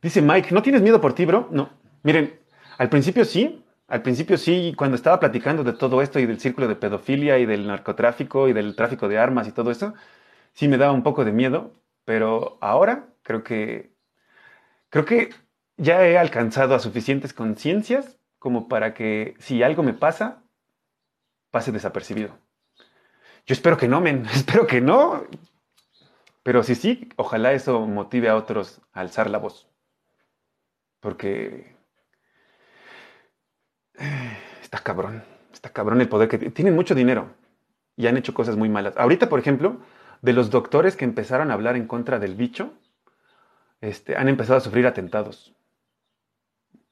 Dice 0.00 0.22
Mike, 0.22 0.50
¿no 0.52 0.62
tienes 0.62 0.82
miedo 0.82 1.00
por 1.00 1.12
ti, 1.12 1.24
bro? 1.24 1.48
No. 1.50 1.70
Miren, 2.04 2.38
al 2.78 2.88
principio 2.88 3.24
sí, 3.24 3.63
al 3.88 4.02
principio 4.02 4.38
sí, 4.38 4.74
cuando 4.76 4.96
estaba 4.96 5.20
platicando 5.20 5.64
de 5.64 5.74
todo 5.74 6.02
esto 6.02 6.18
y 6.18 6.26
del 6.26 6.40
círculo 6.40 6.68
de 6.68 6.76
pedofilia 6.76 7.38
y 7.38 7.46
del 7.46 7.66
narcotráfico 7.66 8.48
y 8.48 8.52
del 8.52 8.76
tráfico 8.76 9.08
de 9.08 9.18
armas 9.18 9.48
y 9.48 9.52
todo 9.52 9.70
eso, 9.70 9.94
sí 10.52 10.68
me 10.68 10.78
daba 10.78 10.92
un 10.92 11.02
poco 11.02 11.24
de 11.24 11.32
miedo, 11.32 11.72
pero 12.04 12.58
ahora 12.60 13.08
creo 13.22 13.44
que 13.44 13.94
creo 14.90 15.04
que 15.04 15.30
ya 15.76 16.06
he 16.06 16.18
alcanzado 16.18 16.74
a 16.74 16.78
suficientes 16.78 17.32
conciencias 17.34 18.18
como 18.38 18.68
para 18.68 18.94
que 18.94 19.34
si 19.38 19.62
algo 19.62 19.82
me 19.82 19.94
pasa, 19.94 20.42
pase 21.50 21.72
desapercibido. 21.72 22.38
Yo 23.46 23.52
espero 23.52 23.76
que 23.76 23.88
no, 23.88 24.00
men, 24.00 24.26
espero 24.34 24.66
que 24.66 24.80
no. 24.80 25.26
Pero 26.42 26.62
si 26.62 26.74
sí, 26.74 27.08
ojalá 27.16 27.52
eso 27.52 27.80
motive 27.86 28.28
a 28.28 28.36
otros 28.36 28.80
a 28.92 29.00
alzar 29.00 29.30
la 29.30 29.38
voz. 29.38 29.68
Porque 31.00 31.74
eh, 33.98 34.38
está 34.74 34.82
cabrón, 34.82 35.22
está 35.52 35.70
cabrón 35.70 36.00
el 36.00 36.08
poder 36.08 36.28
que 36.28 36.38
tienen 36.50 36.74
mucho 36.74 36.96
dinero 36.96 37.30
y 37.96 38.08
han 38.08 38.16
hecho 38.16 38.34
cosas 38.34 38.56
muy 38.56 38.68
malas. 38.68 38.96
Ahorita, 38.96 39.28
por 39.28 39.38
ejemplo, 39.38 39.76
de 40.20 40.32
los 40.32 40.50
doctores 40.50 40.96
que 40.96 41.04
empezaron 41.04 41.50
a 41.50 41.54
hablar 41.54 41.76
en 41.76 41.86
contra 41.86 42.18
del 42.18 42.34
bicho, 42.34 42.72
este, 43.80 44.16
han 44.16 44.28
empezado 44.28 44.56
a 44.56 44.60
sufrir 44.60 44.86
atentados. 44.86 45.54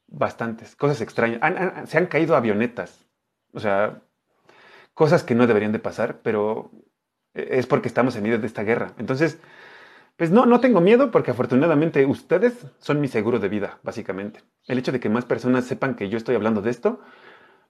Bastantes, 0.07 0.77
cosas 0.77 1.01
extrañas. 1.01 1.41
se 1.89 1.99
han 1.99 2.07
caído 2.07 2.37
avionetas. 2.37 3.05
O 3.53 3.59
sea, 3.59 4.01
cosas 4.95 5.25
que 5.25 5.35
no 5.35 5.49
deberían 5.49 5.73
de 5.73 5.81
pasar, 5.81 6.21
pero 6.23 6.71
es 7.35 7.67
porque 7.67 7.89
estamos 7.89 8.15
en 8.15 8.23
medio 8.23 8.39
de 8.39 8.47
esta 8.47 8.63
guerra. 8.63 8.93
Entonces, 8.97 9.41
pues 10.17 10.31
no, 10.31 10.47
no 10.47 10.61
tengo 10.61 10.81
miedo 10.81 11.11
porque 11.11 11.33
afortunadamente 11.33 12.07
ustedes 12.07 12.65
son 12.79 13.01
mi 13.01 13.09
seguro 13.09 13.41
de 13.41 13.49
vida, 13.49 13.81
básicamente. 13.83 14.41
El 14.69 14.79
hecho 14.79 14.93
de 14.93 15.01
que 15.01 15.09
más 15.09 15.25
personas 15.25 15.65
sepan 15.65 15.97
que 15.97 16.09
yo 16.09 16.17
estoy 16.17 16.37
hablando 16.37 16.63
de 16.63 16.71
esto 16.71 17.01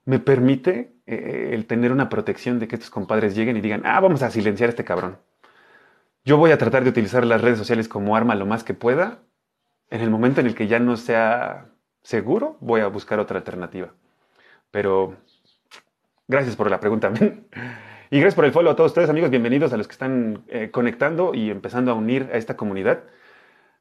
me 0.05 0.19
permite 0.19 0.95
eh, 1.07 1.51
el 1.53 1.67
tener 1.67 1.93
una 1.93 2.09
protección 2.09 2.59
de 2.59 2.69
que 2.69 2.77
estos 2.77 2.91
compadres 2.91 3.35
lleguen 3.35 3.57
y 3.57 3.61
digan, 3.61 3.83
ah, 3.85 4.01
vamos 4.01 4.23
a 4.23 4.31
silenciar 4.31 4.69
a 4.69 4.71
este 4.71 4.85
cabrón. 4.85 5.19
Yo 6.25 6.37
voy 6.37 6.53
a 6.53 6.59
tratar 6.59 6.85
de 6.85 6.91
utilizar 6.91 7.25
las 7.25 7.41
redes 7.41 7.59
sociales 7.59 7.89
como 7.89 8.17
arma 8.17 8.35
lo 8.35 8.47
más 8.47 8.65
que 8.65 8.75
pueda. 8.75 9.21
En 9.91 10.01
el 10.01 10.11
momento 10.11 10.41
en 10.41 10.47
el 10.47 10.55
que 10.55 10.69
ya 10.69 10.79
no 10.79 10.97
sea 10.97 11.67
seguro, 12.03 12.57
voy 12.61 12.81
a 12.81 12.87
buscar 12.87 13.19
otra 13.19 13.39
alternativa. 13.39 13.93
Pero 14.71 15.17
gracias 16.29 16.57
por 16.57 16.71
la 16.71 16.81
pregunta. 16.81 17.13
y 18.11 18.19
gracias 18.19 18.35
por 18.35 18.45
el 18.45 18.53
follow 18.53 18.73
a 18.73 18.77
todos 18.77 18.93
ustedes, 18.93 19.11
amigos. 19.11 19.31
Bienvenidos 19.31 19.73
a 19.73 19.77
los 19.77 19.89
que 19.89 19.93
están 19.93 20.45
eh, 20.49 20.71
conectando 20.71 21.35
y 21.35 21.51
empezando 21.51 21.91
a 21.91 21.95
unir 21.95 22.29
a 22.33 22.37
esta 22.37 22.57
comunidad. 22.57 23.05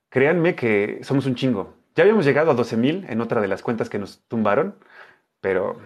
Créanme 0.10 0.56
que 0.56 1.00
somos 1.04 1.26
un 1.26 1.36
chingo. 1.36 1.76
Ya 1.96 2.04
habíamos 2.04 2.26
llegado 2.26 2.52
a 2.52 2.56
12.000 2.56 3.06
en 3.10 3.22
otra 3.22 3.42
de 3.42 3.48
las 3.48 3.62
cuentas 3.62 3.90
que 3.90 4.00
nos 4.00 4.22
tumbaron, 4.28 4.76
pero 5.42 5.80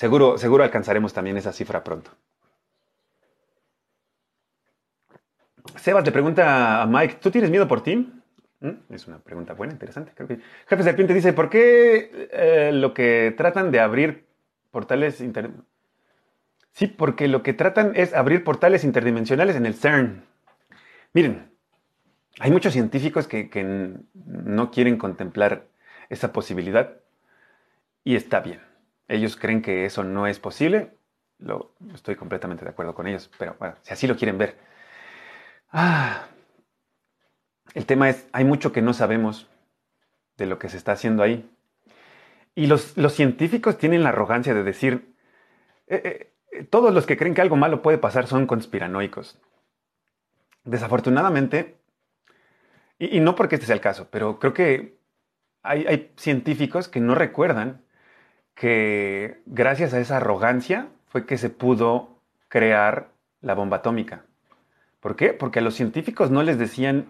seguro, 0.00 0.38
seguro 0.38 0.64
alcanzaremos 0.64 1.12
también 1.12 1.36
esa 1.36 1.52
cifra 1.52 1.84
pronto. 1.84 2.10
Sebas 5.76 6.04
le 6.06 6.10
pregunta 6.10 6.80
a 6.80 6.86
Mike, 6.86 7.18
¿tú 7.20 7.30
tienes 7.30 7.50
miedo 7.50 7.68
por 7.68 7.82
ti? 7.82 8.10
¿Mm? 8.60 8.94
Es 8.94 9.06
una 9.06 9.18
pregunta 9.18 9.52
buena, 9.52 9.74
interesante. 9.74 10.12
Creo 10.14 10.26
que 10.26 10.40
Jefe 10.66 10.82
Serpiente 10.82 11.12
dice, 11.12 11.34
¿por 11.34 11.50
qué 11.50 12.28
eh, 12.32 12.70
lo 12.72 12.94
que 12.94 13.34
tratan 13.36 13.70
de 13.70 13.80
abrir 13.80 14.24
portales 14.70 15.20
inter... 15.20 15.50
Sí, 16.72 16.86
porque 16.86 17.28
lo 17.28 17.42
que 17.42 17.52
tratan 17.52 17.92
es 17.94 18.14
abrir 18.14 18.42
portales 18.42 18.84
interdimensionales 18.84 19.54
en 19.54 19.66
el 19.66 19.74
CERN. 19.74 20.24
Miren, 21.12 21.50
hay 22.38 22.50
muchos 22.50 22.72
científicos 22.72 23.28
que 23.28 23.98
no 24.14 24.70
quieren 24.70 24.96
contemplar 24.96 25.66
esa 26.08 26.32
posibilidad 26.32 26.96
y 28.02 28.16
está 28.16 28.40
bien. 28.40 28.69
Ellos 29.10 29.36
creen 29.36 29.60
que 29.60 29.86
eso 29.86 30.04
no 30.04 30.28
es 30.28 30.38
posible. 30.38 30.92
Lo, 31.38 31.72
estoy 31.92 32.14
completamente 32.14 32.64
de 32.64 32.70
acuerdo 32.70 32.94
con 32.94 33.08
ellos, 33.08 33.28
pero 33.36 33.56
bueno, 33.58 33.74
si 33.82 33.92
así 33.92 34.06
lo 34.06 34.16
quieren 34.16 34.38
ver. 34.38 34.56
Ah, 35.72 36.28
el 37.74 37.86
tema 37.86 38.08
es, 38.08 38.28
hay 38.30 38.44
mucho 38.44 38.70
que 38.70 38.82
no 38.82 38.94
sabemos 38.94 39.48
de 40.36 40.46
lo 40.46 40.60
que 40.60 40.68
se 40.68 40.76
está 40.76 40.92
haciendo 40.92 41.24
ahí. 41.24 41.50
Y 42.54 42.68
los, 42.68 42.94
científicos 43.12 43.78
tienen 43.78 44.04
la 44.04 44.10
arrogancia 44.10 44.54
de 44.54 44.62
decir, 44.62 45.12
eh, 45.88 46.32
eh, 46.52 46.64
todos 46.70 46.94
los 46.94 47.04
que 47.04 47.16
creen 47.16 47.34
que 47.34 47.40
algo 47.40 47.56
malo 47.56 47.82
puede 47.82 47.98
pasar 47.98 48.28
son 48.28 48.46
conspiranoicos. 48.46 49.40
Desafortunadamente, 50.62 51.78
y, 52.96 53.18
no 53.18 53.34
porque 53.34 53.56
este 53.56 53.66
sea 53.66 53.74
el 53.74 53.80
caso, 53.80 54.06
pero 54.08 54.38
creo 54.38 54.54
que 54.54 55.00
hay 55.62 56.12
científicos 56.16 56.86
que 56.86 57.00
no 57.00 57.16
recuerdan 57.16 57.82
que 58.60 59.40
gracias 59.46 59.94
a 59.94 60.00
esa 60.00 60.18
arrogancia 60.18 60.88
fue 61.06 61.24
que 61.24 61.38
se 61.38 61.48
pudo 61.48 62.20
crear 62.48 63.08
la 63.40 63.54
bomba 63.54 63.78
atómica. 63.78 64.26
¿Por 65.00 65.16
qué? 65.16 65.32
Porque 65.32 65.60
a 65.60 65.62
los 65.62 65.72
científicos 65.72 66.30
no 66.30 66.42
les 66.42 66.58
decían 66.58 67.06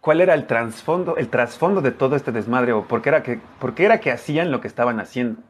cuál 0.00 0.20
era 0.20 0.32
el 0.32 0.46
trasfondo, 0.46 1.16
el 1.16 1.28
trasfondo 1.28 1.80
de 1.80 1.90
todo 1.90 2.14
este 2.14 2.30
desmadre 2.30 2.72
o 2.72 2.86
por 2.86 3.02
qué, 3.02 3.08
era 3.08 3.24
que, 3.24 3.40
por 3.58 3.74
qué 3.74 3.84
era 3.84 3.98
que 3.98 4.12
hacían 4.12 4.52
lo 4.52 4.60
que 4.60 4.68
estaban 4.68 5.00
haciendo. 5.00 5.42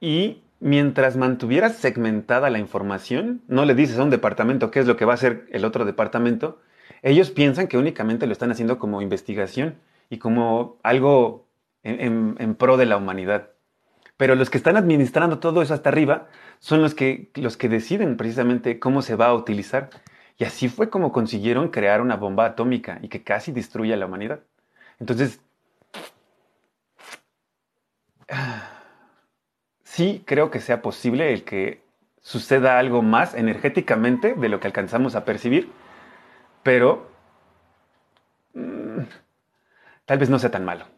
Y 0.00 0.42
mientras 0.60 1.16
mantuvieras 1.16 1.76
segmentada 1.76 2.50
la 2.50 2.58
información, 2.58 3.40
no 3.48 3.64
le 3.64 3.74
dices 3.74 3.98
a 3.98 4.02
un 4.02 4.10
departamento 4.10 4.70
qué 4.70 4.80
es 4.80 4.86
lo 4.86 4.98
que 4.98 5.06
va 5.06 5.12
a 5.12 5.14
hacer 5.14 5.46
el 5.50 5.64
otro 5.64 5.86
departamento, 5.86 6.60
ellos 7.00 7.30
piensan 7.30 7.68
que 7.68 7.78
únicamente 7.78 8.26
lo 8.26 8.34
están 8.34 8.50
haciendo 8.50 8.78
como 8.78 9.00
investigación 9.00 9.76
y 10.10 10.18
como 10.18 10.76
algo 10.82 11.45
en, 11.86 12.36
en, 12.38 12.54
pro 12.54 12.76
de 12.76 12.86
la 12.86 12.96
humanidad. 12.96 13.50
Pero 14.16 14.34
los 14.34 14.50
que 14.50 14.58
están 14.58 14.76
administrando 14.76 15.38
todo 15.38 15.62
eso 15.62 15.74
hasta 15.74 15.90
arriba 15.90 16.28
son 16.58 16.82
los 16.82 16.94
que, 16.94 17.30
los 17.34 17.56
que 17.56 17.68
deciden 17.68 18.16
precisamente 18.16 18.78
cómo 18.78 19.02
se 19.02 19.14
va 19.16 19.26
a 19.26 19.34
utilizar. 19.34 19.90
Y 20.38 20.44
así 20.44 20.68
fue 20.68 20.90
como 20.90 21.12
consiguieron 21.12 21.68
crear 21.68 22.00
una 22.00 22.16
bomba 22.16 22.46
atómica 22.46 22.98
y 23.02 23.08
que 23.08 23.22
casi 23.22 23.52
destruye 23.52 23.94
a 23.94 23.96
la 23.96 24.06
humanidad. 24.06 24.40
Entonces, 24.98 25.40
sí 29.84 30.22
creo 30.26 30.50
que 30.50 30.60
sea 30.60 30.82
posible 30.82 31.32
el 31.32 31.44
que 31.44 31.82
suceda 32.20 32.78
algo 32.78 33.02
más 33.02 33.34
energéticamente 33.34 34.34
de 34.34 34.48
lo 34.48 34.58
que 34.58 34.66
alcanzamos 34.66 35.14
a 35.14 35.24
percibir, 35.24 35.70
pero 36.64 37.08
mm, 38.54 39.02
tal 40.06 40.18
vez 40.18 40.28
no 40.28 40.38
sea 40.40 40.50
tan 40.50 40.64
malo. 40.64 40.95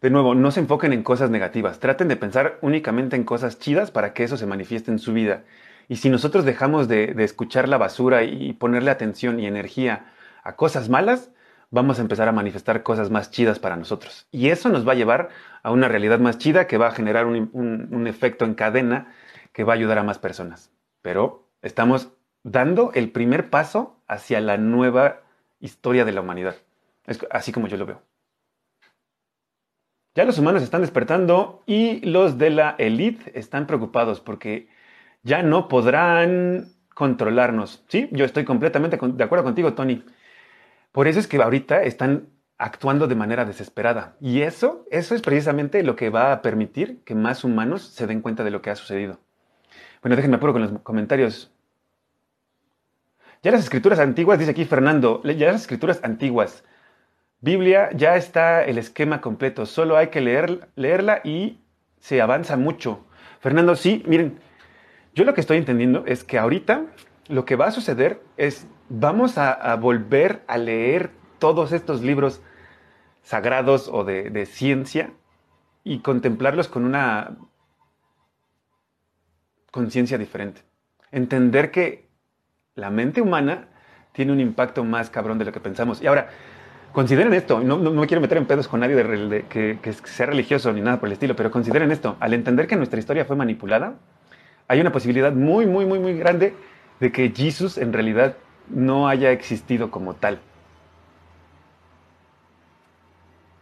De 0.00 0.08
nuevo, 0.08 0.34
no 0.34 0.50
se 0.50 0.60
enfoquen 0.60 0.94
en 0.94 1.02
cosas 1.02 1.28
negativas, 1.28 1.78
traten 1.78 2.08
de 2.08 2.16
pensar 2.16 2.58
únicamente 2.62 3.16
en 3.16 3.24
cosas 3.24 3.58
chidas 3.58 3.90
para 3.90 4.14
que 4.14 4.24
eso 4.24 4.38
se 4.38 4.46
manifieste 4.46 4.90
en 4.90 4.98
su 4.98 5.12
vida. 5.12 5.44
Y 5.88 5.96
si 5.96 6.08
nosotros 6.08 6.46
dejamos 6.46 6.88
de, 6.88 7.14
escuchar 7.18 7.68
la 7.68 7.76
basura 7.76 8.22
y 8.22 8.54
ponerle 8.54 8.90
atención 8.90 9.38
y 9.38 9.46
energía 9.46 10.06
a 10.42 10.56
cosas 10.56 10.88
malas, 10.88 11.30
vamos 11.70 11.98
a 11.98 12.02
empezar 12.02 12.28
a 12.28 12.32
manifestar 12.32 12.82
cosas 12.82 13.10
más 13.10 13.30
chidas 13.30 13.58
para 13.58 13.76
nosotros. 13.76 14.26
Y 14.30 14.48
eso 14.48 14.70
nos 14.70 14.88
va 14.88 14.92
a 14.92 14.96
llevar 14.96 15.28
a 15.62 15.70
una 15.70 15.86
realidad 15.88 16.18
más 16.18 16.38
chida 16.38 16.66
que 16.66 16.78
va 16.78 16.88
a 16.88 16.92
generar 16.92 17.26
un, 17.26 17.50
un 17.52 18.06
efecto 18.06 18.46
en 18.46 18.54
cadena 18.54 19.12
que 19.52 19.64
va 19.64 19.74
a 19.74 19.76
ayudar 19.76 19.98
a 19.98 20.02
más 20.02 20.18
personas. 20.18 20.70
Pero 21.02 21.46
estamos 21.60 22.08
dando 22.42 22.92
el 22.94 23.10
primer 23.10 23.50
paso 23.50 24.00
hacia 24.08 24.40
la 24.40 24.56
nueva 24.56 25.20
historia 25.60 26.06
de 26.06 26.12
la 26.12 26.22
humanidad. 26.22 26.56
Es 27.06 27.18
así 27.30 27.52
como 27.52 27.66
yo 27.66 27.76
lo 27.76 27.84
veo. 27.84 28.09
Ya 30.20 30.26
los 30.26 30.38
humanos 30.38 30.62
están 30.62 30.82
despertando 30.82 31.62
y 31.64 32.04
los 32.04 32.36
de 32.36 32.50
la 32.50 32.74
élite 32.76 33.38
están 33.38 33.66
preocupados 33.66 34.20
porque 34.20 34.68
ya 35.22 35.42
no 35.42 35.66
podrán 35.66 36.74
controlarnos. 36.92 37.82
Sí, 37.88 38.06
yo 38.12 38.26
estoy 38.26 38.44
completamente 38.44 38.98
de 39.00 39.24
acuerdo 39.24 39.44
contigo, 39.44 39.72
Tony. 39.72 40.04
Por 40.92 41.08
eso 41.08 41.20
es 41.20 41.26
que 41.26 41.38
ahorita 41.38 41.84
están 41.84 42.28
actuando 42.58 43.06
de 43.06 43.14
manera 43.14 43.46
desesperada. 43.46 44.18
Y 44.20 44.42
eso, 44.42 44.84
eso 44.90 45.14
es 45.14 45.22
precisamente 45.22 45.82
lo 45.82 45.96
que 45.96 46.10
va 46.10 46.32
a 46.32 46.42
permitir 46.42 47.00
que 47.04 47.14
más 47.14 47.42
humanos 47.42 47.80
se 47.80 48.06
den 48.06 48.20
cuenta 48.20 48.44
de 48.44 48.50
lo 48.50 48.60
que 48.60 48.68
ha 48.68 48.76
sucedido. 48.76 49.20
Bueno, 50.02 50.16
déjenme 50.16 50.36
apuro 50.36 50.52
con 50.52 50.60
los 50.60 50.82
comentarios. 50.82 51.50
Ya 53.42 53.52
las 53.52 53.62
escrituras 53.62 54.00
antiguas, 54.00 54.38
dice 54.38 54.50
aquí 54.50 54.66
Fernando, 54.66 55.22
ya 55.22 55.50
las 55.50 55.62
escrituras 55.62 56.00
antiguas 56.02 56.62
Biblia 57.40 57.90
ya 57.94 58.16
está 58.16 58.62
el 58.64 58.76
esquema 58.76 59.20
completo, 59.20 59.64
solo 59.64 59.96
hay 59.96 60.08
que 60.08 60.20
leer, 60.20 60.68
leerla 60.76 61.20
y 61.24 61.60
se 61.98 62.20
avanza 62.20 62.56
mucho. 62.56 63.06
Fernando, 63.40 63.76
sí, 63.76 64.02
miren, 64.06 64.38
yo 65.14 65.24
lo 65.24 65.32
que 65.32 65.40
estoy 65.40 65.56
entendiendo 65.56 66.04
es 66.06 66.22
que 66.22 66.38
ahorita 66.38 66.84
lo 67.28 67.44
que 67.46 67.56
va 67.56 67.66
a 67.66 67.70
suceder 67.70 68.22
es, 68.36 68.66
vamos 68.90 69.38
a, 69.38 69.74
volver 69.76 70.42
a 70.48 70.58
leer 70.58 71.10
todos 71.38 71.72
estos 71.72 72.02
libros 72.02 72.42
sagrados 73.22 73.88
o 73.90 74.04
de, 74.04 74.28
de 74.30 74.44
ciencia 74.44 75.12
y 75.82 76.00
contemplarlos 76.00 76.68
con 76.68 76.84
una 76.84 77.38
conciencia 79.70 80.18
diferente. 80.18 80.62
Entender 81.10 81.70
que 81.70 82.08
la 82.74 82.90
mente 82.90 83.22
humana 83.22 83.68
tiene 84.12 84.32
un 84.32 84.40
impacto 84.40 84.84
más 84.84 85.08
cabrón 85.08 85.38
de 85.38 85.46
lo 85.46 85.52
que 85.52 85.60
pensamos. 85.60 86.02
Y 86.02 86.06
ahora, 86.06 86.30
Consideren 86.92 87.32
esto, 87.34 87.60
no, 87.60 87.78
no, 87.78 87.92
me 87.92 88.06
quiero 88.08 88.20
meter 88.20 88.36
en 88.36 88.46
pedos 88.46 88.66
con 88.66 88.80
nadie 88.80 88.96
de, 88.96 89.44
que, 89.48 89.92
sea 90.04 90.26
religioso 90.26 90.72
ni 90.72 90.80
nada 90.80 90.98
por 90.98 91.08
el 91.08 91.12
estilo, 91.12 91.36
pero 91.36 91.50
consideren 91.50 91.92
esto, 91.92 92.16
al 92.18 92.34
entender 92.34 92.66
que 92.66 92.74
nuestra 92.74 92.98
historia 92.98 93.24
fue 93.24 93.36
manipulada, 93.36 93.94
hay 94.66 94.80
una 94.80 94.90
posibilidad 94.90 95.32
muy, 95.32 95.66
muy, 95.66 95.86
muy, 95.86 96.00
muy 96.00 96.14
grande 96.18 96.54
de 96.98 97.12
que 97.12 97.32
Jesús 97.34 97.78
en 97.78 97.92
realidad 97.92 98.36
no 98.68 99.08
haya 99.08 99.30
existido 99.30 99.90
como 99.90 100.14
tal. 100.14 100.40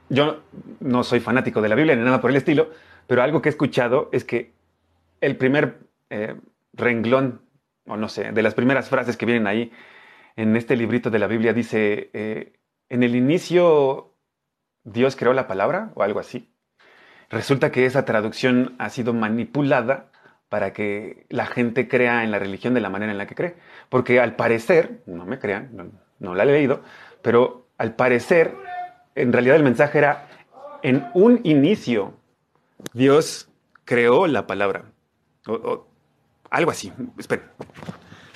Yo 0.08 0.40
no 0.80 1.04
soy 1.04 1.20
fanático 1.20 1.60
de 1.60 1.68
la 1.68 1.74
Biblia 1.74 1.96
ni 1.96 2.02
nada 2.02 2.22
por 2.22 2.30
el 2.30 2.36
estilo, 2.36 2.70
pero 3.06 3.22
algo 3.22 3.42
que 3.42 3.50
he 3.50 3.52
escuchado 3.52 4.08
es 4.10 4.24
que 4.24 4.52
el 5.20 5.36
primer 5.36 5.80
eh, 6.08 6.34
renglón, 6.72 7.42
o 7.86 7.98
no 7.98 8.08
sé, 8.08 8.32
de 8.32 8.42
las 8.42 8.54
primeras 8.54 8.88
frases 8.88 9.18
que 9.18 9.26
vienen 9.26 9.46
ahí 9.46 9.70
en 10.36 10.56
este 10.56 10.76
librito 10.76 11.10
de 11.10 11.18
la 11.18 11.26
Biblia 11.26 11.52
dice, 11.52 12.10
eh, 12.12 12.52
en 12.88 13.02
el 13.02 13.14
inicio 13.14 14.14
Dios 14.84 15.16
creó 15.16 15.32
la 15.32 15.46
palabra 15.46 15.92
o 15.94 16.02
algo 16.02 16.20
así. 16.20 16.52
Resulta 17.30 17.70
que 17.70 17.84
esa 17.84 18.04
traducción 18.04 18.74
ha 18.78 18.88
sido 18.88 19.12
manipulada 19.12 20.10
para 20.48 20.72
que 20.72 21.26
la 21.28 21.46
gente 21.46 21.88
crea 21.88 22.24
en 22.24 22.30
la 22.30 22.38
religión 22.38 22.72
de 22.72 22.80
la 22.80 22.88
manera 22.88 23.12
en 23.12 23.18
la 23.18 23.26
que 23.26 23.34
cree. 23.34 23.56
Porque 23.90 24.20
al 24.20 24.34
parecer, 24.34 25.02
no 25.06 25.26
me 25.26 25.38
crean, 25.38 25.92
no, 26.18 26.34
la 26.34 26.42
he 26.44 26.46
leído, 26.46 26.82
pero 27.20 27.68
al 27.76 27.94
parecer, 27.94 28.54
en 29.14 29.32
realidad 29.32 29.56
el 29.56 29.62
mensaje 29.62 29.98
era, 29.98 30.28
en 30.82 31.06
un 31.12 31.40
inicio, 31.44 32.14
Dios 32.94 33.50
creó 33.84 34.26
la 34.26 34.46
palabra. 34.46 34.84
O, 35.46 35.86
algo 36.50 36.70
así. 36.70 36.92
Espera. 37.18 37.42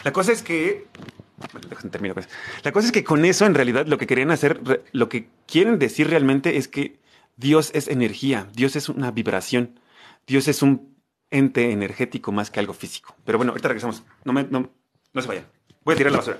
La 0.05 0.13
cosa 0.13 0.33
es 0.33 0.43
que 0.43 0.87
la 2.63 2.73
cosa 2.73 2.87
es 2.87 2.93
que 2.93 3.05
con 3.05 3.25
eso, 3.25 3.47
en 3.47 3.55
realidad, 3.55 3.87
lo 3.87 3.99
que 3.99 4.07
querían 4.07 4.31
hacer, 4.31 4.61
lo 4.93 5.09
que 5.09 5.29
quieren 5.47 5.79
decir 5.79 6.09
realmente 6.09 6.57
es 6.57 6.69
que 6.69 6.99
Dios 7.37 7.71
es 7.75 7.89
energía, 7.89 8.49
Dios 8.55 8.77
es 8.77 8.89
una 8.89 9.11
vibración, 9.11 9.81
Dios 10.27 10.49
es 10.49 10.63
un 10.63 10.97
ente 11.31 11.73
energético 11.73 12.31
más 12.33 12.51
que 12.51 12.61
algo 12.61 12.75
físico. 12.75 13.17
Pero 13.25 13.39
bueno, 13.39 13.53
ahorita 13.53 13.69
regresamos. 13.69 14.05
No, 14.25 14.33
me, 14.33 14.45
no, 14.45 14.71
no 15.13 15.23
se 15.23 15.29
vayan. 15.29 15.47
Voy 15.85 15.95
a 15.95 15.97
tirar 15.97 16.13
la 16.13 16.19
basura. 16.19 16.39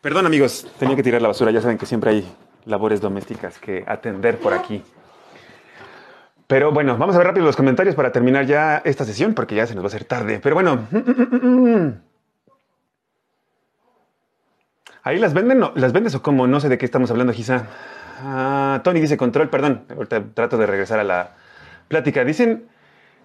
Perdón 0.00 0.26
amigos, 0.26 0.66
tenía 0.78 0.96
que 0.96 1.02
tirar 1.02 1.22
la 1.22 1.28
basura. 1.28 1.50
Ya 1.50 1.60
saben 1.60 1.78
que 1.78 1.86
siempre 1.86 2.10
hay 2.10 2.26
labores 2.66 3.00
domésticas 3.00 3.58
que 3.58 3.84
atender 3.86 4.38
por 4.38 4.52
aquí. 4.52 4.82
Pero 6.46 6.72
bueno, 6.72 6.98
vamos 6.98 7.14
a 7.14 7.18
ver 7.18 7.28
rápido 7.28 7.46
los 7.46 7.56
comentarios 7.56 7.94
para 7.94 8.12
terminar 8.12 8.44
ya 8.46 8.82
esta 8.84 9.04
sesión, 9.04 9.34
porque 9.34 9.54
ya 9.54 9.66
se 9.66 9.74
nos 9.74 9.82
va 9.82 9.86
a 9.86 9.88
hacer 9.88 10.04
tarde. 10.04 10.40
Pero 10.42 10.54
bueno. 10.54 10.86
Ahí 15.02 15.18
las 15.18 15.34
venden, 15.34 15.58
no, 15.58 15.72
las 15.74 15.92
vendes 15.92 16.14
o 16.14 16.22
cómo, 16.22 16.46
no 16.46 16.60
sé 16.60 16.68
de 16.70 16.78
qué 16.78 16.86
estamos 16.86 17.10
hablando, 17.10 17.32
Gisa. 17.32 17.66
Ah, 18.22 18.80
Tony 18.84 19.00
dice 19.00 19.16
control, 19.16 19.50
perdón. 19.50 19.84
Ahorita 19.90 20.22
trato 20.32 20.56
de 20.56 20.66
regresar 20.66 20.98
a 20.98 21.04
la 21.04 21.32
plática. 21.88 22.24
Dicen 22.24 22.68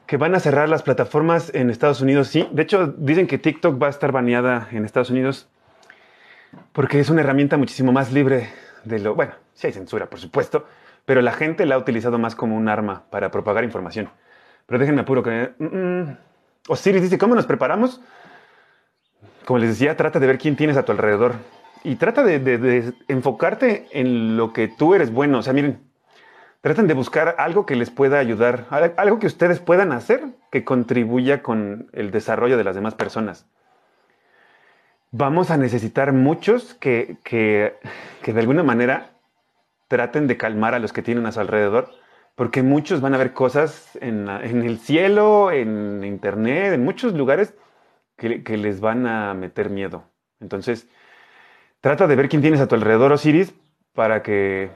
que 0.06 0.18
van 0.18 0.34
a 0.36 0.40
cerrar 0.40 0.68
las 0.68 0.84
plataformas 0.84 1.54
en 1.54 1.70
Estados 1.70 2.02
Unidos. 2.02 2.28
Sí, 2.28 2.48
de 2.52 2.64
hecho 2.64 2.88
dicen 2.88 3.28
que 3.28 3.38
TikTok 3.38 3.82
va 3.82 3.88
a 3.88 3.92
estar 3.92 4.12
baneada 4.12 4.68
en 4.72 4.84
Estados 4.84 5.10
Unidos 5.10 5.48
porque 6.74 7.00
es 7.00 7.10
una 7.10 7.22
herramienta 7.22 7.58
muchísimo 7.58 7.92
más 7.92 8.12
libre 8.12 8.50
de 8.84 9.00
lo... 9.00 9.16
Bueno, 9.16 9.34
sí 9.54 9.68
hay 9.68 9.74
censura, 9.74 10.10
por 10.10 10.20
supuesto, 10.20 10.66
pero 11.06 11.22
la 11.22 11.32
gente 11.32 11.66
la 11.66 11.76
ha 11.76 11.78
utilizado 11.78 12.18
más 12.18 12.36
como 12.36 12.56
un 12.56 12.70
arma 12.70 13.04
para 13.10 13.32
propagar 13.32 13.64
información. 13.64 14.10
Pero 14.66 14.80
déjenme 14.80 15.02
apuro 15.02 15.24
que... 15.24 15.54
Mm, 15.58 15.66
mm. 15.66 16.18
Osiris 16.68 17.02
dice, 17.02 17.18
¿cómo 17.18 17.36
nos 17.36 17.46
preparamos? 17.46 18.02
Como 19.46 19.60
les 19.60 19.70
decía, 19.70 19.98
trata 19.98 20.20
de 20.20 20.28
ver 20.28 20.38
quién 20.38 20.56
tienes 20.56 20.78
a 20.78 20.84
tu 20.84 20.92
alrededor. 20.92 21.36
Y 21.84 21.96
trata 21.96 22.24
de, 22.24 22.40
de 22.40 22.94
enfocarte 23.08 23.88
en 23.92 24.38
lo 24.38 24.54
que 24.54 24.68
tú 24.68 24.94
eres 24.94 25.12
bueno. 25.12 25.40
O 25.40 25.42
sea, 25.42 25.54
miren, 25.54 25.80
traten 26.62 26.88
de 26.88 26.94
buscar 26.94 27.36
algo 27.40 27.66
que 27.66 27.76
les 27.76 27.90
pueda 27.90 28.20
ayudar, 28.20 28.68
algo 28.98 29.18
que 29.18 29.28
ustedes 29.28 29.60
puedan 29.60 29.92
hacer 29.92 30.24
que 30.52 30.64
contribuya 30.64 31.42
con 31.42 31.90
el 31.94 32.12
desarrollo 32.12 32.58
de 32.58 32.64
las 32.64 32.76
demás 32.76 32.96
personas 32.96 33.48
vamos 35.12 35.52
a 35.52 35.58
necesitar 35.58 36.14
muchos 36.14 36.74
que, 36.76 37.18
de 37.26 38.40
alguna 38.40 38.64
manera 38.64 39.12
traten 39.88 40.28
de 40.28 40.38
calmar 40.38 40.76
a 40.76 40.80
los 40.80 40.94
que 40.94 41.02
tienen 41.02 41.26
a 41.26 41.32
su 41.32 41.40
alrededor, 41.40 41.90
porque 42.36 42.62
muchos 42.62 43.02
van 43.02 43.16
a 43.16 43.18
ver 43.18 43.34
cosas 43.34 43.98
en, 44.02 44.30
el 44.30 44.78
cielo, 44.78 45.52
en 45.52 46.04
internet, 46.04 46.74
en 46.74 46.84
muchos 46.84 47.14
lugares 47.14 47.56
que, 48.16 48.44
que, 48.44 48.58
les 48.58 48.82
van 48.82 49.08
a 49.08 49.34
meter 49.34 49.70
miedo. 49.70 50.04
Entonces, 50.40 50.88
trata 51.82 52.08
de 52.08 52.16
ver 52.16 52.30
quién 52.30 52.42
tienes 52.42 52.62
a 52.62 52.68
tu 52.68 52.76
alrededor, 52.76 53.12
Osiris, 53.12 53.54
para 53.94 54.22
que 54.22 54.70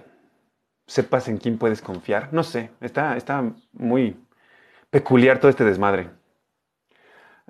sepas 0.88 1.28
en 1.28 1.38
quién 1.38 1.58
puedes 1.58 1.82
confiar. 1.82 2.34
No 2.34 2.44
sé, 2.44 2.72
está, 2.82 3.16
está 3.16 3.54
muy 3.72 4.18
peculiar 4.90 5.40
todo 5.40 5.50
este 5.50 5.64
desmadre. 5.64 6.10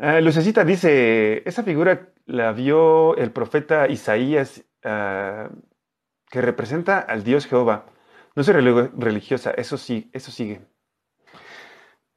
Uh, 0.03 0.19
Lucecita 0.19 0.65
dice, 0.65 1.43
esa 1.47 1.63
figura 1.63 2.09
la 2.25 2.51
vio 2.51 3.15
el 3.15 3.31
profeta 3.31 3.87
Isaías, 3.87 4.65
ah, 4.83 5.49
que 6.29 6.41
representa 6.41 6.99
al 6.99 7.23
Dios 7.23 7.45
Jehová. 7.47 7.85
No 8.35 8.43
soy 8.43 8.55
religiosa, 8.97 9.51
eso 9.51 9.77
sí, 9.77 10.09
eso 10.11 10.29
sigue. 10.29 10.59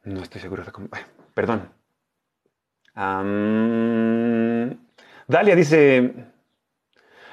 No 0.03 0.21
estoy 0.21 0.41
seguro 0.41 0.65
de 0.65 0.73
cómo. 0.73 0.89
perdón. 1.33 1.71
Dalia 5.29 5.55
dice, 5.55 6.13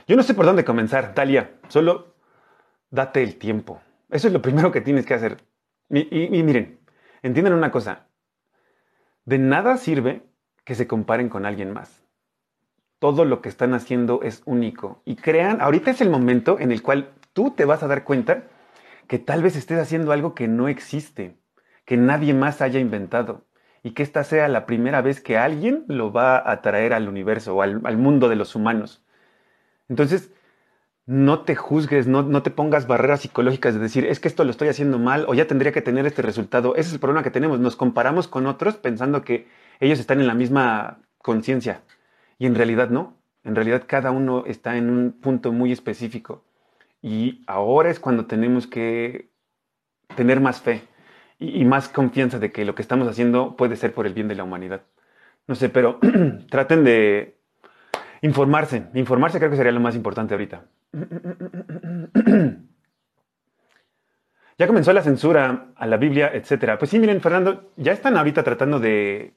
yo 0.08 0.16
no 0.16 0.22
sé 0.22 0.36
por 0.36 0.46
dónde 0.46 0.64
comenzar, 0.64 1.16
Dalia, 1.16 1.50
solo 1.68 2.14
date 2.92 3.24
el 3.24 3.38
tiempo. 3.38 3.82
Eso 4.12 4.28
es 4.28 4.34
lo 4.34 4.42
primero 4.44 4.72
que 4.72 4.82
tienes 4.82 5.08
que 5.08 5.16
hacer. 5.16 5.38
y 5.90 6.44
miren, 6.44 6.80
entiendan 7.24 7.54
una 7.54 7.72
cosa, 7.72 8.08
de 9.26 9.40
nada 9.40 9.78
sirve 9.78 10.32
que 10.64 10.76
se 10.76 10.88
comparen 10.88 11.30
con 11.30 11.45
alguien 11.45 11.73
más. 11.73 12.03
Todo 12.99 13.26
lo 13.26 13.41
que 13.41 13.49
están 13.49 13.73
haciendo 13.73 14.22
es 14.23 14.41
único. 14.45 15.02
Y 15.06 15.15
crean, 15.15 15.60
ahorita 15.61 15.91
es 15.91 16.02
el 16.02 16.10
momento 16.10 16.60
en 16.60 16.72
el 16.72 16.81
cual 16.81 17.11
tú 17.34 17.52
te 17.52 17.65
vas 17.65 17.84
a 17.84 17.88
dar 17.88 18.03
cuenta 18.03 18.44
que 19.07 19.19
tal 19.19 19.44
vez 19.44 19.56
estés 19.56 19.80
haciendo 19.80 20.11
algo 20.11 20.34
que 20.34 20.48
no 20.48 20.68
existe, 20.68 21.35
que 21.85 21.98
nadie 21.98 22.34
más 22.34 22.61
haya 22.61 22.80
inventado. 22.80 23.45
Y 23.85 23.91
que 23.91 24.03
esta 24.03 24.23
sea 24.23 24.48
la 24.48 24.65
primera 24.65 25.02
vez 25.02 25.19
que 25.19 25.38
alguien 25.38 25.84
lo 25.90 26.14
va 26.14 26.49
a 26.49 26.61
traer 26.61 26.94
al 26.94 27.10
universo 27.10 27.56
o 27.56 27.61
al, 27.61 27.98
mundo 27.98 28.30
de 28.30 28.38
los 28.38 28.56
humanos. 28.56 29.03
Entonces, 29.90 30.31
no 31.06 31.41
te 31.41 31.56
juzgues, 31.56 32.07
no, 32.07 32.23
no, 32.23 32.44
te 32.44 32.49
pongas 32.49 32.88
barreras 32.88 33.19
psicológicas 33.19 33.73
de 33.73 33.81
decir, 33.81 34.06
es 34.06 34.22
que 34.22 34.30
esto 34.30 34.45
lo 34.45 34.52
estoy 34.52 34.69
haciendo 34.69 34.99
mal 34.99 35.26
o 35.27 35.34
ya 35.34 35.48
tendría 35.48 35.73
que 35.73 35.81
tener 35.81 36.06
este 36.06 36.22
resultado. 36.22 36.76
Ese 36.76 36.88
es 36.88 36.94
el 36.94 37.02
problema 37.02 37.23
que 37.23 37.31
tenemos. 37.31 37.60
Nos 37.60 37.76
comparamos 37.76 38.30
con 38.30 38.48
otros 38.48 38.77
pensando 38.77 39.22
que 39.23 39.48
ellos 39.80 40.00
están 40.00 40.20
en 40.20 40.28
la 40.28 40.34
misma 40.34 41.00
conciencia. 41.18 41.82
Y 42.38 42.45
en 42.45 42.56
realidad 42.56 42.90
no. 42.90 43.18
En 43.44 43.56
realidad 43.56 43.84
cada 43.88 44.12
uno 44.12 44.45
está 44.45 44.78
en 44.78 44.90
un 44.90 45.12
punto 45.12 45.52
muy 45.52 45.72
específico. 45.72 46.44
Y 47.02 47.44
ahora 47.48 47.90
es 47.90 48.00
cuando 48.00 48.26
tenemos 48.26 48.68
que 48.68 49.30
tener 50.16 50.40
más 50.40 50.62
fe 50.62 50.84
y, 51.40 51.66
más 51.66 51.90
confianza 51.90 52.40
de 52.40 52.52
que 52.52 52.66
lo 52.66 52.76
que 52.76 52.82
estamos 52.82 53.08
haciendo 53.08 53.58
puede 53.58 53.76
ser 53.76 53.94
por 53.94 54.08
el 54.08 54.14
bien 54.14 54.28
de 54.28 54.36
la 54.36 54.44
humanidad. 54.44 54.84
No 55.48 55.56
sé, 55.56 55.70
pero 55.70 56.00
traten 56.50 56.84
de 56.84 57.38
informarse. 58.22 58.86
Informarse 58.94 59.40
creo 59.40 59.52
que 59.52 59.58
sería 59.58 59.72
lo 59.72 59.80
más 59.82 59.95
importante 59.95 60.34
ahorita. 60.34 60.66
Ya 64.60 64.68
comenzó 64.68 64.94
la 64.94 65.02
censura 65.02 65.74
a 65.76 65.88
la 65.88 65.98
Biblia, 65.98 66.30
etcétera. 66.32 66.78
Pues 66.78 66.91
sí, 66.91 67.00
miren, 67.00 67.22
Fernando, 67.22 67.72
ya 67.76 67.91
están 67.91 68.16
ahorita 68.16 68.44
tratando 68.44 68.80
de 68.80 69.34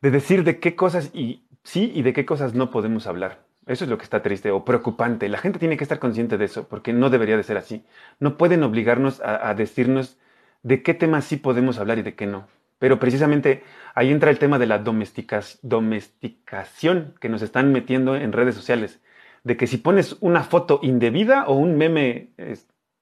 de 0.00 0.10
decir 0.10 0.44
de 0.44 0.60
qué 0.60 0.76
cosas 0.76 1.10
y 1.14 1.44
sí 1.64 1.90
y 1.94 2.02
de 2.02 2.12
qué 2.12 2.24
cosas 2.24 2.54
no 2.54 2.70
podemos 2.70 3.06
hablar. 3.06 3.48
Eso 3.68 3.84
es 3.84 3.90
lo 3.90 3.98
que 3.98 4.04
está 4.04 4.22
triste 4.22 4.50
o 4.50 4.64
preocupante. 4.64 5.28
La 5.28 5.38
gente 5.38 5.58
tiene 5.58 5.76
que 5.76 5.84
estar 5.84 5.98
consciente 5.98 6.38
de 6.38 6.46
eso, 6.46 6.66
porque 6.68 6.94
no 6.94 7.10
debería 7.10 7.36
de 7.36 7.42
ser 7.42 7.58
así. 7.58 7.84
No 8.18 8.38
pueden 8.38 8.62
obligarnos 8.62 9.20
a, 9.20 9.52
decirnos 9.54 10.18
de 10.62 10.82
qué 10.82 10.94
temas 10.94 11.26
sí 11.26 11.36
podemos 11.36 11.78
hablar 11.78 11.98
y 11.98 12.02
de 12.02 12.14
qué 12.14 12.26
no. 12.26 12.48
Pero 12.78 12.98
precisamente 12.98 13.62
ahí 13.94 14.10
entra 14.10 14.30
el 14.30 14.38
tema 14.38 14.58
de 14.58 14.66
la 14.66 14.78
domesticación 14.78 17.14
que 17.20 17.28
nos 17.28 17.42
están 17.42 17.72
metiendo 17.72 18.16
en 18.16 18.32
redes 18.32 18.54
sociales. 18.54 19.00
De 19.44 19.56
que 19.58 19.66
si 19.66 19.76
pones 19.76 20.16
una 20.20 20.44
foto 20.44 20.80
indebida 20.82 21.44
o 21.46 21.54
un 21.54 21.76
meme 21.76 22.30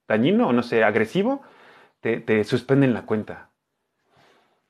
dañino 0.07 0.47
o 0.47 0.53
no 0.53 0.63
sé, 0.63 0.83
agresivo, 0.83 1.43
te, 2.01 2.19
te 2.19 2.43
suspenden 2.43 2.93
la 2.93 3.05
cuenta. 3.05 3.51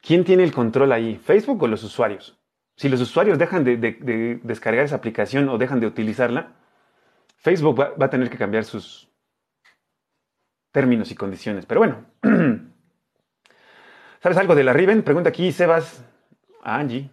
¿Quién 0.07 0.23
tiene 0.23 0.45
el 0.45 0.53
control 0.53 0.93
ahí? 0.93 1.17
¿Facebook 1.17 1.61
o 1.63 1.67
los 1.67 1.83
usuarios? 1.83 2.39
Si 2.77 2.87
los 2.87 3.01
usuarios 3.01 3.37
dejan 3.37 3.65
de, 3.65 4.39
descargar 4.41 4.85
esa 4.85 4.95
aplicación 4.95 5.49
o 5.49 5.57
dejan 5.57 5.81
de 5.81 5.87
utilizarla, 5.87 6.53
Facebook 7.35 7.77
va, 7.77 8.05
a 8.05 8.09
tener 8.09 8.29
que 8.29 8.37
cambiar 8.37 8.63
sus 8.63 9.11
términos 10.71 11.11
y 11.11 11.15
condiciones. 11.15 11.65
Pero 11.65 11.81
bueno, 11.81 12.05
¿sabes 14.23 14.37
algo 14.37 14.55
de 14.55 14.63
la 14.63 14.71
Riven? 14.71 15.03
Pregunta 15.03 15.27
aquí 15.27 15.51
Sebas 15.51 16.01
a 16.63 16.77
Angie. 16.77 17.09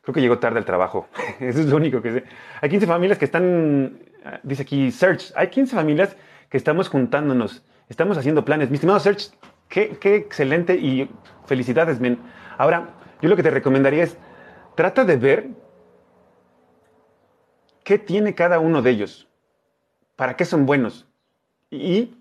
Creo 0.00 0.14
que 0.14 0.20
llegó 0.20 0.40
tarde 0.40 0.58
al 0.58 0.64
trabajo. 0.64 1.08
Eso 1.38 1.60
es 1.60 1.66
lo 1.66 1.76
único 1.76 2.02
que 2.02 2.12
sé. 2.12 2.24
Hay 2.60 2.70
15 2.70 2.88
familias 2.88 3.18
que 3.18 3.26
están, 3.26 4.00
dice 4.42 4.62
aquí 4.62 4.90
Search, 4.90 5.32
hay 5.36 5.46
15 5.46 5.76
familias 5.76 6.16
que 6.50 6.56
estamos 6.56 6.88
juntándonos, 6.88 7.64
estamos 7.88 8.18
haciendo 8.18 8.44
planes. 8.44 8.68
Mi 8.68 8.74
estimado 8.74 8.98
Search, 8.98 9.30
qué, 9.72 10.14
excelente 10.16 10.74
y 10.76 11.10
Felicidades, 11.46 11.98
men. 11.98 12.18
Ahora, 12.56 12.90
yo 13.20 13.28
lo 13.28 13.36
que 13.36 13.42
te 13.42 13.50
recomendaría 13.50 14.04
es, 14.04 14.16
trata 14.76 15.04
de 15.04 15.16
ver 15.16 15.48
qué 17.82 17.98
tiene 17.98 18.34
cada 18.34 18.60
uno 18.60 18.80
de 18.80 18.90
ellos, 18.90 19.28
para 20.14 20.36
qué 20.36 20.44
son 20.44 20.66
buenos 20.66 21.06
y 21.68 22.16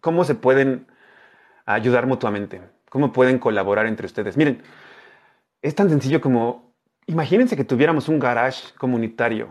cómo 0.00 0.24
se 0.24 0.34
pueden 0.34 0.88
ayudar 1.64 2.06
mutuamente, 2.06 2.60
cómo 2.90 3.12
pueden 3.12 3.38
colaborar 3.38 3.86
entre 3.86 4.06
ustedes. 4.06 4.36
Miren, 4.36 4.62
es 5.62 5.74
tan 5.74 5.88
sencillo 5.88 6.20
como, 6.20 6.74
imagínense 7.06 7.56
que 7.56 7.64
tuviéramos 7.64 8.08
un 8.08 8.18
garage 8.18 8.74
comunitario 8.76 9.48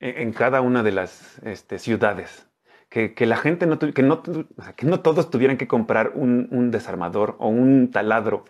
en, 0.00 0.32
cada 0.32 0.62
una 0.62 0.82
de 0.82 0.92
las 0.92 1.38
este, 1.44 1.78
ciudades 1.78 2.47
que, 2.88 3.26
la 3.26 3.36
gente 3.36 3.66
no, 3.66 3.78
que 3.78 4.02
no, 4.02 4.22
que 4.22 4.86
no 4.86 5.00
todos 5.00 5.30
tuvieran 5.30 5.58
que 5.58 5.68
comprar 5.68 6.12
un, 6.14 6.70
desarmador 6.70 7.36
o 7.38 7.48
un 7.48 7.90
taladro 7.90 8.44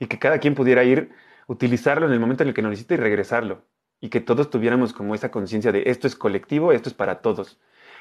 y 0.00 0.06
que 0.06 0.18
cada 0.18 0.38
quien 0.38 0.54
pudiera 0.54 0.82
ir, 0.84 1.10
utilizarlo 1.46 2.06
en 2.06 2.12
el 2.12 2.20
momento 2.20 2.42
en 2.42 2.48
el 2.48 2.54
que 2.54 2.62
lo 2.62 2.70
necesite 2.70 2.94
y 2.94 2.98
regresarlo. 2.98 3.62
Y 4.00 4.08
que 4.08 4.20
todos 4.20 4.50
tuviéramos 4.50 4.92
como 4.92 5.14
esa 5.14 5.30
conciencia 5.30 5.72
de 5.72 5.84
esto 5.86 6.06
es 6.06 6.16
colectivo, 6.16 6.72
esto 6.72 6.88
es 6.88 6.94
para 6.94 7.20
todos. 7.22 7.58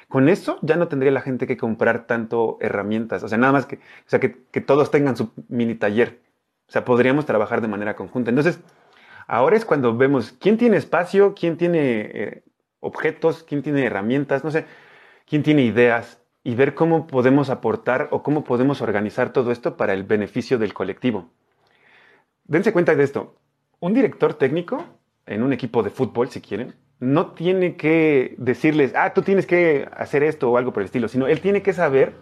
Con 0.10 0.28
eso 0.28 0.60
ya 0.62 0.76
no 0.76 0.88
tendría 0.88 1.12
la 1.12 1.22
gente 1.22 1.48
que 1.48 1.56
comprar 1.56 2.08
tanto 2.08 2.58
herramientas. 2.60 3.24
O 3.24 3.30
sea, 3.30 3.38
nada 3.38 3.54
más 3.54 3.66
que, 3.66 3.76
o 3.76 4.08
sea, 4.08 4.20
que, 4.20 4.30
todos 4.62 4.92
tengan 4.92 5.16
su 5.16 5.32
mini 5.48 5.76
taller. 5.76 6.22
O 6.68 6.72
sea, 6.72 6.84
podríamos 6.84 7.26
trabajar 7.26 7.62
de 7.62 7.68
manera 7.68 7.96
conjunta. 7.96 8.32
Entonces, 8.32 8.60
ahora 9.28 9.56
es 9.56 9.64
cuando 9.64 9.96
vemos 9.96 10.36
quién 10.40 10.58
tiene 10.58 10.78
espacio, 10.78 11.36
quién 11.36 11.56
tiene 11.56 12.02
eh, 12.14 12.44
objetos, 12.80 13.44
quién 13.44 13.62
tiene 13.62 13.86
herramientas, 13.86 14.44
no 14.44 14.52
sé 14.52 14.66
quién 15.26 15.44
tiene 15.44 15.64
ideas 15.64 16.22
y 16.44 16.56
ver 16.56 16.74
cómo 16.74 17.08
podemos 17.08 17.50
aportar 17.50 18.10
o 18.12 18.24
cómo 18.24 18.44
podemos 18.44 18.82
organizar 18.82 19.32
todo 19.32 19.52
esto 19.52 19.78
para 19.78 19.94
el 19.94 20.04
beneficio 20.04 20.58
del 20.58 20.74
colectivo. 20.74 21.30
Dense 22.46 22.74
cuenta 22.74 22.96
de 22.96 23.04
esto. 23.04 23.36
Un 23.80 23.94
director 23.94 24.34
técnico 24.34 24.86
en 25.26 25.44
un 25.44 25.54
equipo 25.54 25.84
de 25.84 25.90
fútbol, 25.90 26.30
si 26.30 26.42
quieren, 26.42 26.76
no 27.00 27.32
tiene 27.32 27.76
que 27.76 28.36
decirles, 28.38 28.94
ah, 28.96 29.14
tú 29.14 29.22
tienes 29.22 29.46
que 29.46 29.88
hacer 29.96 30.24
esto 30.24 30.52
o 30.52 30.58
algo 30.58 30.74
por 30.74 30.82
el 30.82 30.86
estilo, 30.86 31.08
sino 31.08 31.28
él 31.28 31.42
tiene 31.42 31.62
que 31.62 31.74
saber 31.74 32.14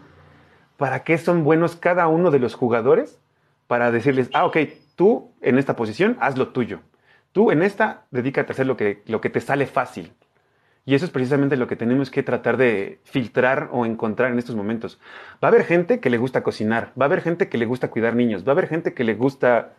para 0.78 1.03
qué 1.03 1.18
son 1.18 1.44
buenos 1.44 1.76
cada 1.76 2.07
uno 2.07 2.32
de 2.32 2.40
los 2.40 2.56
jugadores 2.56 3.19
para 3.68 3.91
decirles, 3.91 4.30
ah, 4.34 4.45
ok, 4.45 4.57
tú 4.95 5.32
en 5.41 5.57
esta 5.57 5.76
posición 5.76 6.18
haz 6.19 6.38
lo 6.38 6.49
tuyo. 6.49 6.80
Tú 7.32 7.52
en 7.52 7.64
esta 7.64 8.06
dedícate 8.11 8.52
a 8.52 8.53
hacer 8.53 8.68
lo 8.68 8.76
que, 8.76 9.03
lo 9.06 9.22
que 9.22 9.30
te 9.30 9.40
sale 9.40 9.65
fácil. 9.65 10.14
Y 10.85 10.95
eso 10.95 11.05
es 11.05 11.11
precisamente 11.11 11.57
lo 11.57 11.67
que 11.67 11.75
tenemos 11.75 12.09
que 12.09 12.23
tratar 12.23 12.57
de 12.57 12.99
filtrar 13.03 13.69
o 13.71 13.85
encontrar 13.85 14.31
en 14.31 14.39
estos 14.39 14.55
momentos. 14.55 14.99
Va 15.43 15.47
a 15.47 15.51
haber 15.51 15.63
gente 15.63 15.99
que 15.99 16.09
le 16.09 16.17
gusta 16.17 16.41
cocinar, 16.41 16.91
va 16.99 17.05
a 17.05 17.07
haber 17.07 17.21
gente 17.21 17.49
que 17.49 17.57
le 17.57 17.65
gusta 17.65 17.89
cuidar 17.89 18.15
niños, 18.15 18.43
va 18.45 18.49
a 18.49 18.53
haber 18.53 18.67
gente 18.67 18.93
que 18.93 19.03
le 19.03 19.13
gusta 19.13 19.73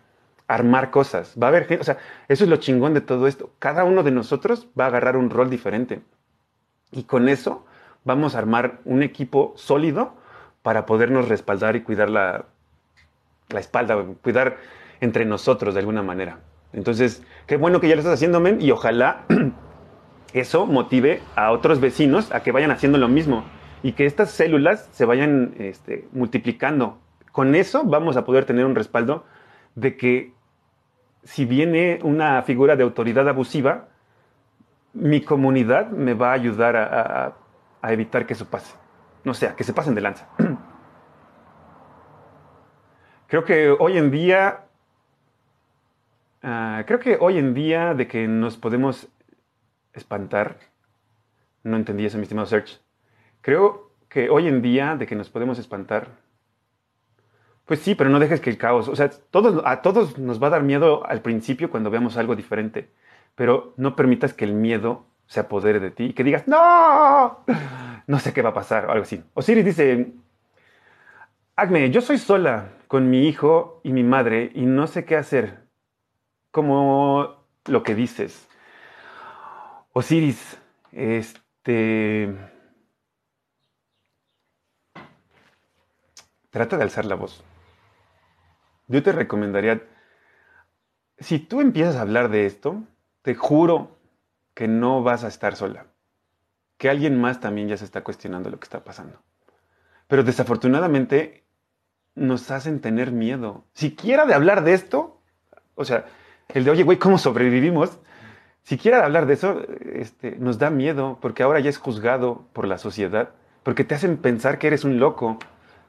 armar 0.47 0.91
cosas, 0.91 1.35
va 1.41 1.47
a 1.47 1.51
haber 1.51 1.67
gente, 1.67 1.81
o 1.81 1.85
sea, 1.85 1.99
eso 2.29 2.45
es 2.45 2.51
lo 2.51 2.57
chingón 2.57 2.95
de 2.95 3.01
todo 3.01 3.27
esto. 3.27 3.51
Cada 3.59 3.85
uno 3.85 4.03
de 4.03 4.13
nosotros 4.13 4.69
va 4.79 4.85
a 4.85 4.89
agarrar 4.89 5.17
un 5.17 5.31
rol 5.31 5.51
diferente. 5.51 6.03
Y 6.93 7.05
con 7.05 7.29
eso 7.29 7.65
vamos 8.05 8.35
a 8.35 8.39
armar 8.39 8.81
un 8.85 9.03
equipo 9.03 9.55
sólido 9.57 10.15
para 10.63 10.87
podernos 10.87 11.29
respaldar 11.29 11.75
y 11.75 11.83
cuidar 11.83 12.11
la, 12.11 12.45
la 13.49 13.61
espalda, 13.61 14.05
cuidar 14.23 14.59
entre 15.01 15.25
nosotros 15.25 15.75
de 15.75 15.81
alguna 15.81 16.03
manera. 16.03 16.39
Entonces, 16.73 17.23
qué 17.47 17.57
bueno 17.57 17.81
que 17.81 17.89
ya 17.89 17.97
lo 17.97 18.01
estás 18.01 18.15
haciendo, 18.15 18.39
men, 18.41 18.61
y 18.61 18.71
ojalá 18.71 19.25
eso 20.33 20.67
motive 20.67 21.21
a 21.37 21.51
otros 21.51 21.81
vecinos 21.81 22.33
a 22.33 22.43
que 22.43 22.53
vayan 22.53 22.71
haciendo 22.71 22.99
lo 22.99 23.09
mismo 23.09 23.45
y 23.83 23.93
que 23.93 24.07
estas 24.07 24.31
células 24.31 24.89
se 24.93 25.05
vayan 25.05 25.55
este, 25.59 26.09
multiplicando. 26.13 26.99
Con 27.33 27.55
eso 27.55 27.85
vamos 27.85 28.17
a 28.17 28.25
poder 28.25 28.45
tener 28.45 28.65
un 28.65 28.75
respaldo 28.75 29.25
de 29.75 29.97
que 29.97 30.33
si 31.25 31.45
viene 31.45 31.99
una 32.03 32.43
figura 32.43 32.77
de 32.77 32.83
autoridad 32.83 33.29
abusiva, 33.29 33.89
mi 34.93 35.23
comunidad 35.23 35.91
me 35.91 36.15
va 36.15 36.31
a 36.31 36.35
ayudar 36.35 36.77
a, 36.77 37.37
evitar 37.91 38.27
que 38.27 38.35
eso 38.35 38.47
pase. 38.47 38.75
No 39.25 39.35
sea, 39.35 39.55
que 39.55 39.65
se 39.65 39.73
pasen 39.73 39.95
de 39.95 40.01
lanza. 40.01 40.29
creo 43.27 43.45
que 43.45 43.71
hoy 43.71 43.99
en 43.99 44.11
día, 44.11 44.65
ah, 46.43 46.83
creo 46.87 46.99
que 46.99 47.17
hoy 47.21 47.39
en 47.39 47.55
día 47.55 47.95
de 47.95 48.07
que 48.07 48.29
nos 48.29 48.57
podemos 48.57 49.09
espantar. 49.93 50.59
No 51.63 51.77
entendí 51.77 52.05
eso, 52.05 52.19
mi 52.19 52.23
estimado 52.23 52.47
Search. 52.47 52.81
Creo 53.41 53.93
que 54.09 54.31
hoy 54.31 54.49
en 54.49 54.63
día 54.63 54.97
de 54.97 55.07
que 55.07 55.17
nos 55.17 55.31
podemos 55.31 55.59
espantar. 55.59 56.09
Pues 57.65 57.81
sí, 57.81 57.95
pero 57.95 58.11
no 58.11 58.19
dejes 58.19 58.41
que 58.41 58.51
el 58.51 58.59
caos, 58.59 58.89
o 58.89 58.97
sea, 58.97 59.09
todos, 59.09 59.63
a 59.65 59.83
todos 59.83 60.19
nos 60.19 60.43
va 60.43 60.49
a 60.49 60.51
dar 60.51 60.63
miedo 60.63 61.07
al 61.07 61.23
principio 61.23 61.71
cuando 61.71 61.91
veamos 61.91 62.17
algo 62.17 62.35
diferente, 62.37 62.91
pero 63.35 63.73
no 63.77 63.97
permitas 63.97 64.35
que 64.35 64.45
el 64.45 64.53
miedo 64.53 65.07
se 65.27 65.41
apodere 65.41 65.81
de 65.81 65.91
ti 65.91 66.05
y 66.07 66.13
que 66.13 66.25
digas, 66.25 66.47
no, 66.49 67.45
no 68.07 68.19
sé 68.19 68.33
qué 68.33 68.43
va 68.43 68.51
a 68.51 68.55
pasar, 68.55 68.87
o 68.87 68.91
algo 68.91 69.05
así. 69.05 69.23
Osiris 69.35 69.65
dice, 69.65 70.13
Acme, 71.57 71.91
yo 71.91 72.01
soy 72.01 72.19
sola 72.19 72.73
con 72.89 73.09
mi 73.09 73.29
hijo 73.29 73.81
y 73.85 73.93
mi 73.93 74.03
madre 74.03 74.51
y 74.55 74.67
no 74.67 74.87
sé 74.87 75.05
qué 75.05 75.17
hacer, 75.17 75.69
como 76.51 77.47
lo 77.67 77.83
que 77.83 77.95
dices. 77.95 78.49
Osiris, 79.95 80.59
este... 80.91 82.35
Trata 86.51 86.77
de 86.77 86.83
alzar 86.83 87.05
la 87.05 87.15
voz. 87.15 87.43
Yo 88.89 89.03
te 89.03 89.13
recomendaría, 89.13 89.83
si 91.19 91.39
tú 91.39 91.61
empiezas 91.61 91.97
a 91.97 92.03
hablar 92.03 92.31
de 92.31 92.47
esto, 92.47 92.83
te 93.23 93.35
juro 93.35 93.99
que 94.55 94.69
no 94.69 95.03
vas 95.03 95.25
a 95.25 95.29
estar 95.29 95.57
sola. 95.57 95.87
Que 96.77 96.91
alguien 96.91 97.21
más 97.21 97.41
también 97.41 97.69
ya 97.69 97.77
se 97.77 97.85
está 97.85 98.03
cuestionando 98.03 98.51
lo 98.51 98.59
que 98.59 98.65
está 98.65 98.85
pasando. 98.85 99.23
Pero 100.09 100.25
desafortunadamente 100.25 101.45
nos 102.15 102.51
hacen 102.51 102.81
tener 102.81 103.13
miedo. 103.13 103.65
Siquiera 103.73 104.27
de 104.27 104.35
hablar 104.35 104.65
de 104.65 104.75
esto, 104.75 105.23
o 105.75 105.85
sea, 105.85 106.07
el 106.49 106.65
de, 106.65 106.71
oye, 106.71 106.83
güey, 106.83 106.99
¿cómo 106.99 107.17
sobrevivimos? 107.19 107.99
Siquiera 108.65 109.05
hablar 109.05 109.27
de 109.27 109.35
eso 109.35 109.63
este, 109.95 110.37
nos 110.39 110.59
da 110.59 110.71
miedo, 110.71 111.19
porque 111.21 111.43
ahora 111.43 111.61
ya 111.61 111.71
es 111.71 111.79
juzgado 111.79 112.45
por 112.53 112.67
la 112.67 112.79
sociedad, 112.79 113.31
porque 113.63 113.85
te 113.85 113.95
hacen 113.95 114.17
pensar 114.17 114.59
que 114.59 114.67
eres 114.67 114.85
un 114.85 114.99
loco, 114.99 115.39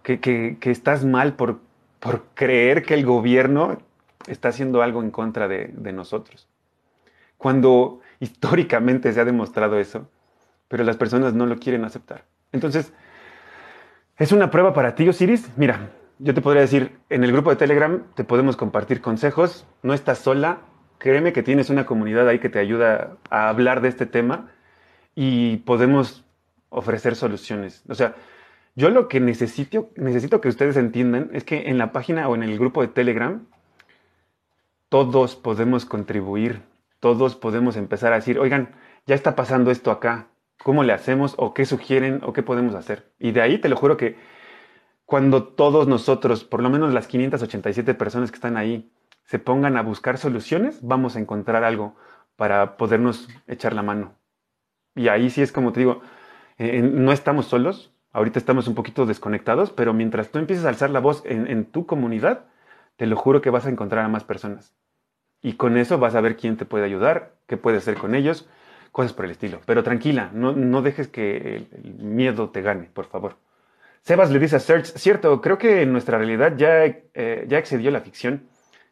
que, 0.04 0.58
estás 0.64 1.06
mal 1.06 1.34
por, 1.34 1.60
por, 2.00 2.24
creer 2.34 2.84
que 2.84 2.94
el 2.94 3.06
gobierno 3.06 3.78
está 4.28 4.50
haciendo 4.50 4.82
algo 4.82 5.02
en 5.02 5.12
contra 5.12 5.48
de, 5.48 5.72
de 5.74 5.94
nosotros. 5.94 6.48
Cuando 7.38 8.02
históricamente 8.20 9.12
se 9.14 9.20
ha 9.20 9.26
demostrado 9.26 9.80
eso, 9.80 10.08
pero 10.68 10.84
las 10.84 10.98
personas 10.98 11.34
no 11.34 11.45
lo 11.45 11.58
quieren 11.58 11.86
aceptar. 11.86 12.26
Entonces, 12.52 12.94
es 14.18 14.32
una 14.32 14.52
prueba 14.52 14.74
para 14.74 14.95
ti, 14.95 15.08
Osiris. 15.08 15.50
Mira, 15.58 15.90
yo 16.20 16.34
te 16.34 16.41
podría 16.41 16.62
decir, 16.62 16.98
en 17.10 17.24
el 17.24 17.32
grupo 17.32 17.50
de 17.50 17.56
Telegram 17.56 18.04
te 18.16 18.24
podemos 18.24 18.56
compartir 18.56 19.02
consejos, 19.02 19.66
no 19.82 19.94
estás 19.94 20.20
sola, 20.20 20.60
créeme 21.04 21.34
que 21.34 21.44
tienes 21.44 21.70
una 21.70 21.86
comunidad 21.86 22.30
ahí 22.30 22.40
que 22.40 22.48
te 22.48 22.60
ayuda 22.60 23.18
a 23.30 23.50
hablar 23.50 23.82
de 23.82 23.90
este 23.90 24.06
tema 24.06 24.52
y 25.16 25.58
podemos 25.58 26.24
ofrecer 26.70 27.18
soluciones. 27.18 27.84
O 27.90 27.94
sea, 27.94 28.16
yo 28.76 28.90
lo 28.90 29.10
que 29.10 29.20
necesito, 29.20 29.90
necesito 29.98 30.40
que 30.40 30.48
ustedes 30.48 30.78
entiendan 30.78 31.30
es 31.34 31.44
que 31.44 31.68
en 31.70 31.78
la 31.78 31.92
página 31.92 32.30
o 32.30 32.36
en 32.36 32.44
el 32.44 32.58
grupo 32.58 32.82
de 32.82 32.88
Telegram, 32.88 33.46
todos 34.88 35.36
podemos 35.36 35.86
contribuir, 35.86 36.62
todos 37.02 37.36
podemos 37.36 37.76
empezar 37.76 38.14
a 38.14 38.16
decir, 38.16 38.40
oigan, 38.40 38.74
ya 39.06 39.14
está 39.14 39.36
pasando 39.36 39.72
esto 39.72 39.92
acá, 39.92 40.30
¿cómo 40.64 40.86
le 40.86 40.94
hacemos 40.94 41.36
o 41.38 41.54
qué 41.54 41.66
sugieren 41.66 42.22
o 42.24 42.32
qué 42.32 42.44
podemos 42.44 42.76
hacer? 42.76 43.12
Y 43.20 43.34
de 43.34 43.42
ahí 43.42 43.58
te 43.58 43.68
lo 43.68 43.76
juro 43.76 43.98
que 43.98 44.16
cuando 45.06 45.44
todos 45.44 45.86
nosotros, 45.86 46.46
por 46.46 46.64
lo 46.64 46.70
menos 46.70 46.94
las 46.94 47.08
587 47.08 47.94
personas 47.94 48.32
que 48.32 48.36
están 48.36 48.56
ahí, 48.56 48.90
se 49.26 49.40
pongan 49.40 49.78
a 49.78 49.82
buscar 49.82 50.18
soluciones, 50.18 50.80
vamos 50.82 51.16
a 51.16 51.20
encontrar 51.20 51.64
algo 51.64 51.95
para 52.36 52.78
podernos 52.78 53.30
echar 53.48 53.74
la 53.74 53.82
mano. 53.82 54.16
Y 54.95 55.08
ahí 55.08 55.30
sí 55.30 55.41
es 55.41 55.52
como 55.52 55.72
te 55.72 55.82
digo, 55.82 56.02
eh, 56.58 56.82
no 56.82 57.12
estamos 57.12 57.48
solos, 57.48 57.94
ahorita 58.12 58.40
estamos 58.40 58.68
un 58.68 58.76
poquito 58.76 59.06
desconectados, 59.06 59.72
pero 59.72 59.94
mientras 59.94 60.30
tú 60.30 60.40
empieces 60.40 60.66
a 60.66 60.70
alzar 60.70 60.90
la 60.90 61.00
voz 61.00 61.24
en, 61.26 61.66
tu 61.66 61.86
comunidad, 61.86 62.45
te 62.95 63.08
lo 63.08 63.16
juro 63.16 63.41
que 63.41 63.50
vas 63.50 63.66
a 63.66 63.70
encontrar 63.70 64.06
a 64.06 64.10
más 64.10 64.24
personas. 64.24 64.76
Y 65.41 65.54
con 65.54 65.78
eso 65.78 65.98
vas 65.98 66.16
a 66.16 66.22
ver 66.22 66.38
quién 66.38 66.56
te 66.56 66.66
puede 66.66 66.86
ayudar, 66.86 67.34
qué 67.48 67.58
puedes 67.58 67.82
hacer 67.82 67.95
con 67.95 68.16
ellos, 68.16 68.48
cosas 68.91 69.14
por 69.14 69.26
el 69.26 69.32
estilo. 69.32 69.62
Pero 69.66 69.84
tranquila, 69.84 70.30
no, 70.34 70.82
dejes 70.82 71.08
que 71.08 71.68
el, 71.74 71.95
miedo 72.00 72.50
te 72.52 72.62
gane, 72.62 72.90
por 72.94 73.06
favor. 73.06 73.38
Sebas 74.02 74.32
le 74.32 74.40
dice 74.40 74.58
a 74.58 74.60
Search, 74.60 74.86
cierto, 74.86 75.41
creo 75.41 75.58
que 75.58 75.86
nuestra 75.86 76.18
realidad 76.18 76.56
ya, 76.56 76.86
eh, 76.86 77.45
ya 77.48 77.58
excedió 77.58 77.90
la 77.90 78.02
ficción. 78.02 78.48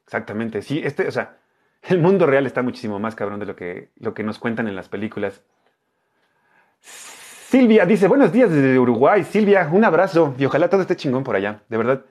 Exactamente, 0.06 0.62
sí, 0.62 0.82
este, 0.84 1.08
o 1.08 1.12
sea, 1.12 1.38
el 1.84 2.00
mundo 2.00 2.26
real 2.26 2.46
está 2.46 2.62
muchísimo 2.62 3.00
más 3.00 3.16
cabrón 3.16 3.40
de 3.40 3.46
lo 3.46 3.56
que, 3.56 3.92
lo 3.98 4.14
que 4.14 4.24
nos 4.24 4.40
cuentan 4.40 4.68
en 4.68 4.76
las 4.76 4.90
películas. 4.90 5.44
Silvia 6.82 7.86
dice, 7.86 8.08
buenos 8.08 8.32
días 8.32 8.50
desde 8.50 8.80
Uruguay. 8.80 9.24
Silvia, 9.24 9.70
un 9.72 9.84
abrazo 9.84 10.34
y 10.38 10.46
ojalá 10.46 10.70
todo 10.70 10.82
esté 10.82 10.96
chingón 10.96 11.24
por 11.24 11.36
allá. 11.36 11.64
De 11.68 11.78
verdad, 11.78 12.06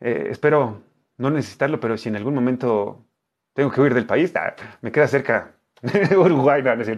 eh, 0.00 0.28
espero 0.30 0.82
no 1.16 1.30
necesitarlo, 1.30 1.80
pero 1.80 1.96
si 1.96 2.08
en 2.10 2.16
algún 2.16 2.34
momento 2.34 3.06
tengo 3.54 3.70
que 3.70 3.80
huir 3.80 3.94
del 3.94 4.06
país, 4.06 4.34
ah, 4.36 4.54
me 4.82 4.92
queda 4.92 5.08
cerca 5.08 5.56
Uruguay, 6.16 6.62
no, 6.62 6.76
no 6.76 6.82
es. 6.82 6.90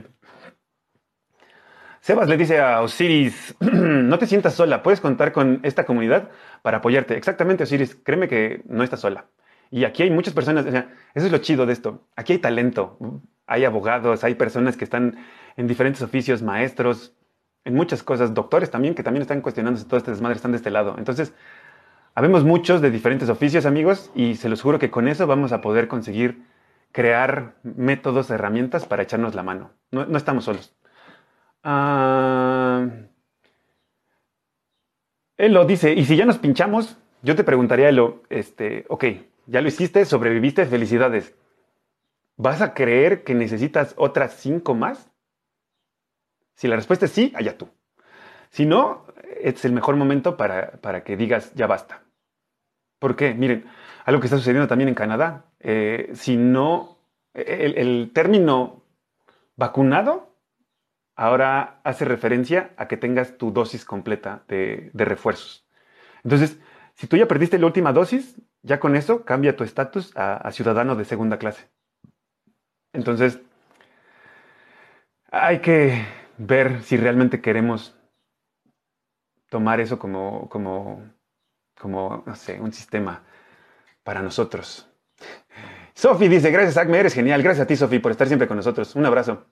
Sebas 2.00 2.28
le 2.28 2.36
dice 2.36 2.58
a 2.60 2.80
Osiris, 2.80 3.54
no 3.60 4.18
te 4.18 4.26
sientas 4.26 4.54
sola, 4.54 4.82
puedes 4.82 5.00
contar 5.00 5.32
con 5.32 5.60
esta 5.62 5.84
comunidad 5.84 6.30
para 6.62 6.78
apoyarte. 6.78 7.16
Exactamente, 7.16 7.64
Osiris, 7.64 7.96
créeme 7.96 8.28
que 8.28 8.62
no 8.66 8.82
estás 8.82 9.00
sola. 9.00 9.26
Y 9.70 9.84
aquí 9.84 10.02
hay 10.02 10.10
muchas 10.10 10.34
personas, 10.34 10.66
o 10.66 10.70
sea, 10.70 10.90
eso 11.14 11.26
es 11.26 11.32
lo 11.32 11.38
chido 11.38 11.66
de 11.66 11.72
esto. 11.72 12.06
Aquí 12.16 12.34
hay 12.34 12.38
talento, 12.38 12.98
hay 13.46 13.64
abogados, 13.64 14.24
hay 14.24 14.34
personas 14.34 14.76
que 14.76 14.84
están 14.84 15.18
en 15.56 15.66
diferentes 15.66 16.02
oficios, 16.02 16.42
maestros, 16.42 17.14
en 17.64 17.74
muchas 17.74 18.02
cosas, 18.02 18.32
doctores 18.34 18.70
también, 18.70 18.94
que 18.94 19.02
también 19.02 19.22
están 19.22 19.40
cuestionándose 19.42 19.84
todo 19.86 19.98
este 19.98 20.10
desmadre, 20.10 20.36
están 20.36 20.52
de 20.52 20.56
este 20.56 20.70
lado. 20.70 20.94
Entonces, 20.96 21.34
habemos 22.14 22.44
muchos 22.44 22.80
de 22.80 22.90
diferentes 22.90 23.28
oficios, 23.28 23.66
amigos, 23.66 24.10
y 24.14 24.36
se 24.36 24.48
los 24.48 24.62
juro 24.62 24.78
que 24.78 24.90
con 24.90 25.06
eso 25.06 25.26
vamos 25.26 25.52
a 25.52 25.60
poder 25.60 25.86
conseguir 25.86 26.42
crear 26.92 27.54
métodos, 27.62 28.30
herramientas 28.30 28.86
para 28.86 29.02
echarnos 29.02 29.34
la 29.34 29.42
mano. 29.42 29.70
No, 29.90 30.16
estamos 30.16 30.44
solos. 30.44 30.74
Ah, 31.62 32.86
él 35.36 35.52
lo 35.52 35.64
dice, 35.64 35.92
y 35.92 36.04
si 36.04 36.16
ya 36.16 36.24
nos 36.24 36.38
pinchamos, 36.38 36.96
yo 37.22 37.36
te 37.36 37.44
preguntaría, 37.44 37.88
Elo, 37.88 38.22
este, 38.30 38.86
ok, 38.88 39.04
ya 39.48 39.62
lo 39.62 39.68
hiciste, 39.68 40.04
sobreviviste, 40.04 40.66
felicidades. 40.66 41.34
¿Vas 42.36 42.60
a 42.60 42.74
creer 42.74 43.24
que 43.24 43.34
necesitas 43.34 43.94
otras 43.96 44.34
cinco 44.34 44.74
más? 44.74 45.10
Si 46.54 46.68
la 46.68 46.76
respuesta 46.76 47.06
es 47.06 47.12
sí, 47.12 47.32
allá 47.34 47.56
tú. 47.56 47.68
Si 48.50 48.66
no, 48.66 49.06
es 49.40 49.64
el 49.64 49.72
mejor 49.72 49.96
momento 49.96 50.36
para, 50.36 51.02
que 51.02 51.16
digas 51.16 51.54
ya 51.54 51.66
basta. 51.66 52.04
¿Por 52.98 53.16
qué? 53.16 53.32
Miren, 53.34 53.64
algo 54.04 54.20
que 54.20 54.26
está 54.26 54.36
sucediendo 54.36 54.68
también 54.68 54.88
en 54.88 54.94
Canadá. 54.94 55.46
Eh, 55.60 56.10
si 56.14 56.36
no, 56.36 56.98
el, 57.32 58.10
término 58.12 58.84
vacunado 59.56 60.36
ahora 61.16 61.80
hace 61.84 62.04
referencia 62.04 62.72
a 62.76 62.86
que 62.86 62.96
tengas 62.96 63.38
tu 63.38 63.50
dosis 63.50 63.84
completa 63.84 64.44
de, 64.46 64.90
refuerzos. 64.94 65.66
Entonces, 66.22 66.60
si 66.94 67.06
tú 67.06 67.16
ya 67.16 67.26
perdiste 67.26 67.58
la 67.58 67.66
última 67.66 67.92
dosis, 67.92 68.36
ya 68.62 68.80
con 68.80 68.96
eso 68.96 69.24
cambia 69.24 69.56
tu 69.56 69.64
estatus 69.64 70.12
a, 70.16 70.50
ciudadano 70.52 70.96
de 70.96 71.04
segunda 71.04 71.38
clase. 71.38 71.68
Entonces, 72.92 73.40
hay 75.30 75.60
que 75.60 76.04
ver 76.38 76.82
si 76.82 76.96
realmente 76.96 77.40
queremos 77.40 77.96
tomar 79.48 79.80
eso 79.80 79.98
como, 79.98 80.48
como, 80.48 81.02
como, 81.78 82.22
no 82.26 82.34
sé, 82.34 82.60
un 82.60 82.72
sistema 82.72 83.22
para 84.02 84.22
nosotros. 84.22 84.88
Sofi 85.94 86.28
dice, 86.28 86.50
gracias 86.50 86.76
Acme, 86.76 86.98
eres 86.98 87.14
genial. 87.14 87.42
Gracias 87.42 87.64
a 87.64 87.66
ti, 87.66 87.76
Sofi, 87.76 87.98
por 87.98 88.12
estar 88.12 88.28
siempre 88.28 88.46
con 88.46 88.56
nosotros. 88.56 88.94
Un 88.94 89.04
abrazo. 89.04 89.46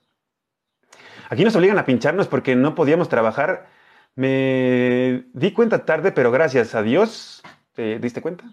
Aquí 1.29 1.43
nos 1.43 1.55
obligan 1.55 1.77
a 1.77 1.85
pincharnos 1.85 2.27
porque 2.27 2.55
no 2.55 2.73
podíamos 2.73 3.09
trabajar. 3.09 3.67
Me 4.15 5.25
di 5.33 5.51
cuenta 5.51 5.85
tarde, 5.85 6.11
pero 6.11 6.31
gracias 6.31 6.73
a 6.73 6.81
Dios. 6.81 7.43
¿Te 7.73 7.99
diste 7.99 8.21
cuenta? 8.21 8.45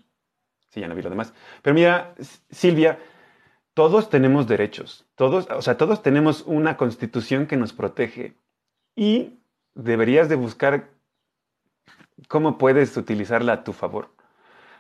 Sí, 0.75 0.81
ya 0.81 0.89
no 0.89 0.97
vi 0.97 1.03
lo 1.03 1.11
demás. 1.11 1.33
Pero 1.63 1.73
mira, 1.73 2.17
Silvia, 2.51 2.99
todos 3.75 4.11
tenemos 4.11 4.49
derechos. 4.49 5.07
Todos, 5.15 5.49
o 5.49 5.63
sea, 5.63 5.77
todos 5.77 6.03
tenemos 6.03 6.43
una 6.47 6.77
constitución 6.77 7.47
que 7.47 7.57
nos 7.57 7.73
protege. 7.73 8.35
Y 8.97 9.39
deberías 9.77 10.29
de 10.29 10.35
buscar 10.35 10.91
cómo 12.27 12.59
puedes 12.59 12.97
utilizarla 12.97 13.53
a 13.53 13.63
tu 13.63 13.73
favor. 13.73 14.11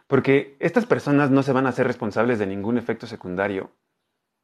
Porque 0.08 0.56
estas 0.58 0.84
personas 0.84 1.30
no 1.30 1.44
se 1.44 1.52
van 1.52 1.66
a 1.66 1.68
hacer 1.68 1.86
responsables 1.86 2.40
de 2.40 2.48
ningún 2.48 2.76
efecto 2.76 3.06
secundario. 3.06 3.70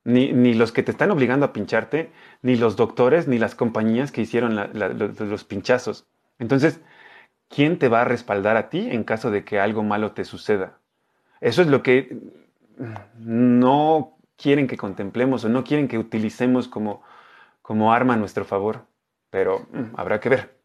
Ni, 0.04 0.32
ni 0.32 0.54
los 0.54 0.70
que 0.70 0.84
te 0.84 0.92
están 0.92 1.10
obligando 1.10 1.46
a 1.46 1.52
pincharte, 1.52 2.12
ni 2.42 2.54
los 2.54 2.76
doctores, 2.76 3.26
ni 3.26 3.38
las 3.38 3.56
compañías 3.56 4.12
que 4.12 4.20
hicieron 4.20 4.54
los, 4.54 5.44
pinchazos. 5.44 6.06
Entonces, 6.38 6.80
¿quién 7.48 7.76
te 7.76 7.88
va 7.88 8.02
a 8.02 8.04
respaldar 8.04 8.56
a 8.56 8.70
ti 8.70 8.88
en 8.88 9.02
caso 9.02 9.32
de 9.32 9.44
que 9.44 9.58
algo 9.58 9.82
malo 9.82 10.12
te 10.12 10.24
suceda? 10.24 10.78
Eso 11.40 11.62
es 11.62 11.68
lo 11.68 11.82
que 11.82 12.18
no 13.18 14.18
quieren 14.36 14.66
que 14.66 14.76
contemplemos 14.76 15.44
o 15.44 15.48
no 15.48 15.64
quieren 15.64 15.88
que 15.88 15.98
utilicemos 15.98 16.68
como, 16.68 17.02
como 17.62 17.92
arma 17.92 18.14
a 18.14 18.16
nuestro 18.16 18.44
favor. 18.44 18.86
Pero 19.30 19.66
mm, 19.72 19.94
habrá 19.96 20.20
que 20.20 20.28
ver. 20.28 20.60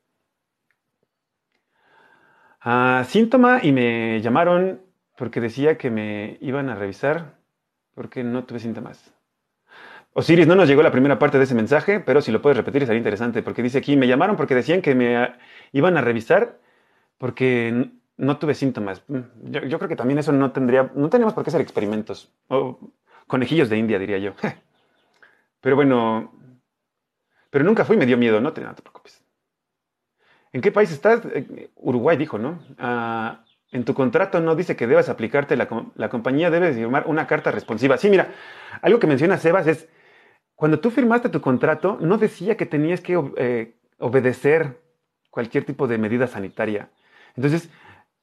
Ah, 2.62 3.04
síntoma 3.08 3.60
y 3.62 3.72
me 3.72 4.22
llamaron 4.22 4.82
porque 5.18 5.40
decía 5.40 5.78
que 5.78 5.92
me 5.92 6.38
iban 6.42 6.70
a 6.70 6.76
revisar 6.76 7.38
porque 7.94 8.24
no 8.24 8.44
tuve 8.44 8.60
síntomas. 8.60 9.14
Osiris, 10.14 10.48
no 10.48 10.56
nos 10.56 10.68
llegó 10.68 10.82
la 10.82 10.92
primera 10.92 11.20
parte 11.20 11.38
de 11.38 11.44
ese 11.44 11.56
mensaje, 11.56 12.00
pero 12.00 12.22
si 12.22 12.32
lo 12.32 12.42
puedes 12.42 12.58
repetir 12.58 12.86
sería 12.86 12.98
interesante, 12.98 13.44
porque 13.44 13.62
dice 13.62 13.78
aquí, 13.78 13.98
me 13.98 14.08
llamaron 14.08 14.38
porque 14.38 14.56
decían 14.56 14.82
que 14.82 14.96
me 14.96 15.36
iban 15.74 15.98
a 15.98 16.02
revisar 16.02 16.58
porque 17.18 17.92
no 18.18 18.38
tuve 18.38 18.54
síntomas. 18.54 19.04
Mm, 19.08 19.52
yo, 19.68 19.78
creo 19.78 19.90
que 19.90 19.96
también 19.96 20.20
eso 20.20 20.32
no 20.32 20.52
tendría, 20.52 20.92
no 20.96 21.10
tenemos 21.10 21.34
por 21.34 21.44
qué 21.44 21.50
hacer 21.50 21.62
experimentos, 21.62 22.32
o 22.48 22.80
conejillos 23.28 23.70
de 23.70 23.78
India, 23.78 24.00
diría 24.00 24.18
yo. 24.18 24.34
Pero 25.62 25.76
bueno, 25.76 26.32
pero 27.50 27.66
nunca 27.66 27.86
fui 27.86 27.98
me 27.98 28.06
dio 28.06 28.18
miedo, 28.18 28.40
no 28.40 28.54
te, 28.54 28.62
no 28.62 28.76
te 28.76 28.84
preocupes. 28.84 29.24
¿En 30.52 30.62
qué 30.62 30.72
país 30.72 30.92
estás? 30.92 31.22
Eh, 31.26 31.70
Uruguay 31.76 32.18
dijo, 32.18 32.38
¿no? 32.38 32.60
Ah, 32.78 33.46
en 33.72 33.84
tu 33.84 33.94
contrato 33.94 34.40
no 34.42 34.56
dice 34.56 34.76
que 34.76 34.88
debas 34.88 35.10
aplicarte, 35.10 35.56
la, 35.56 36.10
compañía 36.10 36.52
debe 36.52 36.74
firmar 36.74 37.06
una 37.08 37.28
carta 37.28 37.52
responsiva. 37.52 37.98
Sí, 37.98 38.10
mira, 38.10 38.28
algo 38.82 39.00
que 39.00 39.08
menciona 39.08 39.38
Sebas 39.38 39.68
es, 39.68 39.88
cuando 40.56 40.80
tú 40.80 40.92
firmaste 40.92 41.30
tu 41.30 41.42
contrato, 41.42 41.98
no 42.00 42.18
decía 42.18 42.58
que 42.58 42.66
tenías 42.66 43.02
que 43.02 43.22
eh, 43.38 43.76
obedecer 44.00 44.82
cualquier 45.30 45.66
tipo 45.66 45.88
de 45.88 45.98
medida 45.98 46.28
sanitaria. 46.28 46.90
Entonces, 47.36 47.70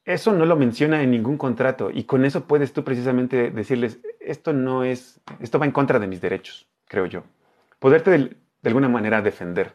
eso 0.04 0.32
no 0.32 0.46
lo 0.46 0.56
menciona 0.56 1.02
en 1.02 1.10
ningún 1.10 1.38
contrato 1.38 1.90
y 1.92 2.04
con 2.04 2.24
eso 2.24 2.44
puedes 2.44 2.72
tú 2.72 2.84
precisamente 2.84 3.50
decirles, 3.50 4.00
esto 4.20 4.52
no 4.52 4.84
es, 4.84 5.20
esto 5.40 5.58
va 5.58 5.66
en 5.66 5.72
contra 5.72 5.98
de 5.98 6.06
mis 6.06 6.20
derechos, 6.20 6.66
creo 6.86 7.06
yo. 7.06 7.22
Poderte 7.78 8.10
de, 8.10 8.18
de 8.18 8.68
alguna 8.68 8.88
manera 8.88 9.22
defender. 9.22 9.74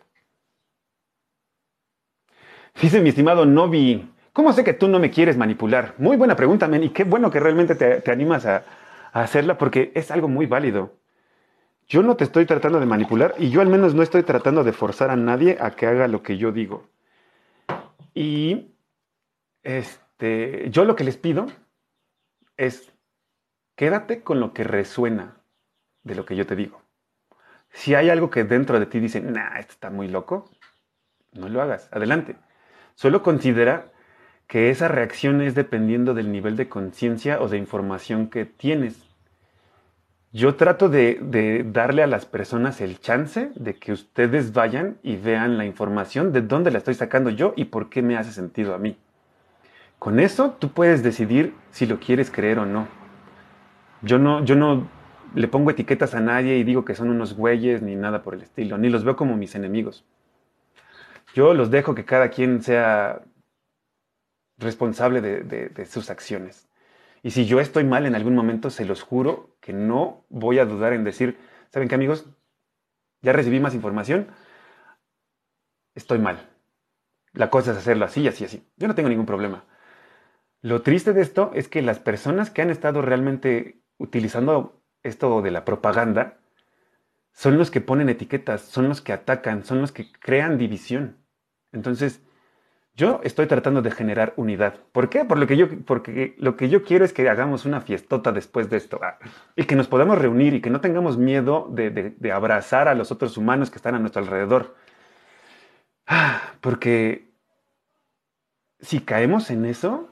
Dice 2.80 3.02
mi 3.02 3.10
estimado 3.10 3.46
Novi, 3.46 4.08
¿Cómo 4.38 4.54
sé 4.54 4.64
que 4.64 4.74
tú 4.74 4.88
no 4.88 5.00
me 5.00 5.10
quieres 5.10 5.36
manipular? 5.36 5.96
Muy 5.98 6.16
buena 6.16 6.36
pregunta, 6.36 6.68
men, 6.68 6.84
y 6.84 6.90
qué 6.90 7.06
bueno 7.06 7.32
que 7.32 7.40
realmente 7.40 7.74
te, 7.74 8.12
animas 8.12 8.46
a, 8.46 8.66
hacerla 9.12 9.58
porque 9.58 9.92
es 9.96 10.12
algo 10.12 10.28
muy 10.28 10.46
válido. 10.46 10.94
Yo 11.88 12.04
no 12.04 12.16
te 12.16 12.24
estoy 12.24 12.46
tratando 12.46 12.80
de 12.80 12.86
manipular 12.86 13.34
y 13.40 13.50
yo 13.50 13.62
al 13.62 13.68
menos 13.68 13.96
no 13.96 14.04
estoy 14.04 14.22
tratando 14.22 14.64
de 14.64 14.74
forzar 14.74 15.10
a 15.10 15.16
nadie 15.16 15.58
a 15.60 15.72
que 15.72 15.88
haga 15.88 16.08
lo 16.08 16.22
que 16.22 16.38
yo 16.38 16.52
digo. 16.52 16.88
Y 18.14 18.76
este, 19.64 20.06
yo 20.20 20.86
lo 20.86 20.96
que 20.96 21.04
les 21.04 21.18
pido 21.18 21.48
es 22.58 22.92
quédate 23.76 24.24
con 24.24 24.40
lo 24.40 24.54
que 24.54 24.64
resuena 24.64 25.38
de 26.04 26.16
lo 26.16 26.26
que 26.26 26.36
yo 26.36 26.46
te 26.46 26.56
digo. 26.56 26.82
Si 27.70 27.94
hay 27.96 28.10
algo 28.10 28.30
que 28.30 28.44
dentro 28.44 28.80
de 28.80 28.86
ti 28.88 29.00
dice, 29.00 29.22
nah, 29.22 29.60
esto 29.60 29.74
está 29.74 29.90
muy 29.90 30.08
loco, 30.08 30.50
no 31.34 31.50
lo 31.50 31.62
hagas, 31.62 31.90
adelante. 31.92 32.36
Solo 32.96 33.22
considera 33.22 33.92
que 34.48 34.70
esa 34.70 34.88
reacción 34.88 35.42
es 35.42 35.54
dependiendo 35.54 36.14
del 36.14 36.32
nivel 36.32 36.56
de 36.56 36.70
conciencia 36.70 37.42
o 37.42 37.50
de 37.50 37.58
información 37.58 38.30
que 38.30 38.46
tienes. 38.46 39.04
Yo 40.32 40.56
trato 40.56 40.90
de, 40.90 41.64
darle 41.72 42.04
a 42.04 42.08
las 42.08 42.26
personas 42.26 42.82
el 42.82 43.00
chance 43.00 43.52
de 43.56 43.76
que 43.76 43.92
ustedes 43.92 44.54
vayan 44.54 44.98
y 45.04 45.18
vean 45.18 45.58
la 45.58 45.66
información 45.66 46.32
de 46.32 46.42
dónde 46.42 46.72
la 46.72 46.80
estoy 46.80 46.94
sacando 46.94 47.30
yo 47.30 47.54
y 47.56 47.66
por 47.66 47.90
qué 47.90 48.02
me 48.02 48.18
hace 48.18 48.32
sentido 48.32 48.74
a 48.74 48.78
mí. 48.78 48.98
Con 50.00 50.20
eso 50.20 50.52
tú 50.60 50.72
puedes 50.72 51.04
decidir 51.04 51.56
si 51.72 51.86
lo 51.86 52.00
quieres 52.00 52.30
creer 52.30 52.60
o 52.60 52.66
no. 52.66 52.88
Yo 54.02 54.20
no, 54.20 54.44
yo 54.46 54.56
no 54.56 54.88
le 55.34 55.48
pongo 55.48 55.72
etiquetas 55.72 56.14
a 56.14 56.20
nadie 56.20 56.58
y 56.58 56.64
digo 56.64 56.86
que 56.86 56.96
son 56.96 57.10
unos 57.10 57.36
güeyes 57.36 57.82
ni 57.82 57.96
nada 57.96 58.24
por 58.24 58.34
el 58.34 58.42
estilo, 58.42 58.78
ni 58.78 58.90
los 58.90 59.04
veo 59.04 59.16
como 59.16 59.36
mis 59.36 59.56
enemigos. 59.56 60.06
Yo 61.34 61.54
los 61.54 61.72
dejo 61.72 61.96
que 61.96 62.06
cada 62.06 62.30
quien 62.30 62.62
sea 62.62 63.22
responsable 64.58 65.22
de, 65.22 65.86
sus 65.86 66.10
acciones. 66.10 66.68
Y 67.24 67.32
si 67.32 67.46
yo 67.46 67.60
estoy 67.60 67.84
mal 67.84 68.06
en 68.06 68.16
algún 68.16 68.36
momento, 68.36 68.70
se 68.70 68.86
los 68.86 69.02
juro 69.02 69.56
que 69.60 69.74
no 69.74 70.24
voy 70.30 70.60
a 70.60 70.66
dudar 70.66 70.94
en 70.94 71.04
decir, 71.04 71.38
¿saben 71.70 71.90
qué 71.90 71.96
amigos? 71.96 72.26
Ya 73.22 73.34
recibí 73.34 73.60
más 73.60 73.76
información, 73.76 74.28
estoy 75.96 76.20
mal. 76.20 76.50
La 77.34 77.50
cosa 77.50 77.72
es 77.72 77.78
hacerlo 77.78 78.06
así, 78.06 78.28
así, 78.28 78.46
así. 78.46 78.68
Yo 78.78 78.88
no 78.88 78.96
tengo 78.96 79.10
ningún 79.10 79.26
problema. 79.26 79.66
Lo 80.62 80.82
triste 80.82 81.14
de 81.14 81.22
esto 81.22 81.52
es 81.54 81.68
que 81.68 81.82
las 81.82 82.00
personas 82.00 82.50
que 82.50 82.62
han 82.62 82.70
estado 82.70 83.02
realmente 83.02 83.82
utilizando 83.98 84.82
esto 85.04 85.42
de 85.42 85.52
la 85.52 85.66
propaganda 85.66 86.40
son 87.32 87.58
los 87.58 87.70
que 87.70 87.82
ponen 87.82 88.10
etiquetas, 88.10 88.62
son 88.62 88.90
los 88.90 89.02
que 89.02 89.14
atacan, 89.14 89.64
son 89.64 89.82
los 89.82 89.92
que 89.92 90.12
crean 90.12 90.58
división. 90.58 91.18
Entonces, 91.72 92.22
yo 92.98 93.22
estoy 93.24 93.46
tratando 93.46 93.84
de 93.84 93.92
generar 93.92 94.34
unidad. 94.38 94.74
¿Por 94.92 95.08
qué? 95.08 95.24
Por 95.24 95.38
lo 95.38 95.46
que 95.46 95.56
yo, 95.56 95.68
porque 95.86 96.34
lo 96.40 96.58
que 96.58 96.68
yo 96.68 96.84
quiero 96.84 97.06
es 97.06 97.14
que 97.14 97.30
hagamos 97.30 97.66
una 97.66 97.80
fiestota 97.80 98.32
después 98.32 98.72
de 98.72 98.78
esto 98.78 99.00
ah, 99.04 99.20
y 99.56 99.66
que 99.66 99.76
nos 99.76 99.88
podamos 99.88 100.18
reunir 100.18 100.56
y 100.56 100.62
que 100.62 100.72
no 100.72 100.82
tengamos 100.82 101.16
miedo 101.16 101.68
de, 101.70 102.16
abrazar 102.34 102.88
a 102.88 102.96
los 102.96 103.12
otros 103.12 103.38
humanos 103.38 103.70
que 103.70 103.76
están 103.76 103.94
a 103.94 104.00
nuestro 104.00 104.24
alrededor. 104.24 104.76
Ah, 106.08 106.42
porque 106.60 107.30
si 108.80 109.02
caemos 109.02 109.52
en 109.52 109.66
eso, 109.66 110.10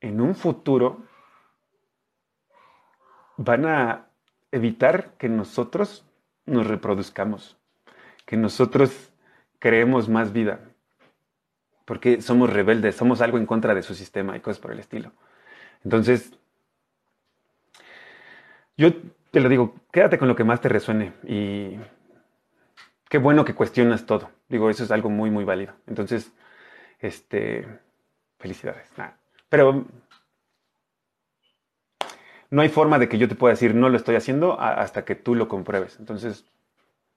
en 0.00 0.20
un 0.20 0.34
futuro 0.34 1.02
van 3.36 3.66
a 3.66 4.06
evitar 4.52 5.12
que 5.18 5.28
nosotros 5.28 6.04
nos 6.46 6.66
reproduzcamos, 6.66 7.56
que 8.24 8.36
nosotros 8.36 9.12
creemos 9.58 10.08
más 10.08 10.32
vida 10.32 10.60
porque 11.86 12.20
somos 12.20 12.52
rebeldes, 12.52 12.96
somos 12.96 13.22
algo 13.22 13.38
en 13.38 13.46
contra 13.46 13.74
de 13.74 13.82
su 13.82 13.94
sistema 13.94 14.36
y 14.36 14.40
cosas 14.40 14.60
por 14.60 14.72
el 14.72 14.80
estilo. 14.80 15.12
Entonces, 15.84 16.36
yo 18.76 18.92
te 19.30 19.40
lo 19.40 19.48
digo, 19.48 19.74
quédate 19.92 20.18
con 20.18 20.28
lo 20.28 20.36
que 20.36 20.44
más 20.44 20.60
te 20.60 20.68
resuene 20.68 21.12
y 21.22 21.78
qué 23.08 23.18
bueno 23.18 23.44
que 23.44 23.54
cuestionas 23.54 24.04
todo. 24.04 24.30
Digo, 24.48 24.68
eso 24.68 24.82
es 24.82 24.90
algo 24.90 25.08
muy, 25.08 25.30
muy 25.30 25.44
válido. 25.44 25.74
Entonces, 25.86 26.32
este, 26.98 27.66
felicidades. 28.38 28.90
Pero 29.48 29.86
no 32.50 32.62
hay 32.62 32.68
forma 32.68 32.98
de 32.98 33.08
que 33.08 33.18
yo 33.18 33.28
te 33.28 33.34
pueda 33.34 33.54
decir 33.54 33.74
no 33.74 33.88
lo 33.88 33.96
estoy 33.96 34.16
haciendo 34.16 34.60
hasta 34.60 35.04
que 35.04 35.14
tú 35.14 35.34
lo 35.34 35.48
compruebes. 35.48 35.98
Entonces, 35.98 36.44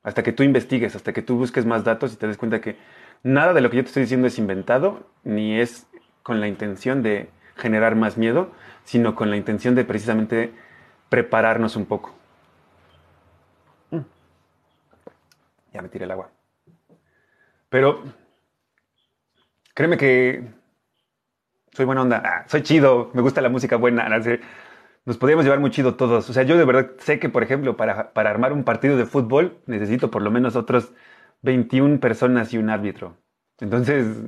hasta 0.04 0.24
que 0.24 0.32
tú 0.32 0.44
investigues, 0.44 0.96
hasta 0.96 1.14
que 1.14 1.22
tú 1.22 1.38
busques 1.38 1.66
más 1.66 1.84
datos 1.84 2.14
y 2.14 2.16
te 2.16 2.28
des 2.28 2.38
cuenta 2.38 2.62
que 2.62 2.78
nada 3.24 3.54
de 3.54 3.62
lo 3.62 3.70
que 3.70 3.78
yo 3.78 3.84
te 3.84 3.88
estoy 3.88 4.04
diciendo 4.04 4.28
es 4.28 4.40
inventado, 4.40 5.08
ni 5.24 5.60
es 5.60 5.88
con 6.24 6.40
la 6.40 6.48
intención 6.48 7.04
de 7.04 7.30
generar 7.56 7.96
más 7.96 8.18
miedo, 8.18 8.52
sino 8.84 9.16
con 9.16 9.30
la 9.30 9.38
intención 9.38 9.76
de 9.76 9.86
precisamente 9.86 10.54
prepararnos 11.10 11.76
un 11.76 11.86
poco. 11.86 12.14
Mm. 13.92 14.00
Ya 15.74 15.82
me 15.82 15.90
tiré 15.90 16.06
el 16.06 16.12
agua. 16.12 16.32
Pero 17.70 18.04
créeme 19.74 19.98
que 19.98 20.59
soy 21.80 21.86
buena 21.86 22.02
onda, 22.02 22.22
ah, 22.26 22.44
soy 22.50 22.62
chido, 22.62 23.10
me 23.14 23.22
gusta 23.22 23.40
la 23.40 23.48
música 23.48 23.78
buena. 23.78 24.10
Nos 25.06 25.18
podríamos 25.18 25.46
llevar 25.46 25.62
muy 25.62 25.72
chido 25.72 25.96
todos. 25.96 26.30
O 26.30 26.34
sea, 26.34 26.44
yo 26.44 26.58
de 26.58 26.66
verdad 26.66 26.92
sé 26.98 27.20
que, 27.20 27.30
por 27.30 27.42
ejemplo, 27.42 27.78
para, 27.78 28.12
para 28.12 28.30
armar 28.30 28.52
un 28.52 28.66
partido 28.66 28.98
de 28.98 29.06
fútbol 29.06 29.62
necesito 29.66 30.12
por 30.12 30.22
lo 30.22 30.30
menos 30.30 30.58
otros 30.58 30.92
21 31.42 32.02
personas 32.02 32.54
y 32.54 32.58
un 32.58 32.70
árbitro. 32.70 33.16
Entonces, 33.62 34.24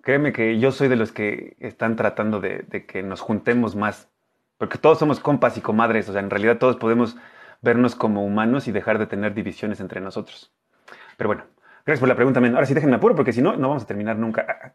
créeme 0.00 0.32
que 0.32 0.58
yo 0.58 0.72
soy 0.72 0.88
de 0.88 0.96
los 0.96 1.12
que 1.12 1.54
están 1.60 1.96
tratando 1.96 2.40
de, 2.40 2.64
de, 2.66 2.86
que 2.86 3.02
nos 3.02 3.20
juntemos 3.20 3.76
más, 3.76 4.08
porque 4.56 4.78
todos 4.78 4.98
somos 4.98 5.20
compas 5.20 5.58
y 5.58 5.60
comadres, 5.60 6.08
o 6.08 6.12
sea, 6.12 6.22
en 6.22 6.30
realidad 6.30 6.56
todos 6.56 6.76
podemos 6.76 7.14
vernos 7.60 7.94
como 7.94 8.24
humanos 8.24 8.68
y 8.68 8.72
dejar 8.72 8.98
de 8.98 9.06
tener 9.06 9.34
divisiones 9.34 9.80
entre 9.80 10.00
nosotros. 10.00 10.50
Pero 11.18 11.28
bueno, 11.28 11.44
gracias 11.84 12.00
por 12.00 12.08
la 12.08 12.16
pregunta, 12.16 12.40
men. 12.40 12.54
Ahora 12.54 12.64
sí 12.64 12.72
déjenme 12.72 12.96
apuro, 12.96 13.14
porque 13.14 13.34
si 13.34 13.42
no, 13.42 13.54
no 13.54 13.68
vamos 13.68 13.82
a 13.82 13.86
terminar 13.86 14.16
nunca. 14.16 14.74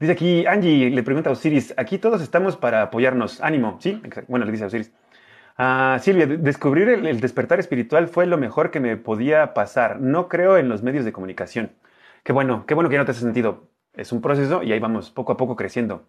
Dice 0.00 0.12
aquí, 0.12 0.46
Angie 0.46 0.90
le 0.90 1.02
pregunta 1.02 1.30
a 1.30 1.32
Osiris, 1.32 1.74
aquí 1.76 1.98
todos 1.98 2.22
estamos 2.22 2.56
para 2.56 2.82
apoyarnos, 2.82 3.40
ánimo, 3.40 3.78
¿sí? 3.80 4.00
Bueno, 4.28 4.44
le 4.44 4.52
dice 4.52 4.64
a 4.64 4.66
Osiris. 4.68 4.92
Ah, 5.56 5.98
Silvia, 6.00 6.26
descubrir 6.26 6.88
el, 6.88 7.20
despertar 7.20 7.58
espiritual 7.58 8.06
fue 8.06 8.26
lo 8.26 8.38
mejor 8.38 8.70
que 8.70 8.78
me 8.78 8.96
podía 8.96 9.54
pasar. 9.54 10.00
No 10.00 10.28
creo 10.28 10.56
en 10.56 10.68
los 10.68 10.84
medios 10.84 11.04
de 11.04 11.12
comunicación. 11.12 11.72
Qué 12.22 12.32
bueno, 12.32 12.64
qué 12.66 12.74
bueno 12.74 12.88
que 12.88 12.94
ya 12.94 13.00
no 13.00 13.06
te 13.06 13.10
hace 13.10 13.22
sentido. 13.22 13.70
Es 13.92 14.12
un 14.12 14.20
proceso 14.20 14.62
y 14.62 14.72
ahí 14.72 14.78
vamos 14.78 15.10
poco 15.10 15.32
a 15.32 15.36
poco 15.36 15.56
creciendo. 15.56 16.06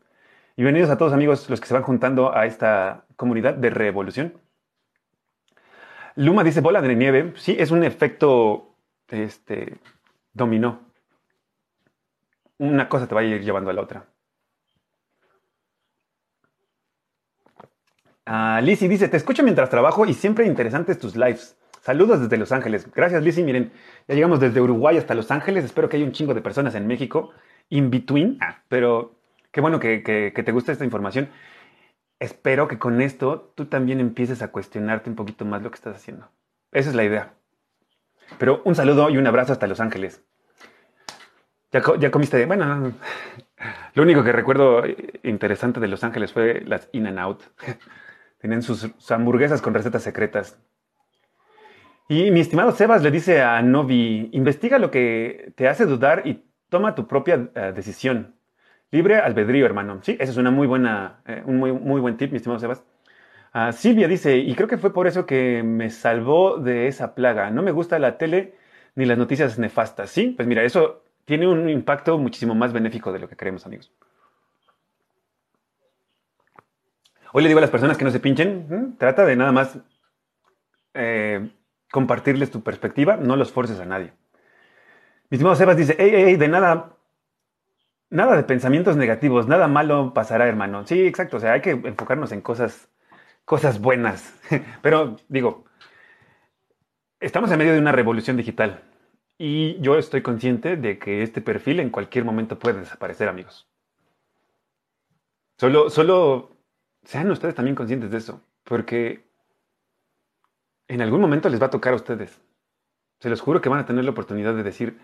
Y 0.55 0.61
bienvenidos 0.61 0.91
a 0.91 0.97
todos 0.99 1.13
amigos 1.13 1.49
los 1.49 1.59
que 1.59 1.67
se 1.67 1.73
van 1.73 1.81
juntando 1.81 2.35
a 2.35 2.45
esta 2.45 3.05
comunidad 3.15 3.55
de 3.55 3.71
revolución. 3.71 4.33
Luma 6.15 6.43
dice 6.43 6.61
bola 6.61 6.81
de 6.81 6.95
nieve. 6.95 7.33
Sí, 7.37 7.55
es 7.57 7.71
un 7.71 7.83
efecto 7.83 8.75
este, 9.07 9.77
dominó. 10.33 10.88
Una 12.59 12.89
cosa 12.89 13.07
te 13.07 13.15
va 13.15 13.21
a 13.21 13.23
ir 13.23 13.41
llevando 13.41 13.69
a 13.69 13.73
la 13.73 13.81
otra. 13.81 14.05
Uh, 18.27 18.61
Lizzie 18.61 18.87
dice, 18.87 19.07
te 19.07 19.17
escucho 19.17 19.43
mientras 19.43 19.69
trabajo 19.69 20.05
y 20.05 20.13
siempre 20.13 20.45
interesantes 20.45 20.99
tus 20.99 21.15
lives. 21.15 21.57
Saludos 21.81 22.21
desde 22.21 22.37
Los 22.37 22.51
Ángeles. 22.51 22.91
Gracias, 22.93 23.23
Lizzie. 23.23 23.43
Miren, 23.43 23.71
ya 24.07 24.13
llegamos 24.13 24.39
desde 24.39 24.61
Uruguay 24.61 24.97
hasta 24.97 25.15
Los 25.15 25.31
Ángeles. 25.31 25.63
Espero 25.63 25.89
que 25.89 25.97
haya 25.97 26.05
un 26.05 26.11
chingo 26.11 26.33
de 26.33 26.41
personas 26.41 26.75
en 26.75 26.85
México, 26.85 27.31
in 27.69 27.89
between. 27.89 28.37
Ah, 28.41 28.61
pero 28.67 29.15
qué 29.51 29.61
bueno 29.61 29.79
que, 29.79 30.03
que 30.03 30.43
te 30.43 30.51
guste 30.51 30.73
esta 30.73 30.85
información. 30.85 31.29
Espero 32.19 32.67
que 32.67 32.77
con 32.77 33.01
esto 33.01 33.53
tú 33.55 33.65
también 33.67 34.01
empieces 34.01 34.41
a 34.41 34.49
cuestionarte 34.49 35.09
un 35.09 35.15
poquito 35.15 35.45
más 35.45 35.63
lo 35.63 35.71
que 35.71 35.75
estás 35.75 35.95
haciendo. 35.95 36.29
Esa 36.73 36.89
es 36.89 36.95
la 36.95 37.05
idea. 37.05 37.33
Pero 38.37 38.61
un 38.65 38.75
saludo 38.75 39.09
y 39.09 39.17
un 39.17 39.25
abrazo 39.25 39.53
hasta 39.53 39.65
Los 39.65 39.79
Ángeles. 39.79 40.21
¿Ya, 41.71 42.09
comiste? 42.09 42.45
Bueno, 42.47 42.93
lo 43.93 44.03
único 44.03 44.23
que 44.23 44.31
recuerdo 44.31 44.83
interesante 45.21 45.79
de 45.79 45.87
Los 45.87 46.03
Ángeles 46.03 46.33
fue 46.33 46.61
las 46.65 46.89
In 46.93 47.05
and 47.05 47.19
Out. 47.19 47.43
Tienen 48.39 48.63
sus, 48.63 48.89
hamburguesas 49.11 49.61
con 49.61 49.75
recetas 49.75 50.01
secretas. 50.01 50.59
Y 52.07 52.31
mi 52.31 52.39
estimado 52.39 52.71
Sebas 52.71 53.03
le 53.03 53.11
dice 53.11 53.43
a 53.43 53.61
Novi, 53.61 54.29
investiga 54.33 54.79
lo 54.79 54.89
que 54.89 55.53
te 55.55 55.67
hace 55.67 55.85
dudar 55.85 56.23
y 56.25 56.43
toma 56.69 56.95
tu 56.95 57.07
propia 57.07 57.49
eh, 57.53 57.71
decisión. 57.75 58.35
Libre 58.89 59.19
albedrío, 59.19 59.67
hermano. 59.67 59.99
Sí, 60.01 60.17
esa 60.19 60.31
es 60.31 60.37
una 60.37 60.49
muy 60.49 60.65
buena, 60.65 61.21
eh, 61.27 61.43
un 61.45 61.57
muy, 61.57 61.71
muy 61.71 62.01
buen 62.01 62.17
tip, 62.17 62.31
mi 62.31 62.37
estimado 62.37 62.59
Sebas. 62.59 62.83
Ah, 63.53 63.71
Silvia 63.73 64.07
dice, 64.07 64.37
y 64.37 64.55
creo 64.55 64.67
que 64.67 64.79
fue 64.79 64.91
por 64.91 65.05
eso 65.05 65.27
que 65.27 65.61
me 65.61 65.91
salvó 65.91 66.57
de 66.57 66.87
esa 66.87 67.13
plaga. 67.13 67.51
No 67.51 67.61
me 67.61 67.71
gusta 67.71 67.99
la 67.99 68.17
tele 68.17 68.55
ni 68.95 69.05
las 69.05 69.19
noticias 69.19 69.59
nefastas. 69.59 70.09
Sí, 70.09 70.33
pues 70.35 70.47
mira, 70.47 70.63
eso 70.63 71.03
tiene 71.29 71.47
un 71.47 71.69
impacto 71.69 72.17
muchísimo 72.17 72.55
más 72.55 72.73
benéfico 72.73 73.11
de 73.11 73.19
lo 73.19 73.29
que 73.29 73.35
creemos, 73.35 73.63
amigos. 73.63 73.91
Hoy 77.31 77.43
le 77.43 77.49
digo 77.49 77.59
a 77.59 77.61
las 77.61 77.69
personas 77.69 77.99
que 77.99 78.03
no 78.03 78.09
se 78.09 78.19
pinchen, 78.19 78.95
trata 78.97 79.23
de 79.27 79.35
nada 79.35 79.51
más 79.51 79.77
eh, 80.95 81.51
compartirles 81.91 82.49
tu 82.49 82.63
perspectiva, 82.63 83.15
no 83.15 83.35
los 83.35 83.51
forces 83.51 83.79
a 83.79 83.85
nadie. 83.85 84.11
Mi 85.29 85.35
estimado 85.35 85.55
Sebas 85.55 85.77
dice, 85.77 85.95
hey, 85.99 86.11
hey, 86.15 86.35
de 86.35 86.47
nada, 86.47 86.97
nada 88.09 88.35
de 88.35 88.41
pensamientos 88.41 88.97
negativos, 88.97 89.47
nada 89.47 89.67
malo 89.67 90.15
pasará, 90.15 90.47
hermano. 90.47 90.87
Sí, 90.87 91.05
exacto, 91.05 91.37
o 91.37 91.39
sea, 91.39 91.51
hay 91.51 91.61
que 91.61 91.69
enfocarnos 91.69 92.31
en 92.31 92.41
cosas, 92.41 92.89
cosas 93.45 93.79
buenas. 93.79 94.33
Pero 94.81 95.17
digo, 95.27 95.65
estamos 97.19 97.51
en 97.51 97.59
medio 97.59 97.73
de 97.73 97.79
una 97.79 97.91
revolución 97.91 98.35
digital 98.35 98.88
y 99.41 99.79
yo 99.79 99.97
estoy 99.97 100.21
consciente 100.21 100.75
de 100.75 100.99
que 100.99 101.23
este 101.23 101.41
perfil 101.41 101.79
en 101.79 101.89
cualquier 101.89 102.25
momento 102.25 102.59
puede 102.59 102.81
desaparecer, 102.81 103.29
amigos. 103.29 103.67
Solo, 105.57 105.89
solo 105.89 106.51
sean 107.03 107.31
ustedes 107.31 107.55
también 107.55 107.75
conscientes 107.75 108.11
de 108.11 108.17
eso, 108.17 108.41
porque 108.65 109.25
en 110.89 111.01
algún 111.01 111.21
momento 111.21 111.47
les 111.47 111.61
va 111.61 111.67
a 111.67 111.71
tocar 111.71 111.93
a 111.93 111.95
ustedes. 111.95 112.41
Se 113.19 113.29
los 113.29 113.39
juro 113.39 113.61
que 113.61 113.69
van 113.69 113.79
a 113.79 113.85
tener 113.85 114.03
la 114.03 114.11
oportunidad 114.11 114.53
de 114.53 114.63
decir, 114.63 114.99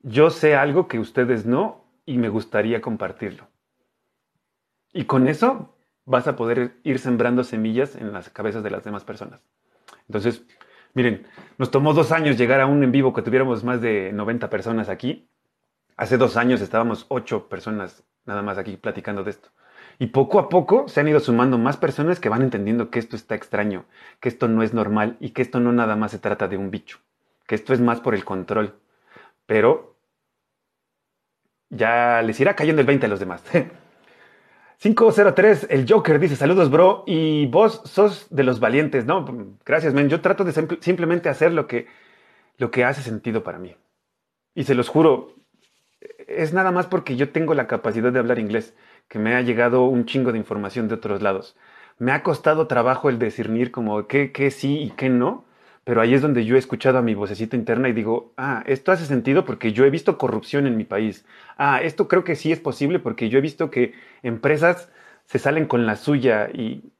yo 0.00 0.30
sé 0.30 0.56
algo 0.56 0.88
que 0.88 0.98
ustedes 0.98 1.46
no 1.46 1.84
y 2.04 2.18
me 2.18 2.28
gustaría 2.28 2.80
compartirlo. 2.80 3.46
Y 4.92 5.04
con 5.04 5.28
eso 5.28 5.76
vas 6.04 6.26
a 6.26 6.34
poder 6.34 6.80
ir 6.82 6.98
sembrando 6.98 7.44
semillas 7.44 7.94
en 7.94 8.12
las 8.12 8.28
cabezas 8.28 8.64
de 8.64 8.70
las 8.70 8.82
demás 8.82 9.04
personas. 9.04 9.40
Entonces, 10.08 10.42
miren, 10.98 11.28
nos 11.58 11.70
tomó 11.70 11.94
dos 11.94 12.10
años 12.10 12.36
llegar 12.36 12.60
a 12.60 12.66
un 12.66 12.82
en 12.82 12.90
vivo 12.90 13.12
que 13.12 13.22
tuviéramos 13.22 13.62
más 13.62 13.80
de 13.80 14.10
90 14.12 14.50
personas 14.50 14.88
aquí. 14.88 15.30
Hace 15.96 16.16
dos 16.16 16.36
años 16.36 16.60
estábamos 16.60 17.06
ocho 17.08 17.48
personas 17.48 18.02
nada 18.24 18.42
más 18.42 18.58
aquí 18.58 18.76
platicando 18.76 19.22
de 19.22 19.30
esto. 19.30 19.50
Y 20.00 20.08
poco 20.08 20.40
a 20.40 20.48
poco 20.48 20.88
se 20.88 20.98
han 20.98 21.06
ido 21.06 21.20
sumando 21.20 21.56
más 21.56 21.76
personas 21.76 22.18
que 22.18 22.28
van 22.28 22.42
entendiendo 22.42 22.90
que 22.90 22.98
esto 22.98 23.14
está 23.14 23.36
extraño, 23.36 23.84
que 24.18 24.28
esto 24.28 24.48
no 24.48 24.64
es 24.64 24.74
normal 24.74 25.16
y 25.20 25.30
que 25.30 25.42
esto 25.42 25.60
no 25.60 25.72
nada 25.72 25.94
más 25.94 26.10
se 26.10 26.18
trata 26.18 26.48
de 26.48 26.56
un 26.56 26.72
bicho, 26.72 26.98
que 27.46 27.54
esto 27.54 27.72
es 27.72 27.80
más 27.80 28.00
por 28.00 28.16
el 28.16 28.24
control. 28.24 28.74
Pero 29.46 29.94
ya 31.70 32.22
les 32.22 32.40
irá 32.40 32.56
cayendo 32.56 32.80
el 32.80 32.86
20 32.88 33.06
a 33.06 33.08
los 33.08 33.20
demás. 33.20 33.44
503, 34.78 35.66
el 35.70 35.86
Joker 35.88 36.20
dice, 36.20 36.36
saludos 36.36 36.70
bro, 36.70 37.02
y 37.04 37.46
vos 37.46 37.82
sos 37.84 38.28
de 38.30 38.44
los 38.44 38.60
valientes, 38.60 39.06
¿no? 39.06 39.24
Gracias, 39.66 39.92
men. 39.92 40.08
Yo 40.08 40.20
trato 40.20 40.44
de 40.44 40.52
simplemente 40.80 41.28
hacer 41.28 41.52
lo 41.52 41.66
que, 41.66 41.88
lo 42.58 42.70
que 42.70 42.84
hace 42.84 43.02
sentido 43.02 43.42
para 43.42 43.58
mí. 43.58 43.74
Y 44.54 44.64
se 44.64 44.76
los 44.76 44.88
juro, 44.88 45.34
es 46.28 46.52
nada 46.52 46.70
más 46.70 46.86
porque 46.86 47.16
yo 47.16 47.30
tengo 47.30 47.54
la 47.54 47.66
capacidad 47.66 48.12
de 48.12 48.20
hablar 48.20 48.38
inglés 48.38 48.74
que 49.08 49.18
me 49.18 49.34
ha 49.34 49.42
llegado 49.42 49.84
un 49.84 50.04
chingo 50.04 50.30
de 50.30 50.38
información 50.38 50.86
de 50.86 50.94
otros 50.94 51.22
lados. 51.22 51.56
Me 51.98 52.12
ha 52.12 52.22
costado 52.22 52.68
trabajo 52.68 53.08
el 53.08 53.18
discernir 53.18 53.72
como 53.72 54.06
qué, 54.06 54.30
qué 54.30 54.52
sí 54.52 54.78
y 54.78 54.90
qué 54.90 55.08
no, 55.08 55.44
pero 55.88 56.02
ahí 56.02 56.12
es 56.12 56.20
donde 56.20 56.44
yo 56.44 56.56
he 56.56 56.58
escuchado 56.58 56.98
a 56.98 57.02
mi 57.02 57.14
vocecita 57.14 57.56
interna 57.56 57.88
y 57.88 57.94
digo, 57.94 58.34
ah, 58.36 58.62
esto 58.66 58.92
hace 58.92 59.06
sentido 59.06 59.46
porque 59.46 59.72
yo 59.72 59.86
he 59.86 59.90
visto 59.90 60.18
corrupción 60.18 60.66
en 60.66 60.76
mi 60.76 60.84
país. 60.84 61.24
Ah, 61.56 61.80
esto 61.82 62.08
creo 62.08 62.24
que 62.24 62.36
sí 62.36 62.52
es 62.52 62.60
posible 62.60 62.98
porque 62.98 63.30
yo 63.30 63.38
he 63.38 63.40
visto 63.40 63.70
que 63.70 63.94
empresas 64.22 64.92
se 65.24 65.38
salen 65.38 65.64
con 65.64 65.86
la 65.86 65.96
suya 65.96 66.50
y 66.52 66.92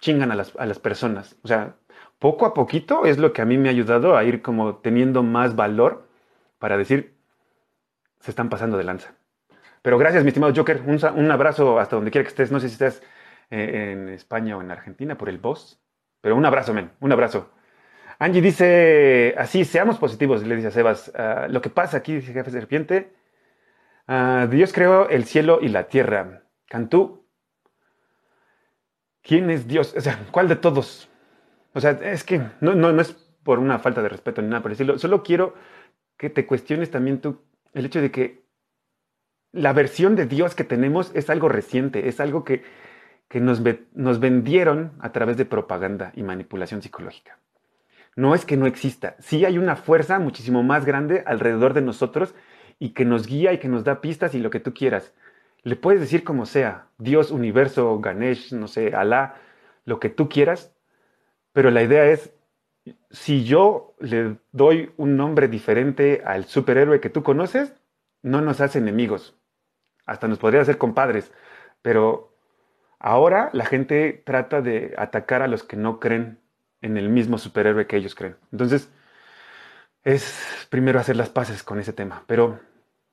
chingan 0.00 0.32
a 0.32 0.36
las, 0.36 0.56
a 0.56 0.64
las 0.64 0.78
personas. 0.78 1.36
O 1.42 1.48
sea, 1.48 1.76
poco 2.18 2.46
a 2.46 2.54
poquito 2.54 3.04
es 3.04 3.18
lo 3.18 3.34
que 3.34 3.42
a 3.42 3.44
mí 3.44 3.58
me 3.58 3.68
ha 3.68 3.72
ayudado 3.72 4.16
a 4.16 4.24
ir 4.24 4.40
como 4.40 4.76
teniendo 4.76 5.22
más 5.22 5.54
valor 5.54 6.08
para 6.58 6.78
decir, 6.78 7.14
se 8.20 8.30
están 8.30 8.48
pasando 8.48 8.78
de 8.78 8.84
lanza. 8.84 9.16
Pero 9.82 9.98
gracias, 9.98 10.24
mi 10.24 10.28
estimado 10.28 10.54
Joker. 10.56 10.80
Un, 10.86 11.30
abrazo 11.30 11.78
hasta 11.78 11.96
donde 11.96 12.10
quiera 12.10 12.24
que 12.24 12.30
estés. 12.30 12.50
No 12.50 12.58
sé 12.58 12.68
si 12.68 12.72
estás 12.72 13.02
eh, 13.50 13.92
en 13.92 14.08
España 14.08 14.56
o 14.56 14.62
en 14.62 14.70
Argentina 14.70 15.18
por 15.18 15.28
el 15.28 15.36
boss. 15.36 15.78
Pero 16.22 16.36
un 16.36 16.46
abrazo, 16.46 16.72
men. 16.72 16.90
Un 17.00 17.12
abrazo. 17.12 17.50
Angie 18.18 18.42
dice 18.42 19.34
así, 19.38 19.64
seamos 19.64 19.98
positivos, 19.98 20.44
le 20.44 20.56
dice 20.56 20.68
a 20.68 20.70
Sebas. 20.72 21.12
Ah, 21.14 21.46
lo 21.48 21.60
que 21.60 21.70
pasa 21.70 21.98
aquí, 21.98 22.14
dice 22.14 22.32
jefe 22.32 22.50
serpiente, 22.50 23.12
ah, 24.06 24.48
Dios 24.50 24.72
creó 24.72 25.08
el 25.08 25.24
cielo 25.24 25.58
y 25.62 25.68
la 25.68 25.88
tierra. 25.88 26.42
Cantú, 26.66 27.24
¿quién 29.22 29.50
es 29.50 29.68
Dios? 29.68 29.94
O 29.96 30.00
sea, 30.00 30.26
¿cuál 30.30 30.48
de 30.48 30.56
todos? 30.56 31.08
O 31.74 31.80
sea, 31.80 31.92
es 31.92 32.24
que 32.24 32.38
no, 32.60 32.74
no, 32.74 32.92
no 32.92 33.00
es 33.00 33.12
por 33.42 33.58
una 33.58 33.78
falta 33.78 34.02
de 34.02 34.08
respeto 34.08 34.42
ni 34.42 34.48
nada 34.48 34.62
por 34.62 34.72
decirlo. 34.72 34.98
Solo 34.98 35.22
quiero 35.22 35.54
que 36.16 36.28
te 36.28 36.46
cuestiones 36.46 36.90
también 36.90 37.20
tú 37.20 37.40
el 37.72 37.86
hecho 37.86 38.00
de 38.00 38.10
que 38.10 38.44
la 39.52 39.72
versión 39.72 40.16
de 40.16 40.26
Dios 40.26 40.54
que 40.54 40.64
tenemos 40.64 41.10
es 41.14 41.30
algo 41.30 41.48
reciente, 41.48 42.08
es 42.08 42.20
algo 42.20 42.44
que, 42.44 42.64
nos, 43.34 43.62
nos 43.94 44.20
vendieron 44.20 44.92
a 45.00 45.12
través 45.12 45.36
de 45.36 45.44
propaganda 45.44 46.12
y 46.14 46.22
manipulación 46.22 46.82
psicológica. 46.82 47.38
No 48.18 48.34
es 48.34 48.44
que 48.44 48.56
no 48.56 48.66
exista, 48.66 49.14
sí 49.20 49.44
hay 49.44 49.58
una 49.58 49.76
fuerza 49.76 50.18
muchísimo 50.18 50.64
más 50.64 50.84
grande 50.84 51.22
alrededor 51.24 51.72
de 51.72 51.82
nosotros 51.82 52.34
y 52.80 52.88
que 52.88 53.04
nos 53.04 53.28
guía 53.28 53.52
y 53.52 53.58
que 53.58 53.68
nos 53.68 53.84
da 53.84 54.00
pistas 54.00 54.34
y 54.34 54.40
lo 54.40 54.50
que 54.50 54.58
tú 54.58 54.74
quieras. 54.74 55.14
Le 55.62 55.76
puedes 55.76 56.00
decir 56.00 56.24
como 56.24 56.44
sea, 56.44 56.88
Dios, 56.98 57.30
universo, 57.30 58.00
Ganesh, 58.00 58.52
no 58.54 58.66
sé, 58.66 58.92
Alá, 58.92 59.36
lo 59.84 60.00
que 60.00 60.08
tú 60.08 60.28
quieras, 60.28 60.74
pero 61.52 61.70
la 61.70 61.80
idea 61.80 62.06
es 62.06 62.32
si 63.12 63.44
yo 63.44 63.94
le 64.00 64.38
doy 64.50 64.90
un 64.96 65.16
nombre 65.16 65.46
diferente 65.46 66.20
al 66.24 66.46
superhéroe 66.46 66.98
que 66.98 67.10
tú 67.10 67.22
conoces, 67.22 67.72
no 68.22 68.40
nos 68.40 68.60
hace 68.60 68.80
enemigos. 68.80 69.38
Hasta 70.06 70.26
nos 70.26 70.40
podría 70.40 70.62
hacer 70.62 70.76
compadres. 70.76 71.30
Pero 71.82 72.34
ahora 72.98 73.48
la 73.52 73.64
gente 73.64 74.24
trata 74.26 74.60
de 74.60 74.96
atacar 74.98 75.42
a 75.42 75.46
los 75.46 75.62
que 75.62 75.76
no 75.76 76.00
creen 76.00 76.40
en 76.80 76.96
el 76.96 77.08
mismo 77.08 77.38
superhéroe 77.38 77.86
que 77.86 77.96
ellos 77.96 78.14
creen. 78.14 78.36
Entonces, 78.52 78.90
es 80.04 80.66
primero 80.70 81.00
hacer 81.00 81.16
las 81.16 81.28
paces 81.28 81.62
con 81.62 81.78
ese 81.78 81.92
tema. 81.92 82.24
Pero 82.26 82.60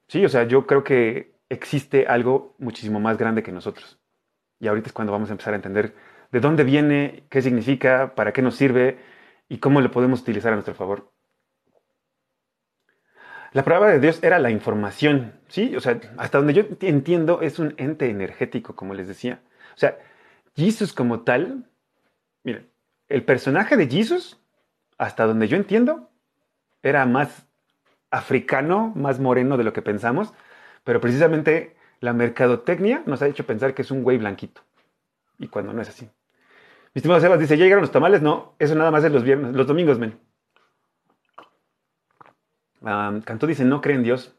sí, 0.07 0.25
o 0.25 0.29
sea, 0.29 0.43
yo 0.43 0.65
creo 0.65 0.83
que 0.83 1.35
existe 1.49 2.07
algo 2.07 2.55
muchísimo 2.57 2.99
más 2.99 3.17
grande 3.17 3.43
que 3.43 3.51
nosotros. 3.51 3.99
Y 4.59 4.67
ahorita 4.67 4.87
es 4.87 4.93
cuando 4.93 5.11
vamos 5.11 5.29
a 5.29 5.33
empezar 5.33 5.53
a 5.53 5.57
entender 5.57 5.95
de 6.31 6.39
dónde 6.39 6.63
viene, 6.63 7.23
qué 7.29 7.41
significa, 7.41 8.15
para 8.15 8.33
qué 8.33 8.41
nos 8.41 8.55
sirve 8.55 8.99
y 9.49 9.57
cómo 9.59 9.81
lo 9.81 9.91
podemos 9.91 10.21
utilizar 10.21 10.51
a 10.53 10.55
nuestro 10.55 10.75
favor. 10.75 11.11
La 13.51 13.63
palabra 13.63 13.91
de 13.91 13.99
Dios 13.99 14.21
era 14.21 14.37
la 14.39 14.51
información, 14.51 15.39
¿sí? 15.47 15.75
O 15.77 15.79
sea, 15.79 15.99
hasta 16.17 16.39
donde 16.39 16.53
yo 16.53 16.63
entiendo 16.81 17.41
es 17.41 17.57
un 17.57 17.73
ente 17.77 18.09
energético, 18.09 18.75
como 18.75 18.93
les 18.93 19.07
decía. 19.07 19.41
O 19.75 19.77
sea, 19.77 19.97
Jesús 20.55 20.91
como 20.91 21.21
tal, 21.21 21.69
miren, 22.43 22.69
el 23.09 23.23
personaje 23.23 23.77
de 23.77 23.87
Jesús, 23.87 24.39
hasta 24.97 25.25
donde 25.25 25.47
yo 25.47 25.57
entiendo, 25.57 26.09
era 26.81 27.05
más 27.05 27.47
africano, 28.11 28.93
más 28.95 29.19
moreno 29.19 29.57
de 29.57 29.63
lo 29.63 29.73
que 29.73 29.81
pensamos, 29.81 30.33
pero 30.83 31.01
precisamente 31.01 31.75
la 31.99 32.13
mercadotecnia 32.13 33.03
nos 33.05 33.21
ha 33.21 33.27
hecho 33.27 33.45
pensar 33.45 33.73
que 33.73 33.81
es 33.81 33.91
un 33.91 34.03
güey 34.03 34.17
blanquito. 34.17 34.61
Y 35.37 35.47
cuando 35.47 35.73
no 35.73 35.81
es 35.81 35.89
así. 35.89 36.05
Mi 36.05 36.99
estimado 36.99 37.19
Sebas 37.19 37.39
dice, 37.39 37.57
¿ya 37.57 37.65
llegaron 37.65 37.81
los 37.81 37.91
tamales? 37.91 38.21
No, 38.21 38.53
eso 38.59 38.75
nada 38.75 38.91
más 38.91 39.03
es 39.03 39.11
los 39.11 39.23
viernes, 39.23 39.53
los 39.53 39.67
domingos, 39.67 39.99
men. 39.99 40.17
Cantú 42.81 43.47
dice, 43.47 43.65
no 43.65 43.81
cree 43.81 43.95
en 43.95 44.03
Dios. 44.03 44.35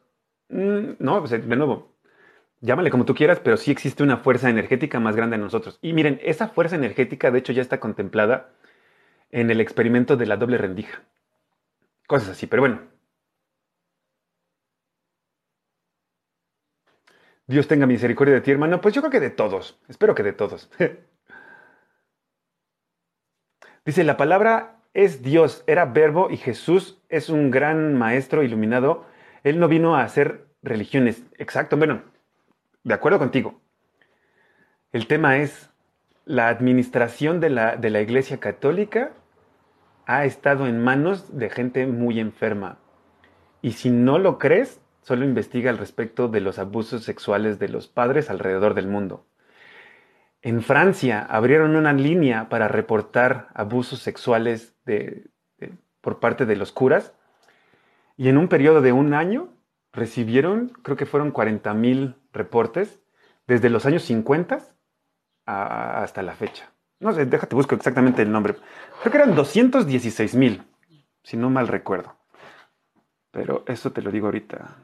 Mm, 0.49 0.93
no, 1.01 1.19
pues 1.19 1.33
de 1.33 1.57
nuevo, 1.57 1.97
llámale 2.61 2.91
como 2.91 3.05
tú 3.05 3.15
quieras, 3.15 3.41
pero 3.41 3.57
sí 3.57 3.71
existe 3.71 4.03
una 4.03 4.19
fuerza 4.19 4.49
energética 4.49 5.01
más 5.01 5.17
grande 5.17 5.37
en 5.37 5.43
nosotros. 5.43 5.79
Y 5.83 5.93
miren, 5.93 6.21
esa 6.23 6.49
fuerza 6.49 6.77
energética 6.77 7.31
de 7.31 7.41
hecho 7.41 7.53
ya 7.53 7.63
está 7.63 7.81
contemplada 7.81 8.51
en 9.37 9.51
el 9.51 9.61
experimento 9.61 10.17
de 10.17 10.25
la 10.25 10.39
doble 10.39 10.57
rendija. 10.57 11.03
Cosas 12.07 12.31
así, 12.31 12.47
pero 12.47 12.63
bueno. 12.63 12.81
Dios 17.47 17.69
tenga 17.69 17.85
misericordia 17.85 18.33
de 18.33 18.41
ti, 18.41 18.51
hermano. 18.51 18.81
Pues 18.81 18.95
yo 18.95 19.03
creo 19.03 19.11
que 19.11 19.21
de 19.21 19.29
todos. 19.29 19.79
Espero 19.89 20.15
que 20.15 20.23
de 20.23 20.33
todos. 20.33 20.71
Dice, 23.85 24.05
la 24.05 24.17
palabra 24.17 24.79
es 24.95 25.23
Dios, 25.23 25.65
era 25.67 25.85
verbo 25.85 26.31
y 26.31 26.39
Jesús 26.39 27.03
es 27.11 27.29
un 27.29 27.51
gran 27.51 27.95
maestro 27.95 28.43
iluminado. 28.43 29.05
Él 29.45 29.61
no 29.61 29.69
vino 29.69 29.97
a 29.97 30.03
hacer 30.03 30.47
religiones. 30.63 31.23
Exacto, 31.37 31.77
bueno, 31.77 32.05
de 32.85 32.95
acuerdo 32.95 33.19
contigo. 33.19 33.61
El 34.93 35.07
tema 35.07 35.37
es, 35.37 35.69
la 36.25 36.49
administración 36.49 37.39
de 37.39 37.51
la, 37.51 37.77
de 37.77 37.91
la 37.91 38.01
Iglesia 38.01 38.41
Católica 38.41 39.13
ha 40.07 40.25
estado 40.25 40.67
en 40.67 40.83
manos 40.83 41.37
de 41.37 41.51
gente 41.51 41.87
muy 41.87 42.21
enferma. 42.21 42.79
Y 43.61 43.73
si 43.73 43.91
no 43.91 44.19
lo 44.19 44.39
crees, 44.39 44.81
solo 45.03 45.25
investiga 45.25 45.71
al 45.71 45.79
respecto 45.79 46.29
de 46.29 46.41
los 46.41 46.59
abusos 46.59 47.05
sexuales 47.05 47.59
de 47.59 47.69
los 47.69 47.89
padres 47.89 48.31
alrededor 48.31 48.75
del 48.75 48.87
mundo. 48.87 49.27
En 50.43 50.63
Francia 50.63 51.27
abrieron 51.29 51.75
una 51.75 51.93
línea 51.93 52.49
para 52.49 52.69
reportar 52.69 53.49
abusos 53.55 53.99
sexuales 53.99 54.77
por 56.01 56.21
parte 56.21 56.47
de 56.47 56.57
los 56.57 56.71
curas 56.71 57.13
y 58.17 58.29
en 58.29 58.39
un 58.39 58.47
periodo 58.49 58.81
de 58.81 58.93
un 58.93 59.13
año 59.13 59.49
recibieron, 59.93 60.69
creo 60.83 60.97
que 60.97 61.07
fueron 61.07 61.33
40 61.33 61.75
mil 61.75 62.15
reportes 62.33 63.01
desde 63.49 63.71
los 63.71 63.87
años 63.87 64.03
50 64.05 64.61
hasta 65.47 66.23
la 66.23 66.35
fecha. 66.35 66.71
No 67.01 67.13
sé, 67.13 67.27
déjate 67.27 67.55
busco 67.55 67.75
exactamente 67.75 68.23
el 68.23 68.33
nombre. 68.33 68.57
Creo 69.01 69.13
que 69.13 69.19
eran 69.19 69.35
216 69.35 70.35
mil, 70.35 70.63
si 71.23 71.37
no 71.37 71.51
mal 71.51 71.69
recuerdo. 71.69 72.17
Pero 73.31 73.65
eso 73.67 73.93
te 73.93 74.01
lo 74.01 74.11
digo 74.11 74.27
ahorita. 74.27 74.77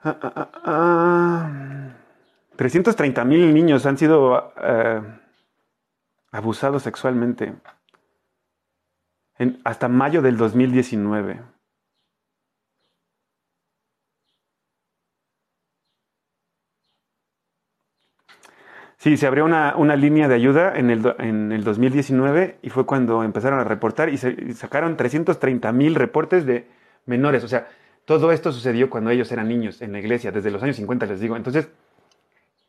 Ah, 0.00 0.50
ah, 0.64 1.50
330 2.56 3.20
ah, 3.20 3.24
mil 3.24 3.52
niños 3.52 3.84
han 3.86 3.98
sido 3.98 4.52
eh, 4.60 5.02
abusados 6.32 6.82
sexualmente 6.82 7.54
hasta 9.64 9.88
mayo 9.88 10.22
del 10.22 10.36
2019. 10.36 11.40
Sí, 18.98 19.16
se 19.16 19.28
abrió 19.28 19.44
una, 19.44 19.96
línea 19.96 20.26
de 20.26 20.34
ayuda 20.34 20.76
en 20.76 20.90
el, 20.90 21.14
en 21.18 21.52
el, 21.52 21.62
2019 21.62 22.58
y 22.62 22.70
fue 22.70 22.84
cuando 22.84 23.22
empezaron 23.22 23.60
a 23.60 23.64
reportar 23.64 24.08
y, 24.08 24.16
se, 24.16 24.52
sacaron 24.54 24.96
330 24.96 25.70
mil 25.72 25.94
reportes 25.94 26.44
de 26.44 26.66
menores. 27.06 27.44
O 27.44 27.48
sea, 27.48 27.68
todo 28.04 28.32
esto 28.32 28.50
sucedió 28.50 28.90
cuando 28.90 29.10
ellos 29.10 29.30
eran 29.30 29.46
niños 29.48 29.82
en 29.82 29.92
la 29.92 30.00
iglesia, 30.00 30.32
desde 30.32 30.50
los 30.50 30.62
años 30.64 30.74
50 30.76 31.06
les 31.06 31.20
digo. 31.20 31.36
Entonces, 31.36 31.68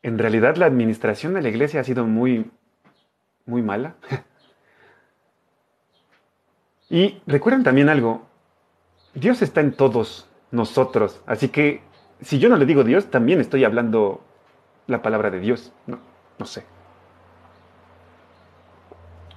en 0.02 0.18
realidad 0.18 0.56
la 0.56 0.66
administración 0.66 1.34
de 1.34 1.42
la 1.42 1.48
iglesia 1.48 1.80
ha 1.80 1.84
sido 1.84 2.06
muy, 2.06 2.48
muy 3.44 3.62
mala. 3.62 3.96
y 6.90 7.22
recuerden 7.26 7.62
también 7.62 7.88
algo, 7.88 8.26
Dios 9.14 9.40
está 9.40 9.60
en 9.60 9.72
todos 9.72 10.28
nosotros, 10.50 11.22
así 11.26 11.48
que 11.48 11.80
si 12.20 12.38
yo 12.38 12.48
no 12.48 12.56
le 12.56 12.66
digo 12.66 12.84
Dios, 12.84 13.06
también 13.06 13.40
estoy 13.40 13.64
hablando 13.64 14.20
la 14.86 15.02
palabra 15.02 15.30
de 15.30 15.40
Dios. 15.40 15.72
No, 15.86 16.44
sé. 16.44 16.64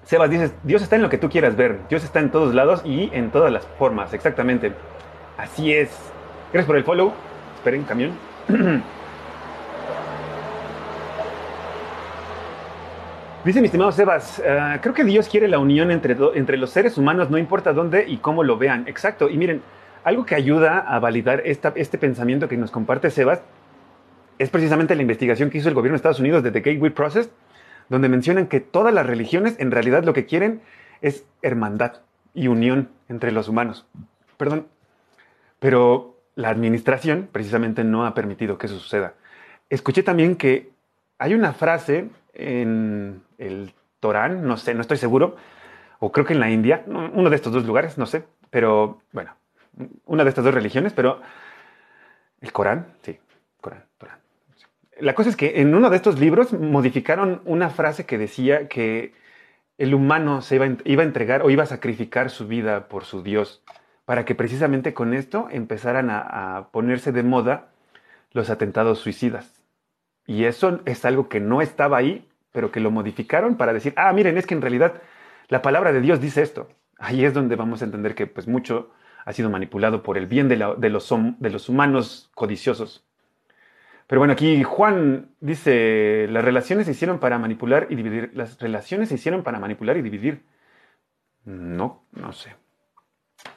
Sebas 0.04 0.30
dices, 0.30 0.54
Dios 0.64 0.82
está 0.82 0.96
en 0.98 1.02
lo 1.02 1.10
que 1.10 1.18
tú 1.18 1.30
quieras 1.30 1.56
ver, 1.56 1.80
Dios 1.90 2.04
está 2.04 2.20
en 2.20 2.32
todos 2.32 2.54
lados 2.54 2.82
y 2.84 3.10
en 3.14 3.32
todas 3.32 3.52
las 3.52 3.66
formas, 3.80 4.14
exactamente. 4.14 4.74
Así 5.38 5.74
es. 5.74 5.90
Gracias 6.52 6.68
por 6.68 6.76
el 6.76 6.84
follow. 6.84 7.14
Esperen, 7.56 7.84
camión. 7.84 8.12
Dice 13.45 13.60
mi 13.60 13.65
estimado 13.65 13.91
Sebas, 13.91 14.41
ah, 14.48 14.80
creo 14.82 14.94
que 14.94 15.03
Dios 15.03 15.28
quiere 15.28 15.49
la 15.49 15.60
unión 15.60 15.91
entre, 15.91 16.15
entre 16.36 16.56
los 16.56 16.70
seres 16.70 16.98
humanos, 16.98 17.30
no 17.30 17.38
importa 17.38 17.74
dónde 17.74 18.06
y 18.07 18.18
cómo 18.18 18.41
lo 18.41 18.57
vean. 18.57 18.88
Exacto. 18.88 19.28
Y 19.30 19.38
miren, 19.38 19.61
algo 20.06 20.26
que 20.26 20.36
ayuda 20.36 20.80
a 20.80 20.98
validar 20.99 21.44
este 21.45 21.98
pensamiento 21.98 22.48
que 22.48 22.56
nos 22.56 22.72
comparte 22.72 23.10
Sebas 23.10 23.41
es 24.40 24.49
precisamente 24.49 24.95
la 24.95 25.02
investigación 25.02 25.49
que 25.49 25.57
hizo 25.57 25.68
el 25.68 25.76
gobierno 25.76 25.95
de 25.95 25.98
Estados 25.98 26.22
Unidos 26.22 26.41
de 26.41 26.52
The 26.52 26.61
Gateway 26.61 26.91
Process, 26.91 27.30
donde 27.90 28.07
mencionan 28.07 28.48
que 28.48 28.61
todas 28.61 28.94
las 28.94 29.06
religiones 29.06 29.56
en 29.60 29.72
realidad 29.72 30.06
lo 30.06 30.14
que 30.14 30.26
quieren 30.26 30.61
es 31.02 31.26
hermandad 31.41 31.95
y 32.34 32.48
unión 32.48 32.91
entre 33.10 33.34
los 33.34 33.49
humanos. 33.49 33.86
Perdón, 34.38 34.68
pero 35.60 36.18
la 36.36 36.48
administración 36.48 37.28
precisamente 37.30 37.84
no 37.84 38.06
ha 38.06 38.14
permitido 38.14 38.57
que 38.57 38.68
eso 38.68 38.80
suceda. 38.80 39.15
Escuché 39.70 40.02
también 40.02 40.38
que 40.38 40.72
hay 41.20 41.34
una 41.34 41.52
frase 41.52 42.10
en 42.34 43.22
el 43.38 43.73
Torán, 43.99 44.47
no 44.47 44.57
sé, 44.57 44.73
no 44.73 44.81
estoy 44.81 44.97
seguro, 44.97 45.35
o 45.99 46.11
creo 46.11 46.26
que 46.26 46.34
en 46.34 46.39
la 46.39 46.49
India, 46.49 46.84
uno 46.88 47.30
de 47.30 47.35
estos 47.35 47.53
dos 47.53 47.65
lugares, 47.65 47.97
no 47.97 48.05
sé, 48.05 48.26
pero 48.49 49.01
bueno, 49.11 49.35
una 50.05 50.23
de 50.23 50.30
estas 50.30 50.43
dos 50.43 50.53
religiones, 50.53 50.93
pero 50.93 51.22
el 52.41 52.51
Corán, 52.51 52.88
sí, 53.01 53.19
Corán, 53.61 53.85
Torán. 53.97 54.19
La 54.99 55.15
cosa 55.15 55.30
es 55.30 55.35
que 55.35 55.61
en 55.61 55.73
uno 55.73 55.89
de 55.89 55.95
estos 55.95 56.19
libros 56.19 56.53
modificaron 56.53 57.41
una 57.45 57.69
frase 57.69 58.05
que 58.05 58.18
decía 58.18 58.68
que 58.68 59.14
el 59.77 59.93
humano 59.93 60.41
se 60.41 60.55
iba, 60.55 60.68
iba 60.85 61.01
a 61.01 61.05
entregar 61.05 61.41
o 61.41 61.49
iba 61.49 61.64
a 61.64 61.68
sacrificar 61.68 62.30
su 62.30 62.47
vida 62.47 62.88
por 62.88 63.05
su 63.05 63.23
Dios 63.23 63.64
para 64.05 64.26
que 64.26 64.35
precisamente 64.35 64.93
con 64.93 65.14
esto 65.14 65.47
empezaran 65.51 66.10
a, 66.10 66.68
ponerse 66.72 67.11
de 67.11 67.23
moda 67.23 67.69
los 68.31 68.49
atentados 68.49 68.99
suicidas. 68.99 69.62
Y 70.26 70.45
eso 70.45 70.82
es 70.86 71.06
algo 71.06 71.28
que 71.30 71.40
no 71.40 71.62
estaba 71.62 71.98
ahí, 71.98 72.28
pero 72.52 72.72
que 72.72 72.80
lo 72.80 72.91
modificaron 72.91 73.58
para 73.58 73.74
decir, 73.74 73.94
ah, 73.98 74.12
miren, 74.14 74.38
es 74.38 74.45
que 74.45 74.54
en 74.54 74.62
realidad 74.62 75.02
la 75.50 75.62
palabra 75.62 75.91
de 75.91 76.02
Dios 76.02 76.22
dice 76.22 76.41
esto. 76.41 76.70
Ahí 76.98 77.26
es 77.26 77.34
donde 77.34 77.56
vamos 77.56 77.82
a 77.82 77.86
entender 77.86 78.16
que 78.16 78.28
pues 78.28 78.48
mucho 78.48 78.91
ha 79.26 79.34
sido 79.34 79.50
manipulado 79.50 80.04
por 80.04 80.18
el 80.18 80.28
bien 80.28 80.48
de, 80.50 80.58
los, 80.58 81.12
humanos 81.70 82.30
codiciosos. 82.36 83.06
Pero 84.08 84.20
bueno, 84.20 84.34
aquí 84.34 84.64
Juan 84.64 85.30
dice, 85.40 86.28
las 86.30 86.44
relaciones 86.44 86.86
se 86.86 86.91
hicieron 86.91 87.20
para 87.20 87.40
manipular 87.40 87.88
y 87.90 87.95
dividir. 87.95 88.32
Las 88.34 88.60
relaciones 88.60 89.10
se 89.10 89.16
hicieron 89.16 89.44
para 89.44 89.60
manipular 89.60 89.98
y 89.98 90.02
dividir. 90.02 90.44
No, 91.45 92.04
no 92.12 92.32
sé. 92.34 92.56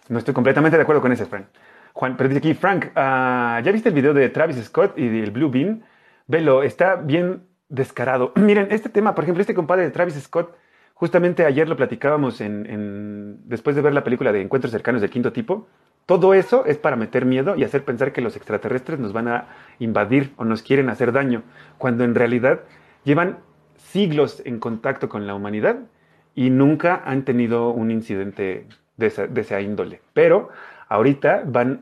No 0.09 0.19
estoy 0.19 0.35
completamente 0.35 0.77
de 0.77 0.83
acuerdo 0.83 1.03
con 1.03 1.13
ese, 1.13 1.27
Frank. 1.27 1.47
Juan, 1.93 2.17
pero 2.17 2.29
dice 2.29 2.39
aquí, 2.39 2.55
Frank, 2.55 2.87
ah, 2.95 3.61
¿ya 3.65 3.73
viste 3.73 3.89
el 3.89 3.95
video 3.95 4.15
de 4.15 4.29
Travis 4.29 4.63
Scott 4.65 4.99
y 4.99 5.09
del 5.09 5.31
Blue 5.31 5.51
Bean? 5.51 5.85
Velo, 6.27 6.63
está 6.63 6.97
bien 6.97 7.43
descarado. 7.69 8.33
Miren, 8.37 8.69
este 8.71 8.89
tema, 8.89 9.15
por 9.15 9.25
ejemplo, 9.25 9.41
este 9.41 9.55
compadre 9.55 9.85
de 9.85 9.91
Travis 9.91 10.15
Scott, 10.15 10.55
justamente 10.95 11.45
ayer 11.45 11.69
lo 11.69 11.77
platicábamos 11.77 12.41
en, 12.41 13.41
después 13.49 13.77
de 13.77 13.83
ver 13.83 13.95
la 13.95 14.05
película 14.05 14.33
de 14.33 14.41
Encuentros 14.41 14.73
cercanos 14.73 15.01
del 15.01 15.11
quinto 15.11 15.33
tipo. 15.33 15.69
Todo 16.07 16.35
eso 16.35 16.65
es 16.67 16.79
para 16.79 16.95
meter 16.97 17.25
miedo 17.25 17.57
y 17.57 17.65
hacer 17.65 17.85
pensar 17.85 18.13
que 18.13 18.21
los 18.21 18.37
extraterrestres 18.37 19.01
nos 19.01 19.13
van 19.13 19.29
a 19.29 19.49
invadir 19.81 20.33
o 20.37 20.45
nos 20.45 20.63
quieren 20.63 20.89
hacer 20.89 21.13
daño, 21.13 21.43
cuando 21.79 22.05
en 22.05 22.15
realidad 22.15 22.61
llevan 23.03 23.39
siglos 23.77 24.41
en 24.45 24.61
contacto 24.61 25.09
con 25.09 25.27
la 25.27 25.35
humanidad 25.35 25.79
y 26.35 26.51
nunca 26.51 27.03
han 27.05 27.25
tenido 27.25 27.71
un 27.71 27.91
incidente 27.91 28.67
de 28.97 29.07
esa, 29.07 29.61
índole. 29.61 30.01
Pero 30.13 30.49
ahorita 30.89 31.43
van, 31.47 31.81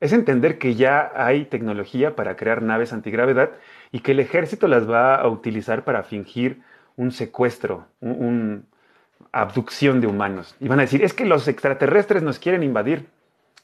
es 0.00 0.12
entender 0.12 0.58
que 0.58 0.74
ya 0.74 1.12
hay 1.14 1.46
tecnología 1.46 2.16
para 2.16 2.36
crear 2.36 2.62
naves 2.62 2.92
antigravedad 2.92 3.50
y 3.92 4.00
que 4.00 4.12
el 4.12 4.20
ejército 4.20 4.68
las 4.68 4.88
va 4.88 5.16
a 5.16 5.28
utilizar 5.28 5.84
para 5.84 6.02
fingir 6.02 6.60
un 6.96 7.12
secuestro, 7.12 7.86
una 8.00 8.62
abducción 9.32 10.00
de 10.00 10.06
humanos. 10.06 10.56
Y 10.60 10.68
van 10.68 10.78
a 10.80 10.82
decir, 10.82 11.02
es 11.02 11.14
que 11.14 11.24
los 11.24 11.48
extraterrestres 11.48 12.22
nos 12.22 12.38
quieren 12.38 12.62
invadir, 12.62 13.06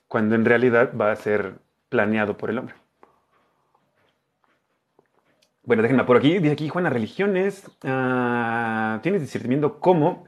cuando 0.09 0.35
en 0.35 0.45
realidad 0.45 0.93
va 1.01 1.13
a 1.13 1.17
ser 1.17 1.55
planeado 1.89 2.37
por 2.37 2.51
el 2.51 2.59
hombre. 2.59 2.75
Bueno, 5.63 5.83
déjenme 5.83 6.03
por 6.03 6.17
aquí. 6.17 6.39
Dice 6.39 6.53
aquí 6.53 6.69
Juana 6.69 6.91
Religiones. 6.91 7.71
Ah, 7.85 8.99
tienes 9.03 9.21
discernimiento 9.21 9.79
cómo 9.79 10.25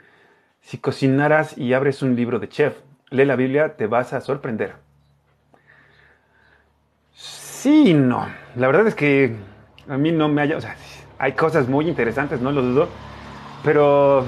si 0.60 0.78
cocinaras 0.78 1.58
y 1.58 1.72
abres 1.72 2.02
un 2.02 2.14
libro 2.14 2.38
de 2.38 2.48
chef, 2.48 2.78
lee 3.10 3.24
la 3.24 3.36
Biblia, 3.36 3.76
te 3.76 3.88
vas 3.88 4.12
a 4.12 4.20
sorprender. 4.20 4.76
Sí, 7.62 7.94
no. 7.94 8.26
La 8.56 8.66
verdad 8.66 8.88
es 8.88 8.96
que 8.96 9.36
a 9.88 9.96
mí 9.96 10.10
no 10.10 10.28
me 10.28 10.42
haya... 10.42 10.56
O 10.56 10.60
sea, 10.60 10.74
hay 11.16 11.34
cosas 11.34 11.68
muy 11.68 11.86
interesantes, 11.86 12.40
no 12.40 12.50
lo 12.50 12.60
dudo. 12.60 12.88
Pero... 13.62 14.26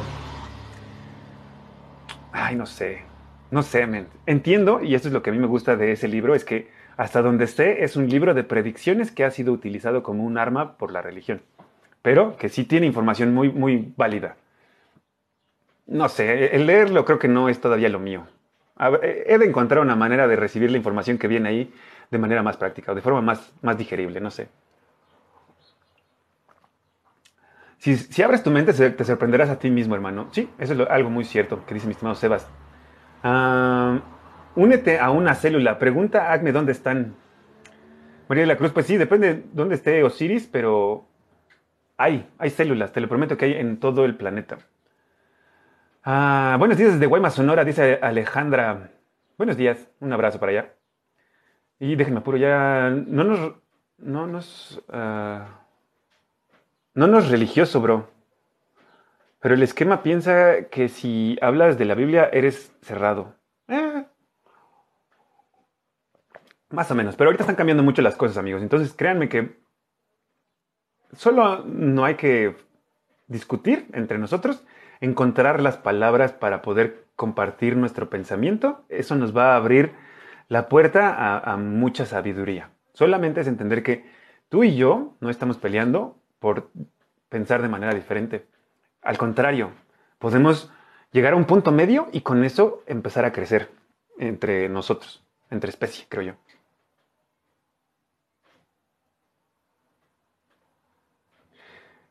Ay, 2.31 2.55
no 2.55 2.65
sé. 2.65 3.03
No 3.51 3.65
sé. 3.65 4.07
Entiendo, 4.27 4.81
y 4.85 4.95
esto 4.95 5.09
es 5.09 5.15
lo 5.15 5.21
que 5.25 5.31
a 5.31 5.33
mí 5.33 5.41
me 5.41 5.49
gusta 5.49 5.75
de 5.75 5.91
ese 5.91 6.07
libro, 6.07 6.37
es 6.37 6.45
que 6.45 6.71
hasta 6.97 7.23
donde 7.23 7.47
esté 7.47 7.83
es 7.83 7.97
un 7.97 8.09
libro 8.09 8.35
de 8.35 8.45
predicciones 8.45 9.11
que 9.11 9.25
ha 9.25 9.33
sido 9.33 9.53
utilizado 9.53 10.05
como 10.05 10.23
un 10.23 10.39
arma 10.39 10.79
por 10.79 10.93
la 10.93 11.03
religión, 11.03 11.43
pero 12.03 12.37
que 12.37 12.49
sí 12.49 12.63
tiene 12.63 12.87
información 12.87 13.35
muy, 13.35 13.51
muy 13.51 13.93
válida. 13.97 14.37
No 15.89 16.09
sé, 16.09 16.55
el 16.55 16.67
leerlo 16.67 17.05
creo 17.05 17.19
que 17.19 17.27
no 17.27 17.49
es 17.49 17.61
todavía 17.61 17.89
lo 17.89 17.99
mío. 17.99 18.29
He 19.03 19.39
de 19.39 19.45
encontrar 19.45 19.81
una 19.81 19.97
manera 19.97 20.29
de 20.29 20.37
recibir 20.37 20.71
la 20.71 20.77
información 20.77 21.19
que 21.19 21.27
viene 21.27 21.49
ahí 21.49 21.73
de 22.11 22.19
manera 22.19 22.43
más 22.43 22.57
práctica 22.57 22.93
o 22.93 22.95
de 22.95 23.01
forma 23.01 23.21
más, 23.21 23.53
más 23.63 23.77
digerible, 23.77 24.21
no 24.21 24.31
sé. 24.31 24.49
Si, 27.79 28.23
abres 28.23 28.43
tu 28.43 28.51
mente, 28.51 28.73
te 28.73 29.05
sorprenderás 29.05 29.51
a 29.51 29.59
ti 29.59 29.71
mismo, 29.71 29.95
hermano. 29.95 30.29
Sí, 30.33 30.49
eso 30.59 30.73
es 30.73 30.89
algo 30.89 31.11
muy 31.11 31.25
cierto 31.27 31.67
que 31.67 31.75
dice 31.75 31.87
mi 31.87 31.93
estimado 31.93 32.15
Sebas. 32.15 32.49
Únete 34.57 34.99
a 34.99 35.11
una 35.11 35.35
célula. 35.35 35.79
Pregunta 35.79 36.33
Agne 36.33 36.53
dónde 36.53 36.73
están. 36.73 37.15
María 38.27 38.45
de 38.45 38.47
la 38.47 38.57
Cruz, 38.57 38.73
pues 38.73 38.87
sí, 38.87 38.97
depende 38.97 39.35
de 39.35 39.45
dónde 39.53 39.75
esté 39.75 40.03
Osiris, 40.03 40.49
pero 40.51 41.07
hay, 41.99 42.27
hay 42.39 42.51
células, 42.51 42.91
te 42.93 43.01
lo 43.01 43.09
prometo 43.09 43.37
que 43.37 43.45
hay 43.45 43.53
en 43.53 43.79
todo 43.79 44.07
el 44.07 44.17
planeta. 44.17 44.59
Ah, 46.03 46.57
buenos 46.59 46.79
días 46.79 46.95
desde 46.95 47.07
Guaymas, 47.07 47.35
Sonora, 47.35 47.65
dice 47.65 47.99
Alejandra. 48.01 48.93
Buenos 49.37 49.59
días, 49.59 49.89
un 50.01 50.13
abrazo 50.13 50.41
para 50.41 50.53
allá. 50.53 50.73
Y 51.79 51.97
déjenme 51.97 52.21
apuro, 52.21 52.37
ya 52.37 52.91
no 52.91 53.25
nos... 53.25 53.55
No 53.99 54.27
nos... 54.27 54.83
Ah, 54.89 55.61
no 56.95 57.07
nos 57.07 57.29
religioso, 57.29 57.81
bro. 57.81 58.09
Pero 59.41 59.55
el 59.55 59.63
esquema 59.63 60.03
piensa 60.03 60.69
que 60.71 60.89
si 60.89 61.37
hablas 61.43 61.77
de 61.77 61.85
la 61.85 61.95
Biblia 61.95 62.31
eres 62.33 62.73
cerrado. 62.83 63.35
Eh, 63.69 64.07
más 66.71 66.91
o 66.91 66.95
menos, 66.95 67.17
pero 67.17 67.29
ahorita 67.29 67.43
están 67.43 67.57
cambiando 67.57 67.83
mucho 67.83 68.03
las 68.03 68.17
cosas, 68.17 68.39
amigos. 68.39 68.63
Entonces, 68.63 68.95
créanme 68.95 69.29
que 69.29 69.59
solo 71.17 71.65
no 71.65 72.05
hay 72.05 72.15
que 72.15 72.57
discutir 73.27 73.87
entre 73.93 74.19
nosotros, 74.19 74.65
encontrar 75.01 75.61
las 75.61 75.77
palabras 75.77 76.33
para 76.33 76.63
poder 76.63 77.07
compartir 77.17 77.77
nuestro 77.77 78.11
pensamiento. 78.11 78.85
Eso 78.89 79.15
nos 79.15 79.37
va 79.37 79.53
a 79.53 79.57
abrir 79.57 79.93
la 80.49 80.69
puerta 80.69 81.39
a, 81.39 81.57
mucha 81.57 82.07
sabiduría. 82.07 82.71
Solamente 82.93 83.41
es 83.41 83.47
entender 83.47 83.83
que 83.83 84.05
tú 84.49 84.65
y 84.65 84.77
yo 84.77 85.15
no 85.21 85.31
estamos 85.31 85.59
peleando 85.59 86.17
por 86.39 86.71
pensar 87.29 87.63
de 87.63 87.69
manera 87.69 87.95
diferente. 87.95 88.47
Al 89.03 89.19
contrario, 89.19 89.73
podemos 90.19 90.71
llegar 91.13 91.33
a 91.33 91.37
un 91.37 91.45
punto 91.45 91.73
medio 91.73 92.09
y 92.13 92.21
con 92.21 92.45
eso 92.45 92.83
empezar 92.87 93.25
a 93.25 93.33
crecer 93.33 93.71
entre 94.19 94.69
nosotros, 94.69 95.25
entre 95.51 95.71
especie, 95.71 96.07
creo 96.09 96.23
yo. 96.23 96.35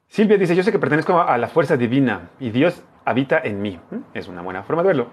Silvia 0.08 0.38
dice, 0.38 0.56
yo 0.56 0.62
sé 0.62 0.72
que 0.72 0.78
pertenezco 0.78 1.20
a 1.20 1.38
la 1.40 1.48
fuerza 1.48 1.76
divina 1.76 2.30
y 2.40 2.52
Dios 2.52 2.84
habita 3.04 3.40
en 3.40 3.62
mí. 3.64 3.80
¿Mm? 3.90 3.98
Es 4.14 4.28
una 4.28 4.44
buena 4.44 4.62
forma 4.62 4.84
de 4.84 4.88
verlo. 4.88 5.08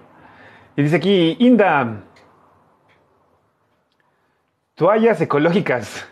Y 0.75 0.83
dice 0.83 0.97
aquí, 0.97 1.37
Inda, 1.39 2.03
toallas 4.81 5.21
ecológicas. 5.21 6.07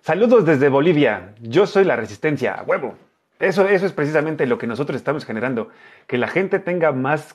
Saludos 0.00 0.46
desde 0.46 0.68
Bolivia. 0.68 1.34
Yo 1.40 1.66
soy 1.66 1.82
la 1.82 1.96
resistencia. 1.96 2.62
huevo. 2.64 2.94
Eso, 3.40 3.66
eso 3.66 3.84
es 3.84 3.92
precisamente 3.92 4.46
lo 4.46 4.58
que 4.58 4.68
nosotros 4.68 4.94
estamos 4.94 5.24
generando. 5.24 5.70
Que 6.06 6.18
la 6.18 6.28
gente 6.28 6.60
tenga 6.60 6.92
más 6.92 7.34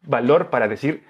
valor 0.00 0.48
para 0.48 0.68
decir, 0.68 1.04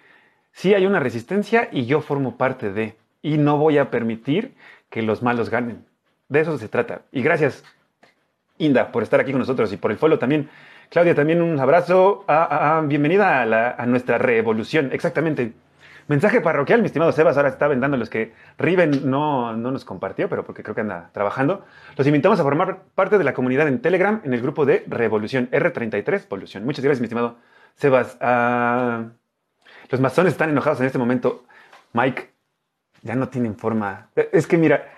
sí 0.51 0.75
hay 0.75 0.87
una 0.87 0.99
resistencia 0.99 1.69
y 1.71 1.87
yo 1.87 2.01
formo 2.01 2.37
parte 2.37 2.73
de. 2.73 2.97
Y 3.23 3.39
no 3.39 3.59
voy 3.59 3.79
a 3.79 3.93
permitir 3.93 4.57
que 4.91 5.03
los 5.03 5.23
malos 5.23 5.51
ganen. 5.51 5.87
De 6.29 6.41
eso 6.41 6.59
se 6.59 6.69
trata. 6.69 7.03
Y 7.13 7.23
gracias, 7.23 7.63
Inda, 8.59 8.91
por 8.91 9.05
estar 9.05 9.21
aquí 9.21 9.31
con 9.31 9.39
nosotros 9.39 9.73
y 9.73 9.77
por 9.77 9.93
el 9.93 9.99
follow 9.99 10.19
también. 10.19 10.51
Claudia, 10.91 11.15
también 11.15 11.43
un 11.43 11.61
abrazo. 11.61 12.25
bienvenida 12.87 13.43
a, 13.79 13.87
nuestra 13.87 14.19
revolución. 14.19 14.91
Exactamente. 14.93 15.53
Mensaje 16.09 16.41
parroquial, 16.41 16.81
mi 16.81 16.87
estimado 16.87 17.11
Sebas. 17.13 17.37
Ahora 17.37 17.49
está 17.49 17.67
vendando 17.67 17.97
los 17.97 18.09
que 18.09 18.33
Riven 18.59 19.11
no, 19.11 19.57
no 19.57 19.71
nos 19.73 19.85
compartió, 19.85 20.29
pero 20.29 20.45
porque 20.45 20.63
creo 20.63 20.75
que 20.75 20.83
anda 20.83 21.11
trabajando. 21.13 21.65
Los 21.97 22.07
invitamos 22.07 22.39
a 22.39 22.45
formar 22.45 22.85
parte 22.95 23.19
de 23.19 23.25
la 23.25 23.35
comunidad 23.35 23.67
en 23.67 23.81
Telegram 23.81 24.21
en 24.25 24.33
el 24.33 24.41
grupo 24.41 24.65
de 24.65 24.85
Revolución 24.87 25.51
R33 25.51 26.25
Evolución. 26.25 26.65
Muchas 26.65 26.85
gracias, 26.85 27.01
mi 27.01 27.07
estimado 27.07 27.39
Sebas. 27.75 28.17
Ah, 28.21 29.07
los 29.91 30.01
masones 30.01 30.33
están 30.33 30.51
enojados 30.51 30.81
en 30.81 30.87
este 30.87 30.99
momento. 30.99 31.45
Mike, 31.93 32.31
ya 33.03 33.17
no 33.17 33.29
tienen 33.29 33.57
forma. 33.57 34.11
Es 34.33 34.47
que 34.47 34.59
mira, 34.59 34.89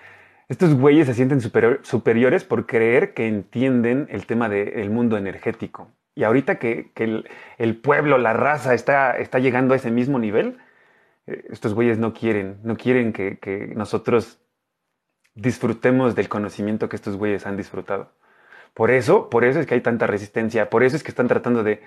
estos 0.47 0.73
güeyes 0.75 1.07
se 1.07 1.13
sienten 1.13 1.41
superiores 1.41 2.43
por 2.43 2.65
creer 2.65 3.13
que 3.13 3.27
entienden 3.27 4.07
el 4.09 4.25
tema 4.25 4.49
del 4.49 4.89
mundo 4.89 5.17
energético. 5.17 5.91
Y 6.15 6.23
ahorita 6.23 6.55
que, 6.55 6.91
el, 7.57 7.77
pueblo, 7.77 8.17
la 8.17 8.33
raza 8.33 8.73
está, 8.73 9.17
está 9.17 9.39
llegando 9.39 9.73
a 9.73 9.77
ese 9.77 9.91
mismo 9.91 10.19
nivel, 10.19 10.57
estos 11.49 11.73
güeyes 11.73 11.97
no 11.97 12.13
quieren, 12.13 12.59
no 12.63 12.77
quieren 12.77 13.13
que, 13.13 13.73
nosotros 13.75 14.39
disfrutemos 15.35 16.15
del 16.15 16.29
conocimiento 16.29 16.89
que 16.89 16.95
estos 16.95 17.15
güeyes 17.15 17.45
han 17.45 17.57
disfrutado. 17.57 18.11
Por 18.73 18.91
eso, 18.91 19.29
por 19.29 19.43
eso 19.43 19.59
es 19.59 19.65
que 19.65 19.75
hay 19.75 19.81
tanta 19.81 20.07
resistencia, 20.07 20.69
por 20.69 20.83
eso 20.83 20.95
es 20.95 21.03
que 21.03 21.09
están 21.09 21.27
tratando 21.27 21.63
de 21.63 21.81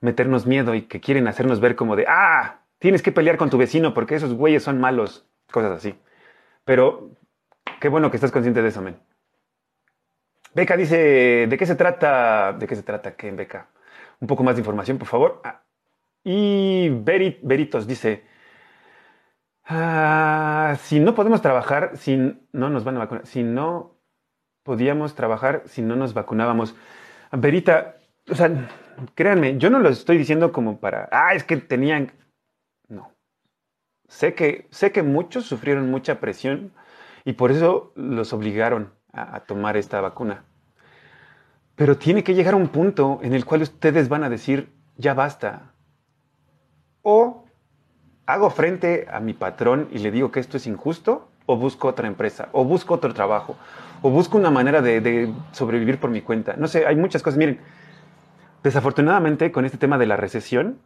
meternos 0.00 0.46
miedo 0.46 0.74
y 0.74 0.82
que 0.82 1.00
quieren 1.00 1.26
hacernos 1.28 1.60
ver 1.60 1.74
como 1.74 1.96
de, 1.96 2.06
ah, 2.08 2.60
tienes 2.78 3.02
que 3.02 3.12
pelear 3.12 3.36
con 3.36 3.50
tu 3.50 3.58
vecino 3.58 3.94
porque 3.94 4.14
esos 4.14 4.34
güeyes 4.34 4.62
son 4.62 4.80
malos, 4.80 5.26
cosas 5.50 5.72
así. 5.72 5.98
Pero 6.64 7.10
Qué 7.80 7.88
bueno 7.88 8.10
que 8.10 8.16
estás 8.16 8.32
consciente 8.32 8.60
de 8.60 8.68
eso, 8.68 8.82
men. 8.82 8.96
Beca 10.54 10.76
dice, 10.76 11.46
¿de 11.48 11.56
qué 11.56 11.66
se 11.66 11.76
trata? 11.76 12.52
¿De 12.52 12.66
qué 12.66 12.74
se 12.74 12.82
trata? 12.82 13.14
¿Qué, 13.14 13.30
Beca? 13.30 13.68
Un 14.20 14.26
poco 14.26 14.42
más 14.42 14.56
de 14.56 14.60
información, 14.60 14.98
por 14.98 15.06
favor. 15.06 15.40
Ah, 15.44 15.62
y 16.24 16.88
Berit, 16.88 17.38
Beritos 17.42 17.86
dice, 17.86 18.24
ah, 19.68 20.76
si 20.82 20.98
no 20.98 21.14
podemos 21.14 21.40
trabajar, 21.42 21.92
si 21.96 22.16
no 22.16 22.70
nos 22.70 22.84
van 22.84 22.96
a 22.96 23.00
vacunar, 23.00 23.26
si 23.26 23.42
no 23.42 23.98
podíamos 24.64 25.14
trabajar, 25.14 25.62
si 25.66 25.82
no 25.82 25.96
nos 25.96 26.14
vacunábamos. 26.14 26.74
Berita, 27.32 27.96
o 28.30 28.34
sea, 28.34 28.68
créanme, 29.14 29.58
yo 29.58 29.70
no 29.70 29.78
lo 29.78 29.88
estoy 29.88 30.18
diciendo 30.18 30.52
como 30.52 30.80
para, 30.80 31.08
ah, 31.12 31.34
es 31.34 31.44
que 31.44 31.56
tenían, 31.56 32.12
no. 32.88 33.12
Sé 34.08 34.34
que, 34.34 34.66
sé 34.70 34.92
que 34.92 35.02
muchos 35.02 35.46
sufrieron 35.46 35.90
mucha 35.90 36.20
presión 36.20 36.72
y 37.24 37.34
por 37.34 37.50
eso 37.50 37.92
los 37.94 38.32
obligaron 38.32 38.92
a, 39.12 39.40
tomar 39.40 39.76
esta 39.76 40.00
vacuna. 40.00 40.44
Pero 41.74 41.96
tiene 41.96 42.24
que 42.24 42.34
llegar 42.34 42.54
un 42.54 42.68
punto 42.68 43.20
en 43.22 43.34
el 43.34 43.44
cual 43.44 43.62
ustedes 43.62 44.08
van 44.08 44.24
a 44.24 44.30
decir, 44.30 44.72
ya 44.96 45.14
basta. 45.14 45.74
O 47.02 47.44
¿Hago 48.28 48.50
frente 48.50 49.08
a 49.10 49.20
mi 49.20 49.32
patrón 49.32 49.88
y 49.90 50.00
le 50.00 50.10
digo 50.10 50.30
que 50.30 50.38
esto 50.38 50.58
es 50.58 50.66
injusto? 50.66 51.30
¿O 51.46 51.56
busco 51.56 51.88
otra 51.88 52.06
empresa? 52.08 52.50
¿O 52.52 52.62
busco 52.62 52.92
otro 52.92 53.14
trabajo? 53.14 53.56
¿O 54.02 54.10
busco 54.10 54.36
una 54.36 54.50
manera 54.50 54.82
de, 54.82 55.00
de 55.00 55.32
sobrevivir 55.52 55.98
por 55.98 56.10
mi 56.10 56.20
cuenta? 56.20 56.54
No 56.58 56.68
sé, 56.68 56.84
hay 56.84 56.94
muchas 56.94 57.22
cosas. 57.22 57.38
Miren, 57.38 57.58
desafortunadamente 58.62 59.50
con 59.50 59.64
este 59.64 59.78
tema 59.78 59.96
de 59.96 60.04
la 60.04 60.18
recesión, 60.18 60.78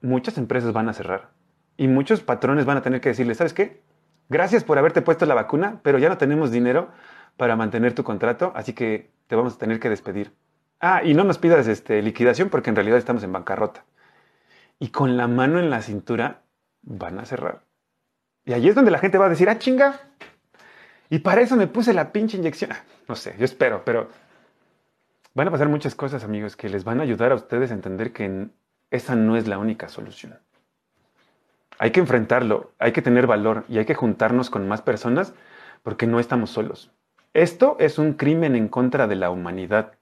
muchas 0.00 0.38
empresas 0.38 0.72
van 0.72 0.88
a 0.88 0.92
cerrar. 0.92 1.30
Y 1.76 1.88
muchos 1.88 2.20
patrones 2.20 2.66
van 2.66 2.76
a 2.76 2.82
tener 2.82 3.00
que 3.00 3.08
decirle, 3.08 3.34
¿sabes 3.34 3.52
qué? 3.52 3.82
Gracias 4.28 4.62
por 4.62 4.78
haberte 4.78 5.02
puesto 5.02 5.26
la 5.26 5.34
vacuna, 5.34 5.80
pero 5.82 5.98
ya 5.98 6.08
no 6.08 6.18
tenemos 6.18 6.52
dinero 6.52 6.90
para 7.36 7.56
mantener 7.56 7.94
tu 7.94 8.04
contrato, 8.04 8.52
así 8.54 8.74
que 8.74 9.10
te 9.26 9.34
vamos 9.34 9.56
a 9.56 9.58
tener 9.58 9.80
que 9.80 9.90
despedir. 9.90 10.34
Ah, 10.78 11.02
y 11.02 11.14
no 11.14 11.24
nos 11.24 11.38
pidas 11.38 11.66
este, 11.66 12.00
liquidación 12.00 12.48
porque 12.48 12.70
en 12.70 12.76
realidad 12.76 12.98
estamos 12.98 13.24
en 13.24 13.32
bancarrota. 13.32 13.84
Y 14.78 14.90
con 14.90 15.16
la 15.16 15.26
mano 15.26 15.58
en 15.58 15.68
la 15.68 15.82
cintura 15.82 16.42
van 16.86 17.18
a 17.18 17.26
cerrar. 17.26 17.60
Y 18.46 18.54
ahí 18.54 18.68
es 18.68 18.74
donde 18.74 18.90
la 18.90 18.98
gente 18.98 19.18
va 19.18 19.26
a 19.26 19.28
decir, 19.28 19.50
ah, 19.50 19.58
chinga. 19.58 20.00
Y 21.10 21.18
para 21.18 21.42
eso 21.42 21.56
me 21.56 21.66
puse 21.66 21.92
la 21.92 22.12
pinche 22.12 22.38
inyección. 22.38 22.70
No 23.08 23.14
sé, 23.14 23.34
yo 23.38 23.44
espero, 23.44 23.82
pero 23.84 24.08
van 25.34 25.48
a 25.48 25.50
pasar 25.50 25.68
muchas 25.68 25.94
cosas, 25.94 26.24
amigos, 26.24 26.56
que 26.56 26.68
les 26.68 26.84
van 26.84 27.00
a 27.00 27.02
ayudar 27.02 27.32
a 27.32 27.34
ustedes 27.34 27.70
a 27.70 27.74
entender 27.74 28.12
que 28.12 28.48
esa 28.90 29.14
no 29.14 29.36
es 29.36 29.46
la 29.46 29.58
única 29.58 29.88
solución. 29.88 30.38
Hay 31.78 31.90
que 31.90 32.00
enfrentarlo, 32.00 32.72
hay 32.78 32.92
que 32.92 33.02
tener 33.02 33.26
valor 33.26 33.64
y 33.68 33.78
hay 33.78 33.84
que 33.84 33.94
juntarnos 33.94 34.48
con 34.48 34.66
más 34.66 34.80
personas 34.80 35.34
porque 35.82 36.06
no 36.06 36.18
estamos 36.18 36.50
solos. 36.50 36.90
Esto 37.34 37.76
es 37.78 37.98
un 37.98 38.14
crimen 38.14 38.56
en 38.56 38.68
contra 38.68 39.06
de 39.06 39.16
la 39.16 39.30
humanidad. 39.30 39.92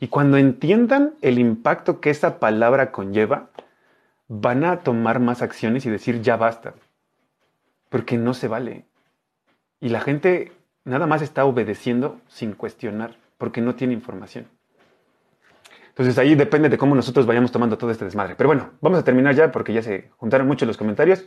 Y 0.00 0.08
cuando 0.08 0.36
entiendan 0.36 1.14
el 1.22 1.38
impacto 1.38 2.00
que 2.00 2.10
esa 2.10 2.40
palabra 2.40 2.90
conlleva, 2.90 3.50
van 4.34 4.64
a 4.64 4.78
tomar 4.78 5.20
más 5.20 5.42
acciones 5.42 5.84
y 5.84 5.90
decir 5.90 6.22
ya 6.22 6.38
basta. 6.38 6.72
Porque 7.90 8.16
no 8.16 8.32
se 8.32 8.48
vale. 8.48 8.86
Y 9.78 9.90
la 9.90 10.00
gente 10.00 10.52
nada 10.84 11.06
más 11.06 11.20
está 11.20 11.44
obedeciendo 11.44 12.18
sin 12.28 12.54
cuestionar, 12.54 13.16
porque 13.36 13.60
no 13.60 13.74
tiene 13.74 13.92
información. 13.92 14.46
Entonces 15.88 16.16
ahí 16.16 16.34
depende 16.34 16.70
de 16.70 16.78
cómo 16.78 16.94
nosotros 16.94 17.26
vayamos 17.26 17.52
tomando 17.52 17.76
todo 17.76 17.90
este 17.90 18.06
desmadre. 18.06 18.34
Pero 18.34 18.48
bueno, 18.48 18.70
vamos 18.80 18.98
a 18.98 19.04
terminar 19.04 19.34
ya 19.34 19.52
porque 19.52 19.74
ya 19.74 19.82
se 19.82 20.10
juntaron 20.16 20.46
mucho 20.46 20.64
los 20.64 20.78
comentarios. 20.78 21.26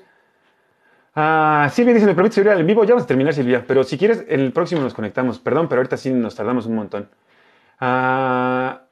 Ah, 1.14 1.70
Silvia 1.72 1.94
dice, 1.94 2.08
¿me 2.08 2.16
permite 2.16 2.34
subir 2.34 2.50
al 2.50 2.64
vivo? 2.64 2.84
Ya 2.86 2.96
vamos 2.96 3.04
a 3.04 3.08
terminar, 3.08 3.36
Silvia. 3.36 3.66
Pero 3.68 3.84
si 3.84 4.00
quieres, 4.00 4.26
el 4.28 4.52
próximo 4.52 4.82
nos 4.82 4.96
conectamos. 4.96 5.38
Perdón, 5.38 5.70
pero 5.70 5.82
ahorita 5.82 5.96
sí 5.96 6.12
nos 6.12 6.34
tardamos 6.34 6.66
un 6.66 6.76
montón. 6.76 7.10
Ah, 7.80 8.88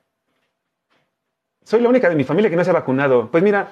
soy 1.63 1.81
la 1.81 1.89
única 1.89 2.09
de 2.09 2.15
mi 2.15 2.23
familia 2.23 2.51
que 2.51 2.55
no 2.55 2.63
se 2.63 2.69
ha 2.69 2.73
vacunado. 2.73 3.31
Pues 3.31 3.43
mira, 3.43 3.71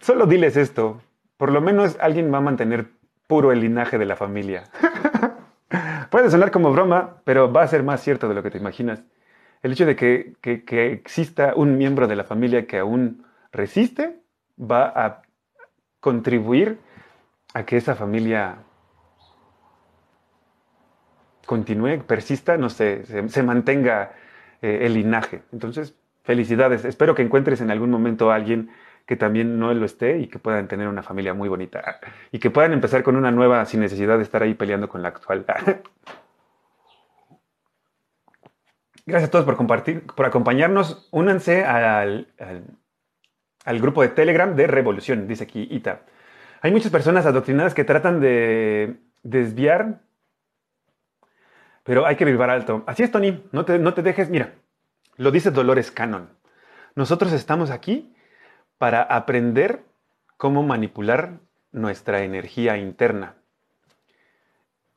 solo 0.00 0.26
diles 0.26 0.56
esto. 0.56 1.00
Por 1.36 1.52
lo 1.52 1.60
menos 1.60 1.96
alguien 2.00 2.32
va 2.32 2.38
a 2.38 2.42
mantener 2.42 2.86
puro 3.26 3.52
el 3.52 3.60
linaje 3.60 3.98
de 3.98 4.06
la 4.06 4.16
familia. 4.16 4.64
Puede 6.10 6.30
sonar 6.30 6.50
como 6.50 6.72
broma, 6.72 7.16
pero 7.24 7.52
va 7.52 7.62
a 7.62 7.68
ser 7.68 7.82
más 7.82 8.00
cierto 8.00 8.28
de 8.28 8.34
lo 8.34 8.42
que 8.42 8.50
te 8.50 8.58
imaginas 8.58 9.02
el 9.66 9.72
hecho 9.72 9.86
de 9.86 9.96
que, 9.96 10.36
exista 10.92 11.54
un 11.56 11.76
miembro 11.76 12.06
de 12.06 12.16
la 12.16 12.24
familia 12.24 12.66
que 12.66 12.78
aún 12.78 13.24
resiste 13.52 14.20
va 14.58 14.86
a 14.94 15.22
contribuir 16.00 16.78
a 17.52 17.64
que 17.64 17.76
esa 17.76 17.94
familia 17.94 18.58
continúe, 21.46 22.02
persista, 22.06 22.56
no 22.56 22.70
sé, 22.70 23.04
se, 23.28 23.42
mantenga 23.42 24.12
eh, 24.62 24.80
el 24.82 24.94
linaje. 24.94 25.42
Entonces, 25.52 25.94
felicidades. 26.22 26.84
Espero 26.84 27.14
que 27.14 27.22
encuentres 27.22 27.60
en 27.60 27.70
algún 27.70 27.90
momento 27.90 28.30
a 28.30 28.36
alguien 28.36 28.70
que 29.06 29.16
también 29.16 29.58
no 29.58 29.72
lo 29.72 29.86
esté 29.86 30.18
y 30.18 30.26
que 30.26 30.38
puedan 30.40 30.66
tener 30.66 30.88
una 30.88 31.02
familia 31.02 31.32
muy 31.32 31.48
bonita 31.48 32.00
y 32.32 32.40
que 32.40 32.50
puedan 32.50 32.72
empezar 32.72 33.04
con 33.04 33.16
una 33.16 33.30
nueva 33.30 33.64
sin 33.64 33.80
necesidad 33.80 34.16
de 34.16 34.24
estar 34.24 34.42
ahí 34.42 34.54
peleando 34.54 34.88
con 34.88 35.00
la 35.00 35.08
actual. 35.08 35.46
Gracias 39.06 39.28
a 39.28 39.30
todos 39.30 39.44
por 39.44 39.56
compartir, 39.56 40.04
por 40.04 40.26
acompañarnos. 40.26 41.08
Únanse 41.12 41.64
al, 41.64 42.26
grupo 43.64 44.02
de 44.02 44.08
Telegram 44.08 44.56
de 44.56 44.66
Revolución, 44.66 45.28
dice 45.28 45.44
aquí 45.44 45.68
Ita. 45.70 46.00
Hay 46.60 46.72
muchas 46.72 46.90
personas 46.90 47.24
adoctrinadas 47.26 47.74
que 47.74 47.84
tratan 47.84 48.20
de 48.20 48.96
desviar, 49.22 50.00
pero 51.84 52.04
hay 52.04 52.16
que 52.16 52.24
vibrar 52.24 52.50
alto. 52.50 52.82
Así 52.88 53.04
es, 53.04 53.12
Tony, 53.12 53.44
no 53.52 53.64
te, 53.64 53.78
no 53.78 53.94
te 53.94 54.02
dejes, 54.02 54.28
mira, 54.28 54.54
lo 55.16 55.30
dice 55.30 55.52
Dolores 55.52 55.92
Cannon. 55.92 56.28
Nosotros 56.96 57.32
estamos 57.32 57.70
aquí 57.70 58.15
para 58.78 59.02
aprender 59.02 59.84
cómo 60.36 60.62
manipular 60.62 61.40
nuestra 61.72 62.22
energía 62.22 62.76
interna 62.76 63.36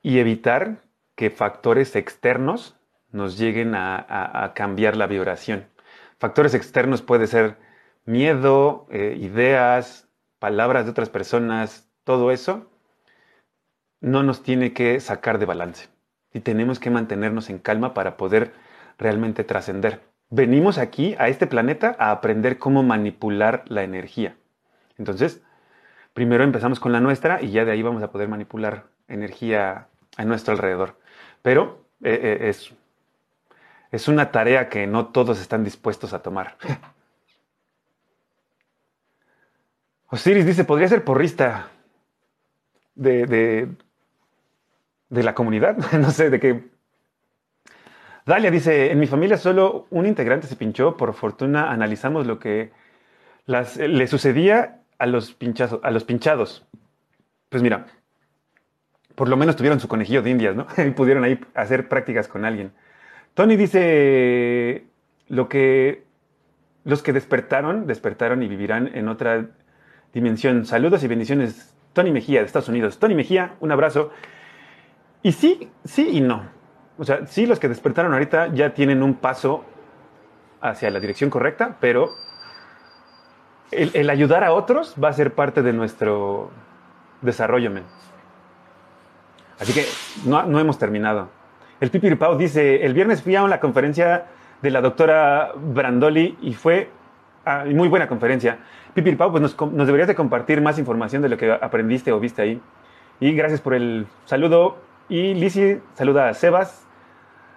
y 0.02 0.18
evitar 0.18 0.78
que 1.14 1.30
factores 1.30 1.96
externos 1.96 2.76
nos 3.12 3.38
lleguen 3.38 3.74
a, 3.74 4.52
cambiar 4.54 4.96
la 4.96 5.06
vibración. 5.06 5.66
Factores 6.18 6.54
externos 6.54 7.02
puede 7.02 7.26
ser 7.26 7.56
miedo, 8.04 8.86
eh, 8.90 9.16
ideas, 9.20 10.08
palabras 10.38 10.84
de 10.84 10.92
otras 10.92 11.10
personas, 11.10 11.90
todo 12.04 12.30
eso 12.30 12.70
no 14.00 14.22
nos 14.22 14.42
tiene 14.42 14.72
que 14.72 14.98
sacar 15.00 15.38
de 15.38 15.46
balance. 15.46 15.88
Y 16.32 16.40
tenemos 16.40 16.78
que 16.78 16.90
mantenernos 16.90 17.50
en 17.50 17.58
calma 17.58 17.92
para 17.92 18.16
poder 18.16 18.52
realmente 18.98 19.44
trascender. 19.44 20.00
Venimos 20.30 20.78
aquí 20.78 21.14
a 21.18 21.28
este 21.28 21.46
planeta 21.46 21.96
a 21.98 22.12
aprender 22.12 22.58
cómo 22.58 22.82
manipular 22.82 23.64
la 23.66 23.82
energía. 23.82 24.36
Entonces, 24.96 25.42
primero 26.14 26.44
empezamos 26.44 26.80
con 26.80 26.92
la 26.92 27.00
nuestra 27.00 27.42
y 27.42 27.50
ya 27.50 27.64
de 27.64 27.72
ahí 27.72 27.82
vamos 27.82 28.02
a 28.02 28.10
poder 28.10 28.28
manipular 28.28 28.84
energía 29.08 29.88
a 30.16 30.24
nuestro 30.24 30.52
alrededor. 30.52 30.98
Pero 31.42 31.84
eh, 32.02 32.20
eh, 32.22 32.48
es 32.48 32.72
es 33.90 34.08
una 34.08 34.30
tarea 34.30 34.68
que 34.68 34.86
no 34.86 35.06
todos 35.06 35.40
están 35.40 35.64
dispuestos 35.64 36.12
a 36.12 36.22
tomar. 36.22 36.56
Osiris 40.08 40.46
dice, 40.46 40.64
podría 40.64 40.88
ser 40.88 41.04
porrista 41.04 41.70
de, 42.94 43.26
de, 45.08 45.22
la 45.22 45.34
comunidad. 45.34 45.76
no 45.92 46.10
sé, 46.10 46.30
de 46.30 46.40
qué. 46.40 46.70
Dalia 48.26 48.50
dice, 48.50 48.90
en 48.90 48.98
mi 48.98 49.06
familia 49.06 49.36
solo 49.36 49.86
un 49.90 50.06
integrante 50.06 50.46
se 50.46 50.56
pinchó. 50.56 50.96
Por 50.96 51.14
fortuna 51.14 51.70
analizamos 51.70 52.26
lo 52.26 52.38
que 52.38 52.72
le 53.46 54.06
sucedía 54.06 54.80
a 54.98 55.06
los, 55.06 55.36
a 55.82 55.90
los 55.90 56.04
pinchados. 56.04 56.66
Pues 57.48 57.62
mira, 57.62 57.86
por 59.14 59.28
lo 59.28 59.36
menos 59.36 59.56
tuvieron 59.56 59.80
su 59.80 59.88
conejillo 59.88 60.22
de 60.22 60.30
indias, 60.30 60.54
¿no? 60.54 60.66
y 60.78 60.90
pudieron 60.90 61.24
ahí 61.24 61.40
hacer 61.54 61.88
prácticas 61.88 62.28
con 62.28 62.44
alguien. 62.44 62.72
Tony 63.34 63.56
dice 63.56 64.84
lo 65.28 65.48
que 65.48 66.04
los 66.84 67.02
que 67.02 67.12
despertaron, 67.12 67.86
despertaron 67.86 68.42
y 68.42 68.48
vivirán 68.48 68.90
en 68.94 69.08
otra 69.08 69.46
dimensión. 70.12 70.64
Saludos 70.64 71.02
y 71.04 71.08
bendiciones. 71.08 71.74
Tony 71.92 72.10
Mejía 72.10 72.40
de 72.40 72.46
Estados 72.46 72.68
Unidos. 72.68 72.98
Tony 72.98 73.14
Mejía, 73.14 73.54
un 73.60 73.72
abrazo. 73.72 74.10
Y 75.22 75.32
sí, 75.32 75.68
sí 75.84 76.08
y 76.12 76.20
no. 76.20 76.59
O 77.00 77.04
sea, 77.04 77.26
sí 77.26 77.46
los 77.46 77.58
que 77.58 77.66
despertaron 77.66 78.12
ahorita 78.12 78.48
ya 78.52 78.74
tienen 78.74 79.02
un 79.02 79.14
paso 79.14 79.64
hacia 80.60 80.90
la 80.90 81.00
dirección 81.00 81.30
correcta, 81.30 81.78
pero 81.80 82.10
el, 83.70 84.10
ayudar 84.10 84.44
a 84.44 84.52
otros 84.52 84.94
va 85.02 85.08
a 85.08 85.14
ser 85.14 85.32
parte 85.32 85.62
de 85.62 85.72
nuestro 85.72 86.50
desarrollo, 87.22 87.70
men. 87.70 87.84
Así 89.58 89.72
que 89.72 89.86
no, 90.28 90.42
no 90.42 90.60
hemos 90.60 90.76
terminado. 90.78 91.30
El 91.80 91.90
Pipiripao 91.90 92.36
dice, 92.36 92.84
el 92.84 92.92
viernes 92.92 93.22
fui 93.22 93.34
a 93.34 93.44
una 93.44 93.60
conferencia 93.60 94.26
de 94.60 94.70
la 94.70 94.82
doctora 94.82 95.52
Brandoli 95.56 96.36
y 96.42 96.52
fue 96.52 96.90
ah, 97.46 97.64
muy 97.66 97.88
buena 97.88 98.08
conferencia. 98.08 98.58
Pipiripao, 98.92 99.30
pues 99.30 99.40
nos, 99.40 99.58
nos, 99.72 99.86
deberías 99.86 100.08
de 100.08 100.14
compartir 100.14 100.60
más 100.60 100.78
información 100.78 101.22
de 101.22 101.30
lo 101.30 101.38
que 101.38 101.50
aprendiste 101.50 102.12
o 102.12 102.20
viste 102.20 102.42
ahí. 102.42 102.60
Y 103.20 103.32
gracias 103.32 103.62
por 103.62 103.72
el 103.72 104.06
saludo. 104.26 104.76
Y 105.08 105.32
Lizzie 105.32 105.80
saluda 105.94 106.28
a 106.28 106.34
Sebas. 106.34 106.89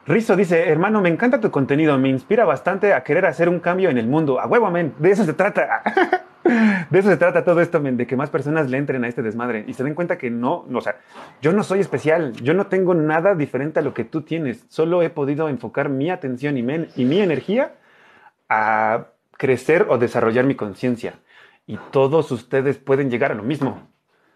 Rizo 0.06 0.36
dice, 0.36 0.70
hermano, 0.70 1.02
me 1.02 1.10
encanta 1.10 1.40
tu 1.40 1.50
contenido, 1.50 1.98
me 1.98 2.10
inspira 2.10 2.44
bastante 2.44 2.94
a 2.94 3.04
querer 3.04 3.26
hacer 3.26 3.48
un 3.48 3.60
cambio 3.60 3.90
en 3.90 3.98
el 3.98 4.08
mundo. 4.08 4.40
A 4.40 4.48
huevo, 4.48 4.68
amén. 4.68 4.94
De 5.00 5.12
eso 5.12 5.24
se 5.24 5.34
trata. 5.34 5.82
De 6.90 7.00
eso 7.00 7.10
se 7.10 7.16
trata 7.16 7.46
todo 7.46 7.62
esto, 7.62 7.80
de 7.80 8.06
que 8.06 8.18
más 8.18 8.30
personas 8.30 8.70
le 8.70 8.78
entren 8.78 9.06
a 9.06 9.08
este 9.08 9.22
desmadre 9.22 9.64
y 9.66 9.74
se 9.74 9.84
den 9.86 9.96
cuenta 9.96 10.18
que 10.18 10.30
no, 10.30 10.66
o 10.72 10.82
sea, 10.82 10.98
yo 11.42 11.54
no 11.54 11.64
soy 11.64 11.80
especial, 11.80 12.34
yo 12.34 12.54
no 12.54 12.68
tengo 12.68 12.94
nada 12.94 13.34
diferente 13.34 13.80
a 13.80 13.82
lo 13.82 13.94
que 13.94 14.04
tú 14.04 14.24
tienes, 14.24 14.66
solo 14.68 15.02
he 15.02 15.10
podido 15.10 15.48
enfocar 15.48 15.88
mi 15.88 16.10
atención 16.12 16.58
y, 16.58 17.02
y 17.02 17.06
mi 17.06 17.22
energía 17.22 17.76
a 18.50 19.08
crecer 19.38 19.88
o 19.90 19.98
desarrollar 19.98 20.44
mi 20.46 20.56
conciencia. 20.56 21.14
Y 21.66 21.78
todos 21.92 22.30
ustedes 22.32 22.78
pueden 22.78 23.10
llegar 23.10 23.32
a 23.32 23.36
lo 23.36 23.44
mismo. 23.44 23.88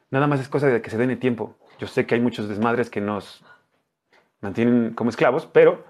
Nada 0.10 0.28
más 0.28 0.40
es 0.40 0.48
cosa 0.48 0.68
de 0.68 0.82
que 0.82 0.90
se 0.90 0.98
den 0.98 1.12
el 1.12 1.20
tiempo. 1.20 1.58
Yo 1.78 1.88
sé 1.88 2.06
que 2.06 2.16
hay 2.16 2.22
muchos 2.22 2.48
desmadres 2.48 2.90
que 2.90 3.02
nos 3.02 3.44
mantienen 4.42 4.94
como 4.94 5.10
esclavos, 5.10 5.46
pero 5.46 5.84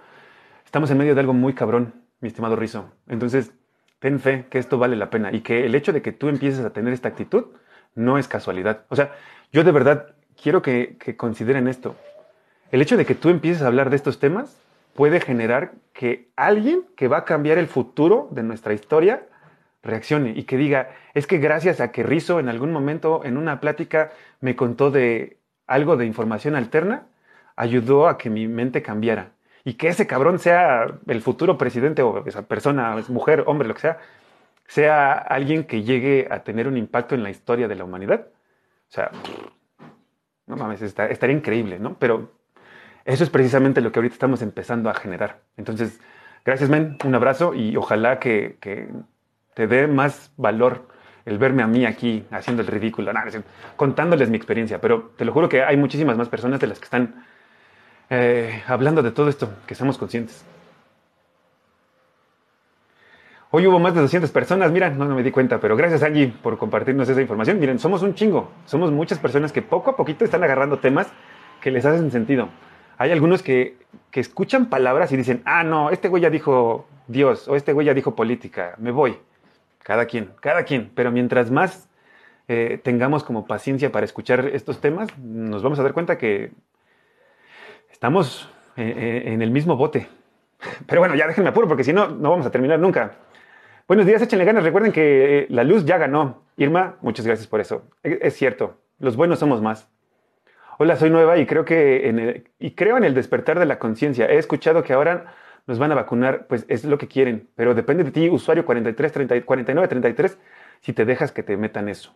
estamos 0.66 0.90
en 0.92 0.98
medio 0.98 1.16
de 1.16 1.22
algo 1.22 1.34
muy 1.34 1.54
cabrón, 1.54 1.94
mi 2.20 2.28
estimado 2.28 2.56
Rizo. 2.56 2.92
Entonces, 3.08 3.54
ten 4.00 4.20
fe 4.20 4.46
que 4.50 4.60
esto 4.60 4.78
vale 4.78 4.96
la 4.96 5.10
pena 5.10 5.32
y 5.34 5.42
que 5.42 5.66
el 5.66 5.76
hecho 5.76 5.94
de 5.94 6.02
que 6.02 6.12
tú 6.12 6.30
empieces 6.30 6.64
a 6.64 6.72
tener 6.72 6.94
esta 6.94 7.10
actitud 7.10 7.46
no 7.96 8.18
es 8.18 8.28
casualidad. 8.28 8.86
O 8.90 8.96
sea, 8.96 9.12
yo 9.52 9.64
de 9.64 9.72
verdad 9.72 10.16
quiero 10.42 10.62
que, 10.62 10.98
consideren 11.18 11.68
esto. 11.68 11.96
El 12.72 12.82
hecho 12.82 12.98
de 12.98 13.06
que 13.06 13.16
tú 13.16 13.30
empieces 13.30 13.64
a 13.64 13.68
hablar 13.68 13.90
de 13.90 13.96
estos 13.96 14.20
temas 14.20 14.58
puede 14.94 15.20
generar 15.20 15.74
que 15.94 16.30
alguien 16.36 16.86
que 16.96 17.08
va 17.08 17.20
a 17.20 17.26
cambiar 17.26 17.58
el 17.58 17.68
futuro 17.68 18.28
de 18.32 18.44
nuestra 18.44 18.74
historia 18.74 19.28
reaccione 19.84 20.34
y 20.36 20.44
que 20.44 20.58
diga, 20.58 20.90
es 21.14 21.28
que 21.28 21.38
gracias 21.38 21.80
a 21.80 21.92
que 21.92 22.04
Rizo 22.04 22.40
en 22.40 22.50
algún 22.50 22.72
momento 22.72 23.22
en 23.24 23.38
una 23.38 23.60
plática 23.60 24.12
me 24.42 24.56
contó 24.56 24.92
de 24.92 25.38
algo 25.66 25.98
de 25.98 26.06
información 26.06 26.56
alterna, 26.56 27.08
ayudó 27.58 28.08
a 28.08 28.18
que 28.18 28.30
mi 28.30 28.48
mente 28.48 28.82
cambiara. 28.82 29.32
Y 29.66 29.74
que 29.74 29.90
ese 29.90 30.08
cabrón 30.08 30.40
sea 30.40 30.86
el 31.08 31.22
futuro 31.22 31.58
presidente 31.58 32.02
o 32.02 32.26
esa 32.26 32.44
persona, 32.44 32.96
mujer, 33.10 33.44
hombre, 33.48 33.68
lo 33.68 33.74
que 33.74 33.82
sea, 33.82 33.98
sea 34.66 35.12
alguien 35.12 35.66
que 35.66 35.84
llegue 35.84 36.28
a 36.32 36.44
tener 36.44 36.70
un 36.70 36.78
impacto 36.78 37.16
en 37.16 37.24
la 37.24 37.30
historia 37.30 37.68
de 37.68 37.76
la 37.76 37.84
humanidad. 37.84 38.28
O 38.88 38.92
sea, 38.92 39.12
no 40.46 40.56
mames, 40.56 40.82
estaría 40.82 41.36
increíble, 41.36 41.80
¿no? 41.80 41.98
Pero 42.00 42.32
eso 43.04 43.24
es 43.24 43.30
precisamente 43.30 43.82
lo 43.82 43.92
que 43.92 44.00
ahorita 44.00 44.14
estamos 44.14 44.42
empezando 44.42 44.90
a 44.90 44.94
generar. 44.94 45.42
Entonces, 45.58 46.00
gracias, 46.46 46.70
men, 46.70 46.98
un 47.04 47.16
abrazo 47.16 47.54
y 47.54 47.76
ojalá 47.76 48.20
que, 48.20 48.58
te 49.54 49.68
dé 49.68 49.88
más 49.88 50.32
valor 50.38 50.88
el 51.26 51.40
verme 51.40 51.64
a 51.64 51.68
mí 51.68 51.86
aquí 51.86 52.26
haciendo 52.32 52.62
el 52.62 52.68
ridículo, 52.68 53.12
contándoles 53.76 54.30
mi 54.30 54.38
experiencia. 54.38 54.80
Pero 54.80 55.12
te 55.18 55.26
lo 55.26 55.34
juro 55.34 55.50
que 55.50 55.64
hay 55.64 55.76
muchísimas 55.76 56.16
más 56.16 56.30
personas 56.30 56.60
de 56.62 56.68
las 56.68 56.80
que 56.80 56.86
están 56.86 57.26
eh, 58.10 58.64
hablando 58.68 59.02
de 59.04 59.12
todo 59.12 59.30
esto, 59.30 59.50
que 59.66 59.76
somos 59.76 59.98
conscientes. 59.98 60.46
Hoy 63.50 63.66
hubo 63.66 63.80
más 63.80 63.96
de 63.96 64.02
200 64.02 64.30
personas, 64.32 64.72
mira, 64.72 64.90
no, 64.90 65.06
me 65.06 65.24
di 65.24 65.32
cuenta, 65.32 65.60
pero 65.60 65.78
gracias 65.78 66.04
Angie 66.04 66.28
por 66.28 66.58
compartirnos 66.58 67.08
esa 67.08 67.22
información. 67.22 67.60
Miren, 67.60 67.80
somos 67.80 68.04
un 68.04 68.14
chingo, 68.14 68.52
somos 68.66 68.92
muchas 68.92 69.20
personas 69.20 69.54
que 69.54 69.62
poco 69.62 69.92
a 69.92 69.96
poquito 69.96 70.26
están 70.26 70.44
agarrando 70.44 70.80
temas 70.80 71.08
que 71.62 71.72
les 71.72 71.86
hacen 71.86 72.12
sentido. 72.12 72.50
Hay 72.98 73.12
algunos 73.12 73.44
que, 73.44 73.78
que 74.12 74.20
escuchan 74.20 74.70
palabras 74.70 75.14
y 75.14 75.18
dicen, 75.18 75.42
ah, 75.46 75.64
no, 75.64 75.92
este 75.92 76.10
güey 76.10 76.24
ya 76.24 76.30
dijo 76.30 76.88
Dios 77.08 77.48
o 77.48 77.56
este 77.56 77.72
güey 77.72 77.88
ya 77.88 77.94
dijo 77.94 78.16
política, 78.16 78.76
me 78.80 78.92
voy. 78.92 79.18
Cada 79.82 80.06
quien, 80.06 80.32
cada 80.42 80.64
quien. 80.64 80.92
Pero 80.94 81.12
mientras 81.12 81.50
más 81.50 81.88
eh, 82.50 82.82
tengamos 82.84 83.24
como 83.24 83.48
paciencia 83.48 83.94
para 83.94 84.06
escuchar 84.06 84.46
estos 84.48 84.82
temas, 84.82 85.18
nos 85.18 85.64
vamos 85.64 85.80
a 85.80 85.84
dar 85.84 85.94
cuenta 85.94 86.18
que 86.18 86.52
estamos 87.98 88.48
eh, 88.76 88.94
eh, 88.96 89.34
en 89.34 89.42
el 89.42 89.50
mismo 89.50 89.76
bote. 89.76 90.08
Pero 90.86 91.02
bueno, 91.02 91.16
ya 91.16 91.26
déjenme 91.26 91.50
apuro 91.50 91.68
porque 91.68 91.84
si 91.84 91.94
no, 91.94 92.08
no 92.08 92.30
vamos 92.30 92.46
a 92.46 92.52
terminar 92.52 92.78
nunca. 92.78 93.16
Buenos 93.88 94.06
días, 94.06 94.22
échenle 94.22 94.46
ganas. 94.46 94.64
Recuerden 94.64 94.92
que 94.92 95.40
eh, 95.40 95.48
la 95.50 95.64
luz 95.64 95.84
ya 95.84 95.98
ganó. 95.98 96.44
Irma, 96.58 96.98
muchas 97.02 97.26
gracias 97.26 97.48
por 97.48 97.60
eso. 97.60 97.90
E, 98.04 98.20
es, 98.22 98.36
cierto, 98.36 98.78
los 99.00 99.16
buenos 99.16 99.40
somos 99.40 99.64
más. 99.64 99.90
Hola, 100.78 100.96
soy 100.96 101.10
nueva 101.10 101.40
y 101.40 101.48
creo 101.48 101.66
que 101.66 102.08
en 102.08 102.20
el, 102.20 102.52
y 102.60 102.76
creo 102.76 102.98
en 102.98 103.04
el 103.04 103.16
despertar 103.16 103.58
de 103.58 103.66
la 103.66 103.80
conciencia. 103.80 104.28
He 104.28 104.38
escuchado 104.38 104.84
que 104.84 104.94
ahora 104.94 105.34
nos 105.66 105.80
van 105.80 105.92
a 105.92 105.96
vacunar, 105.96 106.46
pues 106.46 106.68
es 106.70 106.86
lo 106.86 107.00
que 107.00 107.08
quieren, 107.08 107.50
pero 107.56 107.74
depende 107.74 108.04
de 108.04 108.12
ti, 108.12 108.30
usuario 108.30 108.64
43, 108.64 109.12
30, 109.12 109.42
49, 109.42 109.88
33, 109.88 110.38
si 110.82 110.94
te 110.94 111.04
dejas 111.04 111.32
que 111.32 111.42
te 111.42 111.58
metan 111.58 111.90
eso. 111.90 112.16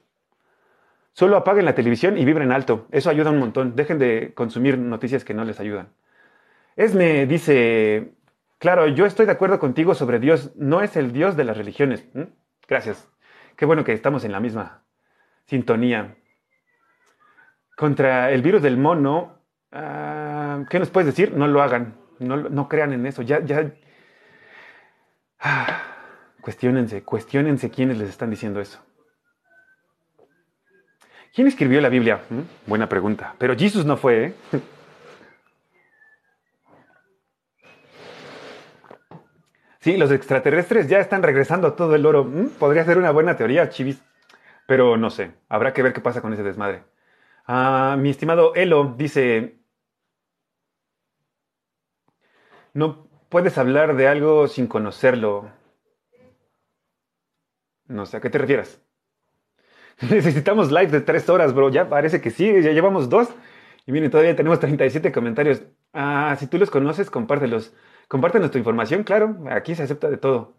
Solo 1.14 1.38
apaguen 1.38 1.66
la 1.66 1.76
televisión 1.76 2.18
y 2.18 2.26
vibren 2.26 2.52
alto. 2.52 2.88
Eso 2.92 3.10
ayuda 3.10 3.32
un 3.32 3.40
montón. 3.40 3.76
Dejen 3.76 4.00
de 4.00 4.34
consumir 4.34 4.78
noticias 4.78 5.26
que 5.26 5.34
no 5.34 5.44
les 5.44 5.60
ayudan. 5.60 5.90
Esme 6.76 7.26
dice, 7.26 8.14
Claro, 8.62 8.86
yo 8.86 9.08
estoy 9.08 9.26
de 9.26 9.32
acuerdo 9.32 9.58
contigo 9.58 9.96
sobre 9.96 10.20
Dios. 10.20 10.52
No 10.56 10.82
es 10.84 10.96
el 10.96 11.14
Dios 11.14 11.36
de 11.36 11.46
las 11.46 11.58
religiones. 11.58 12.08
Gracias. 12.68 13.10
Qué 13.56 13.66
bueno 13.66 13.84
que 13.84 13.92
estamos 13.92 14.24
en 14.24 14.32
la 14.32 14.40
misma 14.40 14.84
sintonía. 15.48 16.16
Contra 17.76 18.30
el 18.30 18.44
virus 18.44 18.62
del 18.62 18.78
mono, 18.78 19.40
ah, 19.72 20.64
¿qué 20.70 20.78
nos 20.78 20.92
puedes 20.92 21.08
decir? 21.08 21.36
No 21.36 21.48
lo 21.48 21.64
hagan. 21.64 21.96
No, 22.20 22.70
crean 22.70 22.94
en 22.94 23.08
eso. 23.08 23.24
Ya, 23.24 23.44
ya. 23.44 23.74
Ah, 25.40 25.82
cuestiónense, 26.42 27.02
cuestionense 27.02 27.72
quiénes 27.72 27.98
les 27.98 28.10
están 28.10 28.30
diciendo 28.30 28.62
eso. 28.62 28.80
¿Quién 31.34 31.48
escribió 31.48 31.80
la 31.80 31.90
Biblia? 31.90 32.22
¿Mm? 32.30 32.42
Buena 32.68 32.90
pregunta. 32.90 33.36
Pero 33.38 33.56
Jesús 33.58 33.86
no 33.86 33.98
fue, 33.98 34.26
¿eh? 34.26 34.34
Sí, 39.80 39.98
los 39.98 40.12
extraterrestres 40.12 40.88
ya 40.88 41.00
están 41.00 41.24
regresando 41.24 41.74
todo 41.74 41.96
el 41.96 42.06
oro. 42.06 42.24
Mm, 42.24 42.50
podría 42.60 42.86
ser 42.86 43.00
una 43.00 43.10
buena 43.10 43.36
teoría, 43.36 43.70
chivis. 43.70 44.00
Pero 44.68 44.96
no 44.96 45.10
sé, 45.10 45.32
habrá 45.50 45.74
que 45.74 45.82
ver 45.82 45.94
qué 45.94 46.02
pasa 46.02 46.22
con 46.22 46.34
ese 46.34 46.44
desmadre. 46.44 46.84
Ah, 47.48 47.98
mi 48.00 48.12
estimado 48.12 48.54
Elo 48.56 48.94
dice, 48.96 49.58
no 52.74 53.08
puedes 53.30 53.58
hablar 53.58 53.96
de 53.96 54.08
algo 54.08 54.48
sin 54.48 54.68
conocerlo. 54.68 55.52
No 57.88 58.06
sé, 58.06 58.18
¿a 58.18 58.22
qué 58.22 58.30
te 58.30 58.38
refieres? 58.38 58.81
Necesitamos 60.10 60.72
live 60.72 60.88
de 60.88 61.02
tres 61.02 61.30
horas, 61.30 61.54
bro. 61.54 61.70
Ya 61.70 61.90
parece 61.90 62.22
que 62.22 62.32
sí, 62.32 62.46
ya 62.62 62.72
llevamos 62.72 63.10
dos. 63.10 63.30
Y 63.86 63.92
miren, 63.92 64.12
todavía 64.12 64.36
tenemos 64.36 64.60
37 64.60 65.12
comentarios. 65.12 65.64
Ah, 65.94 66.36
si 66.40 66.48
tú 66.48 66.58
los 66.58 66.70
conoces, 66.70 67.10
compártelos. 67.10 67.74
Comparte 68.08 68.40
tu 68.50 68.58
información, 68.58 69.04
claro, 69.04 69.38
aquí 69.50 69.74
se 69.74 69.84
acepta 69.84 70.10
de 70.10 70.18
todo. 70.18 70.54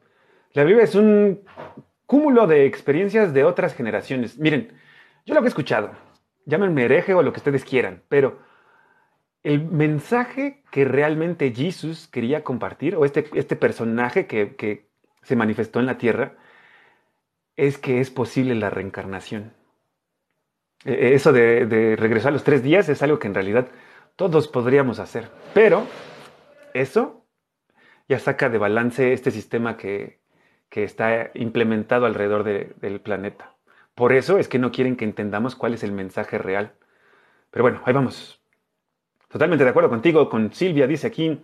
La 0.55 0.65
Biblia 0.65 0.85
es 0.85 0.95
un 0.95 1.43
cúmulo 2.07 2.47
de 2.47 2.65
experiencias 2.65 3.35
de 3.35 3.45
otras 3.45 3.75
generaciones. 3.75 4.39
Miren, 4.39 4.73
yo 5.27 5.35
lo 5.35 5.41
que 5.41 5.47
he 5.47 5.49
escuchado, 5.49 5.91
llámenme 6.47 6.85
hereje 6.85 7.13
o 7.13 7.23
lo 7.23 7.33
que 7.33 7.41
ustedes 7.41 7.65
quieran, 7.65 8.03
pero 8.09 8.39
el 9.43 9.65
mensaje 9.65 10.63
que 10.71 10.85
realmente 10.85 11.53
Jesús 11.53 12.09
quería 12.09 12.43
compartir, 12.43 12.97
o 12.97 13.05
este, 13.05 13.29
este 13.35 13.57
personaje 13.57 14.27
que, 14.27 14.89
se 15.23 15.37
manifestó 15.37 15.79
en 15.79 15.87
la 15.87 15.99
tierra, 15.99 16.37
es 17.57 17.79
que 17.79 18.01
es 18.01 18.11
posible 18.11 18.55
la 18.55 18.71
reencarnación. 18.71 19.53
E, 20.85 20.93
e, 20.93 21.15
eso 21.15 21.33
de, 21.33 21.97
regresar 21.99 22.31
a 22.31 22.33
los 22.33 22.45
tres 22.45 22.63
días 22.63 22.89
es 22.89 23.03
algo 23.03 23.19
que 23.19 23.29
en 23.29 23.35
realidad 23.35 23.69
todos 24.17 24.49
podríamos 24.49 24.99
hacer, 24.99 25.31
pero 25.55 25.87
eso 26.75 27.25
ya 28.09 28.19
saca 28.19 28.49
de 28.49 28.59
balance 28.59 29.13
este 29.13 29.31
sistema 29.31 29.77
que, 29.77 30.21
está 30.71 31.31
implementado 31.35 32.07
alrededor 32.07 32.45
del 32.45 33.01
planeta. 33.03 33.57
Por 33.95 34.15
eso 34.15 34.39
es 34.39 34.49
que 34.49 34.59
no 34.59 34.73
quieren 34.73 34.97
que 34.97 35.05
entendamos 35.05 35.55
cuál 35.55 35.75
es 35.75 35.83
el 35.83 35.93
mensaje 35.93 36.39
real. 36.39 36.73
Pero 37.51 37.63
bueno, 37.63 37.83
ahí 37.85 37.93
vamos. 37.93 38.41
Totalmente 39.29 39.65
de 39.65 39.71
acuerdo 39.71 39.91
contigo, 39.91 40.31
con 40.31 40.51
Silvia, 40.53 40.87
dice 40.87 41.09
aquí, 41.09 41.39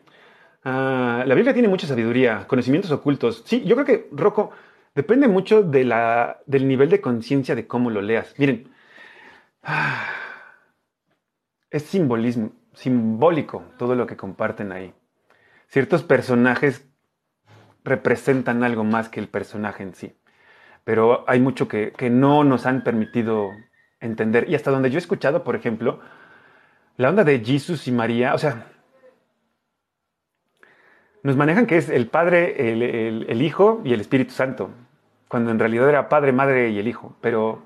ah, 0.65 1.25
la 1.27 1.35
Biblia 1.35 1.53
tiene 1.53 1.69
mucha 1.69 1.87
sabiduría, 1.87 2.47
conocimientos 2.47 2.91
ocultos. 2.91 3.43
Sí, 3.45 3.65
yo 3.65 3.77
creo 3.77 3.87
que, 3.87 4.09
Rocco, 4.13 4.51
depende 4.99 5.29
mucho 5.29 5.63
del 5.63 6.69
nivel 6.69 6.91
de 6.91 7.01
conciencia 7.01 7.55
de 7.55 7.67
cómo 7.67 7.91
lo 7.91 8.03
leas. 8.03 8.35
Miren, 8.39 8.69
es 11.71 11.83
simbolismo, 11.85 12.53
simbólico 12.75 13.65
todo 13.79 13.95
lo 13.95 14.07
que 14.07 14.17
comparten 14.17 14.73
ahí 14.73 14.93
ciertos 15.69 16.03
personajes 16.03 16.87
representan 17.85 18.65
algo 18.65 18.85
más 18.85 19.09
que 19.09 19.21
el 19.21 19.29
personaje 19.29 19.83
en 19.83 19.95
sí. 19.95 20.15
Pero 20.85 21.25
hay 21.29 21.41
mucho 21.41 21.69
que, 21.69 21.93
no 22.11 22.45
nos 22.45 22.67
han 22.67 22.83
permitido 22.83 23.51
entender. 24.01 24.49
Y 24.49 24.55
hasta 24.55 24.71
donde 24.71 24.91
yo 24.91 24.99
he 24.99 25.01
escuchado, 25.01 25.45
por 25.45 25.55
ejemplo, 25.55 26.01
la 26.97 27.11
onda 27.11 27.25
de 27.25 27.41
Jesús 27.41 27.87
y 27.87 27.93
María, 27.93 28.35
o 28.35 28.39
sea, 28.39 28.67
nos 31.23 31.37
manejan 31.37 31.67
que 31.67 31.77
es 31.77 31.91
el 31.91 32.09
Padre, 32.09 32.73
el, 32.73 33.43
Hijo 33.43 33.83
y 33.85 33.93
el 33.93 34.01
Espíritu 34.01 34.33
Santo, 34.33 34.71
cuando 35.29 35.51
en 35.51 35.59
realidad 35.59 35.89
era 35.89 36.09
Padre, 36.09 36.33
Madre 36.33 36.71
y 36.71 36.79
el 36.79 36.89
Hijo. 36.89 37.17
Pero 37.21 37.63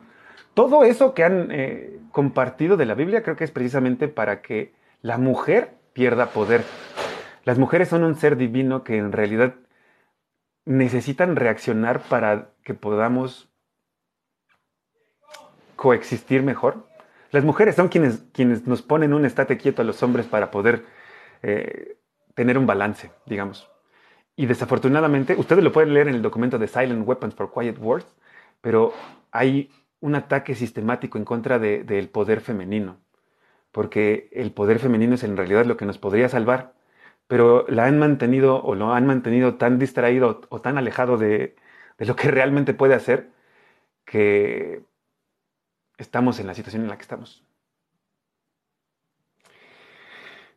todo 0.55 0.84
eso 0.84 1.14
que 1.14 1.24
han 1.24 1.48
eh, 1.51 1.98
compartido 2.10 2.76
de 2.76 2.86
la 2.86 2.94
Biblia 2.94 3.22
creo 3.22 3.36
que 3.36 3.44
es 3.44 3.51
precisamente 3.51 4.09
para 4.09 4.43
que 4.43 4.74
la 5.01 5.18
mujer 5.18 5.74
pierda 5.94 6.26
poder 6.26 6.62
las 7.44 7.59
mujeres 7.59 7.89
son 7.89 8.05
un 8.05 8.14
ser 8.14 8.36
divino 8.36 8.84
que 8.84 8.97
en 8.97 9.10
realidad 9.10 9.55
necesitan 10.64 11.34
reaccionar 11.34 12.01
para 12.02 12.51
que 12.62 12.74
podamos 12.74 13.51
coexistir 15.74 16.43
mejor. 16.43 16.86
Las 17.32 17.44
mujeres 17.44 17.74
son 17.74 17.89
quienes, 17.89 18.24
quienes 18.32 18.66
nos 18.66 18.82
ponen 18.82 19.12
un 19.12 19.24
estate 19.24 19.59
quieto 19.59 19.82
a 19.82 19.84
los 19.84 20.02
hombres 20.05 20.26
para 20.26 20.52
poder 20.52 20.84
eh, 21.43 21.97
tener 22.34 22.59
un 22.59 22.66
balance, 22.66 23.10
digamos. 23.26 23.72
Y 24.36 24.46
desafortunadamente, 24.46 25.36
ustedes 25.36 25.62
lo 25.62 25.72
pueden 25.72 25.94
leer 25.94 26.09
en 26.09 26.14
el 26.14 26.22
documento 26.22 26.59
de 26.59 26.68
Silent 26.68 27.06
Weapons 27.06 27.34
for 27.34 27.52
Quiet 27.52 27.78
Wars, 27.78 28.06
pero 28.60 28.92
hay 29.30 29.70
un 30.00 30.14
ataque 30.14 30.54
sistemático 30.54 31.18
en 31.18 31.24
contra 31.24 31.59
del 31.59 32.09
poder 32.09 32.40
femenino, 32.40 32.98
porque 33.70 34.28
el 34.32 34.52
poder 34.52 34.78
femenino 34.78 35.14
es 35.14 35.24
en 35.24 35.36
realidad 35.36 35.66
lo 35.66 35.76
que 35.76 35.86
nos 35.86 35.98
podría 35.98 36.28
salvar 36.28 36.74
pero 37.32 37.64
la 37.68 37.86
han 37.86 37.98
mantenido 37.98 38.62
o 38.62 38.74
lo 38.74 38.92
han 38.92 39.06
mantenido 39.06 39.56
tan 39.56 39.78
distraído 39.78 40.42
o 40.50 40.60
tan 40.60 40.76
alejado 40.76 41.16
de, 41.16 41.56
lo 41.96 42.14
que 42.14 42.30
realmente 42.30 42.74
puede 42.74 42.94
hacer 42.94 43.30
que 44.04 44.84
estamos 45.96 46.38
en 46.40 46.46
la 46.46 46.54
situación 46.54 46.82
en 46.82 46.90
la 46.90 46.96
que 46.96 47.02
estamos. 47.02 47.42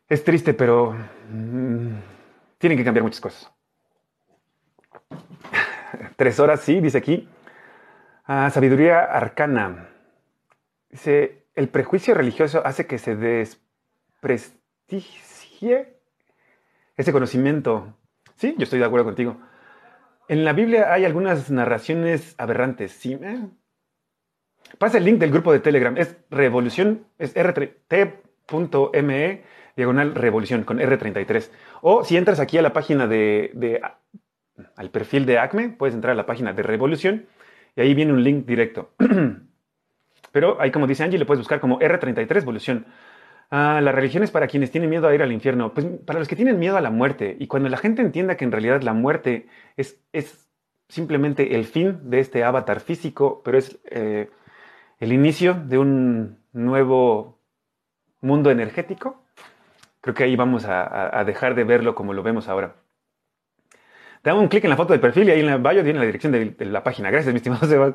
Es 0.06 0.22
triste, 0.22 0.52
pero 0.52 0.92
mm, 1.30 1.94
tienen 2.58 2.76
que 2.76 2.84
cambiar 2.84 3.04
muchas 3.04 3.22
cosas. 3.22 3.55
Tres 6.16 6.40
horas, 6.40 6.60
sí, 6.60 6.80
dice 6.80 6.98
aquí. 6.98 7.28
Ah, 8.24 8.50
sabiduría 8.50 9.04
arcana. 9.04 9.88
Dice, 10.90 11.46
el 11.54 11.68
prejuicio 11.68 12.14
religioso 12.14 12.62
hace 12.64 12.86
que 12.86 12.98
se 12.98 13.14
desprestigie 13.16 15.96
ese 16.96 17.12
conocimiento. 17.12 17.94
Sí, 18.36 18.54
yo 18.58 18.64
estoy 18.64 18.78
de 18.78 18.86
acuerdo 18.86 19.06
contigo. 19.06 19.36
En 20.28 20.44
la 20.44 20.52
Biblia 20.52 20.92
hay 20.92 21.04
algunas 21.04 21.50
narraciones 21.50 22.34
aberrantes, 22.38 22.92
¿sí? 22.92 23.18
Eh. 23.20 23.48
Pasa 24.78 24.98
el 24.98 25.04
link 25.04 25.18
del 25.18 25.30
grupo 25.30 25.52
de 25.52 25.60
Telegram. 25.60 25.96
Es 25.96 26.16
revolución, 26.30 27.06
es 27.18 27.34
rt.me 27.34 28.16
diagonal 29.76 30.14
revolución 30.14 30.64
con 30.64 30.78
R33. 30.78 31.50
O 31.82 32.04
si 32.04 32.16
entras 32.16 32.40
aquí 32.40 32.58
a 32.58 32.62
la 32.62 32.72
página 32.72 33.06
de, 33.06 33.80
al 34.76 34.90
perfil 34.90 35.26
de 35.26 35.38
ACME, 35.38 35.70
puedes 35.70 35.94
entrar 35.94 36.12
a 36.12 36.16
la 36.16 36.26
página 36.26 36.52
de 36.52 36.62
revolución 36.62 37.26
y 37.74 37.80
ahí 37.80 37.94
viene 37.94 38.12
un 38.12 38.22
link 38.22 38.46
directo. 38.46 38.90
Pero 40.32 40.60
ahí, 40.60 40.70
como 40.70 40.86
dice 40.86 41.04
Angie, 41.04 41.18
le 41.18 41.26
puedes 41.26 41.40
buscar 41.40 41.60
como 41.60 41.78
R33 41.78 42.42
evolución. 42.42 42.86
Ah, 43.50 43.80
la 43.82 43.92
religión 43.92 44.22
es 44.22 44.30
para 44.30 44.48
quienes 44.48 44.70
tienen 44.70 44.90
miedo 44.90 45.06
a 45.06 45.14
ir 45.14 45.22
al 45.22 45.32
infierno. 45.32 45.72
Pues 45.72 45.86
para 46.04 46.18
los 46.18 46.28
que 46.28 46.36
tienen 46.36 46.58
miedo 46.58 46.76
a 46.76 46.80
la 46.80 46.90
muerte. 46.90 47.36
Y 47.38 47.46
cuando 47.46 47.68
la 47.68 47.76
gente 47.76 48.02
entienda 48.02 48.36
que 48.36 48.44
en 48.44 48.52
realidad 48.52 48.82
la 48.82 48.92
muerte 48.92 49.46
es, 49.76 50.00
es 50.12 50.48
simplemente 50.88 51.54
el 51.54 51.64
fin 51.64 52.10
de 52.10 52.20
este 52.20 52.44
avatar 52.44 52.80
físico, 52.80 53.42
pero 53.44 53.58
es 53.58 53.78
eh, 53.90 54.30
el 54.98 55.12
inicio 55.12 55.54
de 55.54 55.78
un 55.78 56.38
nuevo 56.52 57.38
mundo 58.20 58.50
energético, 58.50 59.22
creo 60.00 60.14
que 60.14 60.24
ahí 60.24 60.36
vamos 60.36 60.64
a, 60.66 61.22
dejar 61.24 61.54
de 61.54 61.64
verlo 61.64 61.94
como 61.94 62.12
lo 62.12 62.22
vemos 62.22 62.48
ahora. 62.48 62.76
Te 64.26 64.32
un 64.32 64.48
clic 64.48 64.64
en 64.64 64.70
la 64.70 64.76
foto 64.76 64.92
del 64.92 64.98
perfil 64.98 65.28
y 65.28 65.30
ahí 65.30 65.38
en 65.38 65.46
la 65.46 65.56
bio 65.56 65.84
viene 65.84 66.00
la 66.00 66.04
dirección 66.04 66.32
de, 66.32 66.66
la 66.66 66.82
página. 66.82 67.12
Gracias, 67.12 67.32
mi 67.32 67.36
estimado 67.36 67.64
Sebas. 67.68 67.94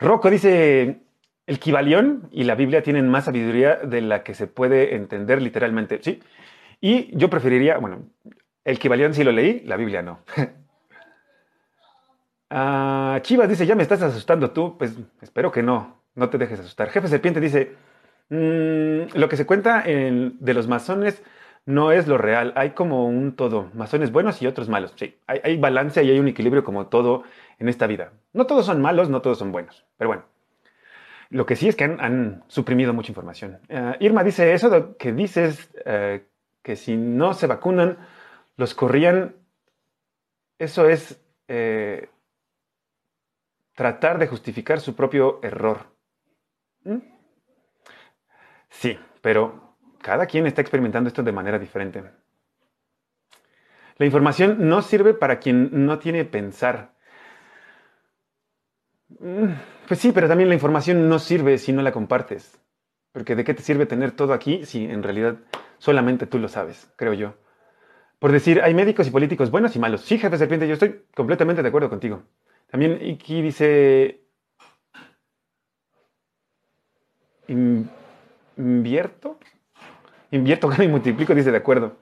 Rocco 0.00 0.28
dice, 0.28 1.02
el 1.46 1.60
Kibalión 1.60 2.28
y 2.32 2.42
la 2.42 2.56
Biblia 2.56 2.82
tienen 2.82 3.08
más 3.08 3.26
sabiduría 3.26 3.76
de 3.76 4.00
la 4.00 4.24
que 4.24 4.34
se 4.34 4.48
puede 4.48 4.96
entender 4.96 5.40
literalmente. 5.40 6.00
Sí. 6.02 6.20
Y 6.80 7.16
yo 7.16 7.30
preferiría, 7.30 7.78
bueno, 7.78 8.02
el 8.64 8.80
Kibalión 8.80 9.14
sí 9.14 9.22
lo 9.22 9.30
leí, 9.30 9.60
la 9.60 9.76
Biblia 9.76 10.02
no. 10.02 10.18
Ah, 12.52 13.20
Chivas 13.22 13.48
dice, 13.48 13.64
ya 13.64 13.76
me 13.76 13.84
estás 13.84 14.02
asustando 14.02 14.50
tú. 14.50 14.76
Pues 14.76 14.96
espero 15.20 15.52
que 15.52 15.62
no, 15.62 16.02
no 16.16 16.30
te 16.30 16.36
dejes 16.36 16.58
asustar. 16.58 16.90
Jefe 16.90 17.06
Serpiente 17.06 17.38
dice, 17.38 17.76
mm, 18.28 19.16
lo 19.16 19.28
que 19.28 19.36
se 19.36 19.46
cuenta 19.46 19.84
de 19.84 20.52
los 20.52 20.66
masones 20.66 21.22
no 21.66 21.92
es 21.92 22.06
lo 22.08 22.18
real. 22.18 22.52
Hay 22.56 22.70
como 22.70 23.06
un 23.06 23.36
todo, 23.36 23.70
masones 23.74 24.12
buenos 24.12 24.40
y 24.42 24.46
otros 24.46 24.68
malos. 24.68 24.92
Sí, 24.96 25.16
hay, 25.26 25.56
balance 25.56 26.02
y 26.02 26.10
hay 26.10 26.18
un 26.18 26.28
equilibrio 26.28 26.64
como 26.64 26.86
todo 26.86 27.24
en 27.58 27.68
esta 27.68 27.86
vida. 27.86 28.12
No 28.32 28.46
todos 28.46 28.66
son 28.66 28.80
malos, 28.80 29.08
no 29.08 29.22
todos 29.22 29.38
son 29.38 29.52
buenos. 29.52 29.84
Pero 29.96 30.08
bueno, 30.08 30.24
lo 31.28 31.46
que 31.46 31.56
sí 31.56 31.68
es 31.68 31.76
que 31.76 31.84
han, 31.84 32.44
suprimido 32.48 32.92
mucha 32.92 33.12
información. 33.12 33.60
Eh, 33.68 33.96
Irma 34.00 34.24
dice, 34.24 34.52
eso 34.52 34.96
que 34.96 35.12
dices, 35.12 35.70
eh, 35.84 36.26
que 36.62 36.76
si 36.76 36.96
no 36.96 37.34
se 37.34 37.46
vacunan, 37.46 37.98
los 38.56 38.74
corrían, 38.74 39.36
eso 40.58 40.88
es 40.88 41.22
eh, 41.48 42.08
tratar 43.74 44.18
de 44.18 44.26
justificar 44.26 44.80
su 44.80 44.94
propio 44.94 45.40
error. 45.42 45.86
¿Mm? 46.84 46.98
Sí, 48.68 48.98
pero 49.20 49.69
cada 50.02 50.26
quien 50.26 50.46
está 50.46 50.60
experimentando 50.60 51.08
esto 51.08 51.22
de 51.22 51.32
manera 51.32 51.58
diferente. 51.58 52.02
La 53.96 54.06
información 54.06 54.68
no 54.68 54.80
sirve 54.82 55.12
para 55.14 55.40
quien 55.40 55.84
no 55.86 55.98
tiene 55.98 56.24
pensar. 56.24 56.94
Mm, 59.08 59.52
pues 59.86 60.00
sí, 60.00 60.12
pero 60.12 60.28
también 60.28 60.48
la 60.48 60.54
información 60.54 61.08
no 61.08 61.18
sirve 61.18 61.58
si 61.58 61.72
no 61.72 61.82
la 61.82 61.92
compartes. 61.92 62.58
Porque 63.12 63.34
¿de 63.34 63.44
qué 63.44 63.54
te 63.54 63.62
sirve 63.62 63.86
tener 63.86 64.12
todo 64.12 64.32
aquí 64.32 64.64
si 64.64 64.84
en 64.84 65.02
realidad 65.02 65.36
solamente 65.78 66.26
tú 66.26 66.38
lo 66.38 66.48
sabes, 66.48 66.90
creo 66.96 67.12
yo? 67.12 67.34
Por 68.18 68.32
decir, 68.32 68.62
hay 68.62 68.74
médicos 68.74 69.06
y 69.06 69.10
políticos 69.10 69.50
buenos 69.50 69.74
y 69.76 69.78
malos. 69.78 70.02
Sí, 70.02 70.18
jefe 70.18 70.38
serpiente, 70.38 70.68
yo 70.68 70.74
estoy 70.74 71.04
completamente 71.14 71.62
de 71.62 71.68
acuerdo 71.68 71.90
contigo. 71.90 72.22
También 72.70 73.00
aquí 73.14 73.42
dice, 73.42 74.22
invierto 78.56 79.38
invierto, 80.30 80.68
gano 80.70 80.84
y 80.84 80.88
multiplico, 80.88 81.34
dice 81.34 81.50
de 81.50 81.58
acuerdo. 81.58 81.96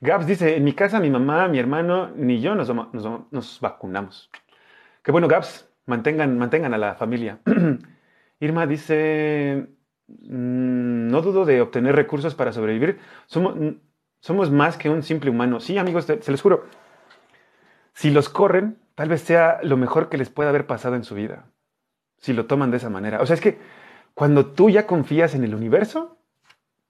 Gabs 0.00 0.26
dice, 0.26 0.56
en 0.56 0.64
mi 0.64 0.72
casa 0.72 0.98
mi 0.98 1.10
mamá, 1.10 1.46
mi 1.48 1.58
hermano, 1.58 2.10
ni 2.16 2.40
yo 2.40 2.54
nos, 2.54 2.70
nos, 3.30 3.60
vacunamos. 3.60 4.30
Qué 5.02 5.12
bueno, 5.12 5.28
Gabs, 5.28 5.68
mantengan, 5.86 6.38
mantengan 6.38 6.72
a 6.72 6.78
la 6.78 6.94
familia. 6.94 7.40
Irma 8.40 8.66
dice, 8.66 9.68
mm, 10.08 11.08
no 11.08 11.20
dudo 11.20 11.44
de 11.44 11.60
obtener 11.60 11.94
recursos 11.94 12.34
para 12.34 12.52
sobrevivir. 12.52 12.98
Somos, 13.26 14.50
más 14.50 14.78
que 14.78 14.88
un 14.88 15.02
simple 15.02 15.30
humano. 15.30 15.60
Sí, 15.60 15.76
amigos, 15.76 16.06
se 16.06 16.30
les 16.30 16.40
juro. 16.40 16.64
Si 17.92 18.10
los 18.10 18.30
corren, 18.30 18.78
tal 18.94 19.10
vez 19.10 19.20
sea 19.20 19.60
lo 19.62 19.76
mejor 19.76 20.08
que 20.08 20.16
les 20.16 20.30
pueda 20.30 20.48
haber 20.48 20.66
pasado 20.66 20.96
en 20.96 21.04
su 21.04 21.14
vida. 21.14 21.50
Si 22.18 22.32
lo 22.32 22.46
toman 22.46 22.70
de 22.70 22.78
esa 22.78 22.88
manera. 22.88 23.20
O 23.20 23.26
sea, 23.26 23.34
es 23.34 23.40
que 23.42 23.58
cuando 24.14 24.46
tú 24.46 24.70
ya 24.70 24.86
confías 24.86 25.34
en 25.34 25.44
el 25.44 25.54
universo, 25.54 26.19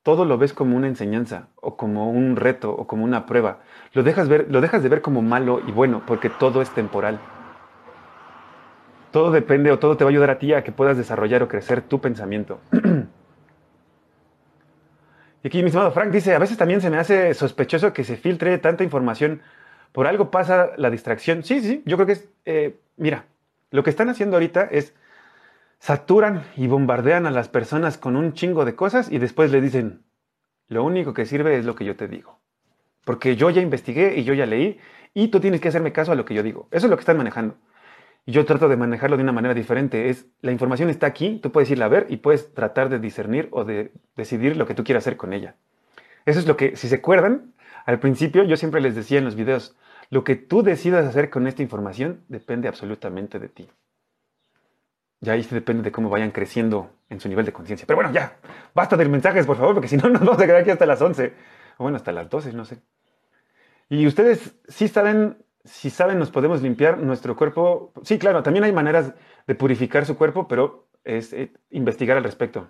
todo 0.02 0.24
lo 0.24 0.38
ves 0.38 0.52
como 0.52 0.76
una 0.76 0.86
enseñanza 0.86 1.48
o 1.56 1.76
como 1.76 2.10
un 2.10 2.36
reto 2.36 2.72
o 2.72 2.86
como 2.86 3.04
una 3.04 3.26
prueba. 3.26 3.60
Lo 3.92 4.02
dejas, 4.02 4.28
ver, 4.28 4.46
lo 4.50 4.60
dejas 4.60 4.82
de 4.82 4.88
ver 4.88 5.02
como 5.02 5.22
malo 5.22 5.60
y 5.66 5.72
bueno 5.72 6.02
porque 6.06 6.30
todo 6.30 6.62
es 6.62 6.70
temporal. 6.70 7.20
Todo 9.10 9.30
depende 9.30 9.70
o 9.72 9.78
todo 9.78 9.96
te 9.96 10.04
va 10.04 10.10
a 10.10 10.12
ayudar 10.12 10.30
a 10.30 10.38
ti 10.38 10.54
a 10.54 10.64
que 10.64 10.72
puedas 10.72 10.96
desarrollar 10.96 11.42
o 11.42 11.48
crecer 11.48 11.82
tu 11.82 12.00
pensamiento. 12.00 12.60
y 15.42 15.48
aquí 15.48 15.60
mi 15.62 15.66
estimado 15.66 15.90
Frank 15.90 16.10
dice, 16.12 16.34
a 16.34 16.38
veces 16.38 16.56
también 16.56 16.80
se 16.80 16.88
me 16.90 16.96
hace 16.96 17.34
sospechoso 17.34 17.92
que 17.92 18.04
se 18.04 18.16
filtre 18.16 18.56
tanta 18.58 18.84
información. 18.84 19.42
Por 19.92 20.06
algo 20.06 20.30
pasa 20.30 20.70
la 20.76 20.88
distracción. 20.88 21.42
Sí, 21.42 21.60
sí, 21.60 21.82
yo 21.84 21.96
creo 21.96 22.06
que 22.06 22.12
es, 22.12 22.28
eh, 22.44 22.78
mira, 22.96 23.26
lo 23.70 23.82
que 23.82 23.90
están 23.90 24.08
haciendo 24.08 24.36
ahorita 24.36 24.62
es 24.70 24.94
saturan 25.80 26.44
y 26.56 26.66
bombardean 26.68 27.26
a 27.26 27.30
las 27.30 27.48
personas 27.48 27.98
con 27.98 28.14
un 28.14 28.34
chingo 28.34 28.64
de 28.64 28.76
cosas 28.76 29.10
y 29.10 29.18
después 29.18 29.50
le 29.50 29.60
dicen, 29.60 30.04
lo 30.68 30.84
único 30.84 31.14
que 31.14 31.26
sirve 31.26 31.58
es 31.58 31.64
lo 31.64 31.74
que 31.74 31.84
yo 31.84 31.96
te 31.96 32.06
digo. 32.06 32.38
Porque 33.04 33.34
yo 33.34 33.50
ya 33.50 33.62
investigué 33.62 34.16
y 34.16 34.24
yo 34.24 34.34
ya 34.34 34.46
leí 34.46 34.78
y 35.14 35.28
tú 35.28 35.40
tienes 35.40 35.60
que 35.60 35.68
hacerme 35.68 35.92
caso 35.92 36.12
a 36.12 36.14
lo 36.14 36.24
que 36.24 36.34
yo 36.34 36.42
digo. 36.42 36.68
Eso 36.70 36.86
es 36.86 36.90
lo 36.90 36.96
que 36.96 37.00
están 37.00 37.16
manejando. 37.16 37.56
Yo 38.26 38.44
trato 38.44 38.68
de 38.68 38.76
manejarlo 38.76 39.16
de 39.16 39.22
una 39.22 39.32
manera 39.32 39.54
diferente. 39.54 40.10
Es 40.10 40.26
la 40.42 40.52
información 40.52 40.90
está 40.90 41.06
aquí, 41.06 41.40
tú 41.42 41.50
puedes 41.50 41.70
irla 41.70 41.86
a 41.86 41.88
ver 41.88 42.06
y 42.10 42.18
puedes 42.18 42.52
tratar 42.52 42.90
de 42.90 42.98
discernir 42.98 43.48
o 43.50 43.64
de 43.64 43.92
decidir 44.16 44.56
lo 44.56 44.66
que 44.66 44.74
tú 44.74 44.84
quieras 44.84 45.04
hacer 45.04 45.16
con 45.16 45.32
ella. 45.32 45.56
Eso 46.26 46.38
es 46.38 46.46
lo 46.46 46.58
que, 46.58 46.76
si 46.76 46.88
se 46.88 46.96
acuerdan, 46.96 47.54
al 47.86 47.98
principio 47.98 48.44
yo 48.44 48.56
siempre 48.58 48.82
les 48.82 48.94
decía 48.94 49.18
en 49.18 49.24
los 49.24 49.34
videos, 49.34 49.76
lo 50.10 50.24
que 50.24 50.36
tú 50.36 50.62
decidas 50.62 51.06
hacer 51.06 51.30
con 51.30 51.46
esta 51.46 51.62
información 51.62 52.22
depende 52.28 52.68
absolutamente 52.68 53.38
de 53.38 53.48
ti. 53.48 53.68
Ya 55.20 55.34
ahí 55.34 55.42
depende 55.42 55.82
de 55.82 55.92
cómo 55.92 56.08
vayan 56.08 56.30
creciendo 56.30 56.90
en 57.10 57.20
su 57.20 57.28
nivel 57.28 57.44
de 57.44 57.52
conciencia. 57.52 57.86
Pero 57.86 57.96
bueno, 57.98 58.12
ya, 58.12 58.38
basta 58.74 58.96
de 58.96 59.06
mensajes, 59.06 59.46
por 59.46 59.56
favor, 59.58 59.74
porque 59.74 59.88
si 59.88 59.96
no 59.96 60.08
nos 60.08 60.20
vamos 60.20 60.42
a 60.42 60.46
quedar 60.46 60.62
aquí 60.62 60.70
hasta 60.70 60.86
las 60.86 61.00
11. 61.02 61.34
O 61.76 61.84
bueno, 61.84 61.96
hasta 61.96 62.12
las 62.12 62.30
12, 62.30 62.52
no 62.54 62.64
sé. 62.64 62.80
Y 63.90 64.06
ustedes 64.06 64.54
sí 64.68 64.88
saben, 64.88 65.36
si 65.64 65.90
saben, 65.90 66.18
nos 66.18 66.30
podemos 66.30 66.62
limpiar 66.62 66.98
nuestro 66.98 67.36
cuerpo. 67.36 67.92
Sí, 68.02 68.18
claro, 68.18 68.42
también 68.42 68.64
hay 68.64 68.72
maneras 68.72 69.12
de 69.46 69.54
purificar 69.54 70.06
su 70.06 70.16
cuerpo, 70.16 70.48
pero 70.48 70.88
es 71.04 71.32
eh, 71.32 71.52
investigar 71.70 72.16
al 72.16 72.24
respecto. 72.24 72.68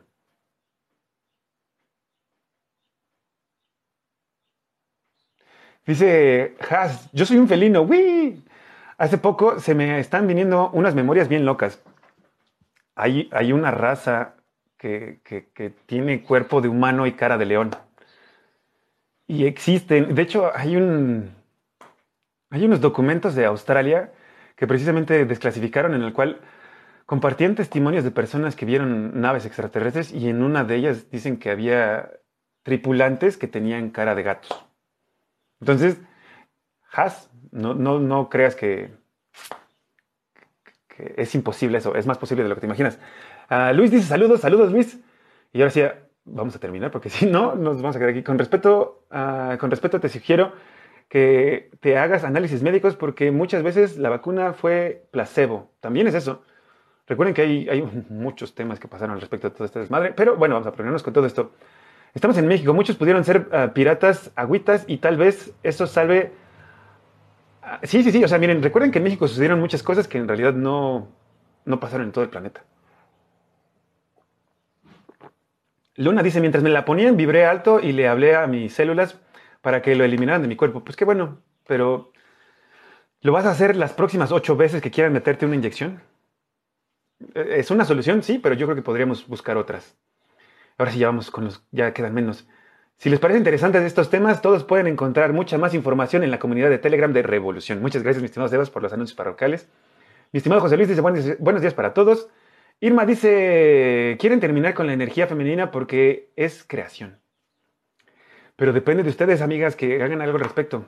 Dice 5.87 6.57
Has, 6.69 7.11
yo 7.13 7.25
soy 7.27 7.39
un 7.39 7.49
felino, 7.49 7.83
¡Wii! 7.83 8.45
Hace 8.99 9.19
poco 9.19 9.61
se 9.61 9.75
me 9.75 9.99
están 9.99 10.27
viniendo 10.27 10.71
unas 10.73 10.95
memorias 10.95 11.29
bien 11.29 11.45
locas 11.45 11.83
hay, 13.01 13.53
una 13.53 13.71
raza 13.71 14.35
que, 14.77 15.21
tiene 15.87 16.23
cuerpo 16.23 16.61
de 16.61 16.69
humano 16.69 17.07
y 17.07 17.13
cara 17.13 17.39
de 17.39 17.47
león. 17.47 17.71
Y 19.27 19.47
existen, 19.47 20.15
de 20.15 20.23
hecho, 20.23 20.51
hay, 20.55 20.77
un, 20.77 21.31
hay 22.51 22.65
unos 22.65 22.81
documentos 22.81 23.35
de 23.35 23.47
Australia 23.47 24.13
que 24.57 24.67
precisamente 24.67 25.25
desclasificaron 25.25 25.95
en 25.95 26.03
el 26.03 26.13
cual 26.13 26.41
compartían 27.07 27.55
testimonios 27.55 28.05
de 28.05 28.11
personas 28.11 28.57
que 28.57 28.67
vieron 28.67 29.21
naves 29.21 29.47
extraterrestres 29.47 30.13
y 30.13 30.29
en 30.29 30.43
una 30.43 30.65
de 30.65 30.77
ellas 30.77 31.11
dicen 31.11 31.39
que 31.39 31.51
había 31.51 32.11
tripulantes 32.63 33.37
que 33.37 33.49
tenían 33.49 33.91
cara 33.91 34.15
de 34.15 34.23
gatos. 34.23 34.67
Entonces, 35.61 36.01
Has, 36.93 37.31
no 37.53 38.29
creas 38.29 38.57
que, 38.57 38.91
es 41.17 41.35
imposible 41.35 41.79
eso, 41.79 41.95
es 41.95 42.07
más 42.07 42.19
posible 42.19 42.43
de 42.43 42.49
lo 42.49 42.55
que 42.55 42.61
te 42.63 42.67
imaginas. 42.67 42.99
Ah, 43.49 43.73
Luis 43.73 43.91
dice 43.91 44.07
saludos, 44.07 44.41
saludos 44.41 44.73
Luis. 44.73 45.01
Y 45.53 45.61
ahora 45.61 45.71
sí, 45.71 45.83
vamos 46.25 46.55
a 46.55 46.59
terminar 46.59 46.91
porque 46.91 47.11
si 47.11 47.27
no, 47.27 47.55
nos 47.55 47.81
vamos 47.83 47.97
a 47.97 47.99
quedar 47.99 48.11
aquí. 48.11 48.23
Con 48.23 48.39
respeto, 48.39 49.05
uh, 49.11 49.57
con 49.59 49.71
respeto 49.71 50.01
te 50.01 50.09
sugiero 50.09 50.53
que 51.09 51.71
te 51.81 51.99
hagas 51.99 52.23
análisis 52.23 52.63
médicos 52.63 52.95
porque 52.95 53.33
muchas 53.33 53.63
veces 53.63 53.99
la 53.99 54.11
vacuna 54.11 54.53
fue 54.53 55.07
placebo. 55.11 55.73
También 55.81 56.07
es 56.07 56.15
eso. 56.15 56.43
Recuerden 57.07 57.35
que 57.35 57.43
hay, 57.43 57.69
hay 57.69 57.83
muchos 58.09 58.55
temas 58.55 58.79
que 58.79 58.89
pasaron 58.89 59.15
al 59.15 59.21
respecto 59.21 59.49
de 59.51 59.55
todo 59.55 59.65
este 59.65 59.81
desmadre, 59.81 60.13
pero 60.15 60.37
bueno, 60.37 60.55
vamos 60.55 60.69
a 60.69 60.73
ponernos 60.73 61.03
con 61.03 61.13
todo 61.13 61.27
esto. 61.27 61.53
Estamos 62.15 62.39
en 62.39 62.49
México, 62.49 62.75
muchos 62.75 62.97
pudieron 62.97 63.25
ser 63.25 63.49
uh, 63.53 63.73
piratas, 63.73 64.33
agüitas, 64.35 64.85
y 64.87 64.99
tal 64.99 65.17
vez 65.17 65.53
eso 65.63 65.87
salve... 65.87 66.33
Sí, 67.83 68.03
sí, 68.03 68.11
sí, 68.13 68.25
o 68.25 68.29
sea, 68.29 68.39
miren, 68.39 68.63
recuerden 68.63 68.91
que 68.91 68.99
en 68.99 69.05
México 69.05 69.29
sucedieron 69.29 69.61
muchas 69.61 69.83
cosas 69.83 70.09
que 70.09 70.19
en 70.19 70.29
realidad 70.29 70.55
no, 70.55 71.09
no 71.65 71.81
pasaron 71.81 72.07
en 72.07 72.13
todo 72.13 72.25
el 72.25 72.31
planeta. 72.31 72.65
Luna 75.97 76.23
dice, 76.23 76.41
mientras 76.41 76.65
me 76.65 76.71
la 76.71 76.85
ponían, 76.85 77.17
vibré 77.17 77.45
alto 77.47 77.81
y 77.81 77.93
le 77.93 78.09
hablé 78.09 78.35
a 78.35 78.47
mis 78.47 78.73
células 78.73 79.21
para 79.61 79.83
que 79.83 79.95
lo 79.95 80.05
eliminaran 80.05 80.43
de 80.43 80.49
mi 80.49 80.57
cuerpo. 80.57 80.83
Pues 80.83 80.97
qué 80.97 81.05
bueno, 81.05 81.43
pero 81.67 82.13
¿lo 83.23 83.33
vas 83.33 83.47
a 83.47 83.51
hacer 83.51 83.77
las 83.77 83.93
próximas 83.93 84.33
ocho 84.33 84.57
veces 84.57 84.83
que 84.83 84.91
quieran 84.91 85.13
meterte 85.13 85.47
una 85.47 85.57
inyección? 85.57 86.03
Eh, 87.35 87.57
es 87.59 87.71
una 87.71 87.85
solución, 87.85 88.23
sí, 88.23 88.39
pero 88.39 88.55
yo 88.55 88.67
creo 88.67 88.77
que 88.77 88.83
podríamos 88.83 89.27
buscar 89.27 89.57
otras. 89.57 89.97
Ahora 90.79 90.93
sí 90.93 90.99
ya 90.99 91.09
vamos 91.09 91.31
con 91.31 91.45
los, 91.45 91.65
ya 91.71 91.93
quedan 91.95 92.15
menos. 92.15 92.49
Si 93.01 93.09
les 93.09 93.19
parece 93.19 93.39
interesantes 93.39 93.83
estos 93.83 94.11
temas, 94.11 94.43
todos 94.43 94.65
pueden 94.65 94.87
encontrar 94.87 95.33
mucha 95.33 95.57
más 95.57 95.73
información 95.73 96.23
en 96.23 96.31
la 96.31 96.39
comunidad 96.39 96.69
de 96.69 96.77
Telegram 96.77 97.11
de 97.11 97.23
Revolución. 97.23 97.81
Muchas 97.81 98.03
gracias, 98.03 98.21
mis 98.21 98.29
estimados 98.29 98.51
Devas, 98.51 98.69
por 98.69 98.83
los 98.83 98.93
anuncios 98.93 99.17
parroquiales. 99.17 99.71
Mi 100.33 100.37
estimado 100.37 100.61
José 100.61 100.77
Luis 100.77 100.87
dice 100.87 101.01
buenos 101.01 101.63
días 101.63 101.73
para 101.73 101.95
todos. 101.95 102.29
Irma 102.79 103.07
dice, 103.07 104.19
quieren 104.21 104.39
terminar 104.39 104.75
con 104.75 104.87
la 104.87 104.93
energía 104.93 105.27
femenina 105.27 105.71
porque 105.71 106.31
es 106.37 106.63
creación. 106.63 107.21
Pero 108.57 108.75
depende 108.75 109.03
de 109.03 109.09
ustedes, 109.09 109.41
amigas, 109.41 109.77
que 109.77 110.03
hagan 110.03 110.21
algo 110.21 110.37
al 110.37 110.45
respecto. 110.45 110.85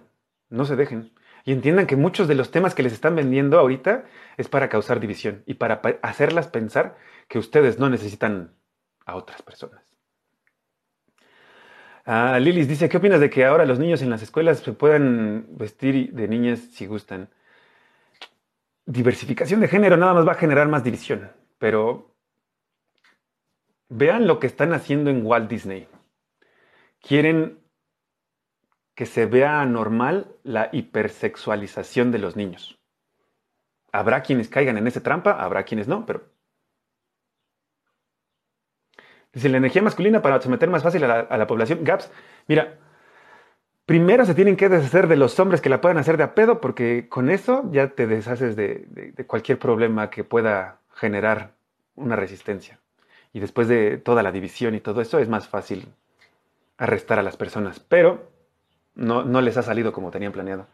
No 0.51 0.67
se 0.67 0.77
dejen. 0.77 1.15
Y 1.47 1.53
entiendan 1.53 1.87
que 1.87 1.97
muchos 1.97 2.29
de 2.29 2.35
los 2.35 2.51
temas 2.51 2.75
que 2.75 2.83
les 2.83 2.93
están 2.93 3.17
vendiendo 3.17 3.59
ahorita 3.59 4.05
es 4.37 4.49
para 4.49 4.69
causar 4.69 5.01
división 5.01 5.45
y 5.47 5.55
para 5.55 5.81
hacerlas 6.03 6.49
pensar 6.49 6.95
que 7.29 7.39
ustedes 7.39 7.79
no 7.79 7.89
necesitan 7.89 8.53
a 9.07 9.17
otras 9.17 9.41
personas. 9.41 9.82
Ah, 12.05 12.39
Lilis 12.41 12.67
dice, 12.67 12.89
¿qué 12.89 12.97
opinas 12.97 13.21
de 13.21 13.31
que 13.31 13.45
ahora 13.45 13.65
los 13.65 13.79
niños 13.79 14.03
en 14.03 14.11
las 14.11 14.23
escuelas 14.23 14.59
se 14.59 14.73
puedan 14.73 15.47
vestir 15.51 16.13
de 16.13 16.27
niñas 16.27 16.59
si 16.73 16.87
gustan? 16.87 17.29
Diversificación 18.87 19.61
de 19.61 19.69
género 19.69 19.97
nada 19.97 20.15
más 20.15 20.27
va 20.27 20.33
a 20.33 20.37
generar 20.37 20.67
más 20.67 20.83
división, 20.83 21.31
pero 21.59 22.17
vean 23.89 24.27
lo 24.27 24.41
que 24.41 24.49
están 24.49 24.73
haciendo 24.73 25.11
en 25.11 25.25
Walt 25.25 25.49
Disney. 25.49 25.87
Quieren 27.01 27.61
que 28.97 29.07
se 29.07 29.27
vea 29.27 29.65
normal 29.65 30.35
la 30.43 30.71
hipersexualización 30.73 32.11
de 32.11 32.19
los 32.19 32.35
niños. 32.35 32.81
Habrá 33.93 34.23
quienes 34.23 34.49
caigan 34.49 34.77
en 34.77 34.89
esa 34.89 35.03
trampa, 35.03 35.33
habrá 35.33 35.65
quienes 35.65 35.87
no, 35.87 36.05
pero... 36.05 36.32
Dice, 39.33 39.49
la 39.49 39.57
energía 39.57 39.83
masculina 39.83 40.21
para 40.21 40.41
someter 40.41 40.69
más 40.69 40.83
fácil 40.83 41.05
a 41.05 41.37
la, 41.37 41.47
población. 41.47 41.81
Gaps, 41.83 42.11
mira, 42.49 42.75
primero 43.87 44.27
se 44.27 44.35
tienen 44.35 44.57
que 44.57 44.69
deshacer 44.69 45.09
de 45.09 45.17
los 45.17 45.39
hombres 45.41 45.61
que 45.61 45.71
la 45.71 45.81
puedan 45.81 45.97
hacer 45.97 46.19
de 46.19 46.25
a 46.25 46.35
pedo, 46.35 46.61
porque 46.61 47.09
con 47.09 47.31
eso 47.31 47.69
ya 47.73 47.89
te 47.89 48.07
deshaces 48.07 48.57
de, 48.57 49.15
cualquier 49.27 49.59
problema 49.59 50.11
que 50.11 50.25
pueda 50.25 50.81
generar 50.95 51.53
una 51.97 52.17
resistencia. 52.17 52.79
Y 53.33 53.41
después 53.41 53.69
de 53.69 53.97
toda 53.97 54.23
la 54.23 54.33
división 54.33 54.75
y 54.75 54.81
todo 54.81 55.01
eso, 55.01 55.19
es 55.19 55.29
más 55.29 55.49
fácil 55.49 55.89
arrestar 56.77 57.19
a 57.19 57.23
las 57.23 57.39
personas. 57.39 57.81
Pero 57.81 58.31
no, 58.95 59.25
no 59.25 59.41
les 59.41 59.57
ha 59.57 59.63
salido 59.63 59.93
como 59.93 60.11
tenían 60.11 60.33
planeado. 60.33 60.67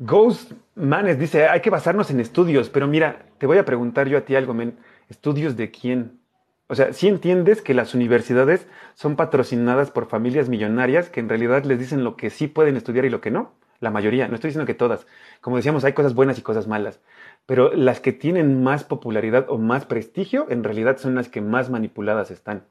Ghost 0.00 0.52
Manes 0.76 1.18
dice, 1.18 1.48
hay 1.48 1.60
que 1.60 1.70
basarnos 1.70 2.08
en 2.12 2.20
estudios, 2.20 2.70
pero 2.70 2.86
mira, 2.86 3.26
te 3.38 3.46
voy 3.48 3.58
a 3.58 3.64
preguntar 3.64 4.06
yo 4.06 4.16
a 4.16 4.20
ti 4.20 4.36
algo, 4.36 4.54
men. 4.54 4.78
¿Estudios 5.08 5.56
de 5.56 5.72
quién? 5.72 6.20
O 6.68 6.76
sea, 6.76 6.92
si 6.92 7.08
entiendes 7.08 7.62
que 7.62 7.74
las 7.74 7.94
universidades 7.94 8.68
son 8.94 9.16
patrocinadas 9.16 9.90
por 9.90 10.06
familias 10.06 10.48
millonarias 10.48 11.10
que 11.10 11.18
en 11.18 11.28
realidad 11.28 11.64
les 11.64 11.80
dicen 11.80 12.04
lo 12.04 12.16
que 12.16 12.30
sí 12.30 12.46
pueden 12.46 12.76
estudiar 12.76 13.06
y 13.06 13.10
lo 13.10 13.20
que 13.20 13.32
no. 13.32 13.54
La 13.80 13.90
mayoría, 13.90 14.28
no 14.28 14.36
estoy 14.36 14.50
diciendo 14.50 14.66
que 14.66 14.74
todas. 14.74 15.06
Como 15.40 15.56
decíamos, 15.56 15.82
hay 15.84 15.94
cosas 15.94 16.14
buenas 16.14 16.38
y 16.38 16.42
cosas 16.42 16.68
malas. 16.68 17.00
Pero 17.46 17.74
las 17.74 17.98
que 17.98 18.12
tienen 18.12 18.62
más 18.62 18.84
popularidad 18.84 19.46
o 19.48 19.58
más 19.58 19.84
prestigio, 19.84 20.46
en 20.48 20.62
realidad 20.62 20.98
son 20.98 21.16
las 21.16 21.28
que 21.28 21.40
más 21.40 21.70
manipuladas 21.70 22.30
están. 22.30 22.62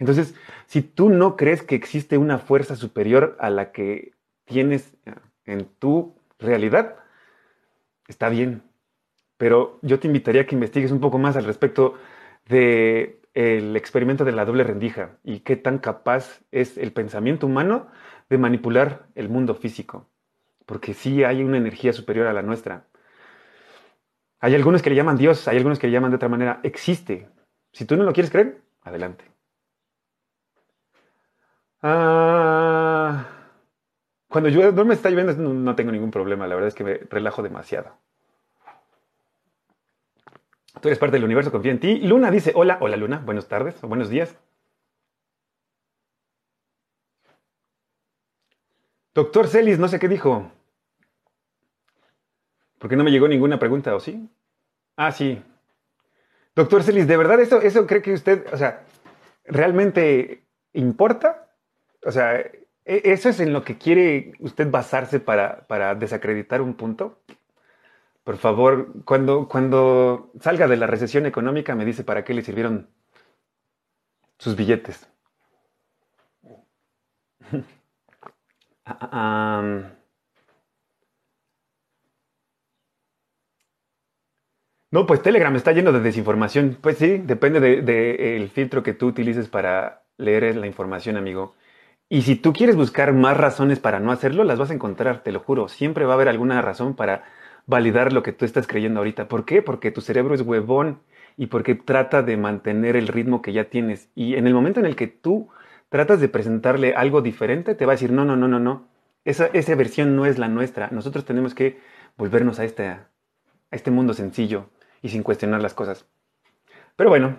Entonces, 0.00 0.34
si 0.66 0.82
tú 0.82 1.10
no 1.10 1.36
crees 1.36 1.62
que 1.62 1.76
existe 1.76 2.18
una 2.18 2.38
fuerza 2.38 2.74
superior 2.74 3.36
a 3.38 3.50
la 3.50 3.70
que 3.70 4.14
tienes 4.46 4.96
en 5.44 5.66
tu 5.78 6.14
realidad, 6.42 6.96
está 8.08 8.28
bien. 8.28 8.62
Pero 9.36 9.78
yo 9.82 9.98
te 9.98 10.06
invitaría 10.06 10.42
a 10.42 10.46
que 10.46 10.54
investigues 10.54 10.92
un 10.92 11.00
poco 11.00 11.18
más 11.18 11.36
al 11.36 11.44
respecto 11.44 11.94
del 12.46 13.76
experimento 13.76 14.24
de 14.24 14.32
la 14.32 14.44
doble 14.44 14.64
rendija 14.64 15.18
y 15.24 15.40
qué 15.40 15.56
tan 15.56 15.78
capaz 15.78 16.42
es 16.50 16.78
el 16.78 16.92
pensamiento 16.92 17.46
humano 17.46 17.88
de 18.28 18.38
manipular 18.38 19.06
el 19.14 19.28
mundo 19.28 19.54
físico. 19.54 20.08
Porque 20.66 20.94
sí 20.94 21.24
hay 21.24 21.42
una 21.42 21.56
energía 21.56 21.92
superior 21.92 22.26
a 22.26 22.32
la 22.32 22.42
nuestra. 22.42 22.86
Hay 24.40 24.54
algunos 24.54 24.82
que 24.82 24.90
le 24.90 24.96
llaman 24.96 25.16
Dios, 25.16 25.48
hay 25.48 25.56
algunos 25.56 25.78
que 25.78 25.86
le 25.86 25.92
llaman 25.92 26.10
de 26.10 26.16
otra 26.16 26.28
manera. 26.28 26.60
Existe. 26.62 27.28
Si 27.72 27.84
tú 27.84 27.96
no 27.96 28.04
lo 28.04 28.12
quieres 28.12 28.30
creer, 28.30 28.60
adelante. 28.82 29.24
Ah, 31.82 32.81
cuando 34.32 34.48
yo 34.48 34.72
no 34.72 34.84
me 34.86 34.94
está 34.94 35.10
lloviendo 35.10 35.34
no, 35.34 35.76
tengo 35.76 35.92
ningún 35.92 36.10
problema, 36.10 36.46
la 36.46 36.54
verdad 36.54 36.68
es 36.68 36.74
que 36.74 36.84
me 36.84 36.94
relajo 37.10 37.42
demasiado. 37.42 37.92
Tú 40.80 40.88
eres 40.88 40.98
parte 40.98 41.16
del 41.16 41.24
universo, 41.24 41.52
confía 41.52 41.70
en 41.70 41.78
ti. 41.78 41.96
Luna 41.98 42.30
dice, 42.30 42.52
hola, 42.54 42.78
hola 42.80 42.96
Luna, 42.96 43.18
buenas 43.18 43.46
tardes 43.46 43.84
o 43.84 43.88
buenos 43.88 44.08
días. 44.08 44.34
Doctor 49.14 49.48
Celis, 49.48 49.78
no 49.78 49.86
sé 49.88 49.98
qué 49.98 50.08
dijo. 50.08 50.50
Porque 52.78 52.96
no 52.96 53.04
me 53.04 53.10
llegó 53.10 53.28
ninguna 53.28 53.58
pregunta, 53.58 53.94
¿o 53.94 54.00
sí? 54.00 54.28
Ah, 54.96 55.12
sí. 55.12 55.42
Doctor 56.56 56.82
Celis, 56.82 57.06
¿de 57.06 57.18
verdad 57.18 57.38
eso, 57.38 57.60
eso 57.60 57.86
cree 57.86 58.00
que 58.00 58.14
usted, 58.14 58.46
o 58.50 58.56
sea, 58.56 58.86
realmente 59.44 60.46
importa? 60.72 61.50
O 62.04 62.10
sea, 62.10 62.40
¿e-, 62.40 62.61
¿eso 62.84 63.28
es 63.28 63.40
en 63.40 63.52
lo 63.52 63.64
que 63.64 63.78
quiere 63.78 64.32
usted 64.40 64.70
basarse 64.70 65.20
para, 65.20 65.94
desacreditar 65.94 66.60
un 66.62 66.74
punto? 66.74 67.18
Por 68.24 68.36
favor, 68.38 68.92
cuando, 69.04 69.48
cuando 69.48 70.30
salga 70.40 70.68
de 70.68 70.76
la 70.76 70.86
recesión 70.86 71.26
económica, 71.26 71.74
me 71.74 71.84
dice 71.84 72.04
para 72.04 72.24
qué 72.24 72.34
le 72.34 72.42
sirvieron 72.42 72.88
sus 74.38 74.56
billetes. 74.56 75.08
No, 84.90 85.06
pues 85.06 85.22
Telegram 85.22 85.54
está 85.56 85.72
lleno 85.72 85.90
de 85.90 86.00
desinformación. 86.00 86.76
Pues 86.80 86.98
sí, 86.98 87.18
depende 87.18 87.60
del 87.60 88.50
filtro 88.50 88.82
que 88.82 88.92
tú 88.92 89.06
utilices 89.06 89.48
para 89.48 90.04
leer 90.18 90.54
la 90.56 90.66
información, 90.66 91.16
amigo. 91.16 91.54
Y 92.12 92.20
si 92.20 92.36
tú 92.36 92.52
quieres 92.52 92.76
buscar 92.76 93.14
más 93.14 93.38
razones 93.38 93.78
para 93.80 93.98
no 93.98 94.12
hacerlo, 94.12 94.44
las 94.44 94.58
vas 94.58 94.70
a 94.70 94.74
encontrar, 94.74 95.22
te 95.22 95.32
lo 95.32 95.40
juro. 95.40 95.68
Siempre 95.68 96.04
va 96.04 96.12
a 96.12 96.16
haber 96.16 96.28
alguna 96.28 96.60
razón 96.60 96.94
para 96.94 97.24
validar 97.64 98.12
lo 98.12 98.22
que 98.22 98.34
tú 98.34 98.44
estás 98.44 98.66
creyendo 98.66 99.00
ahorita. 99.00 99.28
¿Por 99.28 99.46
qué? 99.46 99.62
Porque 99.62 99.90
tu 99.90 100.02
cerebro 100.02 100.34
es 100.34 100.42
huevón 100.42 101.00
y 101.38 101.46
porque 101.46 101.74
trata 101.74 102.22
de 102.22 102.36
mantener 102.36 102.96
el 102.96 103.08
ritmo 103.08 103.40
que 103.40 103.54
ya 103.54 103.70
tienes. 103.70 104.10
Y 104.14 104.34
en 104.34 104.46
el 104.46 104.52
momento 104.52 104.78
en 104.78 104.84
el 104.84 104.94
que 104.94 105.06
tú 105.06 105.48
tratas 105.88 106.20
de 106.20 106.28
presentarle 106.28 106.92
algo 106.94 107.22
diferente, 107.22 107.74
te 107.74 107.86
va 107.86 107.92
a 107.92 107.94
decir, 107.94 108.12
no, 108.12 108.26
no, 108.26 108.36
no, 108.36 108.46
no, 108.46 108.60
no. 108.60 108.86
Esa, 109.24 109.46
esa 109.46 109.74
versión 109.74 110.14
no 110.14 110.26
es 110.26 110.38
la 110.38 110.48
nuestra. 110.48 110.90
Nosotros 110.92 111.24
tenemos 111.24 111.54
que 111.54 111.80
volvernos 112.18 112.58
a 112.58 112.64
este, 112.64 112.88
a 112.88 113.08
este 113.70 113.90
mundo 113.90 114.12
sencillo 114.12 114.66
y 115.00 115.08
sin 115.08 115.22
cuestionar 115.22 115.62
las 115.62 115.72
cosas. 115.72 116.04
Pero 116.94 117.08
bueno, 117.08 117.38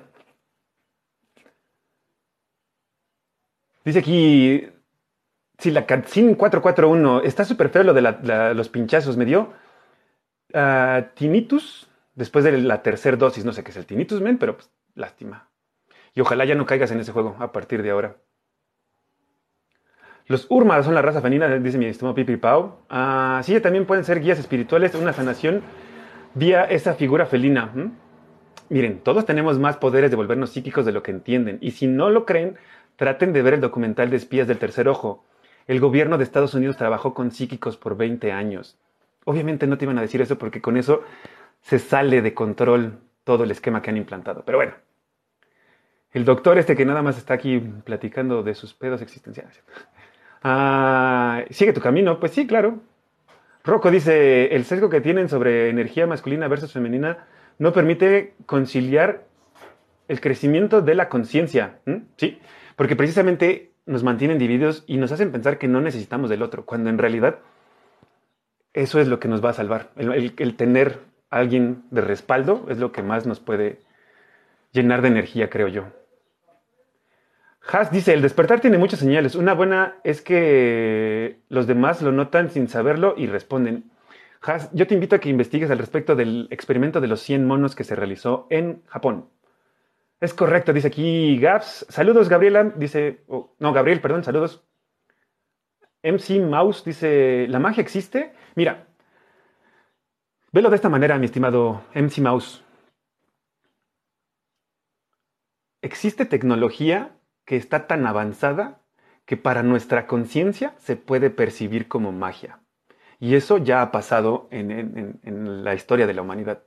Dice 3.85 3.99
aquí, 3.99 4.67
si 5.57 5.71
la 5.71 5.85
CATSIN 5.85 6.35
441, 6.35 7.21
está 7.21 7.45
súper 7.45 7.69
feo 7.69 7.83
lo 7.83 7.93
de 7.93 8.53
los 8.53 8.69
pinchazos, 8.69 9.17
me 9.17 9.25
dio 9.25 9.53
uh, 10.53 11.03
tinnitus 11.15 11.89
después 12.15 12.45
de 12.45 12.57
la 12.59 12.81
tercera 12.81 13.17
dosis, 13.17 13.45
no 13.45 13.53
sé 13.53 13.63
qué 13.63 13.71
es 13.71 13.77
el 13.77 13.85
tinnitus, 13.85 14.21
men, 14.21 14.37
pero 14.37 14.55
pues, 14.55 14.69
lástima. 14.95 15.49
Y 16.15 16.21
ojalá 16.21 16.45
ya 16.45 16.55
no 16.55 16.65
caigas 16.65 16.91
en 16.91 16.99
ese 16.99 17.11
juego 17.11 17.35
a 17.39 17.51
partir 17.51 17.81
de 17.81 17.91
ahora. 17.91 18.17
Los 20.27 20.47
Urmas 20.49 20.85
son 20.85 20.95
la 20.95 21.01
raza 21.01 21.21
femenina, 21.21 21.47
dice 21.59 21.77
mi 21.77 21.85
estimado 21.85 22.15
Pipi 22.15 22.37
Pau. 22.37 22.79
Uh, 22.89 23.43
sí, 23.43 23.59
también 23.59 23.85
pueden 23.85 24.05
ser 24.05 24.21
guías 24.21 24.39
espirituales, 24.39 24.95
una 24.95 25.11
sanación 25.11 25.61
vía 26.33 26.63
esa 26.63 26.93
figura 26.93 27.25
felina. 27.25 27.71
Miren, 28.69 28.99
todos 28.99 29.25
tenemos 29.25 29.59
más 29.59 29.77
poderes 29.77 30.11
de 30.11 30.15
volvernos 30.15 30.51
psíquicos 30.51 30.85
de 30.85 30.93
lo 30.93 31.03
que 31.03 31.11
entienden. 31.11 31.57
Y 31.61 31.71
si 31.71 31.87
no 31.87 32.09
lo 32.09 32.25
creen, 32.25 32.57
traten 32.95 33.33
de 33.33 33.41
ver 33.41 33.55
el 33.55 33.61
documental 33.61 34.09
de 34.09 34.17
espías 34.17 34.47
del 34.47 34.59
tercer 34.59 34.87
ojo. 34.87 35.25
El 35.67 35.79
gobierno 35.79 36.17
de 36.17 36.23
Estados 36.23 36.53
Unidos 36.53 36.77
trabajó 36.77 37.13
con 37.13 37.31
psíquicos 37.31 37.77
por 37.77 37.97
20 37.97 38.31
años. 38.31 38.77
Obviamente 39.25 39.67
no 39.67 39.77
te 39.77 39.85
iban 39.85 39.97
a 39.97 40.01
decir 40.01 40.21
eso 40.21 40.37
porque 40.37 40.61
con 40.61 40.77
eso 40.77 41.03
se 41.61 41.79
sale 41.79 42.21
de 42.21 42.33
control 42.33 42.99
todo 43.23 43.43
el 43.43 43.51
esquema 43.51 43.81
que 43.81 43.89
han 43.89 43.97
implantado. 43.97 44.43
Pero 44.45 44.57
bueno, 44.57 44.73
el 46.11 46.25
doctor 46.25 46.57
este 46.57 46.75
que 46.75 46.85
nada 46.85 47.01
más 47.01 47.17
está 47.17 47.33
aquí 47.33 47.59
platicando 47.59 48.43
de 48.43 48.55
sus 48.55 48.73
pedos 48.73 49.01
existenciales. 49.01 49.61
Ah, 50.45 51.45
¿Sigue 51.51 51.71
tu 51.71 51.79
camino? 51.79 52.19
Pues 52.19 52.33
sí, 52.33 52.45
claro. 52.45 52.81
Rocco 53.63 53.89
dice, 53.89 54.53
el 54.53 54.65
sesgo 54.65 54.89
que 54.89 54.99
tienen 54.99 55.29
sobre 55.29 55.69
energía 55.69 56.05
masculina 56.05 56.49
versus 56.49 56.73
femenina 56.73 57.27
no 57.59 57.71
permite 57.71 58.33
conciliar 58.45 59.23
el 60.09 60.19
crecimiento 60.19 60.81
de 60.81 60.95
la 60.95 61.07
conciencia. 61.07 61.79
Sí, 62.17 62.39
porque 62.75 62.95
precisamente 62.95 63.71
nos 63.85 64.03
mantienen 64.03 64.39
divididos 64.39 64.83
y 64.87 64.97
nos 64.97 65.11
hacen 65.11 65.31
pensar 65.31 65.57
que 65.57 65.67
no 65.67 65.81
necesitamos 65.81 66.29
del 66.29 66.41
otro, 66.41 66.65
cuando 66.65 66.89
en 66.89 66.97
realidad 66.97 67.39
eso 68.73 68.99
es 68.99 69.07
lo 69.07 69.19
que 69.19 69.27
nos 69.27 69.43
va 69.43 69.49
a 69.49 69.53
salvar. 69.53 69.91
El, 69.95 70.55
tener 70.55 70.99
a 71.29 71.37
alguien 71.37 71.83
de 71.91 72.01
respaldo 72.01 72.65
es 72.69 72.77
lo 72.79 72.91
que 72.91 73.03
más 73.03 73.25
nos 73.25 73.39
puede 73.39 73.79
llenar 74.71 75.01
de 75.01 75.09
energía, 75.09 75.49
creo 75.49 75.67
yo. 75.67 75.85
Haas 77.71 77.91
dice, 77.91 78.13
el 78.13 78.21
despertar 78.21 78.59
tiene 78.59 78.77
muchas 78.77 78.99
señales. 78.99 79.35
Una 79.35 79.53
buena 79.53 79.95
es 80.03 80.21
que 80.21 81.39
los 81.49 81.65
demás 81.67 82.01
lo 82.01 82.11
notan 82.11 82.49
sin 82.49 82.67
saberlo 82.67 83.13
y 83.15 83.27
responden. 83.27 83.85
Haas, 84.41 84.69
yo 84.73 84.87
te 84.87 84.95
invito 84.95 85.15
a 85.15 85.19
que 85.19 85.29
investigues 85.29 85.71
al 85.71 85.77
respecto 85.77 86.15
del 86.15 86.47
experimento 86.49 86.99
de 86.99 87.07
los 87.07 87.21
100 87.21 87.45
monos 87.45 87.75
que 87.75 87.85
se 87.85 87.95
realizó 87.95 88.47
en 88.49 88.81
Japón. 88.87 89.29
Es 90.23 90.33
correcto, 90.33 90.71
dice 90.71 90.87
aquí 90.87 91.37
Gaps. 91.37 91.85
Saludos, 91.89 92.29
Gabriela. 92.29 92.63
Dice, 92.63 93.25
oh, 93.27 93.53
no, 93.59 93.73
Gabriel, 93.73 93.99
perdón, 93.99 94.23
saludos. 94.23 94.63
MC 96.01 96.39
Mouse 96.39 96.85
dice, 96.85 97.45
¿la 97.49 97.59
magia 97.59 97.81
existe? 97.81 98.31
Mira, 98.55 98.87
velo 100.53 100.69
de 100.69 100.77
esta 100.77 100.87
manera, 100.87 101.19
mi 101.19 101.25
estimado 101.25 101.83
MC 101.93 102.21
Mouse. 102.21 102.63
Existe 105.81 106.25
tecnología 106.25 107.17
que 107.43 107.57
está 107.57 107.85
tan 107.85 108.07
avanzada 108.07 108.79
que 109.25 109.35
para 109.35 109.61
nuestra 109.61 110.07
conciencia 110.07 110.73
se 110.77 110.95
puede 110.95 111.31
percibir 111.31 111.89
como 111.89 112.13
magia. 112.13 112.61
Y 113.19 113.35
eso 113.35 113.57
ya 113.57 113.81
ha 113.81 113.91
pasado 113.91 114.47
en, 114.51 115.19
en 115.21 115.63
la 115.65 115.73
historia 115.73 116.07
de 116.07 116.13
la 116.13 116.21
humanidad. 116.21 116.63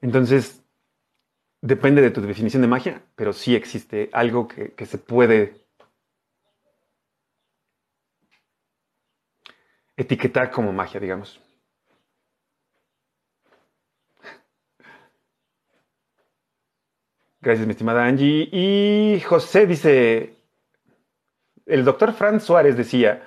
Entonces, 0.00 0.63
Depende 1.64 2.02
de 2.02 2.10
tu 2.10 2.20
definición 2.20 2.60
de 2.60 2.68
magia, 2.68 3.02
pero 3.16 3.32
sí 3.32 3.56
existe 3.56 4.10
algo 4.12 4.46
que, 4.46 4.84
se 4.84 4.98
puede 4.98 5.64
etiquetar 9.96 10.50
como 10.50 10.74
magia, 10.74 11.00
digamos. 11.00 11.40
Gracias, 17.40 17.66
mi 17.66 17.70
estimada 17.70 18.04
Angie. 18.04 18.46
Y 18.52 19.20
José 19.20 19.66
dice, 19.66 20.36
el 21.64 21.82
doctor 21.86 22.12
Franz 22.12 22.44
Suárez 22.44 22.76
decía 22.76 23.26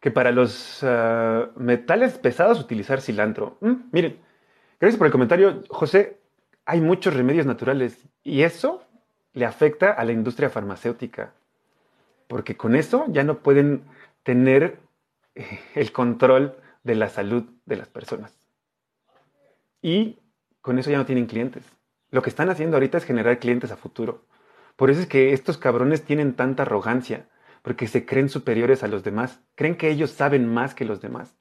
que 0.00 0.10
para 0.10 0.30
los 0.30 0.80
ah, 0.82 1.52
metales 1.56 2.18
pesados 2.18 2.60
utilizar 2.60 3.00
cilantro. 3.00 3.56
Mm, 3.62 3.88
miren, 3.92 4.20
gracias 4.78 4.98
por 4.98 5.06
el 5.06 5.12
comentario, 5.12 5.62
José 5.70 6.17
hay 6.68 6.82
muchos 6.82 7.14
remedios 7.14 7.46
naturales 7.46 7.96
y 8.22 8.42
eso 8.42 8.84
le 9.32 9.46
afecta 9.46 9.90
a 9.90 10.04
la 10.04 10.12
industria 10.12 10.50
farmacéutica, 10.50 11.32
porque 12.26 12.58
con 12.58 12.76
eso 12.76 13.06
ya 13.08 13.24
no 13.24 13.38
pueden 13.38 13.84
tener 14.22 14.78
eh, 15.34 15.60
el 15.74 15.92
control 15.92 16.56
de 16.84 16.94
la 16.94 17.08
salud 17.08 17.44
de 17.64 17.76
las 17.76 17.88
personas. 17.88 18.34
Y 19.80 20.18
con 20.60 20.78
eso 20.78 20.90
ya 20.90 20.98
no 20.98 21.06
tienen 21.06 21.24
clientes. 21.24 21.64
Lo 22.10 22.20
que 22.20 22.28
están 22.28 22.50
haciendo 22.50 22.76
ahorita 22.76 22.98
es 22.98 23.04
generar 23.04 23.38
clientes 23.38 23.72
a 23.72 23.78
futuro. 23.78 24.26
Por 24.76 24.90
eso 24.90 25.00
es 25.00 25.06
que 25.06 25.32
estos 25.32 25.56
cabrones 25.56 26.04
tienen 26.04 26.34
tanta 26.34 26.64
arrogancia, 26.64 27.30
porque 27.62 27.88
se 27.88 28.04
creen 28.04 28.28
superiores 28.28 28.82
a 28.82 28.88
los 28.88 29.02
demás, 29.02 29.40
creen 29.54 29.76
que 29.78 29.88
ellos 29.88 30.10
saben 30.10 30.46
más 30.46 30.74
que 30.74 30.84
los 30.84 31.00
demás, 31.00 31.34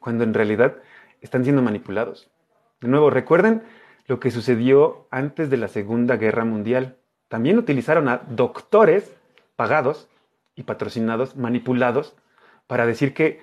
cuando 0.00 0.24
en 0.24 0.34
realidad 0.34 0.78
están 1.20 1.44
siendo 1.44 1.62
manipulados. 1.62 2.32
De 2.80 2.88
nuevo, 2.88 3.10
recuerden 3.10 3.62
lo 4.06 4.20
que 4.20 4.30
sucedió 4.30 5.06
antes 5.10 5.50
de 5.50 5.56
la 5.56 5.68
Segunda 5.68 6.16
Guerra 6.16 6.44
Mundial. 6.44 6.96
También 7.28 7.58
utilizaron 7.58 8.08
a 8.08 8.22
doctores 8.28 9.16
pagados 9.56 10.08
y 10.54 10.64
patrocinados, 10.64 11.36
manipulados, 11.36 12.16
para 12.66 12.86
decir 12.86 13.14
que 13.14 13.40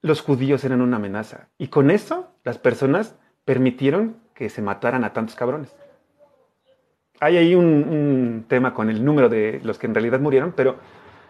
los 0.00 0.20
judíos 0.20 0.64
eran 0.64 0.80
una 0.80 0.96
amenaza. 0.96 1.48
Y 1.58 1.68
con 1.68 1.90
eso 1.90 2.34
las 2.44 2.58
personas 2.58 3.16
permitieron 3.44 4.16
que 4.34 4.48
se 4.50 4.62
mataran 4.62 5.04
a 5.04 5.12
tantos 5.12 5.36
cabrones. 5.36 5.74
Hay 7.20 7.36
ahí 7.36 7.54
un, 7.54 7.64
un, 7.64 8.44
tema 8.48 8.74
con 8.74 8.90
el 8.90 9.04
número 9.04 9.28
de 9.28 9.60
los 9.62 9.78
que 9.78 9.86
en 9.86 9.94
realidad 9.94 10.18
murieron, 10.18 10.52
pero 10.52 10.76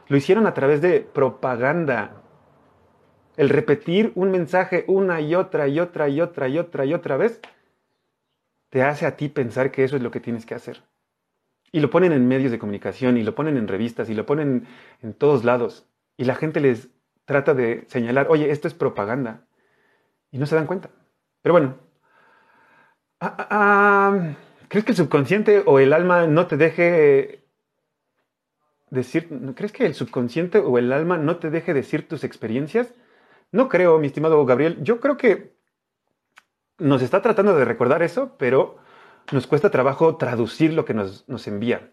lo 0.09 0.16
hicieron 0.16 0.46
a 0.46 0.54
través 0.54 0.80
de 0.80 1.00
propaganda. 1.00 2.12
El 3.36 3.50
repetir 3.50 4.12
un 4.14 4.30
mensaje 4.30 4.84
una 4.88 5.20
y 5.20 5.34
otra 5.34 5.68
y 5.68 5.80
otra 5.80 6.09
y 6.09 6.20
otra 6.20 6.48
y 6.48 6.59
otra 6.59 6.84
y 6.86 6.94
otra 6.94 7.16
vez 7.16 7.40
te 8.73 8.82
hace 8.82 9.05
a 9.05 9.19
ti 9.19 9.28
pensar 9.28 9.70
que 9.70 9.85
eso 9.85 9.97
es 9.97 10.03
lo 10.03 10.11
que 10.11 10.19
tienes 10.19 10.47
que 10.47 10.55
hacer. 10.55 10.82
Y 11.73 11.81
lo 11.81 11.90
ponen 11.90 12.11
en 12.12 12.27
medios 12.27 12.51
de 12.51 12.59
comunicación, 12.59 13.19
y 13.19 13.23
lo 13.23 13.35
ponen 13.35 13.59
en 13.59 13.69
revistas, 13.69 14.09
y 14.09 14.15
lo 14.15 14.24
ponen 14.24 14.66
en 15.03 15.12
todos 15.12 15.44
lados. 15.44 15.86
Y 16.16 16.24
la 16.24 16.36
gente 16.36 16.59
les 16.59 16.89
trata 17.27 17.53
de 17.53 17.85
señalar, 17.89 18.28
oye, 18.31 18.51
esto 18.51 18.69
es 18.69 18.73
propaganda. 18.73 19.44
Y 20.31 20.39
no 20.39 20.47
se 20.47 20.55
dan 20.55 20.66
cuenta. 20.66 20.89
Pero 21.43 21.53
bueno, 21.53 21.77
ah, 23.20 23.36
ah, 23.39 23.49
ah, 23.51 24.36
¿crees 24.69 24.86
que 24.86 24.93
el 24.93 24.97
subconsciente 24.97 25.62
o 25.66 25.78
el 25.78 25.93
alma 25.93 26.27
no 26.27 26.47
te 26.47 26.57
deje 26.57 27.44
decir, 28.89 29.28
¿crees 29.55 29.73
que 29.73 29.85
el 29.85 29.94
subconsciente 29.94 30.61
o 30.61 30.78
el 30.78 30.94
alma 30.94 31.19
no 31.19 31.36
te 31.36 31.51
deje 31.51 31.74
decir 31.74 32.09
tus 32.09 32.24
experiencias? 32.24 32.94
No 33.51 33.69
creo, 33.69 33.99
mi 33.99 34.07
estimado 34.07 34.43
Gabriel. 34.47 34.78
Yo 34.82 34.99
creo 34.99 35.19
que 35.19 35.51
nos 36.78 37.03
está 37.03 37.23
tratando 37.23 37.57
de 37.57 37.65
recordar 37.65 38.03
eso, 38.03 38.35
pero 38.39 38.78
nos 39.31 39.47
cuesta 39.47 39.70
trabajo 39.70 40.16
traducir 40.16 40.73
lo 40.73 40.85
que 40.85 40.94
nos, 40.94 41.47
envía. 41.47 41.90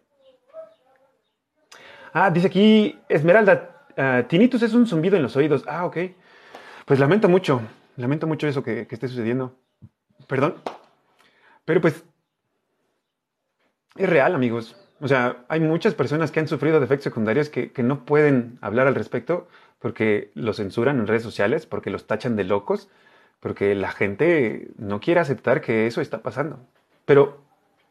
Ah, 2.12 2.32
dice 2.32 2.48
aquí 2.48 3.00
Esmeralda, 3.08 3.86
uh, 3.98 4.28
tinnitus 4.28 4.64
es 4.64 4.74
un 4.74 4.88
zumbido 4.88 5.16
en 5.16 5.24
los 5.24 5.36
oídos. 5.36 5.64
Ah, 5.68 5.86
ok. 5.86 5.98
Pues 6.86 7.00
lamento 7.00 7.30
mucho, 7.30 7.62
lamento 7.98 8.26
mucho 8.26 8.48
eso 8.48 8.64
que, 8.64 8.88
esté 8.90 9.08
sucediendo. 9.08 9.56
Perdón. 10.28 10.56
Pero 11.66 11.82
pues 11.82 12.04
es 13.96 14.10
real, 14.10 14.34
amigos. 14.34 14.76
O 15.02 15.08
sea, 15.08 15.46
hay 15.48 15.60
muchas 15.60 15.94
personas 15.94 16.32
que 16.32 16.40
han 16.40 16.48
sufrido 16.48 16.80
defectos 16.80 17.06
secundarios 17.06 17.50
que, 17.50 17.72
que, 17.72 17.84
no 17.84 18.06
pueden 18.06 18.58
hablar 18.62 18.88
al 18.88 18.96
respecto 18.96 19.48
porque 19.78 20.32
los 20.34 20.58
censuran 20.58 21.00
en 21.00 21.08
redes 21.08 21.24
sociales, 21.24 21.66
porque 21.66 21.90
los 21.90 22.06
tachan 22.06 22.36
de 22.36 22.44
locos 22.44 22.90
porque 23.40 23.76
la 23.76 23.92
gente 23.92 24.70
no 24.78 25.00
quiere 25.00 25.20
aceptar 25.20 25.62
que 25.62 25.88
eso 25.88 26.02
está 26.02 26.22
pasando. 26.22 26.60
Pero 27.06 27.44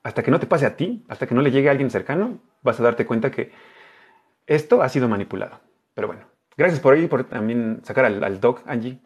hasta 0.03 0.23
que 0.23 0.31
no 0.31 0.41
te 0.41 0.47
pase 0.47 0.67
a 0.67 0.77
ti, 0.77 1.05
hasta 1.09 1.27
que 1.27 1.35
no 1.35 1.43
le 1.43 1.51
llegue 1.51 1.69
a 1.69 1.73
alguien 1.73 1.91
cercano, 1.91 2.39
vas 2.63 2.79
a 2.81 2.83
darte 2.83 3.07
cuenta 3.07 3.31
que 3.31 3.53
esto 4.47 4.83
ha 4.83 4.89
sido 4.89 5.09
manipulado. 5.09 5.61
Pero 5.95 6.09
bueno, 6.09 6.27
gracias 6.57 6.81
por 6.81 6.95
ahí, 6.95 7.07
por 7.07 7.25
también 7.25 7.81
sacar 7.85 8.05
al, 8.05 8.23
al 8.23 8.41
doc, 8.41 8.63
Angie. 8.67 9.01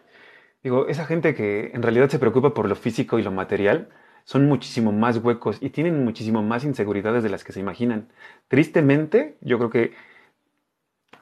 Digo, 0.63 0.87
esa 0.87 1.07
gente 1.07 1.35
que 1.35 1.71
en 1.75 1.83
realidad 1.83 2.09
se 2.09 2.19
preocupa 2.19 2.55
por 2.55 2.69
lo 2.69 2.77
físico 2.77 3.19
y 3.19 3.23
lo 3.23 3.33
material, 3.33 3.89
son 4.25 4.47
muchísimo 4.47 4.93
más 4.93 5.19
huecos 5.19 5.59
y 5.61 5.71
tienen 5.71 6.05
muchísimo 6.05 6.43
más 6.43 6.65
inseguridades 6.65 7.23
de 7.23 7.29
las 7.29 7.45
que 7.45 7.53
se 7.53 7.61
imaginan. 7.61 8.09
Tristemente, 8.49 9.37
yo 9.41 9.59
creo 9.59 9.71
que 9.71 9.95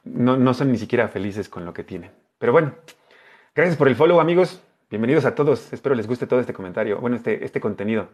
no, 0.05 0.37
no 0.37 0.55
son 0.55 0.73
ni 0.73 0.79
siquiera 0.79 1.09
felices 1.09 1.49
con 1.49 1.65
lo 1.65 1.73
que 1.73 1.85
tienen. 1.85 2.11
Pero 2.39 2.53
bueno, 2.53 2.75
gracias 3.55 3.77
por 3.77 3.89
el 3.89 3.97
follow, 3.97 4.21
amigos. 4.21 4.63
Bienvenidos 4.91 5.25
a 5.25 5.37
todos, 5.37 5.73
espero 5.73 5.95
les 5.95 6.09
guste 6.09 6.27
todo 6.27 6.41
este 6.41 6.53
comentario, 6.53 6.99
bueno, 6.99 7.15
este, 7.15 7.45
este 7.45 7.61
contenido. 7.61 8.09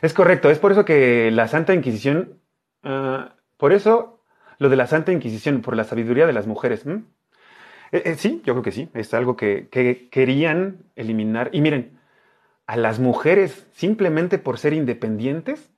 Es 0.00 0.14
correcto, 0.14 0.48
es 0.48 0.60
por 0.60 0.70
eso 0.70 0.84
que 0.84 1.32
la 1.32 1.48
Santa 1.48 1.74
Inquisición, 1.74 2.38
ah, 2.84 3.34
por 3.56 3.72
eso 3.72 4.22
lo 4.58 4.68
de 4.68 4.76
la 4.76 4.86
Santa 4.86 5.10
Inquisición, 5.10 5.60
por 5.60 5.74
la 5.74 5.82
sabiduría 5.82 6.28
de 6.28 6.32
las 6.32 6.46
mujeres. 6.46 6.86
Eh, 6.86 7.02
eh, 7.90 8.14
sí, 8.14 8.42
yo 8.44 8.54
creo 8.54 8.62
que 8.62 8.70
sí, 8.70 8.88
es 8.94 9.12
algo 9.12 9.36
que, 9.36 9.66
que 9.72 10.08
querían 10.08 10.84
eliminar. 10.94 11.50
Y 11.52 11.62
miren, 11.62 11.98
a 12.68 12.76
las 12.76 13.00
mujeres, 13.00 13.66
simplemente 13.72 14.38
por 14.38 14.58
ser 14.58 14.72
independientes, 14.72 15.72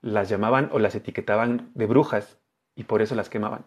las 0.00 0.30
llamaban 0.30 0.70
o 0.72 0.78
las 0.78 0.94
etiquetaban 0.94 1.70
de 1.74 1.84
brujas 1.84 2.38
y 2.74 2.84
por 2.84 3.02
eso 3.02 3.14
las 3.14 3.28
quemaban. 3.28 3.66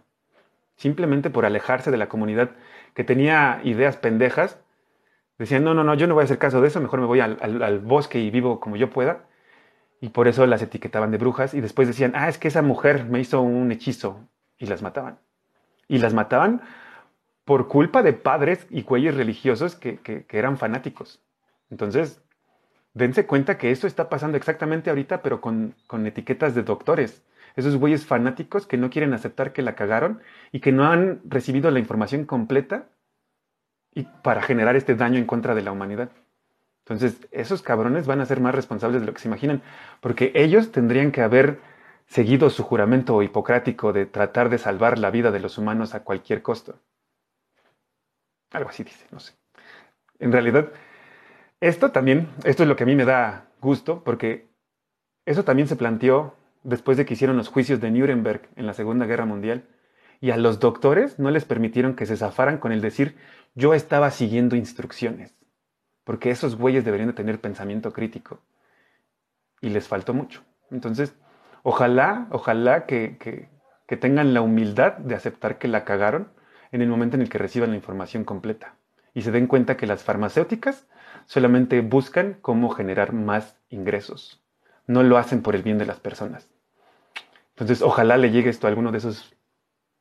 Simplemente 0.76 1.30
por 1.30 1.46
alejarse 1.46 1.92
de 1.92 1.98
la 1.98 2.10
comunidad 2.10 2.50
que 2.96 3.04
tenía 3.04 3.62
ideas 3.64 3.98
pendejas 3.98 4.58
Decían, 5.38 5.64
no, 5.64 5.74
no, 5.74 5.84
no, 5.84 5.96
yo 5.96 6.08
no 6.08 6.14
voy 6.14 6.22
a 6.22 6.26
hacer 6.26 6.38
caso 6.38 6.62
de 6.62 6.70
eso, 6.70 6.80
mejor 6.80 7.02
me 7.02 7.08
voy 7.08 7.20
al, 7.20 7.80
bosque 7.80 8.20
y 8.20 8.30
vivo 8.30 8.60
como 8.60 8.78
yo 8.78 8.90
pueda. 8.90 9.26
Y 10.00 10.10
por 10.10 10.28
eso 10.28 10.46
las 10.46 10.62
etiquetaban 10.62 11.12
de 11.12 11.18
brujas 11.18 11.54
y 11.54 11.62
después 11.62 11.88
decían, 11.88 12.14
ah, 12.16 12.30
es 12.30 12.38
que 12.38 12.48
esa 12.48 12.62
mujer 12.62 13.06
me 13.06 13.20
hizo 13.20 13.42
un 13.42 13.72
hechizo 13.72 14.20
y 14.58 14.68
las 14.68 14.82
mataban. 14.82 15.20
Y 15.88 15.98
las 15.98 16.14
mataban 16.14 16.62
por 17.44 17.68
culpa 17.68 18.02
de 18.02 18.14
padres 18.14 18.66
y 18.70 18.84
cuellos 18.84 19.16
religiosos 19.16 19.76
que, 19.76 20.26
eran 20.30 20.58
fanáticos. 20.58 21.22
Entonces, 21.70 22.22
dense 22.94 23.26
cuenta 23.26 23.58
que 23.58 23.72
eso 23.72 23.88
está 23.88 24.10
pasando 24.10 24.38
exactamente 24.38 24.90
ahorita, 24.90 25.22
pero 25.22 25.42
con, 25.42 25.76
con 25.88 26.06
etiquetas 26.08 26.56
de 26.56 26.64
doctores. 26.64 27.24
Esos 27.56 27.78
güeyes 27.78 28.06
fanáticos 28.06 28.68
que 28.68 28.78
no 28.78 28.90
quieren 28.90 29.14
aceptar 29.14 29.54
que 29.54 29.62
la 29.62 29.76
cagaron 29.76 30.22
y 30.52 30.60
que 30.60 30.72
no 30.72 30.86
han 30.86 31.22
recibido 31.26 31.72
la 31.72 31.80
información 31.80 32.26
completa 32.26 32.88
y 33.96 34.04
para 34.04 34.44
generar 34.44 34.76
este 34.76 34.94
daño 34.94 35.18
en 35.18 35.26
contra 35.26 35.56
de 35.56 35.64
la 35.64 35.72
humanidad. 35.72 36.10
Entonces, 36.86 37.28
esos 37.32 37.64
cabrones 37.64 38.06
van 38.06 38.22
a 38.22 38.26
ser 38.28 38.40
más 38.40 38.54
responsables 38.54 39.02
de 39.02 39.08
lo 39.08 39.14
que 39.14 39.22
se 39.22 39.28
imaginan, 39.28 39.64
porque 40.02 40.32
ellos 40.36 40.72
tendrían 40.72 41.12
que 41.12 41.22
haber 41.22 41.60
seguido 42.06 42.52
su 42.52 42.62
juramento 42.62 43.24
hipocrático 43.24 43.92
de 43.92 44.06
tratar 44.06 44.50
de 44.50 44.60
salvar 44.60 45.00
la 45.00 45.10
vida 45.10 45.32
de 45.32 45.40
los 45.40 45.58
humanos 45.58 45.96
a 45.96 46.04
cualquier 46.04 46.44
costo. 46.44 46.76
Algo 48.52 48.70
así 48.70 48.84
dice, 48.84 49.08
no 49.12 49.20
sé. 49.20 49.34
En 50.20 50.32
realidad, 50.32 50.72
esto 51.60 51.92
también, 51.92 52.30
esto 52.44 52.62
es 52.64 52.70
lo 52.70 52.76
que 52.76 52.84
a 52.84 52.86
mí 52.86 52.96
me 52.96 53.06
da 53.06 53.48
gusto, 53.60 54.04
porque 54.04 54.48
eso 55.26 55.44
también 55.44 55.68
se 55.68 55.76
planteó 55.76 56.36
después 56.64 56.98
de 56.98 57.06
que 57.06 57.16
hicieron 57.16 57.38
los 57.38 57.48
juicios 57.48 57.82
de 57.82 57.90
Nuremberg 57.90 58.50
en 58.56 58.68
la 58.68 58.74
Segunda 58.74 59.08
Guerra 59.08 59.26
Mundial. 59.26 59.64
Y 60.22 60.32
a 60.32 60.38
los 60.38 60.60
doctores 60.60 61.20
no 61.20 61.32
les 61.32 61.46
permitieron 61.46 61.96
que 61.96 62.06
se 62.06 62.16
zafaran 62.16 62.58
con 62.60 62.72
el 62.72 62.82
decir, 62.82 63.18
yo 63.56 63.74
estaba 63.74 64.12
siguiendo 64.12 64.56
instrucciones, 64.56 65.36
porque 66.04 66.30
esos 66.30 66.56
güeyes 66.56 66.86
deberían 66.86 67.10
de 67.10 67.16
tener 67.16 67.42
pensamiento 67.42 67.92
crítico. 67.92 68.42
Y 69.62 69.70
les 69.70 69.88
faltó 69.88 70.14
mucho. 70.14 70.44
Entonces, 70.70 71.16
ojalá, 71.64 72.28
ojalá 72.30 72.86
que, 72.86 73.18
que 73.88 73.98
tengan 73.98 74.34
la 74.34 74.42
humildad 74.42 74.98
de 74.98 75.16
aceptar 75.16 75.58
que 75.58 75.68
la 75.68 75.86
cagaron 75.86 76.32
en 76.72 76.82
el 76.82 76.90
momento 76.90 77.16
en 77.16 77.22
el 77.22 77.30
que 77.30 77.38
reciban 77.38 77.72
la 77.72 77.78
información 77.78 78.24
completa 78.26 78.76
y 79.16 79.22
se 79.22 79.32
den 79.32 79.48
cuenta 79.48 79.78
que 79.78 79.88
las 79.88 80.04
farmacéuticas 80.04 80.88
solamente 81.26 81.82
buscan 81.82 82.38
cómo 82.42 82.70
generar 82.70 83.14
más 83.14 83.58
ingresos. 83.70 84.44
No 84.86 85.02
lo 85.02 85.18
hacen 85.18 85.42
por 85.42 85.56
el 85.56 85.64
bien 85.64 85.80
de 85.80 85.86
las 85.86 86.00
personas. 86.00 86.50
Entonces, 87.52 87.82
ojalá 87.82 88.18
le 88.18 88.30
llegue 88.30 88.50
esto 88.50 88.68
a 88.68 88.70
alguno 88.70 88.92
de 88.92 88.98
esos 88.98 89.34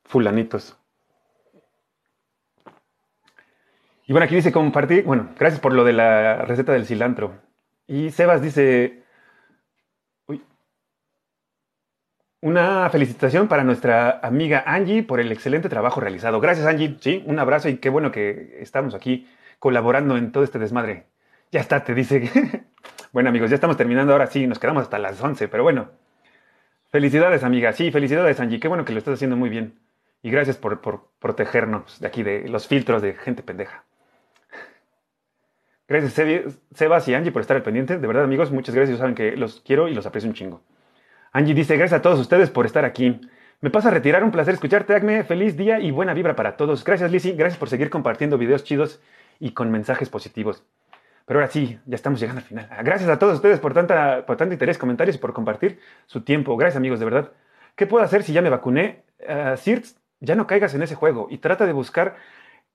fulanitos. 0.03 0.77
Y 4.07 4.13
bueno, 4.13 4.25
aquí 4.25 4.35
dice 4.35 4.51
compartir, 4.51 5.03
bueno, 5.03 5.29
gracias 5.37 5.59
por 5.59 5.73
lo 5.73 5.83
de 5.83 5.93
la 5.93 6.43
receta 6.43 6.73
del 6.73 6.85
cilantro. 6.85 7.41
Y 7.87 8.11
Sebas 8.11 8.41
dice, 8.41 9.03
una 12.45 12.87
felicitación 12.91 13.47
para 13.47 13.63
nuestra 13.63 14.19
amiga 14.21 14.63
Angie 14.67 15.01
por 15.01 15.19
el 15.19 15.31
excelente 15.31 15.67
trabajo 15.67 15.99
realizado. 15.99 16.39
Gracias 16.39 16.67
Angie, 16.67 16.95
sí, 16.99 17.23
un 17.25 17.39
abrazo 17.39 17.69
y 17.69 17.77
qué 17.77 17.89
bueno 17.89 18.11
que 18.11 18.59
estamos 18.61 18.93
aquí 18.93 19.27
colaborando 19.57 20.15
en 20.15 20.31
todo 20.31 20.43
este 20.43 20.59
desmadre. 20.59 21.07
Ya 21.51 21.59
está, 21.59 21.83
te 21.83 21.95
dice. 21.95 22.29
bueno 23.11 23.29
amigos, 23.29 23.49
ya 23.49 23.55
estamos 23.55 23.77
terminando 23.77 24.13
ahora 24.13 24.27
sí, 24.27 24.45
nos 24.45 24.59
quedamos 24.59 24.83
hasta 24.83 24.99
las 24.99 25.19
11, 25.19 25.47
pero 25.47 25.63
bueno. 25.63 25.89
Felicidades 26.91 27.43
amiga, 27.43 27.73
sí, 27.73 27.91
felicidades 27.91 28.39
Angie, 28.39 28.59
qué 28.59 28.67
bueno 28.67 28.85
que 28.85 28.93
lo 28.93 28.99
estás 28.99 29.15
haciendo 29.15 29.35
muy 29.35 29.49
bien. 29.49 29.79
Y 30.21 30.29
gracias 30.29 30.57
por, 30.57 30.81
protegernos 31.19 31.99
de 31.99 32.07
aquí, 32.07 32.21
de 32.21 32.47
los 32.47 32.67
filtros 32.67 33.01
de 33.01 33.15
gente 33.15 33.41
pendeja. 33.41 33.85
Gracias 35.87 36.57
Sebas 36.73 37.07
y 37.07 37.13
Angie 37.13 37.31
por 37.31 37.41
estar 37.41 37.55
al 37.55 37.63
pendiente. 37.63 37.99
De 37.99 38.07
verdad 38.07 38.23
amigos, 38.23 38.51
muchas 38.51 38.73
gracias. 38.73 38.97
Saben 38.97 39.15
que 39.15 39.35
los 39.37 39.61
quiero 39.61 39.87
y 39.87 39.93
los 39.93 40.05
aprecio 40.05 40.29
un 40.29 40.35
chingo. 40.35 40.61
Angie 41.31 41.53
dice, 41.53 41.77
gracias 41.77 41.99
a 41.99 42.01
todos 42.01 42.19
ustedes 42.19 42.49
por 42.49 42.65
estar 42.65 42.85
aquí. 42.85 43.21
Me 43.61 43.69
pasa 43.69 43.89
a 43.89 43.91
retirar, 43.91 44.23
un 44.23 44.31
placer 44.31 44.53
escucharte, 44.53 44.95
Acme. 44.95 45.23
Feliz 45.23 45.57
día 45.57 45.79
y 45.79 45.91
buena 45.91 46.13
vibra 46.13 46.35
para 46.35 46.57
todos. 46.57 46.83
Gracias, 46.83 47.11
Lizzy. 47.11 47.33
Gracias 47.33 47.59
por 47.59 47.69
seguir 47.69 47.89
compartiendo 47.89 48.37
videos 48.37 48.63
chidos 48.63 49.01
y 49.39 49.51
con 49.51 49.71
mensajes 49.71 50.09
positivos. 50.09 50.63
Pero 51.25 51.39
ahora 51.39 51.51
sí, 51.51 51.79
ya 51.85 51.95
estamos 51.95 52.19
llegando 52.19 52.39
al 52.39 52.47
final. 52.47 52.69
Gracias 52.83 53.09
a 53.09 53.17
todos 53.17 53.35
ustedes 53.35 53.59
por, 53.59 53.73
tanta, 53.73 54.25
por 54.25 54.37
tanto 54.37 54.53
interés, 54.53 54.77
comentarios 54.77 55.15
y 55.15 55.19
por 55.19 55.33
compartir 55.33 55.79
su 56.05 56.21
tiempo. 56.21 56.55
Gracias, 56.57 56.77
amigos, 56.77 56.99
de 56.99 57.05
verdad. 57.05 57.31
¿Qué 57.75 57.87
puedo 57.87 58.03
hacer 58.03 58.23
si 58.23 58.33
ya 58.33 58.41
me 58.41 58.49
vacuné? 58.49 59.03
Uh, 59.19 59.55
ya 60.19 60.35
no 60.35 60.47
caigas 60.47 60.73
en 60.73 60.83
ese 60.83 60.95
juego 60.95 61.27
y 61.29 61.39
trata 61.39 61.65
de 61.65 61.73
buscar 61.73 62.15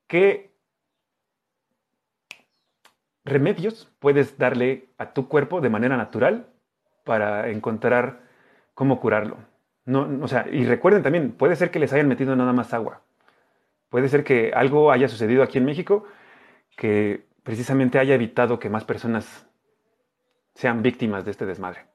qué 0.07 0.50
remedios 3.31 3.89
puedes 3.99 4.37
darle 4.37 4.89
a 4.99 5.13
tu 5.13 5.29
cuerpo 5.29 5.61
de 5.61 5.71
manera 5.71 5.97
natural 5.97 6.47
para 7.05 7.49
encontrar 7.49 8.21
cómo 8.75 9.01
curarlo. 9.01 9.39
No, 9.87 10.09
o 10.23 10.29
sea, 10.29 10.47
y 10.51 10.65
recuerden 10.65 11.03
también, 11.03 11.33
puede 11.33 11.57
ser 11.57 11.71
que 11.71 11.79
les 11.79 11.93
hayan 11.93 12.09
metido 12.09 12.37
nada 12.37 12.53
más 12.53 12.75
agua. 12.75 13.01
Puede 13.89 14.09
ser 14.09 14.23
que 14.23 14.53
algo 14.55 14.93
haya 14.93 15.09
sucedido 15.09 15.43
aquí 15.43 15.59
en 15.59 15.65
México 15.65 16.05
que 16.77 17.27
precisamente 17.43 17.99
haya 17.99 18.15
evitado 18.15 18.59
que 18.59 18.71
más 18.71 18.85
personas 18.85 19.47
sean 20.55 20.83
víctimas 20.83 21.25
de 21.25 21.31
este 21.31 21.47
desmadre. 21.47 21.87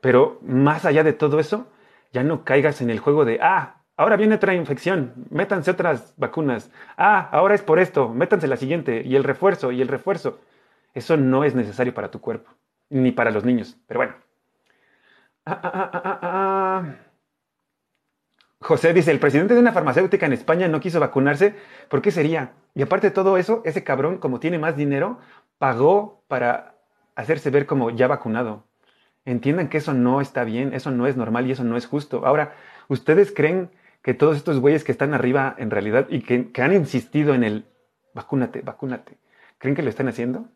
Pero 0.00 0.38
más 0.42 0.84
allá 0.84 1.04
de 1.04 1.12
todo 1.12 1.38
eso, 1.38 1.68
ya 2.12 2.22
no 2.22 2.44
caigas 2.44 2.80
en 2.80 2.90
el 2.90 2.98
juego 2.98 3.24
de, 3.24 3.38
ah, 3.40 3.82
ahora 3.96 4.16
viene 4.16 4.34
otra 4.34 4.54
infección, 4.54 5.14
métanse 5.30 5.70
otras 5.70 6.14
vacunas. 6.16 6.70
Ah, 6.96 7.28
ahora 7.30 7.54
es 7.54 7.62
por 7.62 7.78
esto, 7.78 8.08
métanse 8.08 8.48
la 8.48 8.56
siguiente, 8.56 9.02
y 9.04 9.14
el 9.14 9.24
refuerzo, 9.24 9.70
y 9.70 9.80
el 9.80 9.88
refuerzo. 9.88 10.40
Eso 10.94 11.16
no 11.16 11.44
es 11.44 11.54
necesario 11.54 11.94
para 11.94 12.10
tu 12.10 12.20
cuerpo, 12.20 12.50
ni 12.90 13.12
para 13.12 13.30
los 13.30 13.44
niños. 13.44 13.76
Pero 13.86 14.00
bueno. 14.00 14.14
Ah, 15.44 15.60
ah, 15.62 16.18
ah, 16.22 16.94
José 18.60 18.92
dice, 18.92 19.10
el 19.10 19.18
presidente 19.18 19.54
de 19.54 19.60
una 19.60 19.72
farmacéutica 19.72 20.26
en 20.26 20.32
España 20.32 20.68
no 20.68 20.80
quiso 20.80 21.00
vacunarse, 21.00 21.56
¿por 21.88 22.00
qué 22.00 22.12
sería? 22.12 22.52
Y 22.74 22.82
aparte 22.82 23.08
de 23.08 23.14
todo 23.14 23.36
eso, 23.36 23.60
ese 23.64 23.82
cabrón, 23.82 24.18
como 24.18 24.38
tiene 24.38 24.58
más 24.58 24.76
dinero, 24.76 25.18
pagó 25.58 26.22
para 26.28 26.76
hacerse 27.16 27.50
ver 27.50 27.66
como 27.66 27.90
ya 27.90 28.06
vacunado. 28.06 28.64
Entiendan 29.24 29.68
que 29.68 29.78
eso 29.78 29.94
no 29.94 30.20
está 30.20 30.44
bien, 30.44 30.74
eso 30.74 30.90
no 30.90 31.06
es 31.06 31.16
normal 31.16 31.46
y 31.46 31.52
eso 31.52 31.64
no 31.64 31.76
es 31.76 31.86
justo. 31.86 32.24
Ahora, 32.24 32.54
¿ustedes 32.88 33.32
creen 33.32 33.70
que 34.02 34.14
todos 34.14 34.36
estos 34.36 34.58
güeyes 34.58 34.84
que 34.84 34.92
están 34.92 35.14
arriba 35.14 35.54
en 35.58 35.70
realidad 35.70 36.06
y 36.08 36.22
que, 36.22 36.62
han 36.62 36.72
insistido 36.72 37.34
en 37.34 37.44
el 37.44 37.66
vacúnate, 38.14 38.62
vacúnate, 38.62 39.16
¿creen 39.58 39.76
que 39.76 39.82
lo 39.82 39.90
están 39.90 40.08
haciendo? 40.08 40.46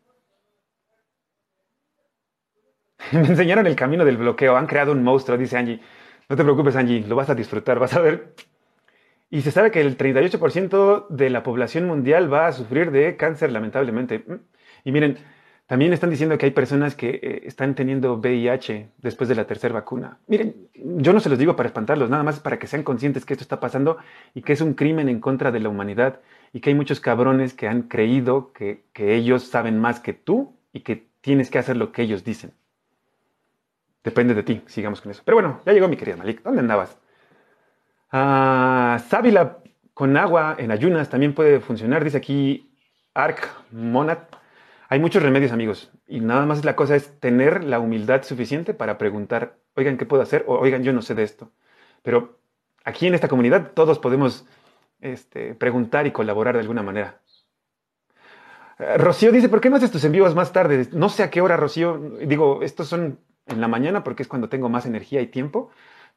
Me 3.11 3.27
enseñaron 3.27 3.67
el 3.67 3.75
camino 3.75 4.05
del 4.05 4.17
bloqueo, 4.17 4.57
han 4.57 4.67
creado 4.67 4.91
un 4.91 5.03
monstruo, 5.03 5.37
dice 5.37 5.57
Angie. 5.57 5.79
No 6.29 6.35
te 6.35 6.43
preocupes, 6.43 6.75
Angie, 6.75 7.05
lo 7.07 7.15
vas 7.15 7.29
a 7.29 7.35
disfrutar, 7.35 7.79
vas 7.79 7.93
a 7.93 8.01
ver. 8.01 8.33
Y 9.29 9.41
se 9.41 9.51
sabe 9.51 9.71
que 9.71 9.81
el 9.81 9.97
38% 9.97 11.07
de 11.09 11.29
la 11.29 11.43
población 11.43 11.85
mundial 11.85 12.31
va 12.31 12.47
a 12.47 12.51
sufrir 12.53 12.91
de 12.91 13.17
cáncer, 13.17 13.51
lamentablemente. 13.51 14.23
Y 14.83 14.91
miren, 14.91 15.17
también 15.67 15.91
están 15.91 16.09
diciendo 16.09 16.37
que 16.37 16.45
hay 16.45 16.51
personas 16.53 16.95
que 16.95 17.19
eh, 17.21 17.41
están 17.43 17.75
teniendo 17.75 18.15
VIH 18.15 18.87
después 18.99 19.27
de 19.27 19.35
la 19.35 19.45
tercera 19.45 19.73
vacuna. 19.73 20.17
Miren, 20.27 20.55
yo 20.73 21.11
no 21.11 21.19
se 21.19 21.27
los 21.27 21.37
digo 21.37 21.57
para 21.57 21.67
espantarlos, 21.67 22.09
nada 22.09 22.23
más 22.23 22.39
para 22.39 22.57
que 22.57 22.67
sean 22.67 22.83
conscientes 22.83 23.25
que 23.25 23.33
esto 23.33 23.43
está 23.43 23.59
pasando 23.59 23.97
y 24.33 24.43
que 24.43 24.53
es 24.53 24.61
un 24.61 24.75
crimen 24.75 25.09
en 25.09 25.19
contra 25.19 25.51
de 25.51 25.59
la 25.59 25.67
humanidad 25.67 26.21
y 26.53 26.61
que 26.61 26.69
hay 26.69 26.75
muchos 26.75 27.01
cabrones 27.01 27.53
que 27.53 27.67
han 27.67 27.83
creído 27.83 28.53
que, 28.53 28.85
ellos 28.95 29.43
saben 29.43 29.77
más 29.77 29.99
que 29.99 30.13
tú 30.13 30.55
y 30.71 30.79
que 30.79 31.05
tienes 31.19 31.51
que 31.51 31.59
hacer 31.59 31.75
lo 31.75 31.91
que 31.91 32.03
ellos 32.03 32.23
dicen. 32.23 32.53
Depende 34.07 34.33
de 34.33 34.41
ti, 34.41 34.61
sigamos 34.67 35.01
con 35.01 35.11
eso. 35.11 35.21
Pero 35.25 35.35
bueno, 35.35 35.59
ya 35.65 35.73
llegó 35.73 35.89
mi 35.89 35.97
querida 35.97 36.15
Malik. 36.15 36.41
¿Dónde 36.41 36.61
andabas? 36.61 36.97
Ah, 38.09 39.03
sábila 39.09 39.57
con 39.93 40.15
agua 40.15 40.55
en 40.57 40.71
ayunas 40.71 41.09
también 41.09 41.33
puede 41.33 41.59
funcionar, 41.59 42.05
dice 42.05 42.15
aquí 42.15 42.73
Arc 43.13 43.49
Monat. 43.69 44.33
Hay 44.87 45.01
muchos 45.01 45.21
remedios, 45.21 45.51
amigos, 45.51 45.91
y 46.07 46.21
nada 46.21 46.45
más 46.45 46.63
la 46.63 46.77
cosa 46.77 46.95
es 46.95 47.19
tener 47.19 47.65
la 47.65 47.81
humildad 47.81 48.23
suficiente 48.23 48.73
para 48.73 48.97
preguntar, 48.97 49.57
oigan, 49.75 49.97
¿qué 49.97 50.05
puedo 50.05 50.23
hacer? 50.23 50.45
O 50.47 50.57
oigan, 50.57 50.83
yo 50.83 50.93
no 50.93 51.01
sé 51.01 51.13
de 51.13 51.23
esto. 51.23 51.51
Pero 52.01 52.39
aquí 52.85 53.07
en 53.07 53.13
esta 53.13 53.27
comunidad 53.27 53.71
todos 53.73 53.99
podemos 53.99 54.45
este, 55.01 55.53
preguntar 55.53 56.07
y 56.07 56.11
colaborar 56.11 56.53
de 56.53 56.61
alguna 56.61 56.81
manera. 56.81 57.19
Eh, 58.79 58.97
Rocío 58.99 59.33
dice, 59.33 59.49
¿por 59.49 59.59
qué 59.59 59.69
no 59.69 59.75
haces 59.75 59.91
tus 59.91 60.05
envíos 60.05 60.33
más 60.33 60.53
tarde? 60.53 60.87
No 60.93 61.09
sé 61.09 61.23
a 61.23 61.29
qué 61.29 61.41
hora, 61.41 61.57
Rocío. 61.57 61.97
Digo, 62.21 62.61
estos 62.61 62.87
son 62.87 63.19
en 63.47 63.61
la 63.61 63.67
mañana 63.67 64.03
porque 64.03 64.23
es 64.23 64.29
cuando 64.29 64.49
tengo 64.49 64.69
más 64.69 64.85
energía 64.85 65.21
y 65.21 65.27
tiempo, 65.27 65.69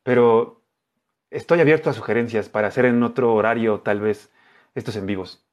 pero 0.02 0.62
estoy 1.30 1.60
abierto 1.60 1.90
a 1.90 1.92
sugerencias 1.92 2.48
para 2.48 2.68
hacer 2.68 2.84
en 2.84 3.02
otro 3.02 3.34
horario 3.34 3.80
tal 3.80 4.00
vez 4.00 4.30
estos 4.74 4.96
en 4.96 5.06
vivos. 5.06 5.44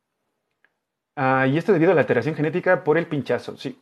Ah, 1.16 1.48
y 1.48 1.58
esto 1.58 1.74
debido 1.74 1.92
a 1.92 1.96
la 1.96 2.02
alteración 2.02 2.36
genética 2.36 2.84
por 2.84 2.98
el 2.98 3.08
pinchazo, 3.08 3.58
sí. 3.58 3.82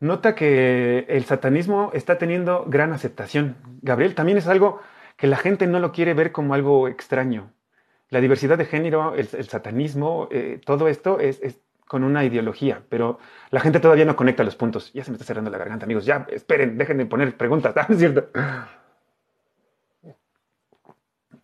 Nota 0.00 0.34
que 0.34 1.06
el 1.08 1.24
satanismo 1.24 1.90
está 1.94 2.18
teniendo 2.18 2.64
gran 2.66 2.92
aceptación. 2.92 3.56
Gabriel, 3.80 4.14
también 4.14 4.38
es 4.38 4.48
algo 4.48 4.80
que 5.16 5.28
la 5.28 5.36
gente 5.36 5.66
no 5.66 5.78
lo 5.78 5.92
quiere 5.92 6.14
ver 6.14 6.32
como 6.32 6.54
algo 6.54 6.88
extraño. 6.88 7.52
La 8.10 8.20
diversidad 8.20 8.58
de 8.58 8.66
género, 8.66 9.14
el, 9.14 9.26
satanismo, 9.48 10.28
eh, 10.30 10.60
todo 10.64 10.88
esto 10.88 11.20
es, 11.20 11.40
con 11.94 12.02
una 12.02 12.24
ideología, 12.24 12.82
pero 12.88 13.20
la 13.50 13.60
gente 13.60 13.78
todavía 13.78 14.04
no 14.04 14.16
conecta 14.16 14.42
los 14.42 14.56
puntos. 14.56 14.92
Ya 14.94 15.04
se 15.04 15.12
me 15.12 15.14
está 15.14 15.24
cerrando 15.24 15.48
la 15.48 15.58
garganta, 15.58 15.84
amigos. 15.84 16.04
Ya, 16.04 16.26
esperen, 16.28 16.76
dejen 16.76 16.98
de 16.98 17.06
poner 17.06 17.36
preguntas, 17.36 17.72
¿es 17.88 17.98
cierto? 17.98 18.30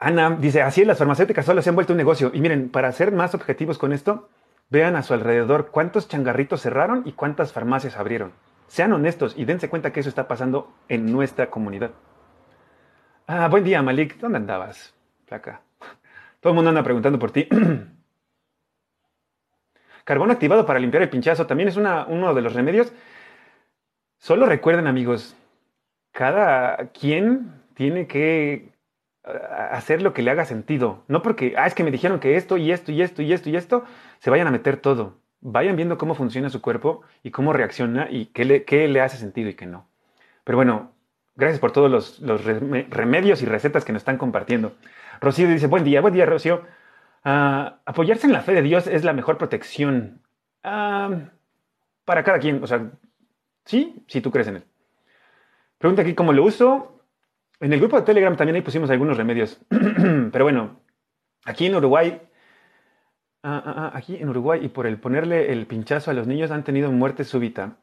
Ana 0.01 0.31
dice, 0.31 0.63
así 0.63 0.81
es, 0.81 0.89
las 0.89 0.99
farmacéuticas 0.99 1.47
solo 1.47 1.63
se 1.63 1.69
han 1.69 1.77
vuelto 1.77 1.93
un 1.93 1.99
negocio. 1.99 2.33
Y 2.35 2.41
miren, 2.41 2.69
para 2.69 2.91
ser 2.91 3.13
más 3.13 3.33
objetivos 3.37 3.79
con 3.79 3.93
esto, 3.93 4.29
vean 4.71 4.97
a 4.97 5.05
su 5.05 5.15
alrededor 5.15 5.71
cuántos 5.71 6.09
changarritos 6.09 6.63
cerraron 6.63 7.05
y 7.05 7.13
cuántas 7.13 7.53
farmacias 7.53 7.97
abrieron. 7.97 8.33
Sean 8.67 8.93
honestos 8.93 9.35
y 9.37 9.45
dense 9.45 9.69
cuenta 9.69 9.93
que 9.93 10.01
eso 10.01 10.09
está 10.09 10.27
pasando 10.27 10.75
en 10.89 11.13
nuestra 11.13 11.49
comunidad. 11.49 11.93
Ah, 13.29 13.47
buen 13.47 13.63
día, 13.63 13.83
Malik. 13.83 14.19
¿Dónde 14.19 14.39
andabas? 14.39 14.95
Placa. 15.29 15.61
Todo 16.41 16.51
el 16.51 16.57
mundo 16.57 16.71
anda 16.71 16.83
preguntando 16.83 17.21
por 17.21 17.31
ti. 17.31 17.47
Carbón 20.11 20.33
activado 20.33 20.67
para 20.67 20.81
limpiar 20.81 21.05
el 21.05 21.09
pinchazo 21.09 21.47
también 21.47 21.69
es 21.69 21.77
uno 21.77 22.35
de 22.35 22.43
los 22.43 22.53
remedios. 22.53 22.93
Solo 24.19 24.47
recuerden, 24.47 24.89
amigos, 24.89 25.37
cada 26.11 26.89
quien 26.89 27.53
tiene 27.75 28.09
que 28.09 28.73
hacer 29.23 30.03
lo 30.03 30.13
que 30.13 30.23
le 30.23 30.33
haga 30.33 30.47
sentido. 30.47 31.05
No 31.07 31.23
porque, 31.23 31.55
ah, 31.57 31.69
es 31.69 31.77
que 31.77 31.85
me 31.85 31.93
dijeron 31.93 32.19
que 32.19 32.35
esto 32.35 32.57
y 32.57 32.73
esto 32.73 32.91
y 32.91 33.03
esto 33.03 33.23
y 33.23 33.33
esto 33.33 33.51
y 33.51 33.55
esto, 33.55 33.85
se 34.19 34.31
vayan 34.31 34.49
a 34.49 34.51
meter 34.51 34.79
todo. 34.79 35.15
Vayan 35.43 35.77
viendo 35.77 35.97
cómo 35.97 36.17
funciona 36.17 36.51
su 36.51 36.61
cuerpo 36.61 37.03
y 37.23 37.31
cómo 37.31 37.53
reacciona 37.53 38.09
y 38.11 38.27
qué 38.27 38.45
le, 38.45 38.65
qué 38.65 38.89
le 38.89 39.01
hace 39.01 39.17
sentido 39.17 39.49
y 39.49 39.55
qué 39.55 39.67
no. 39.67 39.87
Pero 40.43 40.59
bueno, 40.59 40.91
gracias 41.37 41.61
por 41.61 41.71
todos 41.71 42.21
los, 42.21 42.45
remedios 42.45 43.43
y 43.43 43.47
recetas 43.47 43.85
que 43.85 43.93
nos 43.93 44.01
están 44.01 44.19
compartiendo. 44.19 44.73
Rocío 45.21 45.47
dice, 45.47 45.69
buen 45.69 45.85
día, 45.85 46.01
buen 46.01 46.15
día, 46.15 46.27
Rocío. 46.27 46.63
Ah, 47.23 47.81
apoyarse 47.85 48.27
en 48.27 48.33
la 48.33 48.41
fe 48.41 48.53
de 48.53 48.63
Dios 48.63 48.87
es 48.87 49.05
la 49.05 49.13
mejor 49.13 49.39
protección 49.39 50.23
para 50.63 52.25
cada 52.25 52.39
quien. 52.39 52.63
O 52.63 52.67
sea, 52.67 52.91
sí, 53.65 54.05
si 54.09 54.21
tú 54.21 54.31
crees 54.31 54.49
en 54.49 54.57
él. 54.57 54.65
Pregunta 55.79 56.03
aquí 56.03 56.15
cómo 56.15 56.33
lo 56.33 56.45
uso. 56.45 57.01
En 57.61 57.73
el 57.73 57.81
grupo 57.81 57.97
de 57.97 58.03
Telegram 58.03 58.37
también 58.37 58.57
ahí 58.57 58.63
pusimos 58.63 58.91
algunos 58.91 59.17
remedios. 59.17 59.61
Pero 59.69 60.45
bueno, 60.45 60.81
aquí 61.45 61.67
en 61.67 61.75
Uruguay, 61.75 62.21
ah, 63.43 63.63
ah, 63.65 63.91
aquí 63.95 64.17
en 64.17 64.29
Uruguay 64.29 64.61
y 64.63 64.69
por 64.69 64.87
el 64.87 64.99
ponerle 64.99 65.53
el 65.53 65.67
pinchazo 65.67 66.11
a 66.11 66.15
los 66.15 66.27
niños 66.27 66.51
han 66.51 66.65
tenido 66.65 66.91
muerte 66.91 67.25
súbita. 67.25 67.77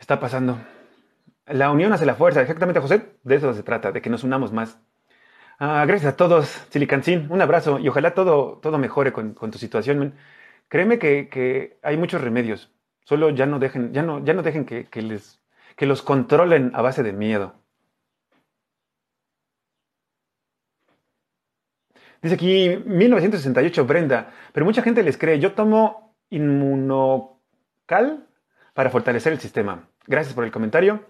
Está 0.00 0.18
pasando. 0.20 0.58
La 1.46 1.70
unión 1.70 1.92
hace 1.92 2.06
la 2.06 2.14
fuerza, 2.14 2.40
exactamente, 2.40 2.80
José. 2.80 3.16
De 3.24 3.36
eso 3.36 3.52
se 3.52 3.62
trata, 3.62 3.92
de 3.92 4.00
que 4.00 4.10
nos 4.10 4.24
unamos 4.24 4.52
más. 4.52 4.80
Gracias 5.62 6.12
a 6.12 6.16
todos, 6.16 6.48
Silicancín. 6.70 7.28
Un 7.30 7.40
abrazo 7.40 7.78
y 7.78 7.88
ojalá 7.88 8.14
todo, 8.14 8.58
todo 8.58 8.78
mejore 8.78 9.12
con, 9.12 9.34
tu 9.34 9.58
situación. 9.58 10.14
Créeme 10.68 10.98
que, 10.98 11.78
hay 11.82 11.96
muchos 11.96 12.20
remedios. 12.20 12.70
Solo 13.04 13.30
ya 13.30 13.46
no 13.46 13.58
dejen, 13.58 13.92
ya 13.92 14.02
no, 14.02 14.24
ya 14.24 14.34
no 14.34 14.42
dejen 14.42 14.64
que, 14.64 15.02
les, 15.02 15.40
que 15.76 15.86
los 15.86 16.02
controlen 16.02 16.72
a 16.74 16.82
base 16.82 17.02
de 17.02 17.12
miedo. 17.12 17.54
Dice 22.22 22.34
aquí 22.36 22.82
1968 22.86 23.84
Brenda, 23.84 24.32
pero 24.52 24.64
mucha 24.64 24.82
gente 24.82 25.02
les 25.02 25.18
cree. 25.18 25.40
Yo 25.40 25.52
tomo 25.54 26.14
inmunocal 26.30 28.26
para 28.74 28.90
fortalecer 28.90 29.32
el 29.32 29.40
sistema. 29.40 29.88
Gracias 30.06 30.34
por 30.34 30.44
el 30.44 30.52
comentario. 30.52 31.04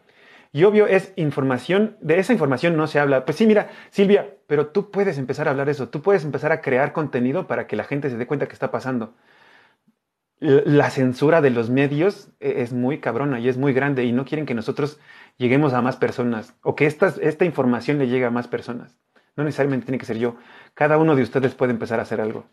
Y 0.52 0.64
obvio 0.64 0.86
es 0.86 1.14
información, 1.16 1.96
de 2.02 2.18
esa 2.18 2.34
información 2.34 2.76
no 2.76 2.86
se 2.86 2.98
habla. 2.98 3.24
Pues 3.24 3.38
sí, 3.38 3.46
mira, 3.46 3.70
Silvia, 3.90 4.36
pero 4.46 4.66
tú 4.66 4.90
puedes 4.90 5.16
empezar 5.16 5.48
a 5.48 5.52
hablar 5.52 5.70
eso, 5.70 5.88
tú 5.88 6.02
puedes 6.02 6.24
empezar 6.24 6.52
a 6.52 6.60
crear 6.60 6.92
contenido 6.92 7.46
para 7.46 7.66
que 7.66 7.74
la 7.74 7.84
gente 7.84 8.10
se 8.10 8.18
dé 8.18 8.26
cuenta 8.26 8.46
que 8.46 8.52
está 8.52 8.70
pasando. 8.70 9.14
La 10.40 10.90
censura 10.90 11.40
de 11.40 11.50
los 11.50 11.70
medios 11.70 12.30
e, 12.40 12.62
es 12.62 12.72
muy 12.72 12.98
cabrona 12.98 13.40
y 13.40 13.48
es 13.48 13.56
muy 13.56 13.72
grande 13.72 14.04
y 14.04 14.12
no 14.12 14.24
quieren 14.26 14.44
que 14.44 14.54
nosotros 14.54 14.98
lleguemos 15.38 15.72
a 15.72 15.80
más 15.80 15.96
personas 15.96 16.54
o 16.62 16.74
que 16.74 16.86
esta, 16.86 17.14
esta 17.22 17.44
información 17.44 17.98
le 17.98 18.08
llegue 18.08 18.26
a 18.26 18.30
más 18.30 18.48
personas. 18.48 18.98
No 19.36 19.44
necesariamente 19.44 19.86
tiene 19.86 19.98
que 19.98 20.04
ser 20.04 20.18
yo. 20.18 20.36
Cada 20.74 20.98
uno 20.98 21.16
de 21.16 21.22
ustedes 21.22 21.54
puede 21.54 21.72
empezar 21.72 21.98
a 21.98 22.02
hacer 22.02 22.20
algo. 22.20 22.44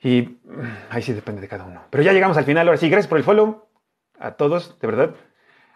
Y 0.00 0.22
mm, 0.44 0.62
ahí 0.90 1.02
sí 1.02 1.12
depende 1.12 1.40
de 1.42 1.48
cada 1.48 1.64
uno. 1.64 1.82
Pero 1.90 2.02
ya 2.02 2.12
llegamos 2.12 2.36
al 2.36 2.44
final. 2.44 2.66
Ahora 2.66 2.78
sí, 2.78 2.88
gracias 2.88 3.08
por 3.08 3.18
el 3.18 3.24
follow. 3.24 3.68
A 4.18 4.32
todos, 4.32 4.78
de 4.80 4.86
verdad. 4.86 5.14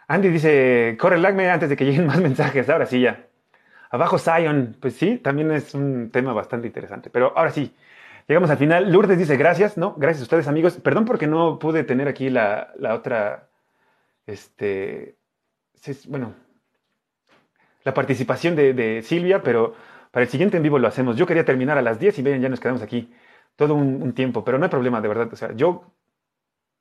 Andy 0.09 0.28
dice, 0.28 0.97
corre 1.01 1.18
lagme 1.18 1.51
antes 1.51 1.68
de 1.68 1.76
que 1.76 1.85
lleguen 1.85 2.07
más 2.07 2.20
mensajes. 2.20 2.68
Ahora 2.68 2.86
sí, 2.86 3.01
ya. 3.01 3.26
Abajo 3.91 4.18
Zion. 4.18 4.76
Pues 4.81 4.94
sí, 4.94 5.18
también 5.18 5.51
es 5.52 5.75
un 5.75 6.10
tema 6.10 6.33
bastante 6.33 6.67
interesante. 6.67 7.10
Pero 7.10 7.33
ahora 7.36 7.51
sí, 7.51 7.75
llegamos 8.28 8.51
al 8.51 8.59
final. 8.59 8.93
Lourdes 8.93 9.18
dice, 9.18 9.36
gracias. 9.36 9.76
No, 9.76 9.94
gracias 9.97 10.20
a 10.20 10.25
ustedes, 10.25 10.49
amigos. 10.49 10.78
Perdón 10.78 11.05
porque 11.05 11.26
no 11.26 11.59
pude 11.59 11.85
tener 11.85 12.09
aquí 12.09 12.31
la, 12.31 12.73
la 12.78 12.94
otra, 12.94 13.49
este, 14.26 15.17
bueno, 16.09 16.35
la 17.85 17.94
participación 17.94 18.57
de, 18.57 19.02
Silvia, 19.02 19.43
pero 19.43 19.75
para 20.10 20.25
el 20.25 20.31
siguiente 20.31 20.57
en 20.57 20.62
vivo 20.62 20.78
lo 20.78 20.89
hacemos. 20.89 21.17
Yo 21.17 21.26
quería 21.26 21.44
terminar 21.44 21.78
a 21.78 21.83
las 21.83 22.01
10 22.01 22.18
y 22.18 22.23
vean, 22.23 22.41
ya 22.41 22.49
nos 22.49 22.60
quedamos 22.60 22.83
aquí 22.83 23.12
todo 23.55 23.75
un, 23.75 24.12
tiempo, 24.12 24.44
pero 24.44 24.59
no 24.59 24.65
hay 24.65 24.70
problema, 24.70 25.01
de 25.01 25.09
verdad. 25.09 25.28
O 25.33 25.36
sea, 25.36 25.52
yo 25.52 25.85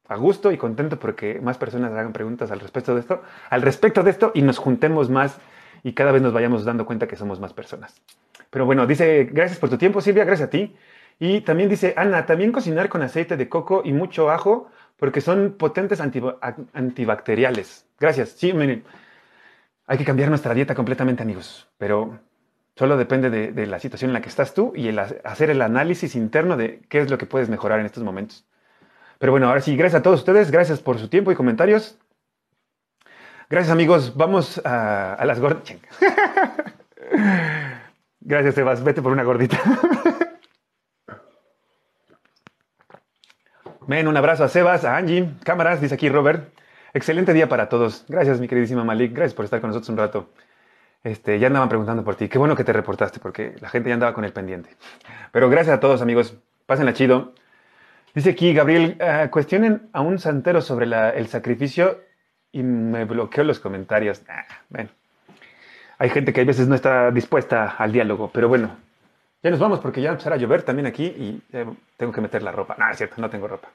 a 0.08 0.16
gusto 0.16 0.52
y 0.52 0.58
contento 0.58 1.00
porque 1.00 1.40
más 1.42 1.58
personas 1.58 1.92
hagan 1.92 2.14
preguntas 2.14 2.52
al 2.52 2.60
respecto 2.60 2.94
de 2.94 3.02
esto, 3.02 3.22
al 3.50 3.62
respecto 3.62 4.04
de 4.04 4.12
esto 4.12 4.32
y 4.34 4.42
nos 4.42 4.58
juntemos 4.58 5.10
más 5.10 5.38
y 5.84 5.94
cada 5.94 6.12
vez 6.12 6.22
nos 6.22 6.34
vayamos 6.34 6.66
dando 6.66 6.86
cuenta 6.86 7.08
que 7.08 7.16
somos 7.16 7.40
más 7.40 7.54
personas. 7.54 8.02
Pero 8.50 8.66
bueno, 8.66 8.88
dice, 8.88 9.26
gracias 9.32 9.60
por 9.60 9.70
tu 9.70 9.78
tiempo, 9.78 10.02
Silvia, 10.02 10.24
gracias 10.24 10.48
a 10.48 10.50
ti. 10.50 10.76
Y 11.20 11.42
también 11.42 11.70
dice, 11.70 11.94
Ana, 11.96 12.26
también 12.26 12.52
cocinar 12.52 12.90
con 12.90 13.02
aceite 13.02 13.38
de 13.38 13.48
coco 13.48 13.82
y 13.86 13.94
mucho 13.94 14.30
ajo 14.30 14.70
porque 14.98 15.22
son 15.22 15.56
potentes 15.58 16.02
antibacteriales. 16.02 17.86
Gracias. 18.00 18.30
Sí, 18.30 18.54
miren, 18.54 18.84
hay 19.88 19.98
que 19.98 20.06
cambiar 20.06 20.30
nuestra 20.30 20.54
dieta 20.54 20.76
completamente, 20.76 21.24
amigos, 21.24 21.68
pero 21.78 22.20
solo 22.76 22.98
depende 22.98 23.30
de, 23.30 23.66
la 23.68 23.80
situación 23.80 24.10
en 24.10 24.14
la 24.14 24.22
que 24.22 24.30
estás 24.30 24.54
tú 24.54 24.74
y 24.76 24.90
hacer 25.24 25.50
el 25.50 25.62
análisis 25.62 26.16
interno 26.16 26.58
de 26.58 26.82
qué 26.90 27.00
es 27.00 27.10
lo 27.10 27.18
que 27.18 27.26
puedes 27.26 27.50
mejorar 27.50 27.80
en 27.80 27.86
estos 27.86 28.04
momentos. 28.04 28.46
Pero 29.26 29.32
bueno, 29.32 29.48
ahora 29.48 29.60
sí, 29.60 29.76
gracias 29.76 30.02
a 30.02 30.04
todos 30.04 30.20
ustedes, 30.20 30.52
gracias 30.52 30.82
por 30.82 31.00
su 31.00 31.08
tiempo 31.08 31.32
y 31.32 31.36
comentarios. 31.36 31.98
Gracias 33.50 33.72
amigos, 33.72 34.16
vamos 34.16 34.62
a, 34.64 35.20
las 35.26 35.40
gorditas. 35.40 35.82
gracias 38.20 38.54
Sebas, 38.54 38.84
vete 38.84 39.02
por 39.02 39.12
una 39.12 39.24
gordita. 39.24 39.58
Ven, 43.88 44.08
un 44.08 44.16
abrazo 44.16 44.44
a 44.44 44.48
Sebas, 44.48 44.86
a 44.86 44.96
Angie, 44.96 45.32
cámaras, 45.44 45.82
dice 45.82 45.96
aquí 45.96 46.08
Robert. 46.08 46.54
Excelente 46.94 47.34
día 47.34 47.50
para 47.50 47.68
todos. 47.68 48.06
Gracias, 48.08 48.40
mi 48.40 48.48
queridísima 48.48 48.84
Malik. 48.84 49.12
Gracias 49.12 49.34
por 49.34 49.46
estar 49.46 49.60
con 49.60 49.72
nosotros 49.72 49.90
un 49.90 49.98
rato. 49.98 50.30
Este, 51.04 51.40
ya 51.40 51.48
andaban 51.48 51.70
preguntando 51.70 52.04
por 52.04 52.14
ti. 52.14 52.30
Qué 52.30 52.38
bueno 52.38 52.56
que 52.56 52.64
te 52.64 52.74
reportaste 52.74 53.20
porque 53.20 53.56
la 53.60 53.70
gente 53.70 53.90
ya 53.90 53.96
andaba 53.96 54.14
con 54.14 54.24
el 54.24 54.34
pendiente. 54.34 54.70
Pero 55.32 55.50
gracias 55.50 55.78
a 55.78 55.80
todos, 55.80 56.04
amigos. 56.04 56.38
Pásenla 56.68 56.94
chido. 56.94 57.34
Dice 58.16 58.30
aquí 58.30 58.54
Gabriel, 58.54 58.98
ah, 59.02 59.28
cuestionen 59.30 59.90
a 59.92 60.00
un 60.00 60.20
santero 60.20 60.62
sobre 60.62 60.86
el 60.86 61.28
sacrificio 61.28 62.00
y 62.54 62.64
me 62.64 63.04
bloqueó 63.04 63.44
los 63.44 63.60
comentarios. 63.60 64.22
Ah, 64.30 64.46
Hay 65.98 66.10
gente 66.10 66.32
que 66.32 66.40
a 66.40 66.46
veces 66.46 66.70
no 66.70 66.76
está 66.76 67.12
dispuesta 67.12 67.76
al 67.78 67.92
diálogo, 67.92 68.32
pero 68.34 68.48
bueno, 68.48 68.72
ya 69.44 69.52
nos 69.52 69.60
vamos 69.60 69.82
porque 69.82 70.02
ya 70.02 70.12
empezará 70.12 70.38
a 70.38 70.40
llover 70.40 70.64
también 70.64 70.88
aquí 70.88 71.06
y 71.06 71.42
tengo 71.98 72.14
que 72.14 72.22
meter 72.22 72.42
la 72.42 72.54
ropa. 72.54 72.78
No, 72.80 72.90
es 72.90 72.98
cierto, 72.98 73.16
no 73.18 73.30
tengo 73.30 73.50
ropa. 73.50 73.68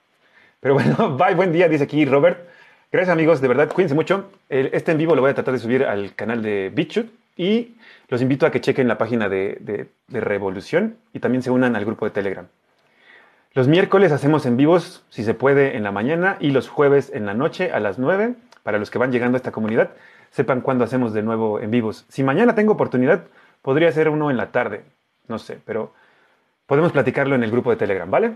Pero 0.58 0.72
bueno, 0.72 1.16
bye, 1.18 1.34
buen 1.34 1.52
día, 1.52 1.68
dice 1.68 1.84
aquí 1.84 2.06
Robert. 2.06 2.48
Gracias 2.90 3.12
amigos, 3.12 3.42
de 3.42 3.48
verdad, 3.48 3.70
cuídense 3.70 3.94
mucho. 3.94 4.30
Este 4.48 4.92
en 4.92 4.98
vivo 4.98 5.14
lo 5.14 5.20
voy 5.20 5.32
a 5.32 5.34
tratar 5.34 5.52
de 5.52 5.60
subir 5.60 5.84
al 5.84 6.14
canal 6.14 6.42
de 6.42 6.70
BitChute 6.74 7.10
y 7.36 7.76
los 8.08 8.22
invito 8.22 8.46
a 8.46 8.50
que 8.50 8.62
chequen 8.62 8.88
la 8.88 8.96
página 8.96 9.28
de, 9.28 9.86
Revolución 10.08 10.96
y 11.12 11.20
también 11.20 11.42
se 11.42 11.50
unan 11.50 11.76
al 11.76 11.84
grupo 11.84 12.06
de 12.06 12.10
Telegram. 12.10 12.46
Los 13.52 13.68
miércoles 13.68 14.12
hacemos 14.12 14.46
en 14.46 14.56
vivos, 14.56 15.04
si 15.10 15.24
se 15.24 15.34
puede, 15.34 15.76
en 15.76 15.82
la 15.82 15.90
mañana 15.90 16.36
y 16.40 16.50
los 16.50 16.68
jueves 16.68 17.10
en 17.12 17.26
la 17.26 17.34
noche 17.34 17.72
a 17.72 17.80
las 17.80 17.98
9. 17.98 18.34
Para 18.62 18.78
los 18.78 18.90
que 18.90 18.98
van 18.98 19.10
llegando 19.10 19.36
a 19.36 19.38
esta 19.38 19.52
comunidad, 19.52 19.90
sepan 20.30 20.60
cuándo 20.60 20.84
hacemos 20.84 21.12
de 21.12 21.22
nuevo 21.22 21.60
en 21.60 21.70
vivos. 21.70 22.04
Si 22.08 22.22
mañana 22.22 22.54
tengo 22.54 22.72
oportunidad, 22.72 23.24
podría 23.62 23.90
ser 23.90 24.08
uno 24.08 24.30
en 24.30 24.36
la 24.36 24.52
tarde, 24.52 24.84
no 25.28 25.38
sé, 25.38 25.58
pero 25.64 25.92
podemos 26.66 26.92
platicarlo 26.92 27.34
en 27.34 27.42
el 27.42 27.50
grupo 27.50 27.70
de 27.70 27.76
Telegram, 27.76 28.10
¿vale? 28.10 28.34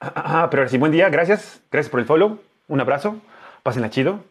Ah, 0.00 0.12
ah 0.14 0.48
pero 0.50 0.62
ahora 0.62 0.70
sí, 0.70 0.78
buen 0.78 0.92
día, 0.92 1.08
gracias, 1.08 1.62
gracias 1.70 1.90
por 1.90 2.00
el 2.00 2.06
follow 2.06 2.38
un 2.68 2.80
abrazo, 2.80 3.16
pásenla 3.62 3.90
chido. 3.90 4.24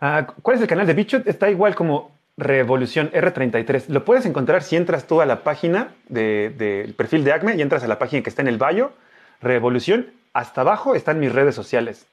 Ah, 0.00 0.26
¿Cuál 0.42 0.56
es 0.56 0.62
el 0.62 0.68
canal 0.68 0.86
de 0.86 0.94
Bichot? 0.94 1.26
Está 1.26 1.50
igual 1.50 1.74
como 1.74 2.15
Revolución 2.36 3.10
R33. 3.12 3.88
Lo 3.88 4.04
puedes 4.04 4.26
encontrar 4.26 4.62
si 4.62 4.76
entras 4.76 5.06
tú 5.06 5.20
a 5.20 5.26
la 5.26 5.42
página 5.42 5.88
del 6.08 6.94
perfil 6.96 7.24
de 7.24 7.32
Acme 7.32 7.56
y 7.56 7.62
entras 7.62 7.82
a 7.82 7.88
la 7.88 7.98
página 7.98 8.22
que 8.22 8.30
está 8.30 8.42
en 8.42 8.48
el 8.48 8.58
bio, 8.58 8.92
Revolución. 9.40 10.12
Hasta 10.32 10.60
abajo 10.60 10.94
están 10.94 11.18
mis 11.18 11.32
redes 11.32 11.54
sociales. 11.54 12.06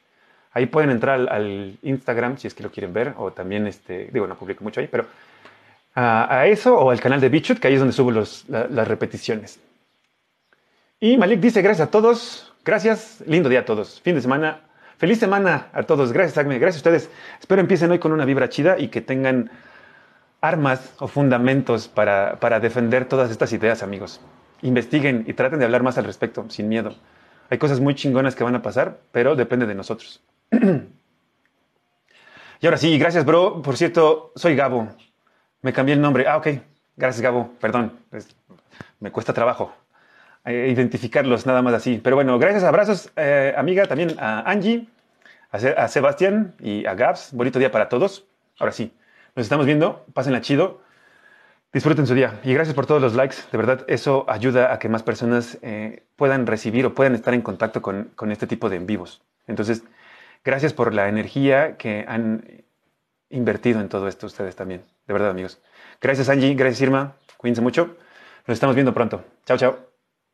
Ahí 0.54 0.68
pueden 0.68 0.92
entrar 0.92 1.28
al, 1.30 1.78
Instagram 1.82 2.38
si 2.38 2.48
es 2.48 2.54
que 2.54 2.64
lo 2.64 2.72
quieren 2.72 2.94
ver, 2.94 3.14
o 3.18 3.32
también, 3.32 3.68
este, 3.68 4.10
digo, 4.14 4.28
no 4.28 4.36
publico 4.36 4.64
mucho 4.64 4.80
ahí, 4.80 4.88
pero 4.88 5.06
a 5.96 6.48
eso 6.48 6.76
o 6.76 6.90
al 6.90 7.00
canal 7.00 7.22
de 7.22 7.30
Bichot, 7.30 7.60
que 7.60 7.68
ahí 7.68 7.74
es 7.76 7.80
donde 7.80 7.94
subo 7.94 8.12
las 8.12 8.88
repeticiones. 8.88 9.60
Y 11.04 11.18
Malik 11.18 11.42
dice, 11.42 11.62
gracias 11.62 11.90
a 11.90 11.92
todos. 11.92 12.54
Gracias. 12.64 13.22
Lindo 13.28 13.50
día 13.50 13.60
a 13.60 13.66
todos. 13.66 14.00
Fin 14.00 14.16
de 14.16 14.22
semana. 14.22 14.62
Feliz 14.98 15.20
semana 15.20 15.68
a 15.74 15.84
todos. 15.84 16.14
Gracias, 16.14 16.38
Agme. 16.38 16.58
Gracias 16.60 16.78
a 16.78 16.88
ustedes. 16.88 17.10
Espero 17.42 17.60
empiecen 17.60 17.92
hoy 17.92 18.00
con 18.00 18.14
una 18.14 18.24
vibra 18.24 18.48
chida 18.48 18.80
y 18.80 18.88
que 18.88 19.02
tengan 19.02 19.52
armas 20.44 20.94
o 21.00 21.08
fundamentos 21.08 21.88
para, 21.88 22.40
para 22.40 22.60
defender 22.60 23.06
todas 23.06 23.32
estas 23.32 23.54
ideas, 23.54 23.82
amigos. 23.82 24.20
Investiguen 24.62 25.24
y 25.26 25.34
traten 25.34 25.60
de 25.60 25.66
hablar 25.66 25.84
más 25.84 25.98
al 25.98 26.04
respecto, 26.04 26.46
sin 26.50 26.68
miedo. 26.68 26.96
Hay 27.50 27.58
cosas 27.58 27.80
muy 27.80 27.96
chingonas 27.96 28.36
que 28.36 28.44
van 28.44 28.56
a 28.56 28.62
pasar, 28.62 29.00
pero 29.14 29.36
depende 29.36 29.66
de 29.66 29.74
nosotros. 29.74 30.22
y 30.52 30.58
ahora 32.66 32.78
sí, 32.78 32.98
gracias, 33.00 33.24
bro. 33.24 33.62
Por 33.62 33.78
cierto, 33.78 34.34
soy 34.36 34.56
Gabo. 34.56 34.90
Me 35.62 35.72
cambié 35.72 35.96
el 35.96 36.02
nombre. 36.02 36.28
Ah, 36.28 36.38
ok. 36.38 36.48
Gracias, 36.98 37.22
Gabo. 37.22 37.54
Perdón. 37.60 37.94
me 39.00 39.12
cuesta 39.12 39.34
trabajo 39.34 39.74
eh, 40.46 40.68
identificarlos 40.70 41.46
nada 41.46 41.62
más 41.62 41.74
así. 41.74 42.02
Pero 42.04 42.18
bueno, 42.18 42.38
gracias, 42.38 42.66
abrazos, 42.66 43.10
eh, 43.16 43.54
amiga, 43.56 43.86
también 43.86 44.16
a 44.20 44.42
Angie, 44.50 44.88
a, 45.52 45.88
Sebastián 45.88 46.54
y 46.60 46.86
a 46.86 46.96
Gabs. 46.96 47.32
Bonito 47.32 47.60
día 47.60 47.72
para 47.72 47.88
todos. 47.88 48.26
Ahora 48.60 48.74
sí, 48.74 48.92
nos 49.36 49.46
estamos 49.46 49.66
viendo. 49.66 50.06
Pásenla 50.14 50.42
chido. 50.42 50.82
Disfruten 51.72 52.06
su 52.06 52.14
día 52.14 52.40
y 52.44 52.54
gracias 52.54 52.76
por 52.76 52.86
todos 52.86 53.02
los 53.02 53.16
likes. 53.16 53.38
De 53.52 53.58
verdad, 53.58 53.84
eso 53.88 54.26
ayuda 54.28 54.72
a 54.72 54.78
que 54.78 54.90
más 54.90 55.02
personas 55.02 55.58
eh, 55.64 56.04
puedan 56.16 56.46
recibir 56.46 56.86
o 56.86 56.94
puedan 56.94 57.16
estar 57.16 57.34
en 57.34 57.42
contacto 57.42 57.82
con, 57.82 58.12
con, 58.16 58.32
este 58.32 58.46
tipo 58.46 58.70
de 58.70 58.76
en 58.76 58.86
vivos. 58.86 59.24
Entonces, 59.48 59.84
gracias 60.44 60.72
por 60.72 60.94
la 60.94 61.10
energía 61.10 61.78
que 61.78 62.06
han 62.08 62.64
invertido 63.32 63.82
en 63.82 63.90
todo 63.90 64.08
esto 64.08 64.28
ustedes 64.28 64.56
también. 64.56 64.84
De 65.08 65.14
verdad, 65.14 65.32
amigos. 65.32 65.60
Gracias, 66.00 66.30
Angie. 66.30 66.54
Gracias, 66.54 66.82
Irma. 66.82 67.16
Cuídense 67.38 67.62
mucho. 67.62 67.98
Nos 68.46 68.56
estamos 68.56 68.76
viendo 68.76 68.94
pronto. 68.94 69.24
Chao, 69.46 69.58
chao. 69.58 69.93